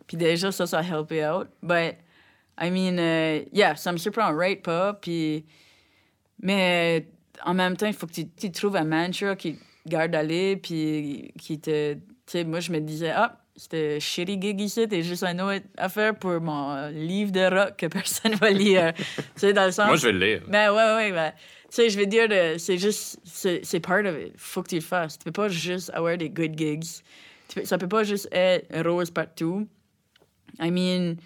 Puis 0.07 0.17
déjà, 0.17 0.53
ça, 0.53 0.67
ça 0.67 0.79
a 0.79 0.83
helpé 0.83 1.27
out. 1.27 1.49
But, 1.63 1.97
I 2.61 2.71
mean, 2.71 2.99
euh, 2.99 3.43
yeah, 3.53 3.75
ça 3.77 3.93
me 3.93 3.99
surprend 3.99 4.33
right? 4.35 4.63
Pas. 4.63 4.95
Puis, 4.95 5.45
mais 6.43 7.07
en 7.45 7.55
même 7.55 7.77
temps, 7.77 7.87
il 7.87 7.93
faut 7.95 8.07
que 8.07 8.13
tu, 8.13 8.29
tu 8.29 8.51
trouves 8.51 8.77
un 8.77 8.85
mantra 8.85 9.37
qui 9.37 9.59
garde 9.87 10.15
aller, 10.15 10.57
puis 10.57 11.33
qui 11.39 11.59
te. 11.61 11.95
Tu 11.95 12.01
sais, 12.27 12.45
moi, 12.45 12.61
je 12.61 12.71
me 12.73 12.81
disais, 12.81 13.11
ah, 13.11 13.39
c'était 13.57 13.99
shitty 14.01 14.41
gig 14.41 14.61
ici, 14.61 14.87
t'es 14.87 15.03
juste 15.03 15.23
un 15.25 15.39
autre 15.39 15.65
affaire 15.77 16.15
pour 16.15 16.41
mon 16.41 16.71
euh, 16.75 16.91
livre 16.91 17.33
de 17.33 17.41
rock 17.41 17.77
que 17.77 17.87
personne 17.99 18.35
va 18.35 18.51
lire. 18.51 18.93
tu 18.95 19.03
sais, 19.37 19.53
dans 19.53 19.65
le 19.67 19.73
sens. 19.73 19.87
Moi, 19.87 19.97
je 19.97 20.07
vais 20.07 20.13
le 20.13 20.19
lire. 20.19 20.43
Ben 20.49 20.71
ouais, 20.73 20.95
ouais, 20.97 21.13
ben. 21.13 21.33
Tu 21.71 21.77
sais, 21.77 21.91
je 21.91 21.99
veux 21.99 22.07
dire, 22.07 22.29
de- 22.29 22.57
c'est 22.59 22.79
juste, 22.79 23.21
c'est 23.25 23.61
c'est 23.63 23.81
part 23.81 24.05
of 24.05 24.15
it. 24.19 24.33
Faut 24.37 24.63
que 24.63 24.69
tu 24.71 24.75
le 24.77 24.81
fasses. 24.81 25.19
Tu 25.19 25.25
peux 25.25 25.33
pas 25.33 25.49
juste 25.49 25.91
avoir 25.95 26.17
des 26.17 26.31
good 26.31 26.57
gigs. 26.57 26.85
Tu 27.49 27.61
peux- 27.61 27.65
ça 27.67 27.77
peut 27.79 27.89
pas 27.89 28.05
juste 28.05 28.29
être 28.33 28.87
rose 28.89 29.11
partout. 29.11 29.67
I 30.61 30.71
mean, 30.71 31.17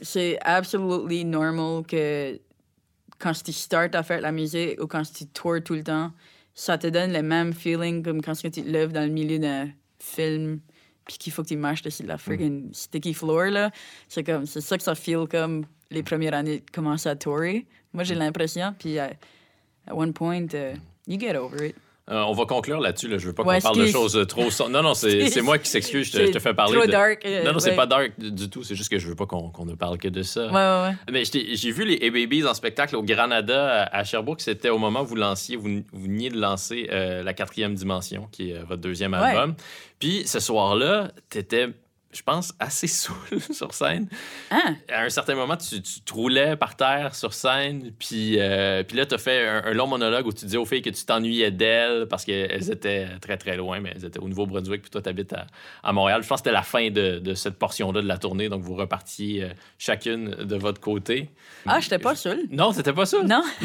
c'est 0.00 0.38
absolutely 0.42 1.24
normal 1.24 1.84
que 1.86 2.38
quand 3.18 3.32
tu 3.42 3.52
start 3.52 3.94
à 3.94 4.02
faire 4.02 4.18
de 4.18 4.22
la 4.22 4.32
musique 4.32 4.80
ou 4.80 4.86
quand 4.86 5.02
tu 5.02 5.26
tours 5.26 5.62
tout 5.64 5.74
le 5.74 5.82
temps, 5.82 6.12
ça 6.54 6.78
te 6.78 6.86
donne 6.86 7.12
le 7.12 7.22
même 7.22 7.52
feeling 7.52 8.02
comme 8.02 8.22
quand 8.22 8.34
tu 8.34 8.50
te 8.50 8.60
lèves 8.60 8.92
dans 8.92 9.04
le 9.04 9.12
milieu 9.12 9.38
d'un 9.38 9.68
film 9.98 10.60
puis 11.04 11.16
qu'il 11.16 11.32
faut 11.32 11.42
que 11.42 11.48
tu 11.48 11.56
marches 11.56 11.82
dessus 11.82 12.02
la 12.02 12.18
friggin' 12.18 12.68
sticky 12.72 13.14
floor, 13.14 13.46
là. 13.46 13.70
C'est 14.08 14.22
comme, 14.22 14.44
c'est 14.44 14.60
ça 14.60 14.76
que 14.76 14.82
ça 14.82 14.94
feel 14.94 15.26
comme 15.26 15.64
les 15.90 16.02
premières 16.02 16.34
années 16.34 16.58
de 16.58 16.70
commencer 16.70 17.08
à 17.08 17.16
tourer. 17.16 17.66
Moi, 17.94 18.04
j'ai 18.04 18.14
l'impression, 18.14 18.74
puis 18.78 18.98
à 18.98 19.12
at 19.86 19.96
one 19.96 20.12
point, 20.12 20.52
uh, 20.54 20.76
you 21.06 21.16
get 21.16 21.34
over 21.34 21.64
it. 21.64 21.74
Euh, 22.10 22.22
on 22.26 22.32
va 22.32 22.46
conclure 22.46 22.80
là-dessus. 22.80 23.06
Là. 23.08 23.18
Je 23.18 23.26
veux 23.26 23.32
pas 23.34 23.42
Ouais, 23.42 23.56
qu'on 23.56 23.68
parle 23.74 23.80
de 23.80 23.86
choses 23.86 24.18
trop... 24.28 24.48
Non, 24.70 24.82
non, 24.82 24.94
c'est 24.94 25.42
moi 25.42 25.58
qui 25.58 25.68
s'excuse. 25.68 26.06
Je, 26.06 26.12
te- 26.12 26.18
je 26.18 26.26
te 26.28 26.32
C'est 26.32 26.40
fais 26.40 26.54
parler 26.54 26.76
trop 26.78 26.86
de... 26.86 26.90
dark, 26.90 27.24
euh, 27.26 27.44
non, 27.44 27.52
non, 27.52 27.58
c'est 27.58 27.70
ouais. 27.70 27.76
pas 27.76 27.86
dark 27.86 28.12
du 28.18 28.48
tout. 28.48 28.62
C'est 28.64 28.74
juste 28.74 28.90
que 28.90 28.98
je 28.98 29.08
veux 29.08 29.14
pas 29.14 29.26
qu'on 29.26 29.52
ne 29.66 29.74
parle 29.74 29.98
que 29.98 30.08
de 30.08 30.22
ça. 30.22 30.46
Ouais. 30.46 30.94
Mais 31.12 31.22
j'ai 31.24 31.70
vu 31.70 31.84
les 31.84 32.06
A-Babies 32.06 32.46
en 32.46 32.54
spectacle 32.54 32.96
au 32.96 33.02
Granada 33.02 33.82
à 33.82 33.98
à 33.98 34.04
Sherbrooke. 34.04 34.40
C'était 34.40 34.70
au 34.70 34.78
moment 34.78 35.02
où 35.02 35.06
vous 35.06 35.16
lanciez, 35.16 35.56
vous, 35.56 35.82
vous 35.92 36.02
veniez 36.02 36.30
de 36.30 36.38
lancer 36.40 36.88
euh, 36.92 37.22
La 37.22 37.34
quatrième 37.34 37.74
dimension, 37.74 38.28
qui 38.32 38.52
est 38.52 38.58
votre 38.62 38.80
deuxième 38.80 39.12
album. 39.14 39.54
Puis 39.98 40.22
ce 40.26 40.40
soir-là, 40.40 41.10
t'étais, 41.28 41.68
je 42.18 42.22
pense, 42.24 42.52
assez 42.58 42.86
saoul 42.88 43.16
sur 43.52 43.72
scène. 43.72 44.08
Hein? 44.50 44.74
À 44.92 45.02
un 45.02 45.08
certain 45.08 45.36
moment, 45.36 45.56
tu, 45.56 45.80
tu 45.80 46.00
te 46.00 46.12
roulais 46.12 46.56
par 46.56 46.74
terre 46.74 47.14
sur 47.14 47.32
scène. 47.32 47.92
Puis, 47.96 48.40
euh, 48.40 48.82
puis 48.82 48.96
là, 48.96 49.06
t'as 49.06 49.18
fait 49.18 49.46
un, 49.46 49.62
un 49.66 49.72
long 49.72 49.86
monologue 49.86 50.26
où 50.26 50.32
tu 50.32 50.44
disais 50.44 50.56
aux 50.58 50.64
filles 50.64 50.82
que 50.82 50.90
tu 50.90 51.04
t'ennuyais 51.04 51.52
d'elles 51.52 52.06
parce 52.10 52.24
qu'elles 52.24 52.70
étaient 52.72 53.06
très, 53.20 53.36
très 53.36 53.56
loin, 53.56 53.78
mais 53.78 53.92
elles 53.94 54.04
étaient 54.04 54.18
au 54.18 54.26
Nouveau-Brunswick. 54.26 54.82
Puis 54.82 54.90
toi, 54.90 55.00
t'habites 55.00 55.32
à, 55.32 55.46
à 55.84 55.92
Montréal. 55.92 56.24
Je 56.24 56.28
pense 56.28 56.40
que 56.40 56.48
c'était 56.48 56.56
la 56.56 56.62
fin 56.64 56.90
de, 56.90 57.20
de 57.20 57.34
cette 57.34 57.56
portion-là 57.56 58.02
de 58.02 58.08
la 58.08 58.18
tournée. 58.18 58.48
Donc, 58.48 58.62
vous 58.62 58.74
repartiez 58.74 59.44
euh, 59.44 59.48
chacune 59.78 60.30
de 60.30 60.56
votre 60.56 60.80
côté. 60.80 61.30
Ah, 61.66 61.78
j'étais 61.78 62.00
pas 62.00 62.16
seule. 62.16 62.40
Non, 62.50 62.72
c'était 62.72 62.92
pas 62.92 63.06
ça. 63.06 63.22
Non. 63.22 63.44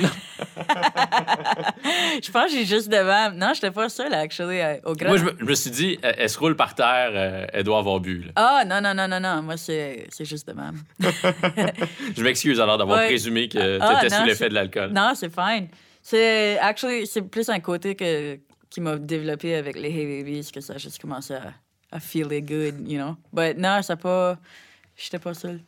je 2.22 2.32
pense 2.32 2.52
que 2.52 2.52
j'ai 2.52 2.66
juste 2.66 2.90
devant. 2.90 3.32
Non, 3.32 3.52
j'étais 3.56 3.72
pas 3.72 3.90
seule, 3.90 4.14
actually, 4.14 4.60
euh, 4.62 4.76
au 4.86 4.94
grand. 4.94 5.10
Moi, 5.10 5.18
je 5.18 5.26
me, 5.26 5.36
je 5.40 5.46
me 5.46 5.56
suis 5.56 5.72
dit, 5.72 5.98
elle 6.04 6.30
se 6.30 6.38
roule 6.38 6.56
par 6.56 6.76
terre, 6.76 7.50
elle 7.52 7.64
doit 7.64 7.80
avoir 7.80 8.00
bu. 8.00 8.26
là. 8.26 8.32
Ah, 8.46 8.64
non, 8.66 8.82
non, 8.82 8.94
non, 8.94 9.08
non, 9.08 9.20
non. 9.20 9.42
Moi, 9.42 9.58
c'est 9.58 10.08
juste 10.22 10.48
devant. 10.48 10.72
Je 12.16 12.24
m'excuse 12.24 12.60
alors 12.60 12.78
d'avoir 12.78 13.00
Ouais. 13.00 13.06
présumé 13.08 13.48
que 13.48 13.78
tu 13.78 13.82
Ah, 13.84 14.00
étais 14.04 14.14
non, 14.14 14.22
sous 14.22 14.26
l'effet 14.28 14.50
de 14.50 14.54
l'alcool. 14.54 14.92
Non, 14.92 15.14
c'est 15.16 15.34
fine. 15.34 15.68
C'est 16.02 16.58
actually, 16.60 17.08
c'est 17.08 17.22
plus 17.22 17.48
un 17.50 17.60
côté 17.60 17.96
que, 17.96 18.38
qui 18.70 18.82
m'a 18.82 18.98
développé 18.98 19.56
avec 19.56 19.78
les 19.78 19.90
Hey 19.90 20.22
Babies 20.24 20.50
que 20.54 20.60
ça 20.62 20.74
a 20.74 20.78
juste 20.78 21.00
commencé 21.00 21.34
à, 21.36 21.54
à 21.92 22.00
feel 22.00 22.28
it 22.34 22.46
good, 22.46 22.76
you 22.90 23.00
know. 23.00 23.16
But 23.32 23.58
non, 23.58 23.82
ça 23.82 23.94
a 23.94 23.96
pas. 23.96 24.38
J'étais 24.96 25.18
pas 25.18 25.34
seule. 25.34 25.60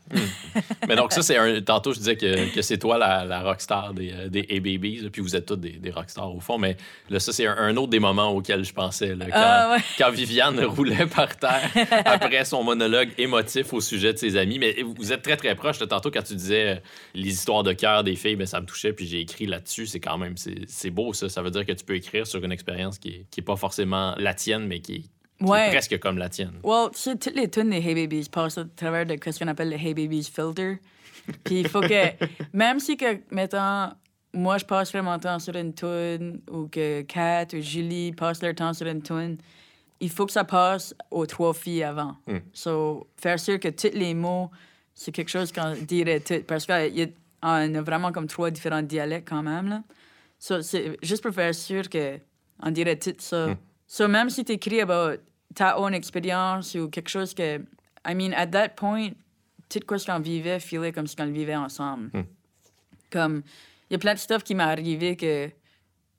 Mais 0.88 0.96
donc, 0.96 1.12
ça, 1.12 1.24
c'est 1.24 1.36
un. 1.36 1.60
Tantôt, 1.60 1.94
je 1.94 1.98
disais 1.98 2.16
que, 2.16 2.54
que 2.54 2.62
c'est 2.62 2.78
toi 2.78 3.00
la, 3.00 3.26
la 3.26 3.42
rockstar 3.42 3.94
des, 3.96 4.12
euh, 4.14 4.30
des 4.30 4.42
A-Babies, 4.52 5.10
puis 5.12 5.22
vous 5.22 5.36
êtes 5.36 5.48
tous 5.48 5.56
des, 5.56 5.72
des 5.72 5.90
rockstars 5.90 6.34
au 6.34 6.40
fond. 6.40 6.60
Mais 6.60 6.78
là, 7.10 7.20
ça, 7.20 7.34
c'est 7.34 7.48
un, 7.48 7.58
un 7.58 7.76
autre 7.76 7.90
des 7.90 8.00
moments 8.00 8.30
auxquels 8.30 8.64
je 8.64 8.72
pensais. 8.72 9.16
là, 9.16 9.26
quand, 9.26 9.32
Ah, 9.34 9.74
ouais. 9.76 9.84
quand 9.98 10.12
Viviane 10.12 10.60
roulait 10.66 11.08
par 11.08 11.36
terre 11.38 11.72
après 12.06 12.46
son 12.46 12.64
monologue 12.64 13.10
émotif 13.18 13.74
au 13.74 13.82
sujet 13.82 14.14
de 14.14 14.20
ses 14.20 14.38
amis. 14.38 14.60
Mais 14.60 14.76
vous 14.84 15.12
êtes 15.12 15.24
très, 15.24 15.38
très 15.38 15.56
proches. 15.56 15.80
là. 15.80 15.88
Tantôt, 15.88 16.12
quand 16.12 16.24
tu 16.24 16.36
disais 16.36 16.76
euh, 16.76 16.80
les 17.16 17.30
histoires 17.32 17.64
de 17.64 17.74
cœur 17.74 18.04
des 18.04 18.16
filles, 18.16 18.36
ben, 18.36 18.46
ça 18.46 18.62
me 18.62 18.68
touchait, 18.68 18.94
puis 18.94 19.08
j'ai 19.08 19.22
écrit 19.22 19.48
là-dessus. 19.48 19.88
C'est 19.88 20.00
quand 20.00 20.20
même. 20.20 20.36
C'est 20.68 20.92
beau, 20.92 21.14
ça. 21.14 21.30
Ça 21.30 21.42
veut 21.42 21.52
dire 21.52 21.66
que 21.66 21.72
tu 21.72 21.84
peux 21.84 21.96
écrire 21.96 22.28
sur 22.28 22.44
une 22.44 22.52
expérience 22.52 23.00
qui 23.00 23.10
est, 23.10 23.26
qui 23.32 23.40
est 23.40 23.44
pas 23.44 23.56
forcément 23.56 24.14
la 24.20 24.36
tienne, 24.36 24.68
mais 24.68 24.82
qui 24.82 25.10
Ouais. 25.42 25.70
presque 25.70 26.00
comme 26.00 26.18
la 26.18 26.30
tienne. 26.30 26.54
Well, 26.64 26.90
c'est 26.94 27.20
toutes 27.20 27.36
les 27.36 27.50
tunes 27.50 27.70
des 27.70 27.78
Hey 27.78 27.94
Babies 27.94 28.30
passent 28.32 28.58
à 28.58 28.66
travers 28.76 29.06
de 29.06 29.18
ce 29.20 29.40
qu'on 29.40 29.48
appelle 29.48 29.70
le 29.70 29.76
Hey 29.76 29.94
Babies 29.94 30.32
filter. 30.34 30.80
Puis 31.44 31.62
il 31.62 31.68
faut 31.68 31.82
que, 31.82 32.12
même 32.54 32.80
si 32.80 32.96
que, 32.96 33.20
mettons, 33.32 33.92
moi 34.34 34.58
je 34.58 34.66
passerais 34.66 35.02
mon 35.02 35.18
temps 35.20 35.40
sur 35.40 35.56
une 35.56 35.74
tune 35.74 36.42
ou 36.50 36.68
que 36.68 37.02
Kat 37.02 37.48
ou 37.54 37.62
Julie 37.62 38.12
passent 38.14 38.42
leur 38.42 38.56
temps 38.56 38.74
sur 38.74 38.88
une 38.88 39.02
tune, 39.02 39.38
il 40.00 40.10
faut 40.10 40.26
que 40.26 40.32
ça 40.32 40.44
passe 40.44 40.94
aux 41.10 41.26
trois 41.26 41.54
filles 41.54 41.84
avant. 41.84 42.16
So, 42.54 43.08
faire 43.18 43.40
sûr 43.40 43.60
que 43.60 43.70
tous 43.70 43.98
les 43.98 44.14
mots, 44.14 44.52
c'est 44.94 45.12
quelque 45.12 45.30
chose 45.30 45.52
qu'on 45.52 45.74
dirait 45.74 46.20
tout. 46.20 46.44
Parce 46.48 46.66
qu'on 46.66 46.74
a 47.42 47.82
vraiment 47.82 48.12
comme 48.12 48.28
trois 48.28 48.52
différents 48.52 48.82
dialectes 48.82 49.28
quand 49.28 49.44
même. 49.44 49.70
Là. 49.70 49.84
So, 50.38 50.62
c'est 50.62 50.98
juste 51.02 51.24
pour 51.24 51.34
faire 51.34 51.56
sûr 51.56 51.90
que 51.90 52.20
on 52.62 52.72
dirait 52.72 52.98
tout 52.98 53.16
ça. 53.18 53.56
So, 53.88 54.08
même 54.08 54.30
si 54.30 54.44
tu 54.44 54.54
écris 54.54 54.82
about 54.82 55.22
ta 55.54 55.80
own 55.80 55.94
expérience 55.94 56.76
ou 56.76 56.90
quelque 56.90 57.10
chose 57.10 57.34
que, 57.34 57.58
I 58.06 58.14
mean, 58.14 58.34
at 58.34 58.48
that 58.48 58.70
point, 58.76 59.12
tout 59.70 59.80
quoi 59.86 59.98
ce 59.98 60.06
qu'on 60.06 60.20
vivait, 60.20 60.60
filait 60.60 60.92
comme 60.92 61.08
si 61.08 61.16
on 61.20 61.26
le 61.26 61.32
vivait 61.32 61.56
ensemble. 61.56 62.10
Hmm. 62.14 62.24
Comme, 63.12 63.44
il 63.90 63.94
y 63.94 63.96
a 63.96 64.00
plein 64.00 64.14
de 64.14 64.20
stuff 64.20 64.44
qui 64.44 64.56
m'est 64.56 64.64
arrivé 64.64 65.16
que, 65.16 65.50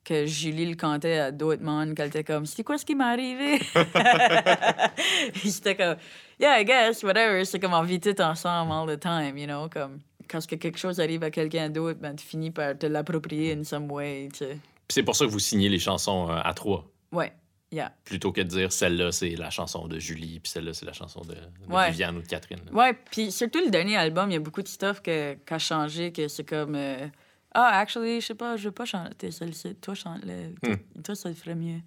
que 0.03 0.25
Julie 0.25 0.65
le 0.65 0.75
cantait 0.75 1.19
à 1.19 1.31
d'autres 1.31 1.63
mondes, 1.63 1.93
qu'elle 1.95 2.07
était 2.07 2.23
comme, 2.23 2.45
c'est 2.45 2.63
quoi 2.63 2.77
ce 2.77 2.85
qui 2.85 2.95
m'est 2.95 3.03
arrivé? 3.03 3.59
J'étais 5.43 5.75
comme, 5.75 5.97
yeah, 6.39 6.59
I 6.59 6.65
guess, 6.65 7.03
whatever. 7.03 7.43
C'est 7.45 7.59
comme 7.59 7.73
on 7.73 7.83
vit 7.83 7.99
tout 7.99 8.19
ensemble 8.21 8.71
all 8.71 8.87
the 8.87 8.99
time, 8.99 9.37
you 9.37 9.45
know, 9.45 9.67
comme, 9.69 9.99
quand 10.27 10.45
que 10.45 10.55
quelque 10.55 10.77
chose 10.77 10.99
arrive 10.99 11.23
à 11.23 11.31
quelqu'un 11.31 11.69
d'autre, 11.69 11.99
ben, 11.99 12.15
tu 12.15 12.25
finis 12.25 12.51
par 12.51 12.77
te 12.77 12.85
l'approprier 12.85 13.53
in 13.53 13.63
some 13.63 13.91
way, 13.91 14.29
tu 14.31 14.39
sais. 14.39 14.57
Puis 14.87 14.93
c'est 14.93 15.03
pour 15.03 15.15
ça 15.15 15.25
que 15.25 15.31
vous 15.31 15.39
signez 15.39 15.67
les 15.67 15.79
chansons 15.79 16.29
euh, 16.29 16.39
à 16.41 16.53
trois, 16.53 16.85
Ouais, 17.11 17.33
yeah. 17.71 17.93
plutôt 18.05 18.31
que 18.31 18.41
de 18.41 18.47
dire 18.47 18.71
celle-là, 18.71 19.11
c'est 19.11 19.35
la 19.35 19.49
chanson 19.49 19.87
de 19.87 19.99
Julie, 19.99 20.39
puis 20.39 20.51
celle-là, 20.51 20.73
c'est 20.73 20.85
la 20.85 20.93
chanson 20.93 21.21
de, 21.21 21.33
de 21.35 21.73
Ouais. 21.73 21.89
Viviane 21.91 22.17
ou 22.17 22.21
de 22.21 22.27
Catherine. 22.27 22.59
là. 22.65 22.71
Ouais, 22.73 22.93
puis 22.93 23.31
surtout 23.31 23.59
le 23.63 23.69
dernier 23.69 23.97
album, 23.97 24.29
il 24.29 24.33
y 24.33 24.37
a 24.37 24.39
beaucoup 24.39 24.61
de 24.61 24.67
stuff 24.67 25.01
que, 25.01 25.33
qui 25.33 25.53
a 25.53 25.59
changé, 25.59 26.11
que 26.11 26.27
c'est 26.27 26.43
comme. 26.47 26.75
euh, 26.75 27.07
ah, 27.53 27.79
actually, 27.79 28.21
je 28.21 28.27
sais 28.27 28.35
pas, 28.35 28.55
je 28.57 28.65
veux 28.65 28.71
pas 28.73 28.85
chanter 28.85 29.31
celle-ci. 29.31 29.75
Toi, 29.75 29.95
chante-le. 29.95 30.53
Toi, 30.61 30.75
toi, 31.03 31.15
ça 31.15 31.29
le 31.29 31.35
ferait 31.35 31.55
mieux. 31.55 31.79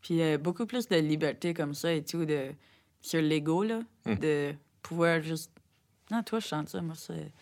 Puis 0.00 0.20
euh, 0.22 0.38
beaucoup 0.38 0.64
plus 0.66 0.86
de 0.88 0.96
liberté 0.96 1.54
comme 1.54 1.74
ça 1.74 1.92
et 1.92 2.04
tout, 2.04 2.24
de, 2.24 2.52
sur 3.00 3.20
l'ego, 3.20 3.64
là. 3.64 3.80
De 4.06 4.54
pouvoir 4.82 5.20
juste. 5.22 5.50
Non, 6.10 6.22
toi, 6.22 6.40
chante 6.40 6.68
ça. 6.68 6.80
Moi, 6.80 6.94
c'est. 6.96 7.32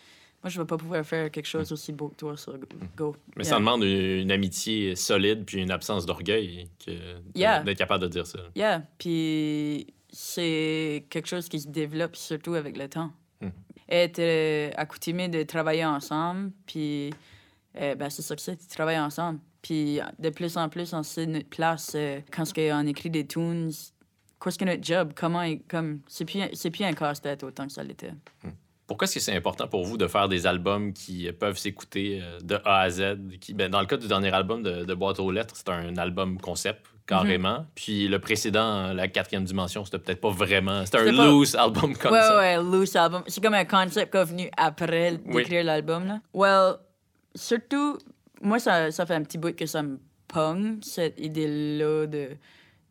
Moi, 0.47 0.51
je 0.53 0.61
vais 0.61 0.65
pas 0.65 0.77
pouvoir 0.77 1.05
faire 1.05 1.29
quelque 1.29 1.45
chose 1.45 1.73
aussi 1.73 1.91
beau 1.91 2.07
que 2.07 2.15
toi, 2.15 2.37
ça. 2.37 2.53
Go. 2.95 3.17
Mais 3.35 3.43
Yeah. 3.43 3.49
ça 3.51 3.59
demande 3.59 3.83
une, 3.83 4.31
amitié 4.31 4.95
solide 4.95 5.43
puis 5.45 5.61
une 5.61 5.71
absence 5.71 6.05
d'orgueil 6.05 6.69
Yeah. 7.35 7.63
d'être 7.63 7.77
capable 7.77 8.03
de 8.03 8.07
dire 8.07 8.25
ça. 8.25 8.39
Yeah, 8.55 8.81
puis 8.97 9.87
c'est 10.09 11.05
quelque 11.09 11.27
chose 11.27 11.49
qui 11.49 11.59
se 11.59 11.67
développe 11.67 12.15
surtout 12.15 12.53
avec 12.53 12.77
le 12.77 12.87
temps. 12.87 13.11
Hmm. 13.41 13.49
Être 13.89 14.19
euh, 14.19 14.71
accoutumé 14.77 15.27
de 15.27 15.43
travailler 15.43 15.83
ensemble, 15.83 16.51
puis 16.65 17.09
euh, 17.75 17.95
ben, 17.95 18.09
c'est 18.09 18.21
ça 18.21 18.33
que 18.33 18.41
c'est, 18.41 18.55
tu 18.55 18.67
travailles 18.67 18.99
ensemble. 18.99 19.39
Puis 19.61 19.99
de 20.17 20.29
plus 20.29 20.55
en 20.55 20.69
plus, 20.69 20.93
on 20.93 21.03
sait 21.03 21.25
notre 21.25 21.49
place 21.49 21.91
euh, 21.93 22.21
quand 22.31 22.45
qu'on 22.53 22.87
écrit 22.87 23.09
des 23.09 23.27
tunes. 23.27 23.69
Qu'est-ce 24.41 24.57
que 24.57 24.63
notre 24.63 24.81
job? 24.83 25.11
Comment, 25.13 25.43
comme, 25.67 25.99
c'est 26.07 26.23
plus, 26.23 26.39
un- 26.41 26.49
c'est 26.53 26.71
plus 26.71 26.85
un 26.85 26.93
casse-tête 26.93 27.43
autant 27.43 27.67
que 27.67 27.73
ça 27.73 27.83
l'était. 27.83 28.13
Pourquoi 28.87 29.05
est-ce 29.05 29.15
que 29.15 29.19
c'est 29.19 29.35
important 29.35 29.67
pour 29.67 29.83
vous 29.85 29.97
de 29.97 30.07
faire 30.07 30.29
des 30.29 30.47
albums 30.47 30.93
qui 30.93 31.29
peuvent 31.33 31.57
s'écouter 31.57 32.21
euh, 32.23 32.39
de 32.41 32.55
A 32.63 32.79
à 32.81 32.89
Z? 32.89 33.17
Qui, 33.41 33.53
ben, 33.53 33.69
dans 33.69 33.81
le 33.81 33.85
cas 33.85 33.97
du 33.97 34.07
dernier 34.07 34.33
album 34.33 34.63
de, 34.63 34.85
de 34.85 34.93
Boîte 34.93 35.19
aux 35.19 35.29
lettres, 35.29 35.55
c'est 35.57 35.67
un 35.69 35.97
album 35.97 36.39
concept, 36.39 36.85
carrément. 37.05 37.65
Puis 37.75 38.07
le 38.07 38.19
précédent, 38.19 38.93
la 38.93 39.09
quatrième 39.09 39.43
dimension, 39.43 39.83
c'était 39.83 39.99
peut-être 39.99 40.21
pas 40.21 40.29
vraiment... 40.29 40.85
C'était 40.85 40.99
un 40.99 41.15
pas- 41.15 41.25
loose 41.25 41.55
album 41.55 41.97
comme 41.97 42.13
ouais, 42.13 42.35
ouais, 42.37 42.55
loose 42.63 42.95
album. 42.95 43.23
C'est 43.27 43.43
comme 43.43 43.55
un 43.55 43.65
concept 43.65 44.11
qui 44.11 44.17
est 44.17 44.23
venu 44.23 44.49
après 44.55 45.19
Oui. 45.25 45.43
d'écrire 45.43 45.65
l'album, 45.65 46.07
là. 46.07 46.21
Well, 46.33 46.75
surtout, 47.35 47.97
moi, 48.41 48.59
ça, 48.59 48.89
ça 48.91 49.05
fait 49.05 49.15
un 49.15 49.23
petit 49.23 49.37
bout 49.37 49.53
que 49.53 49.65
ça 49.65 49.83
me 49.83 49.99
pogne, 50.29 50.77
cette 50.81 51.19
idée-là 51.19 52.05
de... 52.07 52.29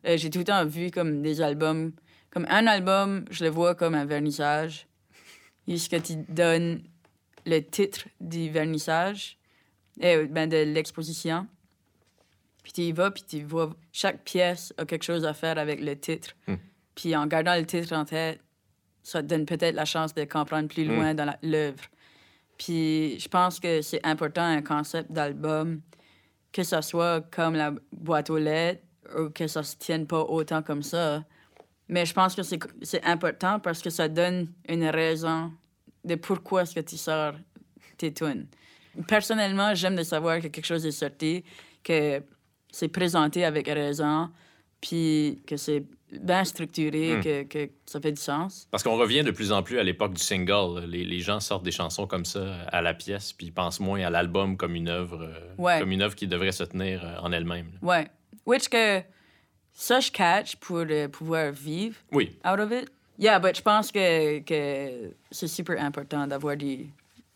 euh, 0.07 0.15
J'ai 0.17 0.29
tout 0.29 0.39
le 0.39 0.45
temps 0.45 0.63
vu 0.65 0.91
comme 0.91 1.23
des 1.23 1.41
albums... 1.41 1.91
Comme 2.29 2.45
un 2.49 2.67
album, 2.67 3.25
je 3.31 3.43
le 3.45 3.49
vois 3.49 3.73
comme 3.73 3.95
un 3.95 4.05
vernissage. 4.05 4.85
Jusqu'à 5.67 5.99
tu 5.99 6.15
donnes 6.29 6.83
le 7.45 7.59
titre 7.59 8.07
du 8.21 8.49
vernissage, 8.49 9.37
eh, 9.99 10.25
ben 10.25 10.47
de 10.47 10.57
l'exposition. 10.57 11.47
Puis 12.63 12.73
tu 12.73 12.81
y 12.81 12.91
vas, 12.91 13.11
puis 13.11 13.23
tu 13.27 13.43
vois, 13.43 13.73
chaque 13.91 14.23
pièce 14.23 14.73
a 14.77 14.85
quelque 14.85 15.03
chose 15.03 15.25
à 15.25 15.33
faire 15.33 15.57
avec 15.57 15.81
le 15.81 15.97
titre. 15.97 16.35
Puis 16.95 17.15
en 17.15 17.25
gardant 17.27 17.55
le 17.55 17.65
titre 17.65 17.93
en 17.93 18.05
tête, 18.05 18.41
ça 19.03 19.21
te 19.21 19.27
donne 19.27 19.45
peut-être 19.45 19.75
la 19.75 19.85
chance 19.85 20.13
de 20.13 20.25
comprendre 20.25 20.67
plus 20.67 20.83
loin 20.83 21.13
dans 21.13 21.33
l'œuvre. 21.41 21.83
Puis 22.57 23.19
je 23.19 23.27
pense 23.29 23.59
que 23.59 23.81
c'est 23.81 24.05
important, 24.05 24.43
un 24.43 24.61
concept 24.61 25.11
d'album, 25.11 25.81
que 26.51 26.63
ça 26.63 26.81
soit 26.81 27.21
comme 27.31 27.53
la 27.53 27.73
boîte 27.91 28.29
aux 28.29 28.37
lettres 28.37 28.83
ou 29.17 29.29
que 29.29 29.47
ça 29.47 29.63
se 29.63 29.77
tienne 29.77 30.07
pas 30.07 30.21
autant 30.21 30.61
comme 30.61 30.83
ça. 30.83 31.23
Mais 31.89 32.05
je 32.05 32.13
pense 32.13 32.35
que 32.35 32.41
c'est 32.81 33.03
important 33.05 33.59
parce 33.59 33.81
que 33.81 33.89
ça 33.89 34.07
donne 34.09 34.47
une 34.67 34.85
raison 34.87 35.51
de 36.03 36.15
pourquoi 36.15 36.63
est-ce 36.63 36.75
que 36.75 36.79
tu 36.81 36.97
sors 36.97 37.33
tes 37.97 38.13
tunes. 38.13 38.47
Personnellement, 39.07 39.73
j'aime 39.75 39.95
de 39.95 40.03
savoir 40.03 40.39
que 40.41 40.47
quelque 40.47 40.65
chose 40.65 40.85
est 40.85 40.91
sorti, 40.91 41.43
que 41.83 42.21
c'est 42.71 42.87
présenté 42.89 43.45
avec 43.45 43.67
raison, 43.67 44.29
puis 44.81 45.41
que 45.47 45.55
c'est 45.57 45.83
bien 46.11 46.43
structuré, 46.45 47.19
que, 47.23 47.43
que 47.43 47.69
ça 47.85 47.99
fait 47.99 48.11
du 48.11 48.21
sens. 48.21 48.67
Parce 48.71 48.81
qu'on 48.83 48.97
revient 48.97 49.23
de 49.23 49.31
plus 49.31 49.51
en 49.51 49.61
plus 49.61 49.77
à 49.79 49.83
l'époque 49.83 50.13
du 50.13 50.21
single. 50.21 50.85
Les, 50.87 51.03
les 51.03 51.19
gens 51.19 51.39
sortent 51.39 51.63
des 51.65 51.71
chansons 51.71 52.07
comme 52.07 52.25
ça 52.25 52.61
à 52.71 52.81
la 52.81 52.93
pièce, 52.93 53.33
puis 53.33 53.47
ils 53.47 53.53
pensent 53.53 53.79
moins 53.79 54.01
à 54.01 54.09
l'album 54.09 54.57
comme 54.57 54.75
une 54.75 54.87
œuvre, 54.89 55.21
euh, 55.23 55.53
Ouais. 55.57 55.79
comme 55.79 55.91
une 55.91 56.01
œuvre 56.01 56.15
qui 56.15 56.27
devrait 56.27 56.51
se 56.53 56.63
tenir 56.63 57.03
euh, 57.03 57.17
en 57.21 57.31
elle-même. 57.31 57.71
Ouais. 57.81 58.07
Which 58.45 58.69
que 58.69 59.01
ça, 59.79 59.99
je 59.99 60.11
catch 60.11 60.55
pour 60.55 60.83
pouvoir 61.11 61.51
vivre 61.51 61.95
Oui, 62.11 62.35
out 62.43 62.59
of 62.59 62.71
it? 62.71 62.89
Yeah, 63.19 63.39
but 63.39 63.55
je 63.55 63.61
pense 63.61 63.91
que, 63.91 64.39
que 64.39 65.11
c'est 65.31 65.47
super 65.47 65.79
important 65.81 66.25
d'avoir 66.27 66.57
du, 66.57 66.87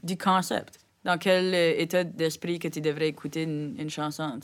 du 0.03 0.17
concept. 0.17 0.79
Dans 1.03 1.17
quel 1.19 1.53
euh, 1.53 1.73
état 1.77 2.03
d'esprit 2.03 2.57
que 2.59 2.67
tu 2.67 2.81
devrais 2.81 3.07
écouter 3.09 3.43
une, 3.43 3.75
une 3.79 3.89
chanson, 3.89 4.39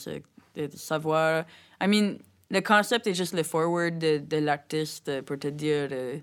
de, 0.55 0.69
savoir... 0.75 1.43
I 1.81 1.87
mean, 1.87 2.17
le 2.49 2.61
concept 2.61 3.07
est 3.07 3.13
juste 3.15 3.33
le 3.33 3.43
forward 3.43 3.97
de, 3.99 4.17
de 4.19 4.37
l'artiste 4.37 5.21
pour 5.21 5.37
te 5.37 5.47
dire 5.47 5.89
euh, 5.91 6.17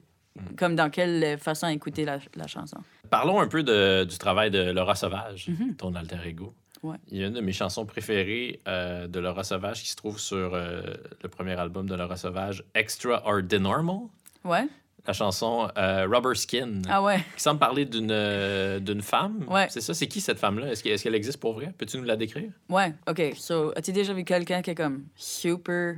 comme 0.57 0.75
dans 0.75 0.91
quelle 0.91 1.39
façon 1.39 1.69
écouter 1.69 2.05
la, 2.05 2.19
la 2.35 2.47
chanson. 2.47 2.79
Parlons 3.11 3.41
un 3.41 3.47
peu 3.49 3.63
de- 3.63 4.05
du 4.05 4.19
travail 4.19 4.51
de 4.51 4.71
Laura 4.73 4.95
Sauvage, 4.97 5.49
ton 5.79 5.95
alter 5.95 6.19
ego. 6.27 6.53
Ouais. 6.85 6.97
Il 7.11 7.19
y 7.19 7.25
a 7.25 7.27
une 7.29 7.33
de 7.33 7.41
mes 7.41 7.53
chansons 7.53 7.87
préférées 7.87 8.61
euh, 8.69 9.07
de 9.09 9.19
Laura 9.19 9.43
Sauvage 9.43 9.83
qui 9.83 9.89
se 9.89 9.97
trouve 9.97 10.19
sur 10.21 10.55
euh, 10.55 10.83
le 11.23 11.29
premier 11.31 11.59
album 11.59 11.89
de 11.89 11.95
Laura 11.95 12.17
Sauvage, 12.17 12.63
Extraordinarmal. 12.75 14.09
Ouais? 14.45 14.69
La 15.07 15.13
chanson 15.13 15.69
euh, 15.77 16.07
Rubber 16.11 16.35
Skin, 16.35 16.83
Ah 16.89 17.03
ouais. 17.03 17.19
qui 17.37 17.43
semble 17.43 17.59
parler 17.61 17.85
d'une 17.87 18.79
d'une 18.81 19.03
femme. 19.03 19.45
Ouais. 19.51 19.67
C'est 19.71 19.81
ça? 19.81 19.93
C'est 19.95 20.07
qui 20.09 20.21
cette 20.21 20.39
femme-là? 20.39 20.69
Est-ce 20.73 20.83
que- 20.83 20.89
est-ce 20.91 21.03
qu'elle 21.05 21.15
existe 21.15 21.39
pour 21.39 21.55
vrai? 21.55 21.73
Peux-tu 21.77 21.97
nous 21.99 22.05
la 22.05 22.17
décrire? 22.17 22.51
Ouais, 22.71 22.95
OK. 23.09 23.21
So, 23.37 23.73
as-tu 23.77 23.93
déjà 23.93 24.13
vu 24.15 24.25
quelqu'un 24.25 24.63
qui 24.63 24.71
est 24.71 24.75
comme 24.75 25.05
super 25.15 25.97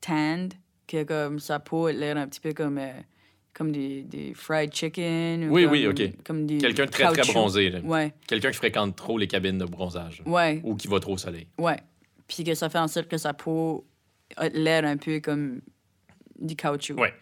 tanned, 0.00 0.54
qui 0.86 0.98
a 0.98 1.04
comme 1.04 1.38
sa 1.40 1.60
peau 1.60 1.86
a 1.86 1.92
l'air 1.92 2.16
un 2.16 2.26
petit 2.26 2.40
peu 2.40 2.52
comme, 2.52 2.78
comme 3.62 3.72
du 3.72 4.32
fried 4.34 4.72
chicken? 4.74 5.48
ou 5.48 5.54
Oui, 5.54 5.62
comme, 5.64 5.72
oui, 5.72 5.86
OK. 5.86 6.02
Comme 6.24 6.46
Quelqu'un 6.46 6.86
de 6.86 6.90
très, 6.90 7.12
très 7.12 7.32
bronzé. 7.32 7.70
là. 7.70 7.80
Ouais, 7.80 8.12
Quelqu'un 8.26 8.50
qui 8.50 8.56
fréquente 8.56 8.96
trop 8.96 9.18
les 9.18 9.26
cabines 9.28 9.58
de 9.58 9.64
bronzage. 9.64 10.22
ouais, 10.26 10.60
Ou 10.64 10.74
qui 10.76 10.88
va 10.88 11.00
trop 11.00 11.14
au 11.14 11.18
soleil. 11.18 11.46
ouais. 11.58 11.76
Puis 12.28 12.44
que 12.44 12.54
ça 12.54 12.70
fait 12.70 12.78
en 12.78 12.88
sorte 12.88 13.08
que 13.08 13.18
sa 13.18 13.34
peau 13.34 13.84
a 14.36 14.48
l'air 14.48 14.84
un 14.86 14.96
peu 14.96 15.20
comme 15.20 15.60
du 16.40 16.56
caoutchouc. 16.56 16.94
Ouais. 16.98 17.12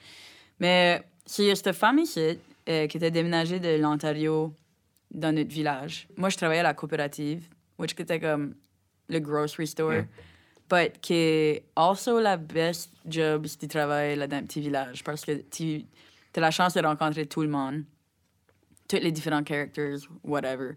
Mais 0.61 1.03
c'est 1.26 1.53
cette 1.57 1.72
femme 1.72 1.99
ici 1.99 2.38
euh, 2.68 2.86
qui 2.86 2.97
était 2.97 3.11
déménagée 3.11 3.59
de 3.59 3.76
l'Ontario 3.80 4.55
dans 5.11 5.34
notre 5.34 5.51
village. 5.51 6.07
Moi, 6.16 6.28
je 6.28 6.36
travaillais 6.36 6.61
à 6.61 6.64
la 6.64 6.74
coopérative, 6.74 7.49
which 7.78 7.93
était 7.99 8.20
comme 8.20 8.55
le 9.09 9.18
grocery 9.18 9.66
store, 9.66 10.03
but 10.70 11.01
qui 11.01 11.14
est 11.14 11.64
also 11.74 12.20
la 12.20 12.36
best 12.36 12.93
job 13.05 13.47
si 13.47 13.59
tu 13.59 13.66
travailles 13.66 14.14
là 14.16 14.28
dans 14.28 14.36
un 14.36 14.43
petit 14.45 14.61
village 14.61 15.03
parce 15.03 15.24
que 15.24 15.32
tu 15.51 15.86
as 16.36 16.40
la 16.40 16.50
chance 16.50 16.74
de 16.74 16.80
rencontrer 16.80 17.26
tout 17.26 17.42
le 17.42 17.48
monde, 17.48 17.84
tous 18.88 18.96
les 18.96 19.12
différents 19.12 19.44
characters, 19.46 19.98
whatever. 20.24 20.72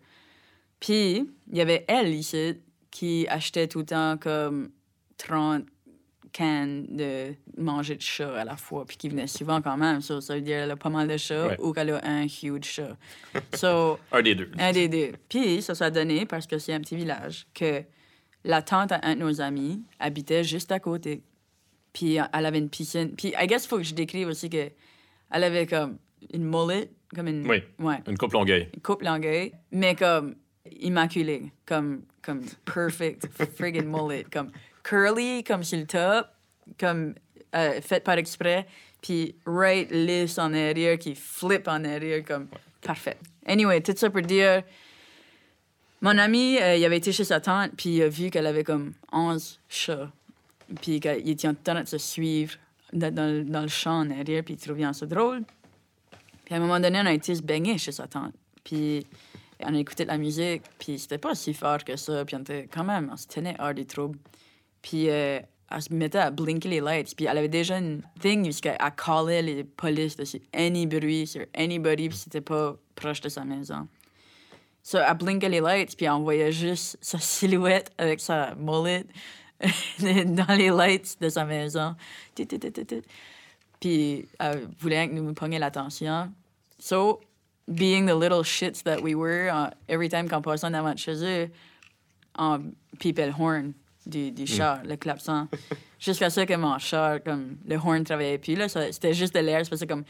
Puis, 0.79 1.29
il 1.51 1.57
y 1.57 1.61
avait 1.61 1.85
elle 1.87 2.13
ici 2.13 2.55
qui 2.91 3.25
achetait 3.29 3.67
tout 3.67 3.79
le 3.79 3.85
temps 3.85 4.17
comme 4.17 4.69
30 5.17 5.65
cannes 6.31 6.87
de 6.89 7.33
manger 7.57 7.95
de 7.95 8.01
chat 8.01 8.35
à 8.39 8.43
la 8.43 8.57
fois, 8.57 8.85
puis 8.85 8.97
qui 8.97 9.07
venait 9.09 9.27
souvent 9.27 9.61
quand 9.61 9.77
même. 9.77 10.01
So, 10.01 10.19
ça 10.19 10.33
veut 10.35 10.41
dire 10.41 10.57
qu'elle 10.61 10.71
a 10.71 10.75
pas 10.75 10.89
mal 10.89 11.07
de 11.07 11.17
chats 11.17 11.47
Ouais. 11.49 11.57
ou 11.59 11.73
qu'elle 11.73 11.91
a 11.91 12.01
un 12.03 12.23
huge 12.25 12.63
chat. 12.65 12.97
So, 13.55 13.99
Un 14.11 14.21
des 14.23 14.33
deux. 14.35 14.49
un 14.57 14.71
des 14.71 14.87
deux. 14.87 15.11
Puis, 15.29 15.61
ça 15.61 15.75
s'est 15.75 15.91
donné, 15.91 16.25
parce 16.25 16.47
que 16.47 16.57
c'est 16.57 16.73
un 16.73 16.79
petit 16.81 16.95
village, 16.95 17.45
que 17.53 17.83
la 18.43 18.61
tante 18.63 18.91
à 18.91 18.99
un 19.03 19.15
de 19.15 19.19
nos 19.21 19.41
amis 19.41 19.83
habitait 19.99 20.43
juste 20.43 20.71
à 20.71 20.79
côté. 20.79 21.21
Puis, 21.93 22.15
elle 22.15 22.45
avait 22.45 22.57
une 22.57 22.69
piscine. 22.69 23.15
Puis, 23.15 23.33
I 23.39 23.45
guess, 23.47 23.65
il 23.65 23.67
faut 23.67 23.77
que 23.77 23.83
je 23.83 23.93
décrive 23.93 24.27
aussi 24.27 24.49
que 24.49 24.71
elle 25.33 25.43
avait 25.43 25.67
comme 25.67 25.97
une 26.31 26.45
mullet, 26.45 26.89
comme 27.13 27.27
une... 27.27 27.45
Oui. 27.47 27.61
Ouais 27.79 27.97
Une 28.07 28.17
coupe 28.17 28.33
longueuil. 28.33 28.69
coupe 28.83 29.01
longueuil, 29.01 29.51
mais 29.71 29.95
comme 29.95 30.35
immaculé, 30.79 31.51
comme, 31.65 32.03
comme 32.21 32.41
perfect 32.63 33.27
friggin' 33.57 33.85
mullet, 33.85 34.25
comme 34.31 34.51
curly, 34.83 35.43
comme 35.43 35.63
sur 35.63 35.79
le 35.79 35.85
top, 35.85 36.27
comme 36.79 37.15
euh, 37.55 37.81
fait 37.81 38.03
par 38.03 38.17
exprès, 38.17 38.65
puis 39.01 39.35
right 39.45 39.89
lisse 39.91 40.37
en 40.37 40.53
arrière, 40.53 40.97
qui 40.97 41.15
flip 41.15 41.67
en 41.67 41.83
arrière, 41.83 42.23
comme 42.23 42.47
parfait. 42.81 43.17
Anyway, 43.45 43.81
tout 43.81 43.93
ça 43.95 44.09
pour 44.09 44.21
dire, 44.21 44.63
mon 46.01 46.17
ami, 46.17 46.57
euh, 46.61 46.75
il 46.75 46.85
avait 46.85 46.97
été 46.97 47.11
chez 47.11 47.23
sa 47.23 47.41
tante, 47.41 47.71
puis 47.75 47.97
il 47.97 48.03
a 48.03 48.09
vu 48.09 48.29
qu'elle 48.29 48.47
avait 48.47 48.63
comme 48.63 48.93
11 49.11 49.59
chats, 49.67 50.11
puis 50.81 50.99
qu'il 50.99 51.29
était 51.29 51.47
en 51.47 51.55
train 51.55 51.83
de 51.83 51.87
se 51.87 51.97
suivre 51.97 52.55
dans, 52.93 53.13
dans 53.13 53.61
le- 53.61 53.67
champ 53.67 53.99
en 54.01 54.09
arrière, 54.11 54.43
puis 54.43 54.55
il 54.55 54.57
trouvait 54.57 54.91
ça 54.93 55.05
drôle. 55.05 55.43
Puis 56.45 56.53
à 56.53 56.57
un 56.57 56.59
moment 56.59 56.79
donné, 56.79 56.99
on 57.01 57.05
a 57.05 57.13
été 57.13 57.35
se 57.35 57.41
baigner 57.41 57.77
chez 57.77 57.91
sa 57.91 58.07
tante. 58.07 58.33
Puis 58.63 59.05
on 59.61 59.73
a 59.73 59.77
écouté 59.77 60.03
de 60.03 60.09
la 60.09 60.17
musique, 60.17 60.63
puis 60.79 60.99
c'était 60.99 61.17
pas 61.17 61.35
si 61.35 61.53
fort 61.53 61.83
que 61.83 61.95
ça. 61.95 62.25
Puis 62.25 62.35
on 62.35 62.39
était 62.39 62.67
quand 62.71 62.83
même, 62.83 63.09
on 63.11 63.17
se 63.17 63.27
tenait 63.27 63.55
hors 63.59 63.73
des 63.73 63.85
troubles. 63.85 64.19
Puis 64.81 65.09
euh, 65.09 65.39
elle 65.71 65.81
se 65.81 65.93
mettait 65.93 66.19
à 66.19 66.31
blinker 66.31 66.69
les 66.69 66.81
lights. 66.81 67.15
Puis 67.15 67.25
elle 67.25 67.37
avait 67.37 67.47
déjà 67.47 67.77
une 67.77 68.01
thing 68.19 68.45
jusqu'à 68.45 68.75
à 68.79 68.91
caller 68.91 69.41
les 69.41 69.63
polices 69.63 70.15
de 70.15 70.25
sur 70.25 70.39
any 70.53 70.85
bruit, 70.85 71.27
sur 71.27 71.45
anybody, 71.53 72.09
puis 72.09 72.17
c'était 72.17 72.41
pas 72.41 72.75
proche 72.95 73.21
de 73.21 73.29
sa 73.29 73.43
maison. 73.43 73.87
So, 74.85 74.97
elle 74.97 75.17
blinkait 75.17 75.47
les 75.47 75.61
lights, 75.61 75.95
puis 75.95 76.09
on 76.09 76.19
voyait 76.19 76.51
juste 76.51 76.97
sa 76.99 77.17
silhouette 77.19 77.91
avec 77.97 78.19
sa 78.19 78.53
mullet 78.55 79.05
dans 79.99 80.55
les 80.55 80.69
lights 80.69 81.17
de 81.21 81.29
sa 81.29 81.45
maison. 81.45 81.95
Puis 83.79 84.27
elle 84.39 84.67
voulait 84.79 85.09
que 85.09 85.13
nous 85.13 85.33
pognions 85.33 85.59
l'attention. 85.59 86.31
So, 86.79 87.21
being 87.67 88.05
the 88.05 88.15
little 88.15 88.43
shits 88.43 88.83
that 88.83 89.01
we 89.01 89.15
were, 89.15 89.49
uh, 89.49 89.71
every 89.87 90.09
time 90.09 90.27
qu'on 90.27 90.41
passait 90.41 90.65
en 90.65 90.73
avant 90.73 90.93
de 90.93 90.99
chez 90.99 91.23
eux, 91.23 91.49
on 92.37 92.73
pipait 92.99 93.27
le 93.27 93.33
horn 93.37 93.73
du, 94.05 94.31
du 94.31 94.45
char, 94.45 94.83
le 94.83 94.95
klaxon. 94.97 95.47
Jusqu'à 95.99 96.29
ce 96.29 96.41
que 96.41 96.55
mon 96.55 96.77
char, 96.79 97.23
comme, 97.23 97.57
le 97.65 97.77
horn 97.77 98.03
travaillait 98.03 98.37
plus, 98.37 98.55
là, 98.55 98.67
c'était 98.67 99.13
juste 99.13 99.33
de 99.33 99.39
l'air, 99.39 99.65
ça 99.65 99.85
comme... 99.85 100.03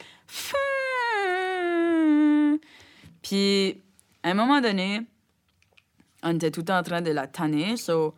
Puis, 3.22 3.82
à 4.24 4.30
un 4.32 4.34
moment 4.34 4.60
donné, 4.60 5.02
on 6.24 6.36
était 6.36 6.52
tout 6.52 6.62
le 6.62 6.66
temps 6.66 6.80
en 6.80 6.84
train 6.84 7.02
de 7.02 7.12
la 7.12 7.28
tanner, 7.28 7.78
so, 7.78 8.16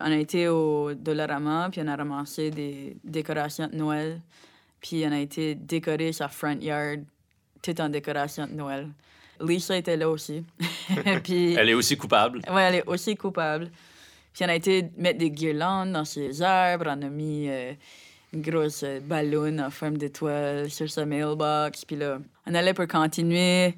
on 0.00 0.12
a 0.12 0.16
été 0.16 0.48
au 0.48 0.94
Dollarama, 0.94 1.68
puis 1.70 1.80
on 1.84 1.88
a 1.88 1.96
ramassé 1.96 2.50
des 2.50 2.96
décorations 3.04 3.66
de 3.68 3.76
Noël, 3.76 4.20
puis 4.80 5.04
on 5.06 5.12
a 5.12 5.18
été 5.18 5.54
décorer 5.54 6.12
sa 6.12 6.28
front 6.28 6.58
yard, 6.60 7.00
tout 7.62 7.80
en 7.80 7.88
décoration 7.88 8.46
de 8.46 8.52
Noël. 8.52 8.88
Lisa 9.40 9.76
était 9.76 9.96
là 9.96 10.08
aussi. 10.08 10.44
puis, 11.24 11.54
Elle 11.54 11.68
est 11.70 11.74
aussi 11.74 11.96
coupable. 11.96 12.40
Ouais, 12.50 12.62
elle 12.62 12.74
est 12.76 12.86
aussi 12.86 13.16
coupable. 13.16 13.70
Puis 14.32 14.44
on 14.44 14.48
a 14.48 14.54
été 14.54 14.90
mettre 14.96 15.18
des 15.18 15.30
guirlandes 15.30 15.92
dans 15.92 16.04
ses 16.04 16.42
arbres. 16.42 16.86
On 16.88 17.02
a 17.02 17.08
mis 17.08 17.48
euh, 17.48 17.72
une 18.32 18.42
grosse 18.42 18.82
euh, 18.84 19.00
ballon 19.00 19.58
en 19.58 19.70
forme 19.70 19.96
d'étoile 19.96 20.70
sur 20.70 20.88
sa 20.90 21.04
mailbox. 21.06 21.84
Puis 21.84 21.96
là, 21.96 22.18
on 22.46 22.54
allait 22.54 22.74
pour 22.74 22.86
continuer. 22.88 23.74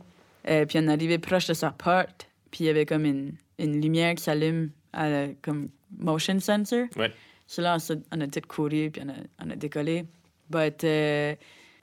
euh, 0.48 0.64
puis 0.66 0.78
on 0.80 0.88
arrivait 0.88 1.18
proche 1.18 1.46
de 1.46 1.54
sa 1.54 1.70
porte. 1.70 2.28
Puis 2.50 2.64
il 2.64 2.66
y 2.66 2.70
avait 2.70 2.86
comme 2.86 3.04
une, 3.04 3.32
une 3.58 3.80
lumière 3.80 4.14
qui 4.14 4.22
s'allume 4.24 4.70
à 4.92 5.08
la- 5.08 5.28
comme 5.42 5.68
motion 5.98 6.40
sensor. 6.40 6.86
Ouais. 6.96 7.12
So 7.46 7.62
là, 7.62 7.78
on, 8.12 8.20
a 8.20 8.26
tout 8.28 8.40
couru, 8.46 8.90
puis 8.90 9.02
on 9.04 9.08
a, 9.08 9.44
on 9.44 9.50
a 9.50 9.56
décollé. 9.56 10.04
But, 10.48 10.84
euh, 10.84 11.34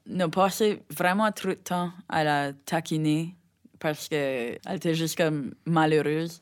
on 0.10 0.20
a 0.22 0.30
passé 0.30 0.82
vraiment 0.90 1.32
trop 1.32 1.50
de 1.50 1.54
temps 1.56 1.92
à 2.08 2.24
la 2.24 2.54
taquiner 2.54 3.36
parce 3.80 4.08
qu'elle 4.08 4.60
était 4.74 4.96
juste 4.96 5.18
comme 5.18 5.54
malheureuse. 5.66 6.42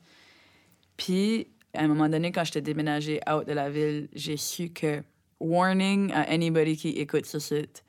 Puis, 0.98 1.48
à 1.74 1.84
un 1.84 1.88
moment 1.88 2.08
donné, 2.08 2.32
quand 2.32 2.44
j'étais 2.44 2.62
déménagé 2.62 3.20
out 3.30 3.46
de 3.48 3.54
la 3.54 3.70
ville, 3.70 4.08
j'ai 4.14 4.38
su 4.38 4.70
que, 4.70 5.02
warning 5.40 6.12
à 6.14 6.30
anybody 6.32 6.78
qui 6.78 6.90
écoute 6.90 7.26
ce 7.26 7.40
site, 7.40 7.84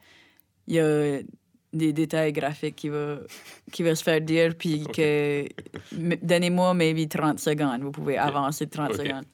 il 0.66 0.74
y 0.74 0.80
a 0.80 1.20
des 1.72 1.92
détails 1.92 2.32
graphiques 2.32 2.76
qui 2.76 2.88
va, 2.88 3.18
qui 3.72 3.82
va 3.82 3.94
se 3.94 4.02
faire 4.02 4.20
dire, 4.20 4.54
puis 4.56 4.84
que 4.84 5.46
donnez-moi 5.92 6.74
maybe 6.74 7.08
30 7.08 7.38
secondes. 7.38 7.82
Vous 7.82 7.90
pouvez 7.90 8.16
avancer 8.18 8.66
de 8.66 8.70
30 8.70 8.90
Ok. 8.90 8.96
secondes. 8.96 9.24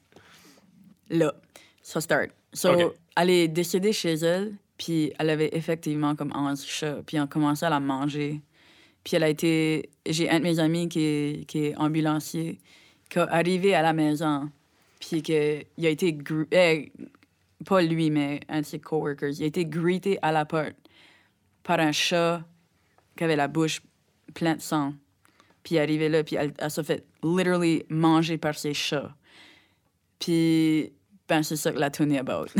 Là, 1.09 1.33
ça 1.81 2.01
start. 2.01 2.29
So, 2.53 2.93
elle 3.17 3.29
est 3.29 3.47
décédée 3.47 3.93
chez 3.93 4.13
elle, 4.13 4.53
puis 4.77 5.11
elle 5.19 5.29
avait 5.29 5.49
effectivement 5.53 6.15
comme 6.15 6.31
11 6.35 6.63
chats, 6.65 7.01
puis 7.05 7.19
on 7.19 7.27
commençait 7.27 7.65
à 7.65 7.69
la 7.69 7.79
manger. 7.79 8.41
Puis 9.03 9.15
elle 9.15 9.23
a 9.23 9.29
été. 9.29 9.89
J'ai 10.07 10.29
un 10.29 10.39
de 10.39 10.43
mes 10.43 10.59
amis 10.59 10.87
qui 10.87 11.01
est, 11.01 11.45
qui 11.47 11.65
est 11.65 11.75
ambulancier, 11.75 12.57
qui 13.09 13.19
est 13.19 13.21
arrivé 13.21 13.75
à 13.75 13.81
la 13.81 13.91
maison, 13.93 14.49
puis 14.99 15.21
que 15.21 15.61
il 15.77 15.85
a 15.85 15.89
été. 15.89 16.13
gr- 16.13 16.47
eh, 16.51 16.91
pas 17.65 17.81
lui, 17.81 18.09
mais 18.09 18.39
un 18.49 18.61
de 18.61 18.65
ses 18.65 18.79
coworkers. 18.79 19.31
Il 19.39 19.43
a 19.43 19.47
été 19.47 19.65
greeté 19.65 20.19
à 20.21 20.31
la 20.31 20.45
porte 20.45 20.75
par 21.63 21.79
un 21.79 21.91
chat 21.91 22.41
qui 23.17 23.23
avait 23.23 23.35
la 23.35 23.47
bouche 23.47 23.81
pleine 24.33 24.57
de 24.57 24.61
sang. 24.61 24.93
Puis 25.63 25.75
est 25.75 25.81
arrivé 25.81 26.09
là, 26.09 26.23
puis 26.23 26.35
elle, 26.35 26.53
elle 26.57 26.71
s'est 26.71 26.83
fait 26.83 27.05
literally 27.23 27.83
manger 27.89 28.37
par 28.37 28.55
ses 28.55 28.73
chats. 28.73 29.13
Puis, 30.19 30.91
ben, 31.27 31.43
c'est 31.43 31.55
ça 31.55 31.71
que 31.71 31.79
la 31.79 31.87
est 31.87 32.17
about. 32.17 32.47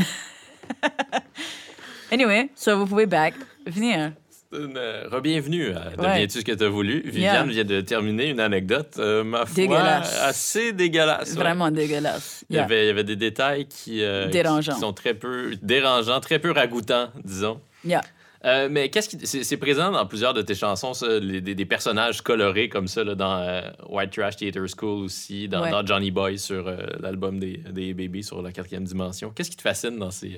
anyway, 2.10 2.50
so 2.54 2.78
vous 2.78 2.86
pouvez 2.86 3.06
back, 3.06 3.34
venir. 3.66 4.12
Une, 4.52 4.76
euh, 4.76 5.08
Re-bienvenue 5.10 5.70
à 5.74 5.88
Ouais. 5.88 5.96
Deviens-tu 5.96 6.38
ce 6.40 6.44
que 6.44 6.52
tu 6.52 6.62
as 6.62 6.68
voulu. 6.68 7.00
Viviane 7.04 7.50
Yeah. 7.50 7.64
vient 7.64 7.64
de 7.64 7.80
terminer 7.80 8.28
une 8.30 8.38
anecdote, 8.38 8.94
euh, 8.98 9.24
ma 9.24 9.46
foi, 9.46 9.54
Dégueulasse. 9.56 10.16
assez 10.22 10.72
dégueulasse. 10.72 11.30
ouais. 11.32 11.40
Vraiment 11.40 11.72
dégueulasse. 11.72 12.44
Il 12.48 12.56
y, 12.56 12.58
avait, 12.60 12.84
il 12.84 12.86
y 12.86 12.90
avait 12.90 13.02
des 13.02 13.16
détails 13.16 13.66
qui, 13.66 14.04
euh, 14.04 14.28
qui 14.28 14.70
sont 14.78 14.92
très 14.92 15.14
peu 15.14 15.56
dérangeants, 15.60 16.20
très 16.20 16.38
peu 16.38 16.52
ragoûtants, 16.52 17.08
disons. 17.24 17.60
Yeah. 17.84 18.02
Euh, 18.44 18.68
mais 18.70 18.90
qu'est-ce 18.90 19.08
qui. 19.08 19.26
C'est 19.26 19.56
présent 19.56 19.90
dans 19.90 20.04
plusieurs 20.06 20.34
de 20.34 20.42
tes 20.42 20.54
chansons, 20.54 20.92
ça, 20.92 21.18
les- 21.18 21.40
des, 21.40 21.54
des 21.54 21.64
personnages 21.64 22.20
colorés 22.20 22.68
comme 22.68 22.88
ça, 22.88 23.02
là, 23.02 23.14
dans 23.14 23.38
euh, 23.38 23.62
White 23.88 24.10
Trash 24.12 24.36
Theater 24.36 24.64
School 24.68 25.04
aussi, 25.04 25.48
dans, 25.48 25.62
Ouais. 25.62 25.70
dans 25.70 25.84
Johnny 25.86 26.10
Boy 26.10 26.38
sur 26.38 26.68
euh, 26.68 26.76
l'album 27.00 27.38
des, 27.38 27.56
des 27.56 27.94
Babies 27.94 28.22
sur 28.24 28.42
la 28.42 28.52
quatrième 28.52 28.84
dimension? 28.84 29.30
Qu'est-ce 29.34 29.50
qui 29.50 29.56
te 29.56 29.62
fascine 29.62 29.98
dans 29.98 30.10
ces 30.10 30.36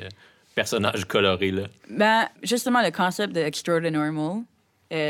personnages 0.54 1.04
colorés-là? 1.04 1.64
Ben, 1.90 2.28
justement, 2.44 2.80
le 2.82 2.90
concept 2.92 3.32
de 3.34 3.40
extraordinary, 3.40 4.44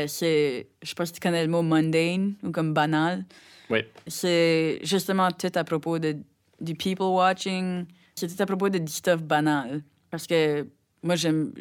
c'est, 0.07 0.67
je 0.81 0.87
sais 0.89 0.95
pas 0.95 1.05
si 1.05 1.13
tu 1.13 1.19
connais 1.19 1.43
le 1.45 1.51
mot 1.51 1.61
mundane 1.61 2.33
ou 2.43 2.49
comme 2.51 2.73
banal. 2.73 3.23
Oui. 3.69 3.79
C'est 4.07 4.79
justement 4.81 5.29
tout 5.31 5.51
à 5.53 5.63
propos 5.63 5.99
de, 5.99 6.15
du 6.59 6.73
people 6.73 7.05
watching. 7.07 7.85
C'est 8.15 8.27
tout 8.35 8.41
à 8.41 8.45
propos 8.47 8.69
de 8.69 8.79
du 8.79 8.91
stuff 8.91 9.21
banal. 9.21 9.81
Parce 10.09 10.25
que 10.25 10.65
moi, 11.03 11.15
j'aime, 11.15 11.51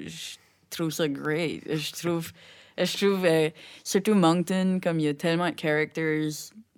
trouve 0.70 0.90
ça 0.90 1.08
great. 1.08 1.62
Je 1.68 1.92
trouve, 1.92 2.30
je 2.78 2.96
trouve 2.96 3.24
euh, 3.24 3.50
surtout 3.84 4.14
Moncton, 4.14 4.80
comme 4.82 5.00
il 5.00 5.06
y 5.06 5.08
a 5.08 5.14
tellement 5.14 5.50
de 5.50 5.58
characters, 5.58 6.30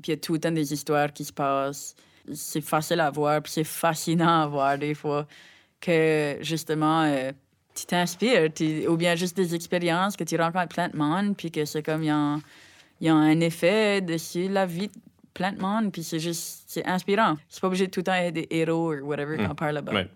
puis 0.02 0.06
il 0.06 0.10
y 0.10 0.12
a 0.12 0.16
tout 0.16 0.34
le 0.34 0.40
temps 0.40 0.52
des 0.52 0.72
histoires 0.72 1.12
qui 1.12 1.24
se 1.24 1.32
passent. 1.32 1.94
C'est 2.32 2.60
facile 2.60 3.00
à 3.00 3.10
voir, 3.10 3.42
puis 3.42 3.52
c'est 3.52 3.64
fascinant 3.64 4.42
à 4.42 4.46
voir 4.46 4.78
des 4.78 4.94
fois 4.94 5.26
que 5.80 6.36
justement 6.40 7.02
euh, 7.02 7.32
tu 7.74 7.86
t'inspires, 7.86 8.50
ou 8.88 8.96
bien 8.96 9.14
juste 9.14 9.36
des 9.36 9.54
expériences 9.54 10.16
que 10.16 10.24
tu 10.24 10.36
rencontres 10.36 10.74
plein 10.74 10.88
de 10.88 10.96
monde, 10.96 11.36
puis 11.36 11.50
que 11.50 11.64
c'est 11.64 11.82
comme 11.82 12.02
il 12.02 12.06
y 12.06 12.10
a, 12.10 12.38
il 13.00 13.06
y 13.06 13.10
a 13.10 13.14
un 13.14 13.40
effet 13.40 14.00
dessus 14.00 14.48
la 14.48 14.66
vie 14.66 14.88
de 14.88 14.94
plein 15.32 15.52
de 15.52 15.60
monde, 15.60 15.92
puis 15.92 16.02
c'est 16.02 16.18
juste, 16.18 16.64
c'est 16.66 16.84
inspirant. 16.84 17.36
C'est 17.48 17.60
pas 17.60 17.68
obligé 17.68 17.86
de 17.86 17.90
tout 17.90 18.00
le 18.00 18.04
temps 18.04 18.14
être 18.14 18.34
des 18.34 18.48
héros 18.50 18.92
ou 18.94 19.06
whatever 19.06 19.36
qu'on 19.36 19.54
parle 19.54 19.76
about. 19.76 19.92
Ouais. 19.92 20.10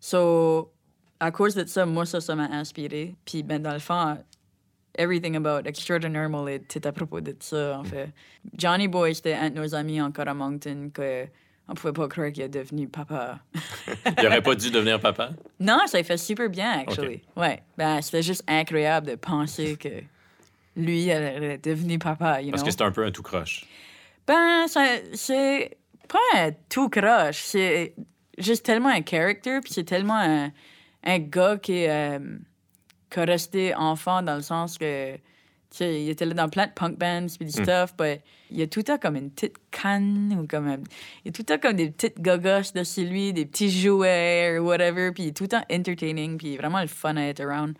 So, 0.00 0.72
à 1.20 1.30
cause 1.30 1.54
de 1.54 1.64
ça, 1.66 1.86
moi, 1.86 2.06
ça, 2.06 2.20
ça 2.20 2.34
m'a 2.34 2.44
inspiré. 2.44 3.14
Puis, 3.24 3.42
ben, 3.42 3.62
dans 3.62 3.74
le 3.74 3.78
fond, 3.78 4.16
everything 4.98 5.36
about 5.36 5.68
Extraordinary 5.68 6.60
tout 6.68 6.80
à 6.82 6.92
propos 6.92 7.20
de 7.20 7.36
ça, 7.38 7.78
en 7.78 7.84
fait. 7.84 8.10
Johnny 8.56 8.88
Boy, 8.88 9.14
c'était 9.14 9.34
un 9.34 9.50
de 9.50 9.56
nos 9.56 9.74
amis 9.74 10.00
encore 10.00 10.28
à 10.28 10.34
Moncton 10.34 10.90
que 10.92 11.26
on 11.68 11.74
pouvait 11.74 11.92
pas 11.92 12.08
croire 12.08 12.32
qu'il 12.32 12.42
est 12.42 12.48
devenu 12.48 12.88
papa. 12.88 13.38
Il 14.18 14.26
aurait 14.26 14.42
pas 14.42 14.56
dû 14.56 14.72
devenir 14.72 14.98
papa? 14.98 15.30
Non, 15.60 15.78
ça 15.86 16.02
fait 16.02 16.16
super 16.16 16.48
bien, 16.50 16.80
actually. 16.80 17.22
Ouais. 17.36 17.62
Ben, 17.78 18.02
c'était 18.02 18.24
juste 18.24 18.42
incroyable 18.48 19.06
de 19.06 19.14
penser 19.14 19.76
que 19.76 20.02
lui, 20.74 21.06
elle 21.06 21.44
est 21.44 21.64
devenu 21.64 22.00
papa, 22.00 22.42
you 22.42 22.50
Parce 22.50 22.62
know? 22.62 22.66
que 22.66 22.76
c'est 22.76 22.82
un 22.82 22.90
peu 22.90 23.04
un 23.04 23.12
tout 23.12 23.22
croche. 23.22 23.66
Ben, 24.26 24.66
c'est 25.14 25.78
pas 26.08 26.18
un 26.34 26.50
tout 26.68 26.88
croche. 26.88 27.42
C'est 27.44 27.94
juste 28.36 28.66
tellement 28.66 28.88
un 28.88 29.02
character, 29.08 29.60
puis 29.60 29.72
c'est 29.72 29.84
tellement 29.84 30.18
un, 30.18 30.50
un 31.04 31.18
gars 31.18 31.56
qui, 31.58 31.72
est, 31.72 31.90
euh, 31.90 32.18
qui 33.10 33.20
a 33.20 33.24
resté 33.24 33.74
enfant 33.74 34.22
dans 34.22 34.36
le 34.36 34.42
sens 34.42 34.78
que, 34.78 35.14
tu 35.14 35.20
sais, 35.70 36.02
il 36.02 36.10
était 36.10 36.26
là 36.26 36.34
dans 36.34 36.48
plein 36.48 36.66
de 36.66 36.72
punk 36.72 36.98
bands, 36.98 37.26
puis 37.36 37.46
du 37.46 37.52
stuff, 37.52 37.94
mais 37.98 38.22
il 38.50 38.58
y 38.58 38.62
a 38.62 38.66
tout 38.66 38.80
le 38.80 38.84
temps 38.84 38.98
comme 38.98 39.16
une 39.16 39.30
petite 39.30 39.56
canne, 39.70 40.36
ou 40.40 40.46
comme 40.46 40.66
un- 40.68 40.82
il 41.24 41.26
y 41.26 41.28
a 41.28 41.32
tout 41.32 41.42
le 41.42 41.46
temps 41.46 41.58
comme 41.58 41.76
des 41.76 41.90
petites 41.90 42.20
gogos 42.20 42.72
dessus 42.74 43.04
lui, 43.06 43.32
des 43.32 43.46
petits 43.46 43.70
jouets, 43.70 44.58
ou 44.58 44.66
whatever, 44.66 45.12
puis 45.12 45.24
il 45.24 45.28
est 45.28 45.36
tout 45.36 45.44
le 45.44 45.48
temps 45.48 45.64
entertaining, 45.72 46.36
puis 46.38 46.56
vraiment 46.56 46.80
le 46.80 46.88
fun 46.88 47.16
à 47.16 47.22
être 47.22 47.40
around. 47.40 47.76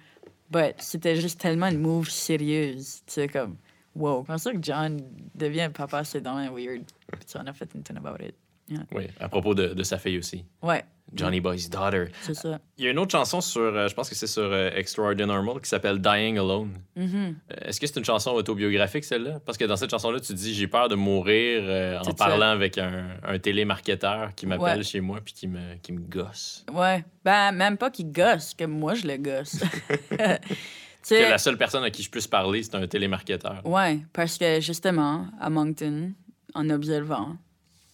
But 0.50 0.74
c'était 0.78 1.16
juste 1.16 1.40
tellement 1.40 1.66
une 1.68 1.80
move 1.80 2.08
sérieuse, 2.10 3.02
tu 3.06 3.12
sais, 3.14 3.28
comme, 3.28 3.56
wow. 3.94 4.22
Quand 4.24 4.38
ça 4.38 4.52
que 4.52 4.58
John 4.62 5.00
devient 5.34 5.70
papa, 5.72 6.04
c'est 6.04 6.20
dans 6.20 6.36
weird. 6.36 6.84
Puis 7.10 7.20
on 7.36 7.46
a 7.46 7.52
fait 7.52 7.68
une 7.74 7.82
tonne 7.82 7.98
about 7.98 8.22
it. 8.24 8.34
Yeah. 8.68 8.84
Oui, 8.94 9.08
à 9.18 9.28
propos 9.28 9.52
de, 9.52 9.74
de 9.74 9.82
sa 9.82 9.98
fille 9.98 10.16
aussi. 10.18 10.44
Ouais, 10.62 10.84
Johnny 11.12 11.40
Boy's 11.40 11.68
Daughter. 11.68 12.06
c'est 12.22 12.34
ça. 12.34 12.60
Il 12.78 12.84
y 12.84 12.88
a 12.88 12.90
une 12.90 12.98
autre 12.98 13.10
chanson 13.12 13.40
sur, 13.40 13.60
euh, 13.60 13.88
je 13.88 13.94
pense 13.94 14.08
que 14.08 14.14
c'est 14.14 14.26
sur 14.26 14.42
euh, 14.44 14.70
Extraordinary 14.74 15.26
Normal, 15.42 15.60
qui 15.60 15.68
s'appelle 15.68 16.00
Dying 16.00 16.38
Alone. 16.38 16.72
Mm-hmm. 16.96 17.14
Euh, 17.52 17.54
Est-ce 17.66 17.80
que 17.80 17.86
c'est 17.86 17.96
une 17.98 18.04
chanson 18.04 18.30
autobiographique, 18.30 19.04
celle-là? 19.04 19.40
Parce 19.44 19.58
que 19.58 19.64
dans 19.64 19.76
cette 19.76 19.90
chanson-là, 19.90 20.20
tu 20.20 20.32
dis 20.34 20.54
J'ai 20.54 20.66
peur 20.68 20.88
de 20.88 20.94
mourir 20.94 21.62
euh, 21.64 21.98
en 21.98 22.12
parlant 22.14 22.50
avec 22.50 22.78
un, 22.78 23.08
un 23.24 23.38
télémarketeur 23.38 24.34
qui 24.34 24.46
m'appelle 24.46 24.78
Ouais. 24.78 24.82
chez 24.84 25.00
moi 25.00 25.20
puis 25.24 25.34
qui 25.34 25.48
me, 25.48 25.76
qui 25.82 25.92
me 25.92 26.00
gosse. 26.00 26.64
Ouais. 26.72 27.04
Ben, 27.24 27.52
même 27.52 27.76
pas 27.76 27.90
qu'il 27.90 28.12
gosse, 28.12 28.54
que 28.54 28.64
moi, 28.64 28.94
je 28.94 29.06
le 29.06 29.16
gosse. 29.16 29.56
tu 30.10 31.14
Que 31.14 31.30
la 31.30 31.38
seule 31.38 31.56
personne 31.58 31.82
à 31.84 31.90
qui 31.90 32.02
je 32.02 32.10
puisse 32.10 32.26
parler, 32.26 32.62
c'est 32.62 32.74
un 32.74 32.86
télémarketeur. 32.86 33.60
Ouais, 33.64 34.00
parce 34.12 34.38
que 34.38 34.60
justement, 34.60 35.26
à 35.40 35.50
Moncton, 35.50 36.12
en 36.54 36.70
observant, 36.70 37.36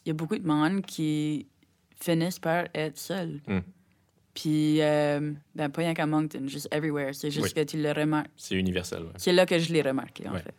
il 0.05 0.09
y 0.09 0.11
a 0.11 0.13
beaucoup 0.13 0.37
de 0.37 0.47
monde 0.47 0.81
qui 0.85 1.47
finissent 1.99 2.39
par 2.39 2.65
être 2.73 2.97
seuls. 2.97 3.39
Hmm. 3.47 3.59
Puis, 4.33 4.81
euh, 4.81 5.31
ben, 5.55 5.69
pas 5.69 5.81
rien 5.81 5.93
qu'à 5.95 6.05
Moncton, 6.05 6.43
juste 6.47 6.67
everywhere. 6.71 7.13
C'est 7.15 7.31
juste 7.31 7.47
Oui. 7.47 7.53
que 7.53 7.63
tu 7.63 7.81
le 7.81 7.91
remarques. 7.91 8.29
C'est 8.37 8.55
universel. 8.55 9.03
ouais. 9.03 9.11
C'est 9.17 9.33
là 9.33 9.45
que 9.47 9.57
je 9.57 9.73
l'ai 9.73 9.81
remarqué, 9.81 10.27
en 10.29 10.33
Ouais. 10.33 10.41
fait. 10.41 10.53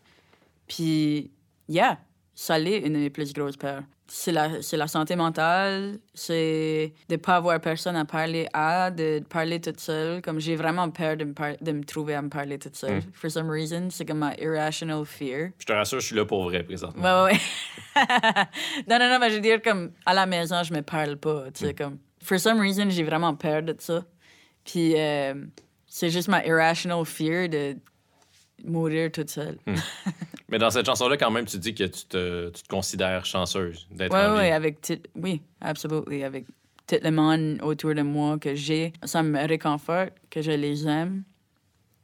Puis, 0.66 1.30
yeah, 1.68 1.98
ça 2.34 2.58
l'est 2.58 2.78
une 2.80 2.94
de 2.94 2.98
mes 2.98 3.10
plus 3.10 3.32
grosses 3.32 3.56
peurs. 3.56 3.82
C'est 4.10 4.32
la, 4.32 4.62
c'est 4.62 4.78
la 4.78 4.88
santé 4.88 5.16
mentale, 5.16 5.98
c'est 6.14 6.94
de 7.10 7.16
pas 7.16 7.36
avoir 7.36 7.60
personne 7.60 7.94
à 7.94 8.06
parler 8.06 8.48
à, 8.54 8.90
de 8.90 9.22
parler 9.28 9.60
toute 9.60 9.80
seule. 9.80 10.22
Comme 10.22 10.40
j'ai 10.40 10.56
vraiment 10.56 10.88
peur 10.88 11.16
de 11.16 11.24
me, 11.24 11.34
de 11.62 11.72
me 11.72 11.84
trouver 11.84 12.14
à 12.14 12.22
me 12.22 12.30
parler 12.30 12.58
toute 12.58 12.74
seule. 12.74 12.98
Mm. 12.98 13.12
For 13.12 13.30
some 13.30 13.50
reason, 13.50 13.90
c'est 13.90 14.06
comme 14.06 14.20
ma 14.20 14.34
irrational 14.36 15.04
fear. 15.04 15.50
Je 15.58 15.66
te 15.66 15.72
rassure, 15.74 16.00
je 16.00 16.06
suis 16.06 16.16
là 16.16 16.24
pour 16.24 16.44
vrai 16.44 16.62
présentement. 16.62 17.02
Ouais, 17.02 17.32
ouais, 17.32 17.38
ouais. 17.96 18.04
non, 18.88 18.98
non, 18.98 19.10
non, 19.10 19.18
mais 19.18 19.28
je 19.28 19.34
veux 19.34 19.42
dire, 19.42 19.60
comme, 19.60 19.92
à 20.06 20.14
la 20.14 20.24
maison, 20.24 20.62
je 20.62 20.72
me 20.72 20.80
parle 20.80 21.16
pas, 21.16 21.50
tu 21.52 21.66
sais, 21.66 21.74
comme... 21.74 21.98
For 22.22 22.40
some 22.40 22.60
reason, 22.60 22.88
j'ai 22.88 23.04
vraiment 23.04 23.34
peur 23.34 23.62
de 23.62 23.76
ça. 23.78 24.04
Puis, 24.64 24.94
euh, 24.96 25.34
c'est 25.86 26.10
juste 26.10 26.28
ma 26.28 26.44
irrational 26.44 27.04
fear 27.04 27.48
de 27.48 27.76
mourir 28.64 29.10
toute 29.12 29.30
seule. 29.30 29.58
Mais 30.48 30.58
dans 30.58 30.70
cette 30.70 30.86
chanson-là, 30.86 31.16
quand 31.16 31.30
même, 31.30 31.44
tu 31.44 31.58
dis 31.58 31.74
que 31.74 31.84
tu 31.84 32.04
te, 32.06 32.48
tu 32.50 32.62
te 32.62 32.68
considères 32.68 33.24
chanceuse 33.26 33.86
d'être 33.90 34.12
Ouais, 34.12 34.24
en 34.24 34.32
vie. 34.32 34.38
ouais, 34.38 34.52
avec. 34.52 34.78
Oui, 35.14 35.42
absolument. 35.60 36.04
Avec 36.24 36.46
tout 36.86 36.96
le 37.02 37.10
monde 37.10 37.58
autour 37.62 37.94
de 37.94 38.02
moi 38.02 38.38
que 38.38 38.54
j'ai, 38.54 38.92
ça 39.04 39.22
me 39.22 39.46
réconforte, 39.46 40.12
que 40.30 40.40
je 40.40 40.52
les 40.52 40.86
aime. 40.86 41.22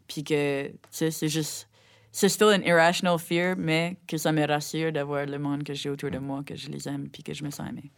Puis 0.07 0.23
que, 0.23 0.67
tu 0.69 0.75
sais, 0.91 1.11
c'est 1.11 1.29
juste... 1.29 1.69
C'est 2.13 2.29
still 2.29 2.49
an 2.49 2.61
irrational 2.65 3.19
fear, 3.19 3.57
mais 3.59 3.97
que 4.07 4.17
ça 4.19 4.31
me 4.31 4.47
rassure 4.47 4.93
d'avoir 4.93 5.27
le 5.27 5.37
monde 5.39 5.65
que 5.65 5.75
j'ai 5.75 5.91
autour 5.91 6.11
de 6.13 6.19
moi, 6.19 6.43
que 6.47 6.55
je 6.55 6.69
les 6.69 6.87
aime, 6.87 7.09
puis 7.09 7.25
que 7.25 7.35
je 7.35 7.43
me 7.43 7.51
sens 7.51 7.69
aimée. 7.69 7.91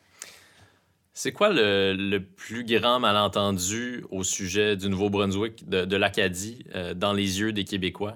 C'est 1.13 1.33
quoi 1.33 1.51
le, 1.53 1.95
le 1.95 2.23
plus 2.23 2.65
grand 2.65 2.99
malentendu 3.01 4.05
au 4.11 4.23
sujet 4.23 4.77
du 4.77 4.89
Nouveau-Brunswick, 4.89 5.69
de, 5.69 5.85
de 5.85 5.97
l'Acadie, 5.97 6.65
euh, 6.75 6.95
dans 6.95 7.13
les 7.13 7.41
yeux 7.41 7.53
des 7.53 7.65
Québécois? 7.65 8.15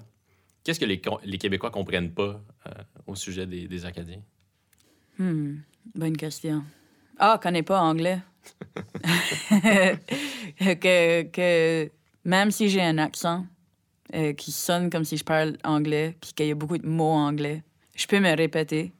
Qu'est-ce 0.63 0.79
que 0.79 0.85
les, 0.85 1.37
Québécois 1.37 1.71
comprennent 1.71 2.11
pas 2.11 2.41
euh, 2.67 2.71
au 3.07 3.15
sujet 3.15 3.45
des, 3.47 3.67
des 3.67 3.85
Acadiens? 3.85 4.21
Hmm, 5.17 5.57
bonne 5.95 6.15
question. 6.17 6.63
Ah, 7.17 7.39
connais 7.41 7.63
pas 7.63 7.81
anglais. 7.81 8.19
que, 10.59 11.23
que 11.23 11.91
même 12.25 12.51
si 12.51 12.69
j'ai 12.69 12.81
un 12.81 12.97
accent 12.97 13.45
euh, 14.13 14.33
qui 14.33 14.51
sonne 14.51 14.89
comme 14.89 15.05
si 15.05 15.17
je 15.17 15.23
parle 15.23 15.57
anglais, 15.63 16.15
puis 16.19 16.33
qu'il 16.33 16.47
y 16.47 16.51
a 16.51 16.55
beaucoup 16.55 16.77
de 16.77 16.87
mots 16.87 17.13
anglais, 17.13 17.63
je 17.95 18.05
peux 18.07 18.19
me 18.19 18.35
répéter, 18.35 18.91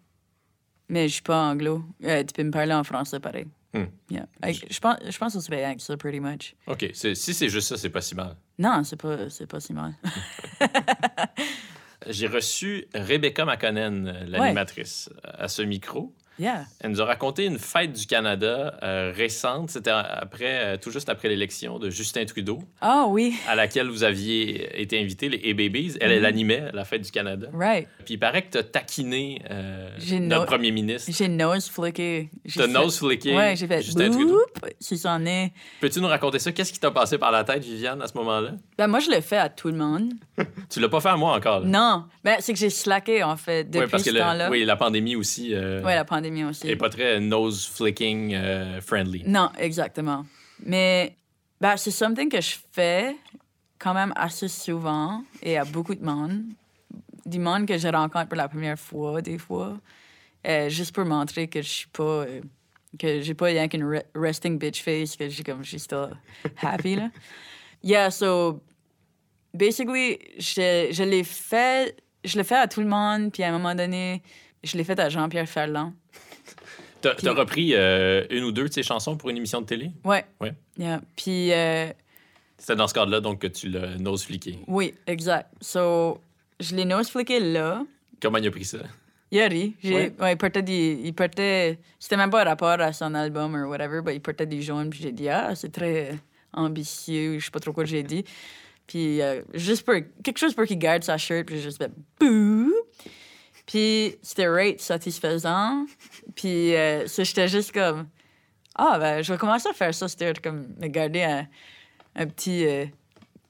mais 0.89 1.07
je 1.07 1.13
suis 1.13 1.21
pas 1.21 1.49
anglo. 1.49 1.83
Euh, 2.03 2.23
tu 2.23 2.33
peux 2.33 2.43
me 2.43 2.51
parler 2.51 2.73
en 2.73 2.83
français 2.83 3.19
pareil. 3.19 3.45
Hmm. 3.73 3.85
Yeah. 4.09 4.27
Je 4.43 4.79
pense, 4.79 4.97
je 5.07 5.17
pense 5.17 5.33
ce 5.33 5.39
serait 5.39 5.63
avec 5.63 5.79
ça, 5.81 5.95
pretty 5.95 6.19
much. 6.19 6.55
OK. 6.67 6.91
Si 6.93 7.15
c'est 7.15 7.49
juste 7.49 7.69
ça, 7.69 7.77
c'est 7.77 7.89
pas 7.89 8.01
si 8.01 8.15
mal. 8.15 8.35
Non, 8.61 8.83
c'est 8.83 8.95
pas, 8.95 9.27
c'est 9.31 9.47
pas 9.47 9.59
si 9.59 9.73
mal. 9.73 9.95
J'ai 12.07 12.27
reçu 12.27 12.87
Rebecca 12.93 13.43
McConnell, 13.43 14.07
euh, 14.07 14.25
l'animatrice, 14.27 15.09
à 15.23 15.47
ce 15.47 15.63
micro. 15.63 16.13
Yeah. 16.39 16.65
Elle 16.79 16.91
nous 16.91 17.01
a 17.01 17.05
raconté 17.05 17.45
une 17.45 17.59
fête 17.59 17.93
du 17.93 18.07
Canada 18.07 18.75
euh, 18.81 19.11
récente. 19.15 19.69
C'était 19.69 19.91
après, 19.91 20.73
euh, 20.73 20.77
tout 20.77 20.89
juste 20.89 21.09
après 21.09 21.27
l'élection 21.29 21.77
de 21.77 21.89
Justin 21.89 22.25
Trudeau, 22.25 22.59
Ah 22.81 23.05
oui, 23.07 23.35
à 23.47 23.53
laquelle 23.55 23.87
vous 23.89 24.03
aviez 24.03 24.81
été 24.81 24.99
invité, 24.99 25.29
les 25.29 25.51
A-Babies. 25.51 25.97
Elle, 25.99 26.09
Mm-hmm. 26.11 26.13
elle 26.15 26.25
animait 26.25 26.63
la 26.73 26.83
fête 26.85 27.01
du 27.03 27.11
Canada. 27.11 27.47
right. 27.53 27.87
Puis 28.05 28.15
il 28.15 28.17
paraît 28.17 28.41
que 28.43 28.51
tu 28.51 28.57
as 28.57 28.63
taquiné 28.63 29.41
euh, 29.51 29.89
notre 30.21 30.41
no- 30.41 30.45
premier 30.45 30.71
ministre. 30.71 31.11
J'ai 31.15 31.27
nose 31.27 31.69
flické. 31.69 32.29
J'ai 32.45 32.59
T'as 32.61 32.67
fait- 32.67 32.73
nose 32.73 32.97
flické 32.97 33.35
Ouais, 33.35 33.55
j'ai 33.55 33.67
fait 33.67 33.81
Justin 33.81 34.09
Trudeau. 34.09 34.41
son 34.79 35.19
nez. 35.19 35.53
Peux-tu 35.79 35.99
nous 36.01 36.07
raconter 36.07 36.39
ça? 36.39 36.51
Qu'est-ce 36.51 36.73
qui 36.73 36.79
t'a 36.79 36.91
passé 36.91 37.17
par 37.17 37.31
la 37.31 37.43
tête, 37.43 37.63
Viviane, 37.63 38.01
à 38.01 38.07
ce 38.07 38.17
moment-là? 38.17 38.51
Ben, 38.77 38.87
moi, 38.87 38.99
je 38.99 39.11
le 39.11 39.21
fais 39.21 39.37
à 39.37 39.49
tout 39.49 39.67
le 39.67 39.77
monde. 39.77 40.13
Tu 40.69 40.79
l'as 40.79 40.89
pas 40.89 41.01
fait 41.01 41.09
à 41.09 41.17
moi 41.17 41.35
encore. 41.35 41.59
là? 41.59 41.65
Non, 41.67 42.05
ben, 42.23 42.37
c'est 42.39 42.53
que 42.53 42.59
j'ai 42.59 42.69
slacké, 42.69 43.21
en 43.23 43.35
fait, 43.37 43.65
depuis 43.65 43.79
Ouais, 43.81 43.87
parce 43.87 44.03
ce 44.03 44.09
le- 44.09 44.19
temps-là. 44.19 44.49
oui, 44.49 44.63
la 44.65 44.75
pandémie 44.75 45.15
aussi 45.15 45.53
euh, 45.53 45.81
Ouais, 45.83 45.93
la 45.95 46.05
pandémie 46.05 46.20
aussi. 46.49 46.69
est 46.69 46.75
pas 46.75 46.89
très 46.89 47.19
nose 47.19 47.65
flicking 47.67 48.33
euh, 48.33 48.81
friendly. 48.81 49.23
Non, 49.25 49.49
exactement. 49.57 50.25
Mais 50.65 51.15
ben, 51.59 51.77
c'est 51.77 51.91
something 51.91 52.29
que 52.29 52.41
je 52.41 52.55
fais 52.71 53.15
quand 53.79 53.93
même 53.93 54.13
assez 54.15 54.47
souvent 54.47 55.23
et 55.41 55.57
à 55.57 55.65
beaucoup 55.65 55.95
de 55.95 56.03
monde. 56.03 56.43
Du 57.25 57.39
monde 57.39 57.65
que 57.67 57.77
je 57.77 57.87
rencontre 57.87 58.27
pour 58.27 58.37
la 58.37 58.47
première 58.47 58.79
fois, 58.79 59.21
des 59.21 59.37
fois. 59.37 59.77
euh, 60.47 60.69
juste 60.69 60.93
pour 60.93 61.05
montrer 61.05 61.47
que 61.47 61.61
je 61.61 61.67
suis 61.69 61.87
pas. 61.87 62.03
euh, 62.25 62.41
que 62.99 63.21
j'ai 63.21 63.33
pas 63.33 63.45
rien 63.45 63.67
qu'une 63.69 63.83
re- 63.85 64.03
resting 64.15 64.57
bitch 64.59 64.83
face, 64.83 65.15
que 65.15 65.29
j'ai 65.29 65.43
comme. 65.43 65.63
Je 65.63 65.69
suis 65.69 65.79
still 65.79 66.09
happy, 66.61 66.95
là. 66.95 67.09
Yeah, 67.83 68.09
so. 68.11 68.61
Basically, 69.53 70.19
je, 70.37 70.89
je 70.91 71.03
l'ai 71.03 71.23
fait. 71.23 71.95
Je 72.23 72.37
l'ai 72.37 72.43
fait 72.43 72.55
à 72.55 72.67
tout 72.67 72.81
le 72.81 72.87
monde, 72.87 73.31
puis 73.31 73.41
à 73.43 73.49
un 73.49 73.51
moment 73.51 73.73
donné, 73.73 74.21
je 74.63 74.77
l'ai 74.77 74.83
fait 74.83 74.99
à 74.99 75.09
Jean-Pierre 75.09 75.47
Ferland. 75.49 75.93
T'as 77.01 77.15
Puis- 77.15 77.27
repris 77.29 77.71
euh, 77.73 78.25
une 78.29 78.43
ou 78.43 78.51
deux 78.51 78.67
de 78.67 78.73
ses 78.73 78.83
chansons 78.83 79.17
pour 79.17 79.29
une 79.29 79.37
émission 79.37 79.61
de 79.61 79.65
télé? 79.65 79.91
Ouais. 80.03 80.23
Ouais. 80.39 80.53
Yeah. 80.77 81.01
Puis. 81.15 81.51
euh, 81.51 81.87
C'était 82.57 82.75
dans 82.75 82.87
ce 82.87 82.93
cadre-là, 82.93 83.21
donc, 83.21 83.39
que 83.39 83.47
tu 83.47 83.69
l'as 83.69 83.97
nose 83.97 84.23
flické. 84.23 84.59
Oui, 84.67 84.93
exact. 85.07 85.49
So, 85.61 86.19
je 86.59 86.75
l'ai 86.75 86.85
nose 86.85 87.09
flické 87.09 87.39
là. 87.39 87.83
Comment 88.21 88.37
il 88.37 88.47
a 88.47 88.51
pris 88.51 88.65
ça? 88.65 88.77
Il 89.31 89.39
a 89.41 89.47
ri. 89.47 89.75
J'ai- 89.81 89.95
Ouais. 89.95 90.13
ouais, 90.19 90.33
il 90.33 90.37
portait 90.37 90.61
des. 90.61 90.99
Il 91.03 91.13
portait. 91.15 91.79
C'était 91.97 92.17
même 92.17 92.29
pas 92.29 92.41
un 92.41 92.45
rapport 92.45 92.79
à 92.79 92.93
son 92.93 93.15
album 93.15 93.55
ou 93.55 93.69
whatever, 93.69 94.01
mais 94.05 94.15
il 94.15 94.19
portait 94.21 94.45
des 94.45 94.61
jaunes. 94.61 94.89
Puis 94.91 94.99
j'ai 95.01 95.11
dit, 95.11 95.27
ah, 95.29 95.55
c'est 95.55 95.71
très 95.71 96.19
ambitieux. 96.53 97.39
Je 97.39 97.45
sais 97.45 97.51
pas 97.51 97.59
trop 97.59 97.73
quoi 97.73 97.85
j'ai 97.85 98.03
dit. 98.03 98.23
Puis 98.85 99.21
euh, 99.23 99.41
juste 99.55 99.83
pour. 99.85 99.95
Quelque 100.23 100.37
chose 100.37 100.53
pour 100.53 100.65
qu'il 100.65 100.77
garde 100.77 101.03
sa 101.03 101.17
shirt. 101.17 101.47
Puis 101.47 101.55
j'ai 101.55 101.61
juste 101.63 101.77
fait, 101.79 101.91
bouh. 102.19 102.73
Puis 103.71 104.17
c'était 104.21 104.49
rate 104.49 104.81
satisfaisant. 104.81 105.85
Puis 106.35 106.75
euh, 106.75 107.07
j'étais 107.07 107.47
juste 107.47 107.71
comme, 107.71 108.07
ah, 108.75 108.99
ben, 108.99 109.21
je 109.21 109.31
vais 109.31 109.39
commencer 109.39 109.69
à 109.69 109.73
faire 109.73 109.93
ça. 109.93 110.09
C'était 110.09 110.33
comme 110.33 110.67
me 110.77 110.87
garder 110.87 111.23
un, 111.23 111.47
un 112.17 112.27
petit 112.27 112.67
euh, 112.67 112.85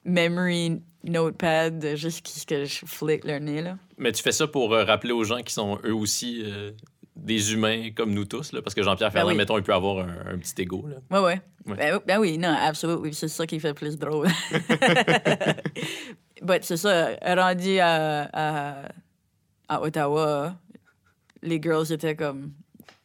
memory 0.04 0.80
notepad 1.02 1.80
de 1.80 1.96
juste 1.96 2.28
ce 2.28 2.46
que 2.46 2.64
je 2.64 2.86
flick 2.86 3.24
leur 3.24 3.40
nez, 3.40 3.62
là. 3.62 3.78
Mais 3.98 4.12
tu 4.12 4.22
fais 4.22 4.30
ça 4.30 4.46
pour 4.46 4.72
euh, 4.72 4.84
rappeler 4.84 5.10
aux 5.10 5.24
gens 5.24 5.42
qui 5.42 5.52
sont 5.52 5.80
eux 5.84 5.94
aussi 5.94 6.44
euh, 6.44 6.70
des 7.16 7.52
humains 7.52 7.90
comme 7.90 8.14
nous 8.14 8.24
tous, 8.24 8.52
là, 8.52 8.62
parce 8.62 8.76
que 8.76 8.82
Jean-Pierre 8.84 9.08
Ben 9.08 9.14
Ferland, 9.14 9.32
oui. 9.32 9.36
mettons, 9.36 9.58
il 9.58 9.64
peut 9.64 9.74
avoir 9.74 10.06
un, 10.06 10.34
un 10.34 10.38
petit 10.38 10.62
ego. 10.62 10.86
Là. 10.86 10.98
Ouais, 11.10 11.24
ouais. 11.26 11.40
Ouais. 11.66 11.76
Ben, 11.76 12.00
ben 12.06 12.18
oui, 12.20 12.38
non, 12.38 12.56
absolument. 12.56 13.02
C'est 13.10 13.26
ça 13.26 13.44
qui 13.44 13.58
fait 13.58 13.74
plus 13.74 13.98
drôle. 13.98 14.28
C'est 16.62 16.76
ça, 16.76 17.10
rendu 17.24 17.78
à, 17.78 18.28
à, 18.32 18.88
à 19.68 19.80
Ottawa, 19.82 20.56
les 21.42 21.60
girls 21.60 21.92
étaient 21.92 22.16
comme, 22.16 22.52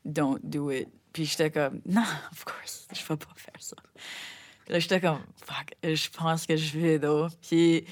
don't 0.06 0.40
do 0.44 0.72
it. 0.72 0.88
Puis 1.14 1.26
j'étais 1.26 1.50
comme, 1.52 1.82
non, 1.86 2.04
of 2.32 2.46
course, 2.46 2.88
je 2.94 3.00
vais 3.02 3.18
pas 3.18 3.34
faire 3.36 3.54
ça. 3.60 3.76
Là, 4.68 4.80
j'étais 4.80 5.00
comme, 5.00 5.20
fuck, 5.44 5.74
je 5.84 6.10
pense 6.10 6.46
que 6.46 6.56
je 6.56 6.78
vais, 6.78 6.98
là. 6.98 7.28
Puis 7.48 7.86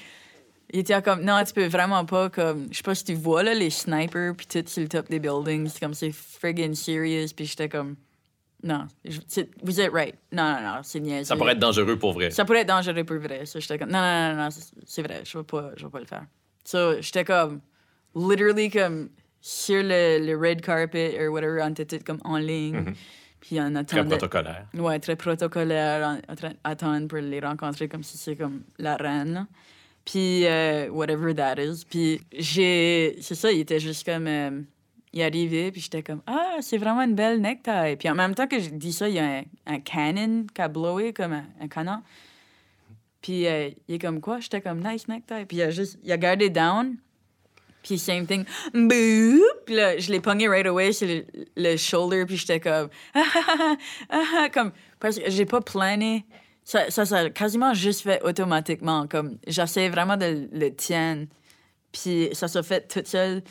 il 0.72 0.80
était 0.80 1.00
comme, 1.02 1.22
non, 1.22 1.42
tu 1.44 1.52
peux 1.52 1.66
vraiment 1.66 2.04
pas, 2.04 2.28
comme, 2.30 2.68
je 2.70 2.76
sais 2.76 2.82
pas 2.82 2.94
si 2.94 3.04
tu 3.04 3.14
vois, 3.14 3.42
là, 3.42 3.54
les 3.54 3.70
snipers, 3.70 4.34
puis 4.36 4.46
tout 4.46 4.62
sur 4.66 4.82
le 4.82 4.88
top 4.88 5.08
des 5.08 5.18
buildings, 5.18 5.68
c'est 5.68 5.80
comme, 5.80 5.94
c'est 5.94 6.12
friggin' 6.12 6.74
serious. 6.74 7.28
Puis 7.34 7.46
j'étais 7.46 7.68
comme, 7.68 7.96
non, 8.62 8.86
vous 9.62 9.80
êtes 9.80 9.92
right. 9.92 10.14
Non, 10.32 10.52
non, 10.54 10.60
non, 10.60 10.80
c'est 10.82 11.00
niaiseux. 11.00 11.24
Ça 11.24 11.36
pourrait 11.36 11.52
être 11.52 11.58
dangereux 11.58 11.98
pour 11.98 12.12
vrai. 12.12 12.30
Ça 12.30 12.44
pourrait 12.44 12.60
être 12.60 12.68
dangereux 12.68 13.04
pour 13.04 13.16
vrai. 13.18 13.46
Ça, 13.46 13.58
j'étais 13.58 13.78
comme, 13.78 13.90
non, 13.90 14.00
non, 14.00 14.34
non, 14.36 14.42
non, 14.44 14.48
c'est- 14.50 15.02
vrai, 15.02 15.22
je 15.24 15.38
vais 15.38 15.44
pas, 15.44 15.70
je 15.76 15.84
vais 15.84 15.90
pas 15.90 16.00
le 16.00 16.06
faire. 16.06 16.26
So, 16.64 17.00
j'étais 17.00 17.24
comme, 17.24 17.60
literally 18.16 18.70
comme, 18.70 19.10
sur 19.40 19.82
le, 19.82 20.18
le 20.26 20.36
red 20.36 20.60
carpet 20.62 21.28
ou 21.28 21.32
whatever, 21.32 21.60
on 21.62 21.70
était 21.70 21.98
comme 22.00 22.18
en 22.24 22.38
ligne. 22.38 22.94
Puis 23.40 23.60
on 23.60 23.70
Très 23.70 23.98
attendait. 23.98 24.16
protocolaire. 24.16 24.66
Ouais, 24.74 24.98
très 24.98 25.14
protocolaire, 25.14 26.04
en, 26.28 26.32
en 26.32 26.34
train 26.34 26.52
d'attendre 26.64 27.06
pour 27.06 27.18
les 27.18 27.38
rencontrer 27.40 27.86
comme 27.88 28.02
si 28.02 28.16
c'est 28.18 28.34
comme 28.34 28.62
la 28.78 28.96
reine. 28.96 29.34
là. 29.34 29.46
Puis, 30.04 30.46
euh, 30.46 30.88
whatever 30.88 31.34
that 31.34 31.56
is. 31.62 31.84
Puis, 31.88 32.20
j'ai. 32.32 33.16
C'est 33.20 33.34
ça, 33.34 33.52
il 33.52 33.60
était 33.60 33.78
juste 33.80 34.04
comme. 34.06 34.26
euh, 34.26 34.62
il 35.12 35.22
arrivait, 35.22 35.70
puis 35.70 35.80
j'étais 35.80 36.02
comme, 36.02 36.20
ah, 36.26 36.56
c'est 36.60 36.76
vraiment 36.76 37.00
une 37.02 37.14
belle 37.14 37.40
necktie. 37.40 37.96
Puis 37.98 38.10
en 38.10 38.14
même 38.14 38.34
temps 38.34 38.46
que 38.46 38.60
je 38.60 38.68
dis 38.68 38.92
ça, 38.92 39.08
il 39.08 39.14
y 39.14 39.18
a 39.18 39.38
un, 39.38 39.42
un 39.66 39.80
cannon 39.80 40.44
qui 40.54 40.60
a 40.60 40.68
blowé 40.68 41.12
comme 41.14 41.32
un, 41.32 41.44
un 41.60 41.68
canon. 41.68 42.02
Puis 43.22 43.46
euh, 43.46 43.70
il 43.88 43.94
est 43.94 43.98
comme 43.98 44.20
quoi? 44.20 44.40
J'étais 44.40 44.60
comme, 44.60 44.80
nice 44.86 45.08
necktie. 45.08 45.46
Puis 45.48 45.56
il 45.58 45.62
a 45.62 45.70
juste, 45.70 45.98
il 46.04 46.12
a 46.12 46.18
gardé 46.18 46.50
down. 46.50 46.96
Puis 47.86 47.98
same 47.98 48.26
thing, 48.26 48.44
boop. 48.74 49.68
Là, 49.68 49.96
je 49.96 50.10
l'ai 50.10 50.20
pogné 50.20 50.48
right 50.48 50.66
away 50.66 50.92
sur 50.92 51.06
le, 51.06 51.24
le 51.56 51.76
shoulder, 51.76 52.24
puis 52.26 52.36
j'étais 52.36 52.58
comme, 52.58 52.88
ah, 53.14 53.22
ah, 53.34 53.76
ah, 54.10 54.22
ah, 54.36 54.48
comme, 54.52 54.72
parce 54.98 55.18
que 55.18 55.30
j'ai 55.30 55.46
pas 55.46 55.60
plané 55.60 56.24
Ça, 56.64 56.90
ça, 56.90 57.06
ça 57.06 57.18
a 57.18 57.30
quasiment 57.30 57.74
juste 57.74 58.00
fait 58.02 58.20
automatiquement. 58.24 59.06
Comme, 59.06 59.38
j'essaie 59.46 59.88
vraiment 59.88 60.16
de 60.16 60.48
le 60.52 60.70
tenir. 60.74 61.28
Puis 61.92 62.30
ça 62.32 62.48
s'est 62.48 62.62
fait 62.64 62.88
toute 62.88 63.06
seule. 63.06 63.42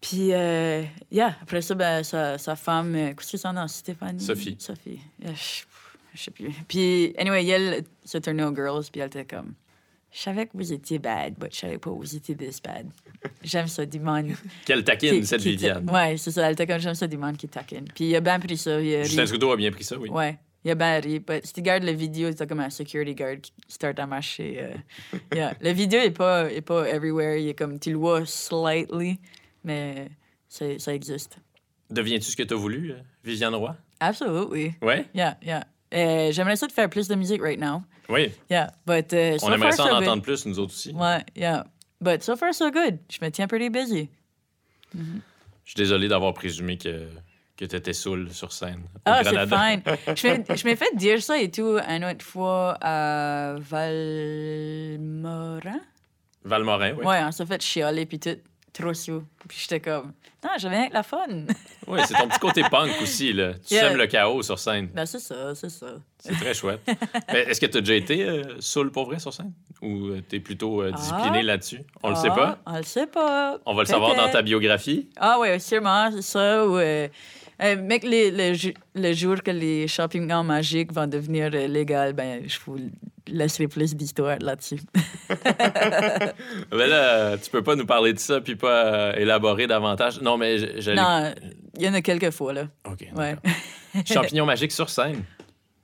Puis, 0.00 0.32
euh, 0.32 0.84
yeah, 1.10 1.34
après 1.42 1.62
ça, 1.62 1.74
ben, 1.74 2.04
sa, 2.04 2.38
sa 2.38 2.54
femme, 2.54 2.94
euh, 2.94 3.14
qu'est-ce 3.14 3.32
que 3.32 3.38
son 3.38 3.52
nom, 3.52 3.66
Stéphanie? 3.66 4.20
Sophie. 4.20 4.56
Sophie. 4.60 5.00
Yeah, 5.20 5.32
je, 5.34 5.64
je 6.14 6.22
sais 6.22 6.30
plus. 6.30 6.52
Puis, 6.68 7.14
anyway, 7.18 7.44
elle, 7.48 7.82
c'était 8.04 8.32
No 8.32 8.54
Girls, 8.54 8.84
puis 8.92 9.00
elle 9.00 9.08
était 9.08 9.24
comme, 9.24 9.54
je 10.12 10.18
savais 10.20 10.46
que 10.46 10.52
vous 10.54 10.72
étiez 10.72 10.98
bad, 10.98 11.34
but 11.38 11.52
je 11.52 11.58
savais 11.60 11.78
pas 11.78 11.90
que 11.90 11.96
vous 11.96 12.16
étiez 12.16 12.34
this 12.36 12.60
bad. 12.62 12.86
J'aime 13.42 13.66
ça, 13.68 13.84
du 13.84 14.00
monde. 14.00 14.30
Quelle 14.64 14.82
taquine, 14.84 15.20
qui- 15.20 15.26
cette 15.26 15.42
Viviane. 15.42 15.88
Ouais, 15.90 16.16
c'est 16.16 16.30
ça, 16.30 16.48
elle 16.50 16.56
comme, 16.56 16.78
j'aime 16.78 16.94
ça, 16.94 17.06
du 17.06 17.16
monde 17.18 17.36
qui 17.36 17.48
taquine. 17.48 17.84
Puis, 17.94 18.06
il 18.10 18.16
a 18.16 18.20
bien 18.20 18.38
pris 18.40 18.56
ça. 18.56 18.80
Il 18.80 18.94
a 18.94 19.02
Justin 19.02 19.22
ri. 19.22 19.28
Trudeau 19.28 19.52
a 19.52 19.56
bien 19.56 19.70
pris 19.70 19.84
ça, 19.84 19.98
oui. 19.98 20.08
Ouais. 20.08 20.38
Il 20.64 20.70
a 20.70 20.74
bien 20.74 20.98
ri. 21.00 21.22
Si 21.44 21.52
tu 21.52 21.60
regardes 21.60 21.84
la 21.84 21.92
vidéo, 21.92 22.30
c'est 22.36 22.46
comme 22.48 22.60
un 22.60 22.70
security 22.70 23.14
guard 23.14 23.36
qui 23.40 23.52
start 23.68 23.98
à 24.00 24.06
marcher. 24.06 24.58
euh, 24.60 25.18
yeah. 25.34 25.54
La 25.60 25.72
vidéo 25.72 26.00
est 26.00 26.10
pas, 26.10 26.50
est 26.50 26.60
pas 26.62 26.88
everywhere. 26.88 27.36
Il 27.38 27.48
est 27.48 27.54
comme, 27.54 27.78
tu 27.78 27.90
le 27.90 27.96
vois 27.98 28.24
slightly, 28.26 29.18
mais 29.64 30.08
ça 30.48 30.94
existe. 30.94 31.38
Deviens-tu 31.90 32.30
ce 32.30 32.36
que 32.36 32.42
tu 32.42 32.54
as 32.54 32.56
voulu, 32.56 32.90
euh, 32.92 32.96
Viviane 33.22 33.54
Roy? 33.54 33.76
Absolutely. 34.00 34.74
Ouais? 34.82 35.06
Yeah, 35.14 35.36
yeah. 35.42 35.64
Euh, 35.94 36.32
J'aimerais 36.32 36.56
ça 36.56 36.66
de 36.66 36.72
faire 36.72 36.88
plus 36.90 37.06
de 37.08 37.14
musique 37.14 37.40
right 37.42 37.60
now. 37.60 37.82
Oui. 38.08 38.32
Yeah, 38.50 38.70
but 38.86 39.12
uh, 39.12 39.38
so 39.38 39.46
On 39.46 39.52
aimerait 39.52 39.72
ça 39.72 39.84
en 39.84 39.88
so 39.88 39.94
entendre 39.96 40.22
plus, 40.22 40.46
nous 40.46 40.58
autres 40.58 40.72
aussi. 40.72 40.92
Ouais, 40.92 41.22
yeah. 41.36 41.64
But 42.00 42.22
so 42.22 42.36
far, 42.36 42.52
so 42.54 42.70
good. 42.70 42.98
Je 43.10 43.18
me 43.24 43.30
tiens 43.30 43.46
pretty 43.46 43.68
busy. 43.70 44.08
Je 44.94 45.00
suis 45.64 45.76
désolé 45.76 46.08
d'avoir 46.08 46.32
présumé 46.34 46.76
que, 46.78 47.08
que 47.56 47.64
tu 47.64 47.76
étais 47.76 47.92
saoul 47.92 48.30
sur 48.32 48.52
scène 48.52 48.82
Ah, 49.04 49.22
c'est 49.24 49.46
fine. 49.46 49.82
Je 50.16 50.26
m'ai- 50.28 50.44
je 50.56 50.64
m'ai 50.66 50.76
fait 50.76 50.94
dire 50.96 51.22
ça 51.22 51.38
et 51.40 51.50
tout 51.50 51.78
une 51.78 52.04
autre 52.04 52.24
fois 52.24 52.76
à 52.80 53.54
Valmorin. 53.58 55.00
Valmorin, 56.44 56.92
oui. 56.94 57.04
Ouais, 57.04 57.20
on 57.24 57.32
s'est 57.32 57.46
fait 57.46 57.60
chialer 57.62 58.06
puis 58.06 58.18
tout, 58.20 58.36
trop 58.82 58.94
sous. 58.94 59.22
Puis 59.48 59.58
j'étais 59.62 59.80
comme, 59.80 60.12
non, 60.44 60.50
avec 60.70 60.92
la 60.92 61.02
fun. 61.02 61.26
Oui, 61.88 62.00
c'est 62.06 62.14
ton 62.14 62.26
petit 62.28 62.38
côté 62.40 62.62
punk 62.70 62.90
aussi, 63.00 63.32
là. 63.32 63.52
Tu 63.54 63.74
Yeah. 63.74 63.88
sèmes 63.88 63.96
le 63.98 64.06
chaos 64.08 64.42
sur 64.42 64.58
scène. 64.58 64.88
ben, 64.92 65.06
c'est 65.06 65.20
ça, 65.20 65.54
c'est 65.54 65.68
ça. 65.70 65.86
C'est 66.18 66.32
très 66.34 66.52
chouette. 66.54 66.80
Est-ce 67.28 67.60
que 67.60 67.66
tu 67.66 67.78
as 67.78 67.80
déjà 67.80 67.94
été 67.94 68.24
euh, 68.24 68.42
saoul 68.60 68.90
pour 68.90 69.06
vrai 69.06 69.18
sur 69.20 69.32
scène? 69.32 69.52
Ou 69.82 70.10
tu 70.28 70.36
es 70.36 70.40
plutôt 70.40 70.82
euh, 70.82 70.90
discipliné 70.90 71.38
Ah. 71.40 71.42
là-dessus? 71.42 71.82
On 72.02 72.10
le 72.10 72.16
Ah, 72.16 72.20
sait 72.20 72.28
pas? 72.28 72.58
On 72.66 72.76
le 72.76 72.82
sait 72.82 73.06
pas. 73.06 73.58
On 73.66 73.74
va 73.74 73.82
le 73.82 73.86
savoir 73.88 74.16
dans 74.16 74.28
ta 74.30 74.42
biographie. 74.42 75.08
Ah 75.16 75.38
ouais, 75.38 75.58
sûrement, 75.60 76.10
c'est 76.12 76.22
ça. 76.22 76.66
Ou, 76.66 76.76
euh, 76.78 77.06
euh, 77.62 77.76
mec, 77.82 78.02
les- 78.04 78.30
le, 78.30 78.54
ju- 78.54 78.74
le 78.94 79.12
jour 79.12 79.42
que 79.42 79.50
les 79.50 79.88
champignons 79.88 80.44
magiques 80.44 80.92
vont 80.92 81.06
devenir 81.06 81.50
euh, 81.54 81.66
légaux, 81.66 82.12
ben, 82.14 82.42
je 82.46 82.58
vous 82.66 82.78
laisserai 83.26 83.66
plus 83.68 83.94
d'histoires 83.94 84.38
là-dessus. 84.40 84.80
Mais 86.72 86.86
là, 86.86 87.36
tu 87.38 87.50
peux 87.50 87.62
pas 87.62 87.76
nous 87.76 87.86
parler 87.86 88.12
de 88.12 88.18
ça 88.18 88.40
puis 88.40 88.56
pas 88.56 88.86
euh, 88.86 89.12
élaborer 89.16 89.66
davantage. 89.66 90.20
Non, 90.20 90.36
mais 90.36 90.58
je- 90.58 90.80
j'allais... 90.80 91.00
non, 91.00 91.34
il 91.76 91.82
y 91.84 91.88
en 91.88 91.94
a 91.94 92.02
quelques 92.02 92.30
fois, 92.30 92.52
là. 92.52 92.68
OK, 92.84 93.00
Ouais. 93.16 93.36
d'accord. 93.94 94.04
Champignon 94.06 94.46
magique 94.46 94.72
sur 94.72 94.88
scène. 94.90 95.22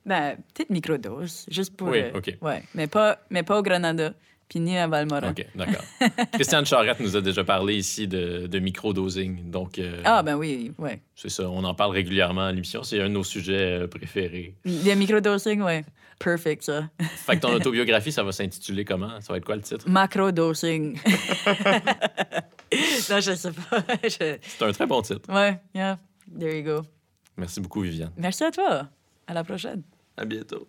Ben, 0.05 0.35
peut-être 0.53 0.69
microdose, 0.69 1.45
juste 1.49 1.75
pour... 1.77 1.87
Oui, 1.89 2.03
OK. 2.13 2.37
Ouais, 2.41 2.63
mais 2.75 2.87
pas, 2.87 3.19
mais 3.29 3.41
pas 3.43 3.57
au 3.57 3.61
Granada, 3.63 4.13
puis 4.49 4.59
ni 4.59 4.77
à 4.77 4.87
Valmorin. 4.87 5.31
OK, 5.31 5.45
d'accord. 5.55 5.83
Christiane 6.33 6.65
Charette 6.65 6.99
nous 6.99 7.15
a 7.15 7.21
déjà 7.21 7.43
parlé 7.43 7.75
ici 7.75 8.07
de, 8.07 8.47
de 8.47 8.59
microdosing. 8.59 9.49
Donc, 9.49 9.79
euh, 9.79 10.01
Ah, 10.05 10.23
ben 10.23 10.35
oui, 10.35 10.71
ouais. 10.77 11.01
c'est 11.15 11.29
ça. 11.29 11.49
On 11.49 11.63
en 11.63 11.73
parle 11.73 11.91
régulièrement 11.91 12.45
à 12.45 12.51
l'émission. 12.51 12.83
C'est 12.83 13.01
un 13.01 13.07
de 13.09 13.13
nos 13.13 13.23
sujets 13.23 13.81
euh, 13.83 13.87
préférés. 13.87 14.55
Les 14.65 14.95
microdosing, 14.95 15.61
ouais. 15.61 15.83
Perfect, 16.19 16.63
ça. 16.63 16.89
Fait 16.99 17.35
que 17.35 17.41
ton 17.41 17.53
autobiographie, 17.53 18.11
ça 18.11 18.23
va 18.23 18.31
s'intituler 18.31 18.85
comment? 18.85 19.19
Ça 19.19 19.33
va 19.33 19.37
être 19.37 19.45
quoi 19.45 19.55
le 19.55 19.61
titre? 19.61 19.89
Macrodosing. 19.89 20.93
non, 23.09 23.19
je 23.19 23.35
sais 23.35 23.51
pas. 23.51 23.83
Je- 24.03 24.37
C'est 24.41 24.61
un 24.61 24.71
très 24.71 24.85
bon 24.85 25.01
titre. 25.01 25.31
Ouais, 25.33 25.59
yeah. 25.75 25.99
There 26.39 26.55
you 26.57 26.63
go. 26.63 26.81
Merci 27.37 27.59
beaucoup, 27.59 27.81
Viviane. 27.81 28.11
Merci 28.17 28.43
à 28.43 28.51
toi. 28.51 28.87
À 29.27 29.33
la 29.33 29.43
prochaine. 29.43 29.81
À 30.15 30.25
bientôt. 30.25 30.67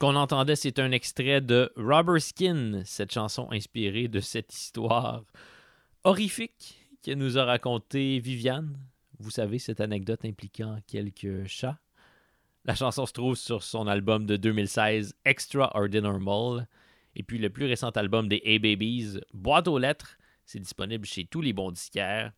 Qu'on 0.00 0.16
entendait, 0.16 0.56
c'est 0.56 0.78
un 0.78 0.92
extrait 0.92 1.42
de 1.42 1.70
Robber 1.76 2.20
Skin, 2.20 2.80
cette 2.86 3.12
chanson 3.12 3.48
inspirée 3.52 4.08
de 4.08 4.20
cette 4.20 4.54
histoire 4.54 5.24
horrifique 6.04 6.88
que 7.04 7.12
nous 7.12 7.36
a 7.36 7.44
raconté 7.44 8.18
Viviane. 8.18 8.78
Vous 9.18 9.30
savez, 9.30 9.58
cette 9.58 9.82
anecdote 9.82 10.24
impliquant 10.24 10.78
quelques 10.86 11.46
chats. 11.46 11.78
La 12.64 12.74
chanson 12.74 13.04
se 13.04 13.12
trouve 13.12 13.36
sur 13.36 13.62
son 13.62 13.86
album 13.86 14.24
de 14.24 14.36
2016, 14.36 15.14
Extraordinary. 15.26 16.64
Et 17.14 17.22
puis 17.22 17.36
le 17.36 17.50
plus 17.50 17.66
récent 17.66 17.90
album 17.90 18.26
des 18.26 18.42
A-Babies, 18.46 19.20
Boîte 19.34 19.68
aux 19.68 19.78
lettres, 19.78 20.16
c'est 20.46 20.60
disponible 20.60 21.04
chez 21.04 21.26
tous 21.26 21.42
les 21.42 21.52
bons 21.52 21.72
disquaires. 21.72 22.32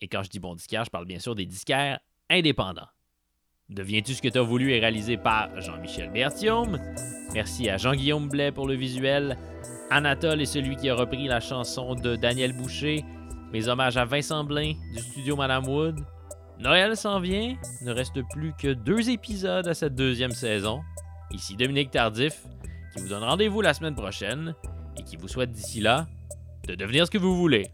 Et 0.00 0.06
quand 0.06 0.22
je 0.22 0.30
dis 0.30 0.38
bons 0.38 0.54
disquaires, 0.54 0.84
je 0.84 0.90
parle 0.90 1.06
bien 1.06 1.18
sûr 1.18 1.34
des 1.34 1.46
disquaires 1.46 1.98
indépendants. 2.30 2.88
Deviens-tu 3.70 4.14
ce 4.14 4.22
que 4.22 4.28
tu 4.28 4.38
as 4.38 4.42
voulu 4.42 4.72
est 4.72 4.80
réalisé 4.80 5.18
par 5.18 5.50
Jean-Michel 5.60 6.10
Bertium. 6.10 6.78
Merci 7.34 7.68
à 7.68 7.76
Jean-Guillaume 7.76 8.26
Blais 8.26 8.50
pour 8.50 8.66
le 8.66 8.74
visuel. 8.74 9.36
Anatole 9.90 10.40
est 10.40 10.46
celui 10.46 10.74
qui 10.76 10.88
a 10.88 10.94
repris 10.94 11.26
la 11.28 11.38
chanson 11.38 11.94
de 11.94 12.16
Daniel 12.16 12.56
Boucher. 12.56 13.04
Mes 13.52 13.68
hommages 13.68 13.98
à 13.98 14.06
Vincent 14.06 14.42
Blain 14.42 14.72
du 14.94 15.00
studio 15.00 15.36
Madame 15.36 15.68
Wood. 15.68 16.00
Noël 16.58 16.96
s'en 16.96 17.20
vient. 17.20 17.56
Il 17.82 17.86
ne 17.86 17.92
reste 17.92 18.22
plus 18.30 18.54
que 18.58 18.72
deux 18.72 19.10
épisodes 19.10 19.68
à 19.68 19.74
cette 19.74 19.94
deuxième 19.94 20.32
saison. 20.32 20.80
Ici 21.30 21.54
Dominique 21.54 21.90
Tardif, 21.90 22.42
qui 22.94 23.02
vous 23.02 23.08
donne 23.08 23.22
rendez-vous 23.22 23.60
la 23.60 23.74
semaine 23.74 23.94
prochaine 23.94 24.54
et 24.96 25.02
qui 25.02 25.18
vous 25.18 25.28
souhaite 25.28 25.52
d'ici 25.52 25.82
là 25.82 26.06
de 26.66 26.74
devenir 26.74 27.04
ce 27.04 27.10
que 27.10 27.18
vous 27.18 27.36
voulez. 27.36 27.66